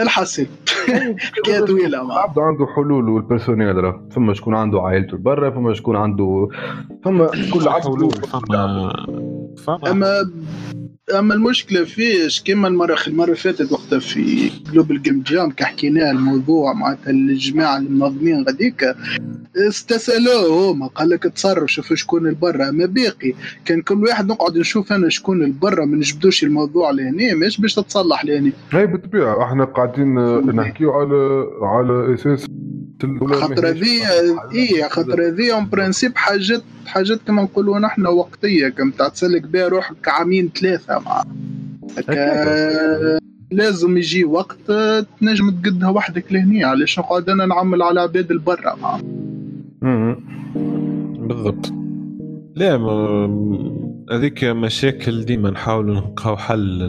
الحسن 0.01 0.47
حكاية 1.35 1.61
طويلة 1.61 2.19
عبد 2.19 2.39
عنده 2.39 2.66
حلول 2.66 3.09
وال 3.09 3.21
personnel 3.21 3.76
راه. 3.77 4.09
فما 4.11 4.35
شكون 4.35 4.55
عنده 4.55 4.81
عائلته 4.81 5.16
برا 5.16 5.51
فما 5.51 5.74
شكون 5.74 5.97
عنده 5.97 6.48
فما 7.05 7.27
كل 7.52 7.69
عبد 7.69 8.15
فما 8.27 8.93
فما 9.56 9.90
أما 9.90 10.31
أما 11.12 11.35
المشكلة 11.35 11.85
فيش 11.85 12.43
كما 12.43 12.68
المرة 12.68 12.98
المرة 13.06 13.24
اللي 13.24 13.36
فاتت 13.36 13.72
وقتها 13.72 13.98
في 13.98 14.51
Global 14.72 15.02
Game 15.02 15.22
Jam 15.22 15.51
كحكينا 15.51 16.10
الموضوع 16.10 16.72
معناتها 16.72 17.10
الجماعة 17.10 17.76
المنظمين 17.76 18.44
غاديك 18.44 18.94
استسألوه 19.56 20.70
هما 20.70 20.86
قال 20.86 21.09
لك 21.09 21.22
تصرف 21.22 21.70
شوف 21.70 21.94
شكون 21.94 22.26
البرا 22.26 22.68
أما 22.68 22.86
باقي 22.86 23.32
كان 23.64 23.82
كل 23.82 24.05
واحد 24.05 24.26
نقعد 24.28 24.59
نشوف 24.59 24.93
أنا 24.93 25.09
شكون 25.09 25.43
البرا 25.43 25.85
ما 25.85 25.97
نجبدوش 25.97 26.44
الموضوع 26.44 26.90
لهنا 26.90 27.35
مش 27.35 27.60
باش 27.60 27.74
تتصلح 27.74 28.24
لهنا 28.24 28.52
هي 28.72 28.86
بالطبيعة 28.86 29.44
إحنا 29.44 29.64
قاعدين 29.64 30.14
نحكيو 30.56 30.93
على 30.93 31.47
على 31.62 32.14
إساس 32.14 32.47
خاطر 33.31 33.68
هذه 33.68 34.01
اي 34.55 34.89
خاطر 34.89 35.28
هذه 35.28 35.55
en 35.55 35.68
principe 35.68 36.16
حاجات 36.16 36.62
حاجات 36.86 37.20
كما 37.26 37.43
نقولوا 37.43 37.78
نحن 37.78 38.06
وقتية 38.06 38.68
كم 38.68 38.90
تسلك 38.90 39.43
بها 39.43 39.68
روحك 39.68 40.09
عامين 40.09 40.51
ثلاثة. 40.60 40.98
مع 40.98 41.24
لازم 43.51 43.97
يجي 43.97 44.24
وقت 44.24 44.72
تنجم 45.20 45.51
تقدها 45.51 45.89
وحدك 45.89 46.32
لهني 46.32 46.64
علاش 46.64 46.98
نقعد 46.98 47.28
أنا 47.28 47.47
نعمل 47.47 47.82
على 47.82 48.01
عباد 48.01 48.31
البرا 48.31 48.74
مع 48.82 49.01
بالضبط. 51.28 51.73
لا 52.56 52.77
هذيك 54.11 54.44
مشاكل 54.44 55.24
ديما 55.24 55.51
نحاولوا 55.51 55.94
نلقاو 55.94 56.36
حل 56.36 56.82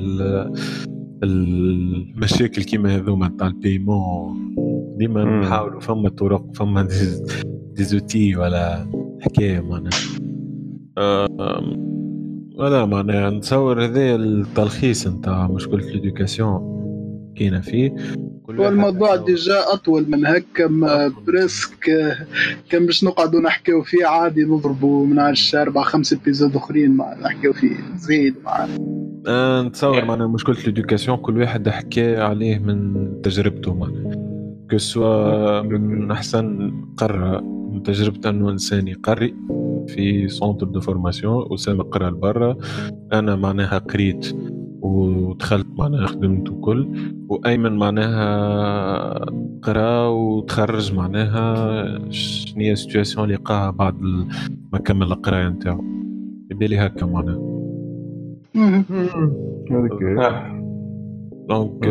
المشاكل 1.24 2.64
كيما 2.64 2.96
هذوما 2.96 3.32
تاع 3.40 3.48
ال 3.48 3.59
paiement. 3.59 4.56
ديما 4.98 5.24
نحاولوا 5.42 5.80
فما 5.80 6.10
طرق 6.10 6.56
فما 6.56 6.88
des 7.76 7.96
outils 7.96 8.36
ولا 8.36 8.88
حكاية 9.22 9.60
معناها. 9.60 9.92
ولا 12.58 12.86
معناها 12.86 13.30
نتصور 13.30 13.84
هذا 13.86 14.16
التلخيص 14.16 15.08
نتاع 15.08 15.48
مشكلة 15.48 15.88
ال 15.88 15.97
éducation 15.97 16.76
كاينة 17.36 17.60
فيه. 17.62 17.96
هو 18.50 18.68
الموضوع 18.68 19.16
déjà 19.16 19.74
أطول 19.74 20.10
من 20.10 20.26
هكا 20.26 20.68
presque. 21.28 21.92
كان 22.70 22.86
باش 22.86 23.04
نقعدوا 23.04 23.42
نحكيو 23.42 23.82
فيه 23.84 24.06
عادي 24.06 24.44
نضربوا 24.44 25.06
من 25.06 25.20
على 25.20 25.36
أربع 25.56 25.82
خمس 25.82 26.14
épisodes 26.14 26.56
أخرين 26.56 26.92
ما 26.92 27.18
نحكيو 27.22 27.54
فيه 27.54 27.76
زيد 27.96 28.36
معنا 28.46 28.78
أه 29.28 29.62
نتصور 29.62 30.06
معناها 30.06 30.28
مشكلة 30.28 30.58
ال 30.58 30.64
éducation 30.64 31.18
كل 31.18 31.38
واحد 31.38 31.70
حكى 31.70 32.18
عليه 32.18 32.60
من 32.60 33.08
تجربته 33.22 33.74
معناها. 33.74 34.12
que 34.72 34.78
ce 34.78 35.06
soit 35.06 35.62
من 35.62 36.12
أحسن 36.12 36.74
قرر 36.98 37.42
من 37.42 37.84
تجربة 37.84 38.30
أنه 38.30 38.50
إنسان 38.50 38.88
يقري 38.88 39.36
في 39.88 40.28
centre 40.28 40.66
de 40.66 40.80
formation 40.80 41.54
أسامة 41.54 41.84
قرأ 41.84 42.10
لبرا. 42.10 42.58
أنا 43.14 43.36
معناها 43.36 43.78
قريت. 43.78 44.36
ودخلت 44.86 45.68
معناها 45.78 46.08
خدمت 46.08 46.50
وكل. 46.50 46.88
وأيمن 47.30 47.78
معناها 47.78 49.26
قرا 49.62 50.08
وتخرج 50.08 50.94
معناها. 50.94 52.10
شنو 52.10 52.62
هي 52.62 52.72
ال 52.72 52.77
situation 52.77 53.26
اللي 53.26 53.36
لقاها 53.36 53.72
بعد 53.72 53.96
ما 54.74 54.80
كمل 54.80 55.04
القراية 55.04 55.48
نتاعو؟ 55.48 55.84
يبالي 56.52 56.78
هكا 56.78 57.06
معناها. 57.06 57.56
donc 61.50 61.88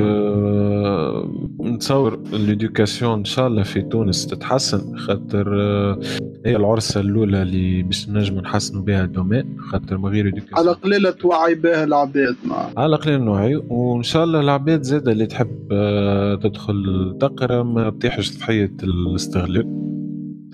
نتصور 1.61 2.19
l'éducation 2.33 3.19
ان 3.19 3.25
شاء 3.25 3.47
الله 3.47 3.63
في 3.63 3.83
تونس 3.83 4.27
تتحسن 4.27 4.97
خاطر 4.97 5.45
euh, 5.45 6.05
هي 6.47 6.57
العرسه 6.57 7.01
الأولى 7.01 7.43
اللي 7.43 7.83
باش 7.83 8.09
نجم 8.09 8.39
نحسنوا 8.39 8.83
بها 8.83 9.05
ال 9.05 9.11
domaine 9.11 9.57
خاطر 9.61 9.99
من 9.99 10.07
غير 10.07 10.45
على 10.55 10.73
قليله 10.73 11.11
توعي 11.11 11.55
بها 11.55 11.85
العباد 11.85 12.37
على 12.77 12.97
قليله 12.97 13.25
نوعي 13.25 13.57
وإن 13.57 14.03
شاء 14.03 14.25
الله 14.25 14.41
العباد 14.41 14.83
زادة 14.83 15.13
اللي 15.13 15.27
تحب 15.27 15.69
آه، 15.73 16.35
تدخل 16.35 17.17
تقرأ 17.21 17.63
ما 17.63 17.91
تطيحش 17.91 18.39
ضحيه 18.39 18.73
الاستغلال. 18.83 19.85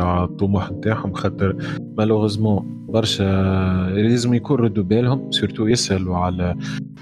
الطموح 0.03 0.73
نتاعهم 0.73 1.13
خاطر 1.13 1.57
malheureusement 1.99 2.87
برشا 2.89 3.23
لازم 3.95 4.35
يكون 4.35 4.57
ردوا 4.61 4.85
بالهم 4.85 5.31
surtout 5.31 5.67
يسألوا 5.67 6.17
على 6.17 6.57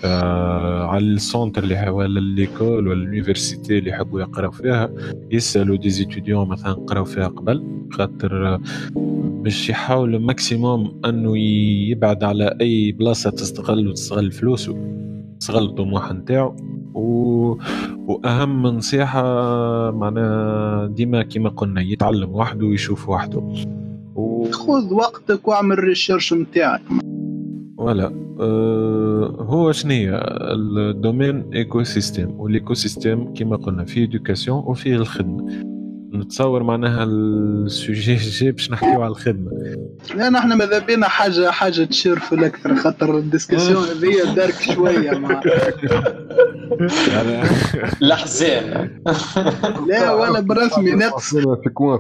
آه 0.05 0.87
على 0.87 1.05
ال 1.05 1.13
centre 1.13 1.63
اللي 1.63 1.79
ح- 1.79 1.89
ولا 1.89 2.21
l'école 2.21 2.89
ولا 2.89 2.93
ال 3.03 3.10
université 3.10 3.79
اللي 3.79 3.91
يحبوا 3.91 4.21
يقراو 4.21 4.51
فيها. 4.51 4.91
يسألوا 5.31 5.77
des 5.77 5.91
étudiants 5.91 6.49
مثلا 6.49 6.73
قراو 6.73 7.05
فيها 7.05 7.29
قبل 7.29 7.65
خاطر 7.93 8.61
باش 9.43 9.71
يحاول 9.71 10.19
maximum 10.21 11.01
أنه 11.05 11.39
يبعد 11.91 12.25
على 12.25 12.57
أي 12.61 12.93
بلاصة 12.93 13.31
تستغل 13.31 13.89
وتستغل 13.89 14.33
فلوسه. 14.33 14.77
تستغل 15.49 15.65
الطموح 15.65 16.13
نتاعو. 16.13 16.57
و... 16.95 17.57
وأهم 18.07 18.67
نصيحة 18.67 19.23
معناها 19.91 20.87
ديما 20.87 21.23
كيما 21.23 21.49
قلنا 21.49 21.81
يتعلم 21.81 22.31
وحده 22.35 22.67
ويشوف 22.67 23.09
وحده. 23.09 23.43
و... 24.15 24.45
خذ 24.51 24.95
وقتك 24.95 25.49
واعمل 25.49 25.79
recherche 25.79 26.35
نتاعك. 26.35 26.81
ولا 27.79 28.13
أه 28.41 29.37
هو 29.41 29.73
شنية 29.73 30.17
ال 30.17 31.45
domaine 31.55 31.83
écosystème 31.83 32.41
وال 32.41 32.75
écosystème 32.75 33.35
كما 33.35 33.57
قلنا 33.57 33.85
فيه 33.85 34.05
éducation 34.05 34.63
وفيه 34.67 34.97
الخدمة. 34.97 35.63
نتصور 36.19 36.63
معناها 36.63 37.05
ال 37.05 37.23
sujet 37.23 38.15
جاي 38.17 38.51
باش 38.53 38.71
نحكيو 38.71 39.03
على 39.03 39.11
الخدمة. 39.11 39.51
لأن 40.15 40.37
إحنا 40.37 40.55
ماذا 40.55 40.79
بينا 40.79 41.09
حاجة 41.09 41.51
حاجة 41.51 41.85
تشرف 41.85 42.35
أكثر 42.35 42.77
خاطر 42.77 43.19
الديسكسيون 43.19 43.85
هذه 43.89 44.35
دارك 44.35 44.55
شوية 44.75 45.11
مع 45.19 45.41
الاحزان 48.03 48.91
لا 49.89 50.13
ولا 50.15 50.41
برسمي 50.41 50.91
نقص 50.91 51.35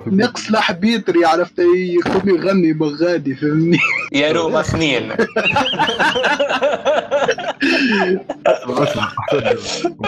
نقص 0.06 0.50
لحبيتري 0.50 1.24
عرفت؟ 1.24 1.58
يكون 1.58 2.34
يغني 2.34 2.72
بغادي 2.72 3.34
فهمني؟ 3.34 3.78
يا 4.12 4.32
روما 4.32 4.60
اثنين. 4.60 5.08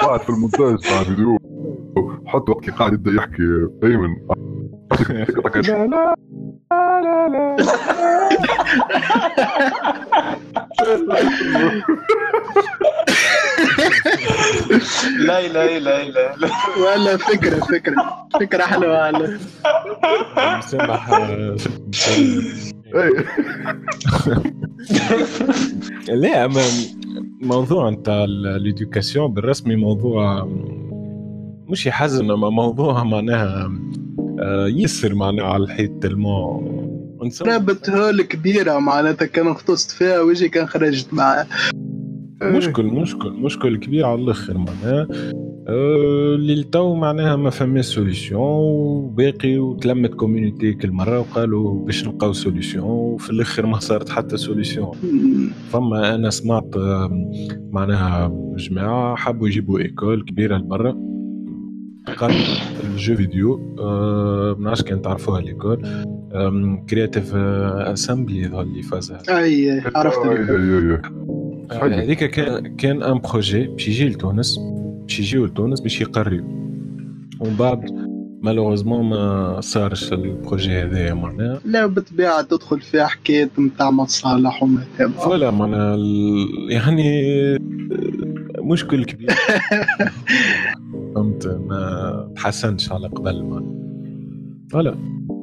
بعد 0.03 0.21
في 0.21 0.29
المونتاج 0.31 0.79
تاع 0.79 1.01
الفيديو 1.01 1.39
حط 2.27 2.49
وقت 2.49 2.65
اللي 2.65 2.77
قاعد 2.77 2.93
يبدأ 2.93 3.11
يحكي 3.13 3.43
ايمن 3.85 4.17
لا 15.19 15.41
لا 15.49 15.49
لا 15.49 15.79
لا 15.79 15.79
لا. 15.79 16.09
لا 16.09 16.37
لا 16.37 16.51
ولا 16.79 17.17
فكرة 17.17 17.61
فكرة 17.61 17.95
فكرة 18.41 18.63
حلوة 18.63 18.99
على 18.99 19.39
مسامح 20.59 21.11
آه، 21.13 21.57
إيه. 22.95 23.25
لا 26.09 26.47
ما 26.47 26.63
موضوع 27.43 27.91
نتاع 27.91 28.25
الادوكاسيون 28.25 29.33
بالرسمي 29.35 29.77
موضوع 29.77 30.49
مش 31.71 31.87
يحزن 31.87 32.31
اما 32.31 32.51
موضوع 32.51 33.05
معناها 33.05 33.73
آه، 34.41 34.67
يسر 34.67 35.15
معناها 35.15 35.47
على 35.47 35.65
الحيط 35.65 36.03
تلمو. 36.03 36.81
رابط 37.43 37.91
هول 37.91 38.23
كبيرة 38.23 38.79
معناتها 38.79 39.27
كان 39.27 39.49
اختصت 39.49 39.91
فيها 39.91 40.21
ويجي 40.21 40.49
كان 40.49 40.67
خرجت 40.67 41.15
معاه. 41.15 41.47
مشكل 42.43 42.85
مشكل 42.85 43.31
مشكل 43.31 43.77
كبير 43.77 44.07
على 44.07 44.21
الآخر 44.21 44.59
معناها. 44.59 45.09
آه، 45.69 46.37
للتو 46.39 46.95
معناها 46.95 47.37
ما 47.37 47.51
فماش 47.51 47.85
solution 47.85 48.43
وباقي 48.43 49.59
وتلمت 49.59 50.15
community 50.15 50.73
كل 50.73 50.91
مرة 50.91 51.19
وقالوا 51.19 51.85
باش 51.87 52.07
نلقاو 52.07 52.33
solution 52.33 52.85
وفي 52.85 53.31
الآخر 53.31 53.67
ما 53.67 53.79
صارت 53.79 54.09
حتى 54.09 54.37
solution 54.37 54.91
فما 55.71 56.15
أنا 56.15 56.31
سمعت 56.31 56.77
معناها 57.71 58.33
جماعة 58.57 59.17
حبوا 59.17 59.49
يجيبوا 59.49 59.79
école 59.79 60.25
كبيرة 60.25 60.57
لبرا. 60.57 61.20
قال 62.07 62.35
ال 62.85 62.91
jeux 62.91 63.17
vidéo 63.17 63.77
آه، 63.81 64.57
ما 64.59 64.65
نعرفش 64.65 64.83
كان 64.83 65.03
تعرفوها 65.03 65.41
l'école 65.41 65.87
Creative 66.91 67.35
Assembly 67.35 68.47
اللي 68.47 68.83
فازها. 68.83 69.23
أي 69.29 69.81
عرفت. 69.95 70.19
حلو. 71.81 71.95
هذيك 71.95 72.25
كان 72.25 72.77
كان 72.77 73.03
un 73.03 73.19
projet 73.19 73.67
باش 73.67 73.89
يجي 73.89 74.09
لتونس 74.09 74.59
باش 75.03 75.21
يجيو 75.21 75.45
لتونس 75.45 75.81
باش 75.81 76.01
يقريو. 76.01 76.45
ومن 77.41 77.57
بعد 77.59 77.85
malheureusement 78.43 79.05
ما 79.11 79.61
صارش 79.61 80.13
ال 80.13 80.21
projet 80.21 80.71
هذايا 80.83 81.15
معناها. 81.15 81.61
لا 81.65 81.87
بالطبيعة 81.87 82.43
تدخل 82.43 82.81
فيها 82.81 83.07
حكاية 83.07 83.51
نتاع 83.59 83.91
مصالح 83.91 84.63
وما 84.63 84.85
تبع 84.99 85.09
voilà 85.11 85.51
معناها 85.51 85.95
ال- 85.95 86.67
يعني 86.71 87.03
مشكل 88.59 89.05
كبير. 89.05 89.31
فهمت 91.15 91.47
ما 91.47 92.33
تحسنش 92.37 92.93
على 92.93 93.09
قبل 93.09 93.43
معناها 93.45 93.75
voilà. 94.73 94.95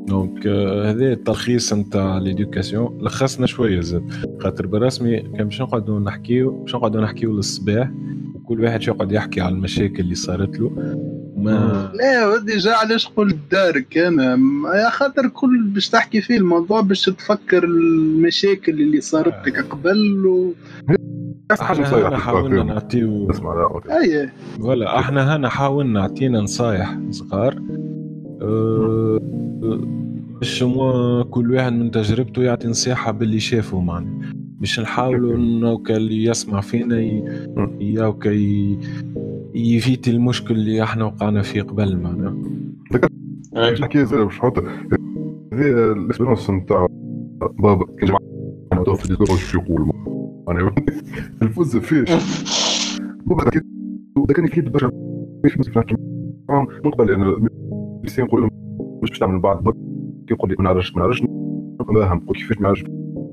donc 0.08 0.48
آه، 0.48 0.90
هذا 0.92 1.12
التلخيص 1.14 1.74
نتاع 1.74 2.18
l'éducation 2.18 2.98
لخصنا 3.02 3.46
شوية 3.48 3.82
زاد 3.82 4.04
خاطر 4.40 4.68
بالرسمي 4.68 5.20
كان 5.20 5.44
باش 5.46 5.62
نقعدوا 5.62 6.00
نحكيو 6.00 6.52
باش 6.64 6.76
نقعدوا 6.76 7.02
نحكيو 7.02 7.36
للصباح 7.36 7.92
وكل 8.36 8.62
واحد 8.62 8.82
شو 8.82 8.92
يقعد 8.92 9.12
يحكي 9.12 9.42
على 9.42 9.56
المشاكل 9.56 10.00
اللي 10.04 10.16
صارت 10.16 10.60
له. 10.60 10.70
ما 11.38 11.92
لا 11.96 12.28
و 12.28 12.58
déjà 12.58 12.72
علاش 12.74 13.08
قلت 13.08 13.38
dark 13.52 13.98
أنا 13.98 14.36
م- 14.36 14.68
يا 14.68 14.90
خاطر 14.90 15.28
كل 15.28 15.64
باش 15.64 15.90
تحكي 15.90 16.22
فيه 16.22 16.38
الموضوع 16.38 16.82
باش 16.82 17.06
تفكر 17.06 17.64
المشاكل 17.64 18.72
اللي 18.82 19.02
صارت 19.02 19.48
لك 19.48 19.66
قبل 19.70 20.26
و... 20.28 20.54
حاجة 21.52 21.62
أحنا 21.62 21.86
صحيحه 21.86 22.08
هنا 22.10 22.18
حاولنا 22.18 22.64
نعطيو 22.64 23.30
اسمع 23.32 23.56
لا 23.56 23.64
okay. 23.64 23.90
أي. 23.92 24.30
voilà 24.60 25.00
أحنا 25.00 25.36
هنا 25.36 25.50
حاولنا 25.50 26.02
عطينا 26.02 26.42
نصايح 26.42 26.98
صغار. 27.10 27.56
أه، 28.42 29.20
باش 30.40 30.64
كل 31.30 31.52
واحد 31.56 31.74
من 31.74 31.92
تجربته 31.92 32.44
يعطي 32.44 32.68
نصيحة 32.68 33.12
باللي 33.12 33.40
شافه 33.40 33.80
معنا 33.80 34.32
باش 34.60 34.80
نحاولوا 34.80 35.36
إنه 35.36 35.84
اللي 35.90 36.24
يسمع 36.24 36.62
فينا 36.62 37.00
ي... 37.00 37.24
يا 37.80 38.10
كي 38.10 38.80
يفيت 39.56 40.08
المشكل 40.08 40.56
اللي 40.56 40.84
إحنا 40.84 41.06
وقعنا 41.06 41.42
فيه 41.42 41.62
قبل 41.62 41.98
معنا 41.98 42.44
نحكي 43.80 44.06
زي 44.06 44.18
باش 44.18 44.38
نحط 44.38 44.58
هذه 45.54 45.92
ال 45.92 45.97
expérience 45.97 46.50
نتاع 46.50 46.88
بابا 47.60 47.86
أنا 48.74 48.84
توقف 48.84 49.08
في 49.08 49.58
يقول. 49.58 49.92
أنا 50.50 50.72
الفوز 51.42 51.78
فيش. 51.78 52.10
بابا 53.26 53.44
كان 53.50 53.62
ده 54.28 54.34
كان 54.34 54.46
يفيد 54.46 54.72
برشا 54.72 54.92
فيش 55.44 55.58
مثل 55.58 55.72
معاهم 56.50 56.68
من 56.86 56.92
قبل 56.92 57.08
لأن 57.08 57.22
الميسيين 57.98 58.28
نقول 58.28 58.42
لهم 58.42 58.50
مش 59.04 59.10
باش 59.10 59.20
تعمل 59.20 59.40
بعد 59.40 59.58
الباك 59.58 59.76
يقول 60.32 60.50
لي 60.50 60.56
ما 60.60 60.64
نعرفش 60.64 60.96
ما 60.96 61.02
نعرفش. 61.02 61.24
نفهم 61.82 62.20
كيفاش 62.20 62.58
ما 62.58 62.64
نعرفش. 62.64 62.84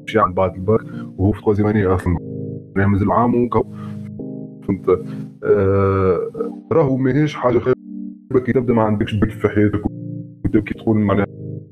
باش 0.00 0.14
يعمل 0.14 0.32
بعد 0.32 0.54
الباك 0.54 0.80
وهو 1.18 1.32
في 1.32 1.40
تخوازيام 1.40 1.68
اني 1.68 1.86
أصلا. 1.86 2.16
يعني 2.76 2.90
مازال 2.90 3.12
عام 3.12 3.44
وكو 3.44 3.64
فهمت؟ 4.68 5.04
آه 5.44 6.18
راهو 6.72 6.96
ماهيش 6.96 7.34
حاجة 7.34 7.58
خير. 7.58 7.74
كي 8.44 8.52
تبدأ 8.52 8.74
ما 8.74 8.82
عندكش 8.82 9.14
بك 9.14 9.30
في 9.30 9.48
حياتك. 9.48 9.82
وتبدا 10.44 10.60
كي 10.60 10.74
تقول 10.74 10.96
معناها 10.98 11.26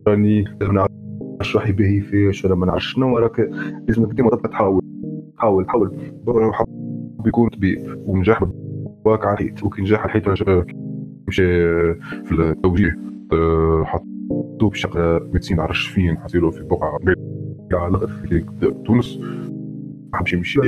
راني 0.08 0.44
ما 0.62 0.72
نعرفش 0.72 1.56
راح 1.56 1.68
يبهي 1.68 2.00
فيش. 2.00 2.44
ولا 2.44 2.54
ما 2.54 2.66
نعرفش 2.66 2.92
شنو. 2.92 3.18
راك 3.18 3.50
لازمك 3.88 4.12
ديما 4.14 4.30
تبقى 4.30 4.48
تحاول. 4.48 4.91
تحاول 5.42 5.66
تحاول 5.66 5.96
بابا 6.26 6.52
حب 6.52 6.66
يكون 7.26 7.48
طبيب 7.48 7.78
ونجاح 8.06 8.44
باك 9.04 9.26
على 9.26 9.34
الحيط 9.34 9.62
وكي 9.62 9.82
نجاح 9.82 10.04
الحيط 10.04 10.28
مشى 11.28 11.44
في 12.24 12.32
التوجيه. 12.32 12.98
آه، 13.32 13.84
حطوه 13.84 14.70
يقرا 14.70 15.18
médecine 15.18 15.60
عرفش 15.60 15.88
فين 15.88 16.18
حطيله 16.18 16.50
في 16.50 16.62
بقعة 16.62 16.98
بعيدة 17.02 17.20
على 17.72 18.08
في 18.08 18.74
تونس. 18.86 19.20
حب 20.14 20.26
يمشي 20.32 20.60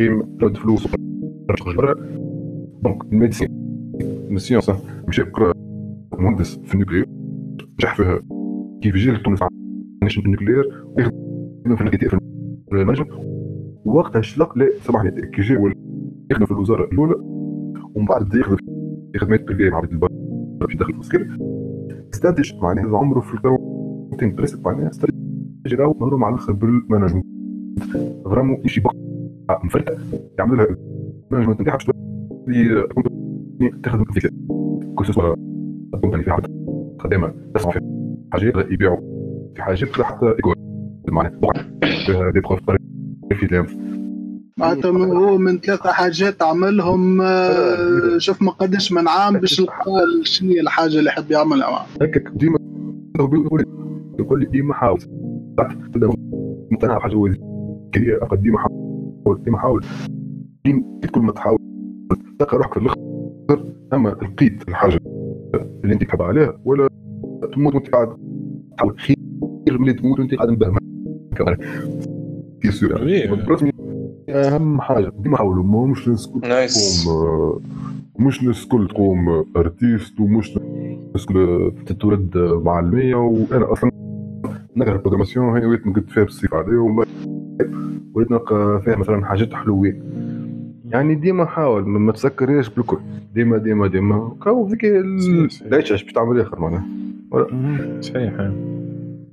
يرد 0.00 0.56
فلوس 0.56 0.86
خرج 0.86 1.76
برا 1.76 1.94
دونك 2.82 3.04
الميديسين 3.12 3.48
الميديسين 4.00 4.60
صح 4.60 4.76
مشى 5.08 5.22
يقرأ 5.22 5.52
مهندس 6.18 6.58
في 6.64 6.74
النوكليير 6.74 7.06
نجح 7.80 7.96
فيها. 7.96 8.20
كيف 8.82 8.94
يجي 8.94 9.10
لتونس 9.10 9.40
في 10.20 10.26
النوكليير 10.26 10.84
ويخدم 10.96 11.76
في 11.76 11.80
النكتير 11.80 12.08
في 12.08 12.18
المانجمنت 12.72 13.33
وقتها 13.84 14.22
شلق 14.22 14.58
لا 14.58 14.68
سامحني 14.82 15.10
كي 15.10 15.42
جا 15.42 15.72
يخدم 16.30 16.46
في 16.46 16.52
الوزارة 16.52 16.84
الأولى 16.84 17.14
ومن 17.94 18.06
بعد 18.06 18.34
يخدم 18.34 18.56
في 19.12 19.18
خدمات 19.18 19.44
بريفيه 19.44 19.70
مع 19.70 19.76
عبد 19.76 19.92
البر 19.92 20.08
في 20.68 20.76
داخل 20.76 20.90
الفصيل 20.90 21.38
استنتج 22.14 22.52
معناها 22.62 22.98
عمره 22.98 23.20
في 23.20 23.34
الكروتين 23.34 24.34
بريسك 24.34 24.66
معناها 24.66 24.88
استنتج 24.88 25.74
راهو 25.74 25.94
مهروم 26.00 26.24
على 26.24 26.34
الأخر 26.34 26.52
بالمانجمنت. 26.52 27.24
غرامو 28.26 28.54
يمشي 28.54 28.80
بقعه 28.80 29.60
مفرده 29.64 29.98
يعمل 30.38 30.56
لها 30.56 30.66
المانجمنت 31.32 31.60
نتاعها 31.60 31.76
باش 31.76 31.86
تخدم 33.82 34.04
في 34.04 34.30
كو 34.94 35.04
سوا 35.04 35.34
كومباني 36.00 36.22
في 36.22 36.30
عبد 36.30 36.46
خدامة 37.00 37.34
تسمع 37.54 37.72
في 37.72 37.80
حاجات 38.32 38.70
يبيعوا 38.70 38.96
في 39.54 39.62
حاجات 39.62 39.88
حتى 39.88 40.26
ايكو 40.26 40.52
معناها 41.08 41.32
فيها 42.06 42.30
دي 42.30 42.40
بروف 42.40 42.60
في 43.32 43.46
لام 43.46 43.66
معناتها 44.58 44.90
هو 44.90 45.38
من 45.38 45.58
ثلاثة 45.58 45.92
حاجات 45.92 46.42
عملهم 46.42 47.20
آه، 47.20 48.18
شوف 48.18 48.42
ما 48.42 48.50
قدش 48.50 48.92
من 48.92 49.08
عام 49.08 49.38
باش 49.38 49.58
يلقى 49.58 49.84
شنو 50.22 50.50
هي 50.50 50.60
الحاجة 50.60 50.98
اللي 50.98 51.10
يحب 51.10 51.30
يعملها. 51.30 51.86
هكاك 52.02 52.28
ديما 52.34 52.58
يقول 54.18 54.40
لي 54.40 54.46
ديما 54.46 54.74
حاول. 54.74 55.00
مقتنع 56.72 56.96
أقل 56.96 58.38
ديما 58.42 58.58
حاول 58.58 59.42
ديما 59.44 59.58
حاول. 59.58 59.84
ديما 60.64 60.82
كل 61.14 61.20
ما 61.20 61.32
تحاول 61.32 61.58
تلقى 62.38 62.56
روحك 62.56 62.74
في 62.74 62.80
الأخر 62.80 62.98
أما 63.92 64.08
لقيت 64.08 64.68
الحاجة 64.68 65.00
اللي 65.84 65.94
أنت 65.94 66.04
تحب 66.04 66.22
عليها 66.22 66.60
ولا 66.64 66.88
تموت 67.54 67.74
وأنت 67.74 67.88
قاعد 67.88 68.08
تحاول. 68.76 68.98
خير 69.00 69.16
من 69.68 69.80
اللي 69.80 69.92
تموت 69.92 70.20
وأنت 70.20 70.34
قاعد 70.34 70.48
مبهم 70.50 70.78
سوريا 72.70 73.30
oui. 73.30 73.36
برسمي 73.46 73.72
أهم 74.28 74.80
حاجة 74.80 75.12
ديما 75.18 75.36
حاولوا 75.36 75.64
مو 75.64 75.86
مش 75.86 76.06
الناس 76.06 76.26
الكل 76.26 76.48
nice. 76.48 77.04
تقوم 77.04 77.62
مش 78.18 78.42
الناس 78.42 78.64
الكل 78.64 78.88
تقوم 78.88 79.44
artiste 79.56 80.20
ومش 80.20 80.56
الناس 80.56 81.22
الكل 81.30 81.72
تتولد 81.86 82.38
معلمية. 82.64 83.14
وأنا 83.14 83.72
أصلا 83.72 83.90
نقرأ 84.76 84.96
programmation 84.96 85.56
هي 85.56 85.66
وليت 85.66 85.86
نقد 85.86 86.04
فيها 86.08 86.24
بالصيف 86.24 86.54
عليه 86.54 86.78
وما 86.78 87.06
وليت 88.14 88.30
نلقى 88.30 88.82
فيها 88.84 88.96
مثلا 88.96 89.24
حاجات 89.26 89.54
حلوين 89.54 90.02
يعني 90.84 91.14
ديما 91.14 91.44
حاول 91.44 91.88
ما 91.88 92.12
تسكريش 92.12 92.68
بالكل. 92.68 92.98
ديما 93.34 93.58
ديما 93.58 93.86
ديما. 93.86 94.36
كاو 94.44 94.68
ذيك. 94.68 94.84
لا 94.84 95.76
باش 95.76 96.04
تعمل 96.04 96.40
آخر 96.40 96.60
معناها. 96.60 96.86
صحيح. 98.00 98.50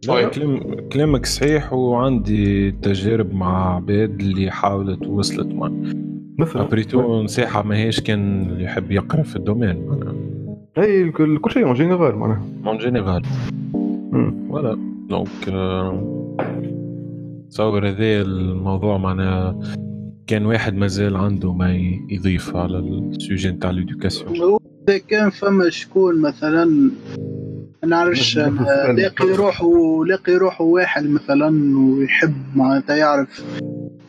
لا 0.08 0.14
oui. 0.14 0.30
كلام 0.30 0.60
كلامك 0.94 1.26
صحيح 1.26 1.74
وعندي 1.74 2.72
تجارب 2.72 3.34
مع 3.34 3.76
عباد 3.76 4.20
اللي 4.20 4.52
حاولت 4.52 5.08
ووصلت 5.08 5.54
معنا. 5.54 5.94
مثلا. 6.40 6.62
après 6.62 6.96
tout 6.96 7.24
مساحه 7.24 7.64
ماهيش 7.64 8.00
كان 8.00 8.50
اللي 8.50 8.64
يحب 8.64 8.92
يقرأ 8.92 9.22
في 9.22 9.36
ال 9.36 9.42
domaine 9.42 9.86
معناها. 9.88 10.16
الكل 10.78 11.38
كل 11.38 11.52
شيء 11.52 11.66
en 11.66 11.74
général 11.74 12.16
معناها. 12.16 12.44
en 12.68 12.78
général. 12.78 13.24
voilà 14.50 14.78
donc 15.10 15.30
تصور 17.50 17.88
هذا 17.88 18.22
الموضوع 18.22 18.98
معناها 18.98 19.60
كان 20.28 20.46
واحد 20.46 20.76
مازال 20.76 21.16
عنده 21.16 21.54
ما 21.54 21.76
يضيف 22.10 22.56
على 22.56 22.78
ال 22.78 22.90
sujet 22.90 23.50
نتاع 23.50 23.72
l'éducation 23.72 24.58
كان 25.08 25.30
فما 25.30 25.70
شكون 25.70 26.22
مثلا 26.22 26.92
نعرفش 27.86 28.38
السؤال. 28.38 28.96
لاقي 28.96 29.26
روحه 29.26 29.70
لاقي 30.06 30.36
روحه 30.36 30.64
واحد 30.64 31.10
مثلا 31.10 31.78
ويحب 31.78 32.34
معناتها 32.56 32.96
يعرف 32.96 33.44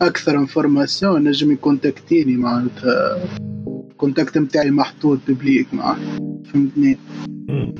أكثر 0.01 0.37
information 0.37 1.23
نجم 1.23 1.51
يكونتاكتيني 1.51 2.37
معناتها 2.37 3.17
ال 3.91 3.97
contact 3.97 4.37
نتاعي 4.37 4.71
محطوط 4.71 5.19
public 5.27 5.73
معاه 5.73 5.97
فهمتني؟ 6.53 6.97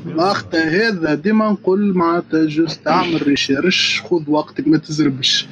الاخت 0.06 0.56
هذا 0.56 1.14
ديما 1.14 1.52
نقول 1.52 1.98
معناتها 1.98 2.46
juste 2.46 2.88
اعمل 2.88 3.28
recherche 3.28 4.02
خذ 4.02 4.30
وقتك 4.30 4.68
ما 4.68 4.78
تزربش. 4.78 5.48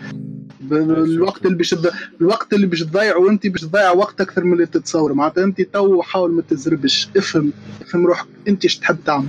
ب- 0.61 0.73
الوقت 0.73 1.45
اللي 1.45 1.57
باش 1.57 1.75
الوقت 2.21 2.53
اللي 2.53 2.67
باش 2.67 2.79
تضيعه 2.83 3.29
انت 3.29 3.47
باش 3.47 3.61
تضيع 3.61 3.91
وقت 3.91 4.21
أكثر 4.21 4.43
من 4.43 4.53
اللي 4.53 4.65
تتصور. 4.65 5.13
معناتها 5.13 5.43
انت 5.43 5.61
تو 5.61 6.01
حاول 6.01 6.31
ما 6.31 6.41
تزربش. 6.41 7.09
افهم. 7.17 7.51
افهم 7.81 8.07
روحك. 8.07 8.27
انت 8.47 8.63
إيش 8.63 8.77
تحب 8.77 8.97
تعمل. 9.05 9.25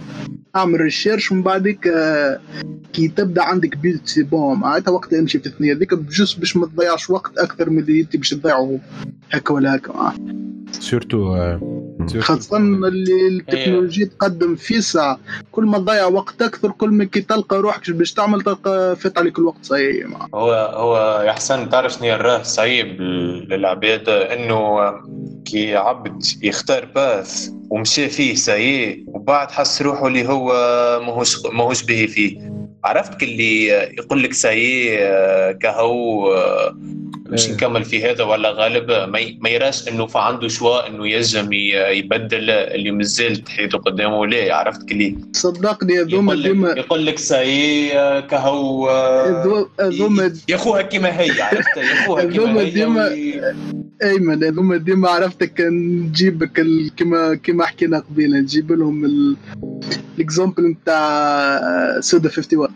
اعمل 0.57 0.81
recherche 0.81 1.33
ومن 1.33 1.43
بعدك 1.43 1.87
آه، 1.87 2.41
كي 2.93 3.09
تبدأ 3.09 3.43
عندك 3.43 3.77
بيلد 3.77 4.01
c'est 4.05 4.23
bon 4.23 4.59
معناتها 4.59 4.91
وقت 4.93 5.15
امشي 5.15 5.39
في 5.39 5.47
الثنية. 5.47 5.75
هذيك 5.75 5.95
بجوز 5.95 6.33
باش 6.35 6.57
ما 6.57 6.67
تضيعش 6.67 7.11
وقت 7.11 7.39
أكثر 7.39 7.71
من 7.71 7.79
اللي 7.79 8.01
انت 8.01 8.17
باش 8.17 8.31
تضيعه. 8.31 8.79
هكا 9.33 9.55
ولا 9.55 9.77
هكا. 9.77 9.93
معناتها. 9.93 10.62
surtout 10.73 11.37
خاصة 12.21 12.57
اللي 12.57 13.27
التكنولوجيا 13.29 14.07
تقدم 14.07 14.55
في 14.57 14.81
ساعة 14.81 15.19
كل 15.53 15.65
ما 15.65 15.79
تضيع 15.79 16.07
وقت 16.07 16.43
أكثر 16.43 16.71
كل 16.71 16.89
ما 16.91 17.05
كي 17.05 17.21
تلقى 17.21 17.57
روحك 17.61 17.91
باش 17.91 18.13
تعمل 18.13 18.41
تلقى 18.43 18.97
فات 18.97 19.19
عليك 19.19 19.39
الوقت 19.39 19.65
صحيح. 19.65 20.07
هو 20.35 20.53
هو 20.75 21.23
يا 21.27 21.33
حسن 21.33 21.69
تعرف 21.69 21.93
شنو 21.93 22.15
الراه 22.15 22.43
صعيب 22.43 23.01
للعباد 23.51 24.09
إنه 24.09 24.79
كي 25.45 25.77
عبد 25.77 26.23
يختار 26.43 26.85
path 26.85 27.49
ومشى 27.71 28.09
فيه 28.09 28.35
سايي 28.35 29.05
وبعد 29.07 29.51
حس 29.51 29.83
روحه 29.83 30.07
اللي 30.07 30.29
هو 30.29 30.49
ماهوش 31.07 31.47
ماهوش 31.53 31.83
به 31.83 32.07
فيه. 32.07 32.53
عرفت 32.85 33.23
اللي 33.23 33.67
يقول 33.69 34.23
لك 34.23 34.33
سايي 34.33 34.99
كهو 35.55 36.29
مش 37.33 37.47
إيه. 37.47 37.53
نكمل 37.55 37.85
في 37.85 38.05
هذا 38.11 38.25
ولا 38.25 38.51
غالب 38.51 38.91
ما 39.11 39.19
ي- 39.19 39.39
ما 39.41 39.49
يراش 39.49 39.89
انه 39.89 40.07
فعنده 40.07 40.49
choix 40.49 40.89
إنه 40.91 41.09
ينجم 41.09 41.53
ي- 41.53 41.59
يبدل 41.99 42.51
اللي 42.51 42.91
مازال 42.91 43.37
تحيته 43.45 43.79
قدامه. 43.79 44.27
لا 44.27 44.55
عرفت 44.57 44.89
كلي. 44.89 45.19
صدقني 45.33 46.01
هذوما 46.01 46.35
ديما 46.35 46.69
يقول 46.71 47.07
لك 47.07 47.19
سايي 47.19 47.91
كهو 48.23 48.89
هذو- 48.91 49.69
هذوما 49.81 50.33
ياخوها 50.49 50.83
كيما 50.83 51.21
هي 51.21 51.43
عرفت؟ 51.43 51.77
ياخوها 51.77 52.25
كيما 52.25 52.45
هذوما 52.45 52.61
هي 52.61 52.71
ديما- 52.71 53.53
أيمن 54.03 54.45
هذوما 54.45 54.77
ديما 54.77 55.09
عرفتك 55.09 55.55
كان 55.55 55.73
نجيبك 56.03 56.61
كما 56.97 57.35
كما 57.35 57.67
حكينا 57.67 57.99
قبيلة 57.99 58.39
نجيب 58.39 58.73
لهم 58.73 59.05
ال- 59.05 59.37
الاكزومبل 60.19 60.67
نتاع 60.67 61.61
سودا 62.01 62.29
51 62.29 62.69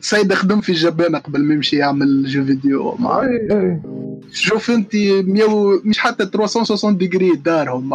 سيد 0.00 0.34
خدم 0.34 0.60
في 0.60 0.72
جبانه 0.72 1.18
قبل 1.18 1.40
ما 1.44 1.54
يمشي 1.54 1.76
يعمل 1.76 2.24
جو 2.26 2.44
فيديو 2.44 2.94
مع 2.98 3.22
شوف 4.32 4.70
أنت 4.70 4.94
100 4.94 5.44
و- 5.44 5.80
مش 5.84 5.98
حتى 5.98 6.26
360 6.26 6.96
ديجري 6.96 7.30
دارهم 7.44 7.94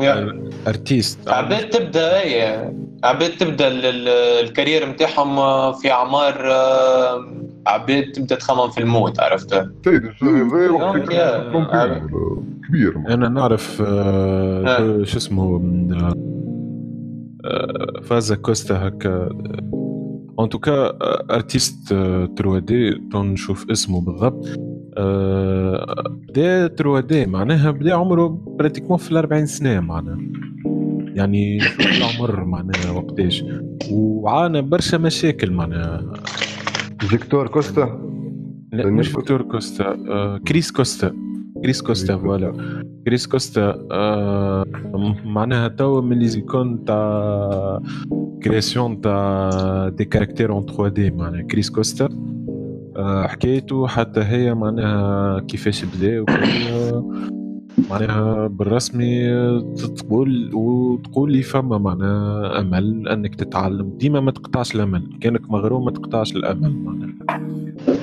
يا. 0.00 0.40
ارتيست 0.68 1.28
عباد 1.28 1.68
تبدأ 1.70 2.20
إي. 2.20 2.70
عباد 3.04 3.30
تبدأ 3.30 3.68
ال- 3.68 3.86
ال- 3.86 4.44
الكارير 4.48 4.88
نتاعهم 4.88 5.36
في 5.72 5.90
أعمار 5.92 6.50
آه، 6.52 7.32
عباد 7.66 8.12
تبدأ 8.12 8.34
تخمم 8.36 8.70
في 8.70 8.80
الموت 8.80 9.20
عرفت؟ 9.20 9.52
يا- 11.12 11.50
كبير 12.68 12.94
أنا 13.08 13.28
نعرف 13.28 13.82
آه، 13.86 14.64
آه. 14.66 15.04
شو 15.04 15.16
اسمه 15.16 15.58
فازا 18.02 18.36
كوستا 18.36 18.88
هكا. 18.88 19.28
en 20.40 20.48
tout 20.48 20.98
cas 21.34 21.88
artiste 21.88 22.58
3D 22.58 22.90
donc 22.90 23.32
نشوف 23.32 23.70
اسمه 23.70 24.00
بالضبط. 24.00 24.46
بدا 26.28 26.68
3D 26.68 27.26
معناها 27.26 27.70
بدأ 27.70 27.94
عمره 27.94 28.26
pratiquement 28.58 28.98
في 28.98 29.12
ال 29.12 29.16
40 29.16 29.46
سنة 29.46 29.80
معناها. 29.80 30.18
يعني 31.14 31.60
شوف 31.60 31.80
العمر 31.80 32.44
معناها 32.44 32.90
وقتاش. 32.90 33.44
وعانى 33.90 34.62
برشا 34.62 34.96
مشاكل 34.96 35.52
معناها. 35.52 36.12
فيكتور 37.00 37.48
كوستا؟ 37.48 38.00
لا 38.72 38.90
مش 38.90 39.08
فيكتور 39.08 39.42
كوستا 39.42 39.98
آه 40.08 40.38
كريس 40.38 40.72
كوستا. 40.72 41.12
كريس 41.62 41.82
كوستا 41.82 42.16
voilà 42.16 42.52
كريس 43.06 43.26
كوستا 43.26 43.86
آه 43.92 44.64
معناها 45.24 45.68
توا 45.68 46.00
من 46.00 46.18
les 46.18 46.28
icônes 46.28 46.84
تاع 46.84 47.80
création 48.42 49.00
تاع 49.00 49.88
des 49.88 50.04
caractères 50.04 50.52
en 50.52 50.66
3D 50.66 51.10
معناها 51.10 51.42
كريس 51.42 51.70
كوستا 51.70 52.08
آه 52.96 53.26
حكايته 53.26 53.86
حتى 53.86 54.20
هي 54.20 54.54
معناها 54.54 55.40
كيفاش 55.40 55.84
بدا 55.84 56.24
معناها 57.90 58.46
بالرسمي 58.46 59.28
تقول 59.96 60.50
وتقول 60.54 61.32
لي 61.32 61.42
فما 61.42 61.78
معناها 61.78 62.60
أمل 62.60 63.08
أنك 63.08 63.34
تتعلم. 63.34 63.90
ديما 63.98 64.20
ما 64.20 64.30
تقطعش 64.30 64.74
الأمل. 64.74 65.02
كانك 65.20 65.50
مغروم 65.50 65.84
ما 65.84 65.90
تقطعش 65.90 66.32
الأمل 66.36 66.74
معناها. 66.84 67.12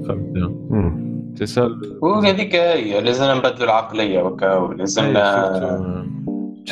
فهمت. 0.08 1.08
تسأل 1.40 1.98
وهذيك 2.02 2.56
هي 2.56 3.02
لازمنا 3.02 3.34
نبدلوا 3.36 3.64
العقلية 3.64 4.22
وكا 4.22 4.74
لازمنا 4.78 5.80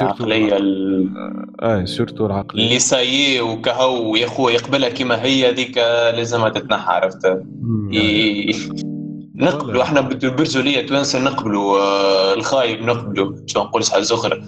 العقلية 0.01 0.57
ال- 0.57 1.09
أي 1.61 1.85
سورتو 1.85 2.25
العقلية. 2.25 2.63
اللي 2.63 2.79
سايي 2.79 3.41
وكهو 3.41 4.15
يا 4.15 4.27
خويا 4.27 4.55
يقبلها 4.55 4.89
كيما 4.89 5.23
هي 5.23 5.49
هذيك 5.49 5.77
لازمها 6.17 6.49
تتنحى 6.49 6.93
عرفت؟ 6.93 7.25
نقبلوا 9.35 9.83
إحنا 9.83 10.01
بالبرجوليه 10.01 10.87
توانسه 10.87 11.19
نقبلوا 11.19 11.77
آه، 11.79 12.33
الخايب 12.33 12.81
نقبلوا. 12.81 13.35
شو 13.45 13.59
نقولش 13.59 13.89
حاجة 13.89 14.13
أخرى 14.13 14.43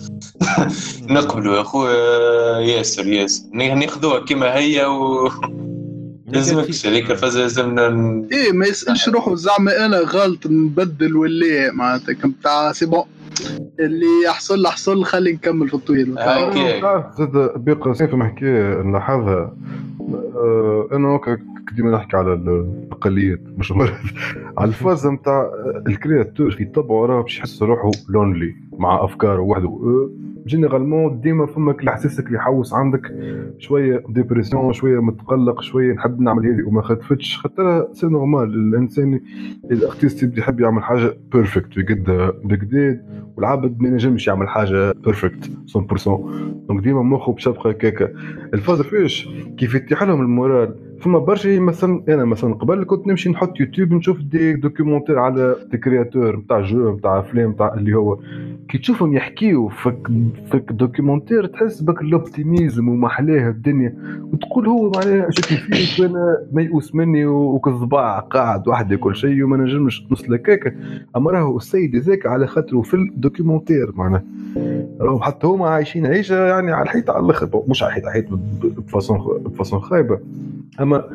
نقبلوا 1.10 1.58
يا 1.58 1.64
خويا 1.64 2.60
ياسر 2.60 3.08
ياسر. 3.08 3.44
ن- 3.54 3.80
ناخذوها 3.80 4.20
كيما 4.26 4.56
هي 4.56 4.86
و 4.86 5.30
لازمكش 6.28 6.86
هذيك 6.86 7.12
الفازة 7.12 7.40
لازمنا 7.40 7.90
ن- 7.90 8.28
إيه 8.32 8.52
ما 8.52 8.66
يسالش 8.66 9.10
روحه 9.10 9.36
زعما 9.36 9.86
أنا 9.86 9.98
غلط 10.00 10.48
نبدل 10.48 11.16
ولا 11.16 11.72
معناتها 11.74 12.14
كم 12.14 12.32
تاع 12.44 12.72
سي 12.72 12.86
بون. 12.86 13.04
اللي 13.80 14.06
يحصل 14.26 14.60
له 14.62 14.70
حصل 14.70 15.04
خلي 15.04 15.34
نكمل 15.34 15.68
في 15.68 15.74
الطويل. 15.74 16.18
أوكي. 16.18 16.82
تعرف 16.82 17.06
زاد 17.18 17.32
بقى 17.64 17.94
سيف 17.94 18.16
حكايه 18.16 18.82
نلاحظها 18.82 19.54
آه، 20.36 20.88
أنا 20.92 21.08
هكا 21.08 21.38
ديما 21.76 21.92
نحكي 21.92 22.18
على 22.18 22.34
الأقليات 22.34 23.40
مش 23.58 23.74
على 24.58 24.68
الفاز 24.70 25.08
نتاع 25.08 25.52
الكرياتور 25.88 26.52
في 26.52 26.66
طبعه 26.66 27.06
راه 27.06 27.22
باش 27.22 27.38
يحس 27.38 27.64
روحه 27.64 27.92
لونلي 28.10 28.56
مع 28.78 29.04
أفكاره 29.06 29.42
وحده 29.42 29.68
آه، 29.68 30.10
جينيرالمون 30.48 31.22
ديما 31.22 31.46
فماك 31.46 31.84
الإحساسك 31.84 32.26
اللي 32.28 32.38
يحوس 32.38 32.74
عندك. 32.74 33.02
شوية 33.60 34.04
dépression 34.10 34.74
شوية 34.74 35.02
متقلق 35.02 35.62
شوية 35.62 35.94
نحب 35.94 36.20
نعمل 36.22 36.46
هذه 36.46 36.68
وما 36.68 36.82
خطفتش 36.82 37.38
خاطر 37.38 37.88
c'est 37.94 38.08
normal 38.08 38.44
الإنسان 38.54 39.20
ال 39.72 39.80
artiste 39.80 40.38
يحب 40.38 40.60
يعمل 40.60 40.84
حاجة 40.84 41.18
perfect 41.32 41.78
ويقدها 41.78 42.32
بجديد 42.44 43.02
والعبد 43.38 43.82
ما 43.82 43.88
ينجمش 43.88 44.28
يعمل 44.28 44.48
حاجة 44.50 44.92
perfect 44.92 45.52
100% 45.78 46.08
donc 46.68 46.84
ديما 46.84 47.02
مخه 47.04 47.34
بشبقه 47.34 47.72
كيكا 47.72 48.10
الفاز 48.54 48.82
فيش 48.82 49.30
كيف 49.58 49.76
يتيح 49.76 50.04
لهم 50.04 50.22
ال 50.22 50.30
moral. 50.30 50.76
فما 51.00 51.20
برشا 51.20 51.60
مثلا 51.60 52.04
أنا 52.10 52.26
مثلا 52.26 52.54
قبل 52.54 52.84
كنت 52.84 53.08
نمشي 53.08 53.30
نحط 53.30 53.60
يوتيوب 53.60 53.94
نشوف 53.94 54.22
des 54.22 54.54
documentaires 54.54 55.20
على 55.20 55.56
des 55.72 55.78
créateurs 55.78 56.36
نتاع 56.36 56.62
jeux 56.62 56.92
نتاع 56.96 57.20
افلام 57.20 57.50
نتاع 57.52 57.74
اللي 57.74 57.94
هو. 57.94 58.20
كي 58.70 58.78
تشوفهم 58.78 59.14
يحكيو 59.14 59.68
فك 59.70 60.08
فك 60.52 60.72
documentaire 60.72 61.46
تحس 61.46 61.82
بك 61.82 62.02
ال 62.02 62.11
optimisme 62.11 62.90
ومحلاه 62.90 63.50
الدنيا. 63.50 63.96
وتقول 64.34 64.68
هو 64.68 64.92
معناها 64.92 65.30
شكي 65.30 65.56
فيك؟ 65.58 66.00
وأنا 66.00 66.38
ميؤوس 66.52 66.96
مني 66.96 67.26
وكالصباع 67.26 68.20
قاعد 68.20 68.68
وحدي 68.68 68.98
كل 68.98 69.16
شيء 69.16 69.44
وما 69.44 69.58
نجمش 69.58 70.08
نوصل 70.10 70.34
هكاك 70.34 70.76
أما 71.16 71.32
راهو 71.32 71.58
السيد 71.58 71.96
هذاك 71.96 72.26
على 72.26 72.48
خاطره 72.48 72.82
في 72.82 72.94
ال 72.94 73.01
documentaire 73.01 73.92
معناها. 73.96 74.24
راهو 75.02 75.20
حتى 75.20 75.48
هما 75.48 75.70
عايشين 75.70 76.06
عيشة 76.06 76.48
يعني 76.48 76.72
على 76.72 76.84
الحيط 76.84 77.10
على 77.10 77.26
الأخر 77.26 77.64
مش 77.68 77.84
على 77.84 77.90
الحيط 77.90 78.06
على 78.06 78.20
الحيط 78.20 78.40
ب 78.78 78.85
façon 78.85 79.18
ب 79.46 79.52
façon 79.52 79.80
خايبة. 79.80 80.20
اما 80.88 81.10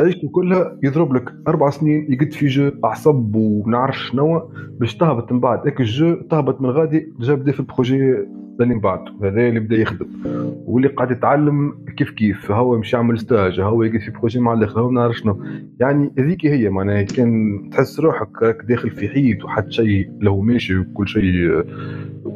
عيشته 0.00 0.28
كلها 0.28 0.78
يضرب 0.82 1.14
لك 1.14 1.34
أربع 1.48 1.70
سنين 1.70 2.12
يقد 2.12 2.32
في 2.32 2.46
جو 2.46 2.70
اعصب 2.84 3.34
ونعرف 3.34 3.98
شنو 3.98 4.50
باش 4.80 4.96
تهبط 4.96 5.32
من 5.32 5.40
بعد. 5.40 5.60
هيك 5.66 5.80
الجو 5.80 6.14
تهبط 6.14 6.60
من 6.60 6.70
غادي 6.70 7.12
جا 7.20 7.34
بدأ 7.34 7.52
في 7.52 7.60
ال 7.60 7.65
projet 7.65 7.96
اللي 8.60 8.74
من 8.74 8.80
بعد. 8.80 9.00
هذا 9.22 9.48
اللي 9.48 9.60
بدأ 9.60 9.76
يخدم. 9.76 10.06
واللي 10.66 10.88
قاعد 10.88 11.10
يتعلم 11.10 11.72
كيف 11.96 12.10
كيف 12.10 12.52
هو 12.52 12.78
مش 12.78 12.92
يعمل 12.92 13.18
stage 13.18 13.60
هو 13.60 13.82
يقعد 13.82 14.00
في 14.00 14.10
projet 14.10 14.40
مع 14.40 14.52
الآخر 14.52 14.80
هو 14.80 14.90
نعرف 14.90 15.16
شنو. 15.16 15.42
يعني 15.80 16.12
هذيك 16.18 16.46
هي 16.46 16.70
معناها 16.70 17.02
كان 17.02 17.60
تحس 17.72 18.00
روحك 18.00 18.42
راك 18.42 18.62
داخل 18.68 18.90
في 18.90 19.08
حيط 19.08 19.44
وحد 19.44 19.70
شيء 19.70 20.10
له 20.20 20.40
ماشي 20.40 20.78
وكل 20.78 21.08
شيء 21.08 21.64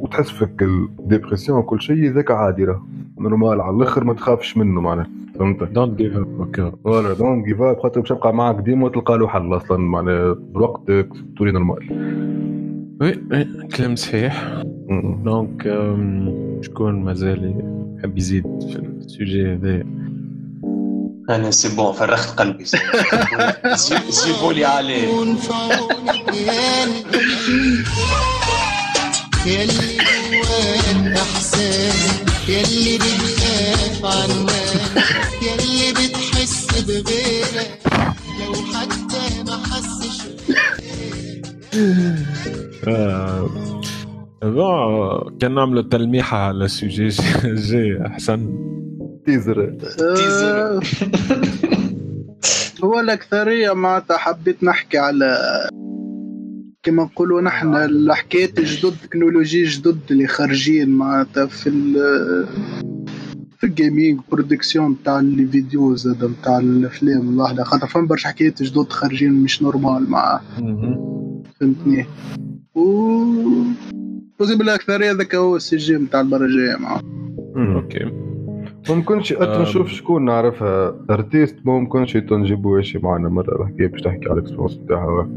وتحس 0.05 0.31
فيك 0.31 0.63
ال 0.63 0.71
dépression 0.71 1.59
وكل 1.59 1.81
شيء 1.83 2.13
ذاك 2.13 2.31
عادي 2.31 2.65
راه 2.65 2.87
normal 3.19 3.61
على 3.61 3.77
الأخر 3.77 4.05
ما 4.05 4.15
تخافش 4.15 4.57
منه 4.57 4.81
معناها 4.81 5.07
فهمت؟ 5.39 5.63
don't 5.63 5.99
give 5.99 6.17
up 6.17 6.41
okay 6.41 6.73
voilà 6.85 7.15
don't 7.15 7.47
give 7.47 7.61
up 7.63 7.79
خاطر 7.83 8.01
باش 8.01 8.11
يبقى 8.11 8.35
معك 8.35 8.57
ديما 8.65 8.85
وتلقى 8.85 9.19
له 9.19 9.29
حل 9.29 9.57
أصلا 9.57 9.79
معناها 9.79 10.33
بالوقت 10.33 10.87
تولي 11.37 11.53
normal 11.53 11.89
oui 13.01 13.23
oui 13.31 13.45
كلام 13.77 13.97
صحيح. 13.97 14.63
donc 15.25 15.67
أم، 15.67 16.59
شكون 16.63 17.05
مازال 17.05 17.55
يحب 17.99 18.19
يزيد 18.19 18.43
في 18.73 18.79
ال 18.79 18.91
sujet 18.91 19.53
هذا. 19.53 19.85
أنا 21.31 21.51
c'est 21.51 21.77
bon 21.77 21.93
فرغت 21.93 22.29
قلبي. 22.39 22.65
جيبوا 24.25 24.53
لي 24.53 24.65
عليه. 24.65 25.09
bon 44.55 45.39
كان 45.39 45.55
نعملوا 45.55 45.83
تلميحة 45.83 46.39
على 46.39 46.65
ال 46.65 46.72
sujet 46.72 47.09
جاي 47.45 48.07
أحسن. 48.07 48.55
teaser. 49.27 49.77
آه، 50.03 50.81
هو 52.85 53.01
الأكثرية 53.01 53.73
معناتها 53.73 54.17
حبيت 54.17 54.65
نحكي 54.65 54.99
على 54.99 55.39
كما 56.83 57.03
نقولوا 57.03 57.41
نحن 57.41 57.75
الحكايات 57.75 58.61
جدد 58.61 58.95
technologies 59.03 59.65
جدد 59.65 59.99
اللي 60.11 60.27
خارجين 60.27 60.89
معناتها 60.89 61.47
في 61.47 61.69
ال 61.69 61.95
في 63.59 63.67
ال 63.67 63.74
gaming 63.74 64.21
production 64.33 64.97
تاع 65.05 65.21
les 65.21 65.47
vidéos 65.47 66.09
هذا 66.09 66.31
تاع 66.45 66.59
الأفلام. 66.59 67.29
الواحده 67.29 67.65
خاطر 67.65 67.87
فهم 67.87 68.07
برشا 68.07 68.29
حكايات 68.29 68.63
جدد 68.63 68.93
خارجين 68.93 69.33
مش 69.33 69.63
normal 69.63 70.11
مع 70.11 70.41
فهمتني؟ 71.61 72.07
و 72.75 72.85
possible 74.39 74.63
الاكثريه 74.63 75.11
هذاك 75.11 75.35
هو 75.35 75.57
ال 75.57 75.77
CG 75.77 75.95
نتاع 75.95 76.21
المره 76.21 76.45
الجايه 76.45 76.77
معاه 76.77 77.01
okay 77.57 78.13
ممكنش. 78.91 79.33
أت 79.33 79.61
نشوف 79.61 79.89
شكون 79.89 80.25
نعرفها. 80.25 80.97
artiste 81.11 81.57
ممكنش 81.65 82.13
تنجيبو 82.13 82.81
شي 82.81 82.99
معنا. 82.99 83.29
مرة 83.29 83.67
حكاية 83.67 83.87
باش 83.87 84.01
تحكي 84.01 84.29
على 84.29 84.39
ال 84.39 84.42
expérience 84.42 84.79
نتاعها 84.85 85.31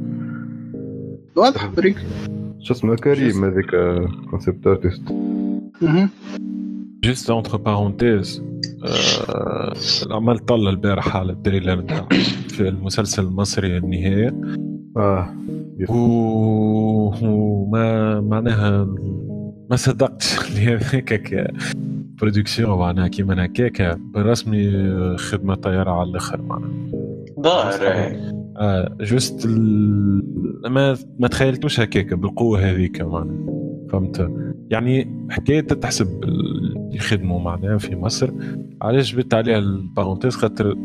واضح 1.35 1.65
بريك 1.65 1.97
شو 2.59 2.73
اسمه؟ 2.73 2.95
كريم 2.95 3.45
هذيك 3.45 3.69
concept 4.29 4.67
artist. 4.67 5.03
juste 7.03 7.29
entre 7.29 7.57
parenthèses 7.57 8.43
العمل 10.05 10.39
طلع 10.39 10.69
البارح 10.69 11.15
على 11.15 11.31
ال 11.31 11.37
trailer 11.37 11.75
نتاع 11.75 12.07
في 12.49 12.67
المسلسل 12.67 13.23
المصري 13.23 13.77
النهاية. 13.77 14.41
آه. 14.97 15.29
وما 15.89 16.21
معناها 18.21 18.87
ما 19.69 19.75
صدقتش 19.75 20.49
اللي 20.49 20.67
هذاك 20.75 21.51
production 22.21 22.79
معناها 22.79 23.07
كيما 23.07 23.45
هكاك 23.45 23.97
بالرسمي 24.13 24.71
خدمة 25.17 25.55
طيارة 25.55 25.91
على 25.91 26.09
الآخر 26.09 26.41
معناها. 26.41 26.71
ظاهر. 27.41 28.15
آه 28.57 28.95
juste 29.01 29.45
ال... 29.45 30.23
ما 30.65 30.97
ما 31.19 31.27
تخيلتوش 31.27 31.79
هكاك 31.79 32.13
بالقوة 32.13 32.59
هذيك 32.59 33.01
معناها. 33.01 33.66
فهمت؟ 33.89 34.31
يعني 34.69 35.25
حكاية 35.29 35.61
تحسب 35.61 36.23
اللي 36.23 36.95
يخدموا 36.95 37.39
معناها 37.39 37.77
في 37.77 37.95
مصر. 37.95 38.31
علاش 38.81 39.15
جبت 39.15 39.33
عليها 39.33 39.57
ال 39.57 39.64
parenthèse؟ 39.64 40.35
خاطر 40.35 40.75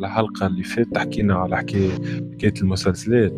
الحلقة 0.00 0.46
اللي 0.46 0.62
فاتت 0.62 0.98
حكينا 0.98 1.34
على 1.34 1.56
حكاية 1.56 1.90
حكاية 2.32 2.54
المسلسلات 2.60 3.32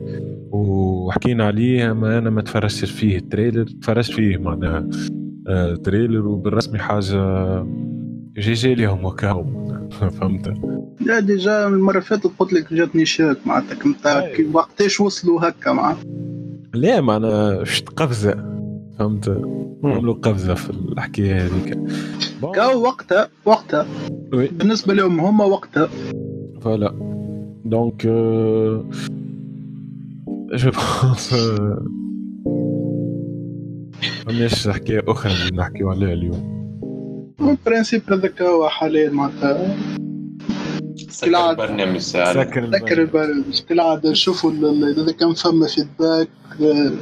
وحكينا 0.50 1.44
عليه 1.44 1.92
ما 1.92 2.18
أنا 2.18 2.30
ما 2.30 2.42
تفرجتش 2.42 2.90
فيه 2.90 3.16
ال 3.16 3.22
trailer. 3.22 3.64
تفرجت 3.64 4.12
فيه 4.12 4.36
معناها 4.36 4.88
آه 5.48 5.74
trailer 5.74 6.26
وبالرسمي 6.26 6.78
حاجة 6.78 7.66
GG 8.38 8.74
ليهم 8.74 9.04
وكاو. 9.04 9.46
فهمت؟ 10.20 10.52
لا 11.00 11.20
déjà 11.20 11.68
المرة 11.68 11.90
اللي 11.90 12.02
فاتت 12.02 12.30
قلت 12.38 12.52
لك 12.52 12.74
جاتني 12.74 13.04
choc 13.04 13.36
معناتها 13.46 14.30
وقتاش 14.52 15.00
وصلوا 15.00 15.48
هكا 15.48 15.72
مع 15.72 15.96
لا 16.74 17.00
معنا 17.00 17.64
شت 17.64 17.88
قفزة. 17.88 18.59
فهمت؟ 19.00 19.28
عملوا 19.84 20.14
قفزة 20.14 20.54
في 20.54 20.70
الحكاية 20.70 21.46
هذيك. 21.46 21.78
كاو 22.54 22.82
وقتها 22.82 23.28
وقتها. 23.44 23.86
oui. 24.32 24.46
بالنسبة 24.46 24.94
لهم 24.94 25.20
هما 25.20 25.44
وقتها. 25.44 25.88
voilà. 26.60 26.94
donc 27.64 28.02
euh, 28.02 28.84
je 30.56 30.70
pense 30.70 31.34
مانيش 34.26 34.68
حكاية 34.68 35.02
أخرى 35.08 35.32
اللي 35.32 35.56
نحكيو 35.56 35.90
عليها 35.90 36.12
اليوم. 36.12 36.60
ال 37.40 37.47
principe 37.47 38.02
هذاك 38.12 38.42
هو 38.42 38.68
حاليا 38.68 39.10
معناتها. 39.10 39.76
سكر. 41.08 41.50
البرنامج 41.50 41.98
سكر 41.98 42.98
البرنامج 43.00 43.60
كالعادة 43.68 44.10
نشوفوا 44.10 44.52
إذا 44.52 45.12
كان 45.12 45.32
فما 45.34 45.66
feedback 45.66 46.28
آه، 46.60 46.92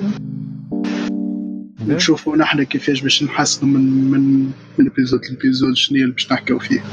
نشوفوا 1.95 2.37
نحن 2.37 2.63
كيفاش 2.63 3.01
باش 3.01 3.23
نحسنوا 3.23 3.73
من 3.73 4.11
من 4.11 4.45
من 4.79 4.87
ال 4.87 4.91
épisode 4.91 5.21
لل 5.31 5.41
épisode 5.41 5.77
شنو 5.77 5.99
هي 5.99 6.03
اللي 6.03 6.15
باش 6.15 6.33
نحكيو 6.33 6.59
فيه. 6.59 6.85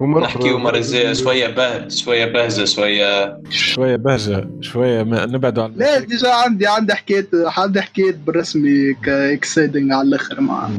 ومرة 0.00 0.24
نحكيو 0.24 0.58
مرة 0.58 0.80
زي 0.80 1.14
شوية 1.14 1.48
بهج 1.54 1.90
شوية 1.90 2.24
بهجة 2.24 2.64
شوية 2.64 3.38
شوية 3.50 3.96
بهجة 3.96 4.50
شوية 4.60 5.02
ما 5.02 5.26
نبعدوا 5.26 5.62
على 5.62 5.72
لا 5.76 5.98
déjà 5.98 6.32
عندي 6.32 6.66
عندي 6.66 6.94
حكاية 6.94 7.28
عندي 7.34 7.82
حكاية 7.82 8.16
بالرسمي 8.26 8.94
كاكسايدنج 8.94 9.92
على 9.92 10.08
الآخر 10.08 10.40
مع 10.40 10.70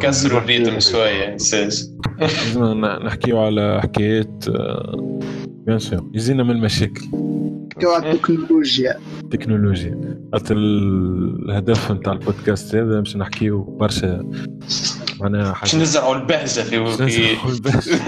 كسروا 0.00 0.40
ال 0.40 0.46
rythme 0.46 0.80
شوية 0.80 1.36
لازم 2.20 2.84
نحكيو 2.84 3.38
على 3.38 3.80
حكايات 3.82 4.44
bien 5.66 5.78
sûr 5.78 6.10
يزينا 6.14 6.42
من 6.42 6.50
المشاكل. 6.50 7.29
نحكيو 7.80 7.90
على 7.90 8.10
التكنولوجيا. 8.12 8.94
تكنولوجيا 9.30 10.20
خاطر 10.32 10.56
الهدف 10.56 11.92
نتاع 11.92 12.12
البودكاست 12.12 12.74
هذا 12.74 12.98
باش 13.00 13.16
نحكيو 13.16 13.62
برشا. 13.62 14.30
معناها 15.20 15.52
باش 15.52 15.72
حاجة 15.72 15.82
نزرعوا 15.82 16.14
البهجة 16.16 16.60
في 16.60 16.78
باش 16.78 16.94
في 16.96 17.04
نزرعوا 17.04 17.50
البهجة. 17.50 18.00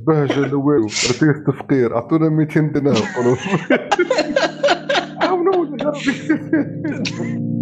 بهجه 0.06 0.40
لا 0.40 0.54
والو 0.56 0.86
artiste 0.86 1.50
فقير 1.58 1.94
أعطونا 1.96 2.28
200 2.28 2.60
دينار. 2.60 2.98
قولوا. 3.16 3.36
عاونونا. 5.22 5.84
يا 5.84 5.88
ربي 5.90 7.59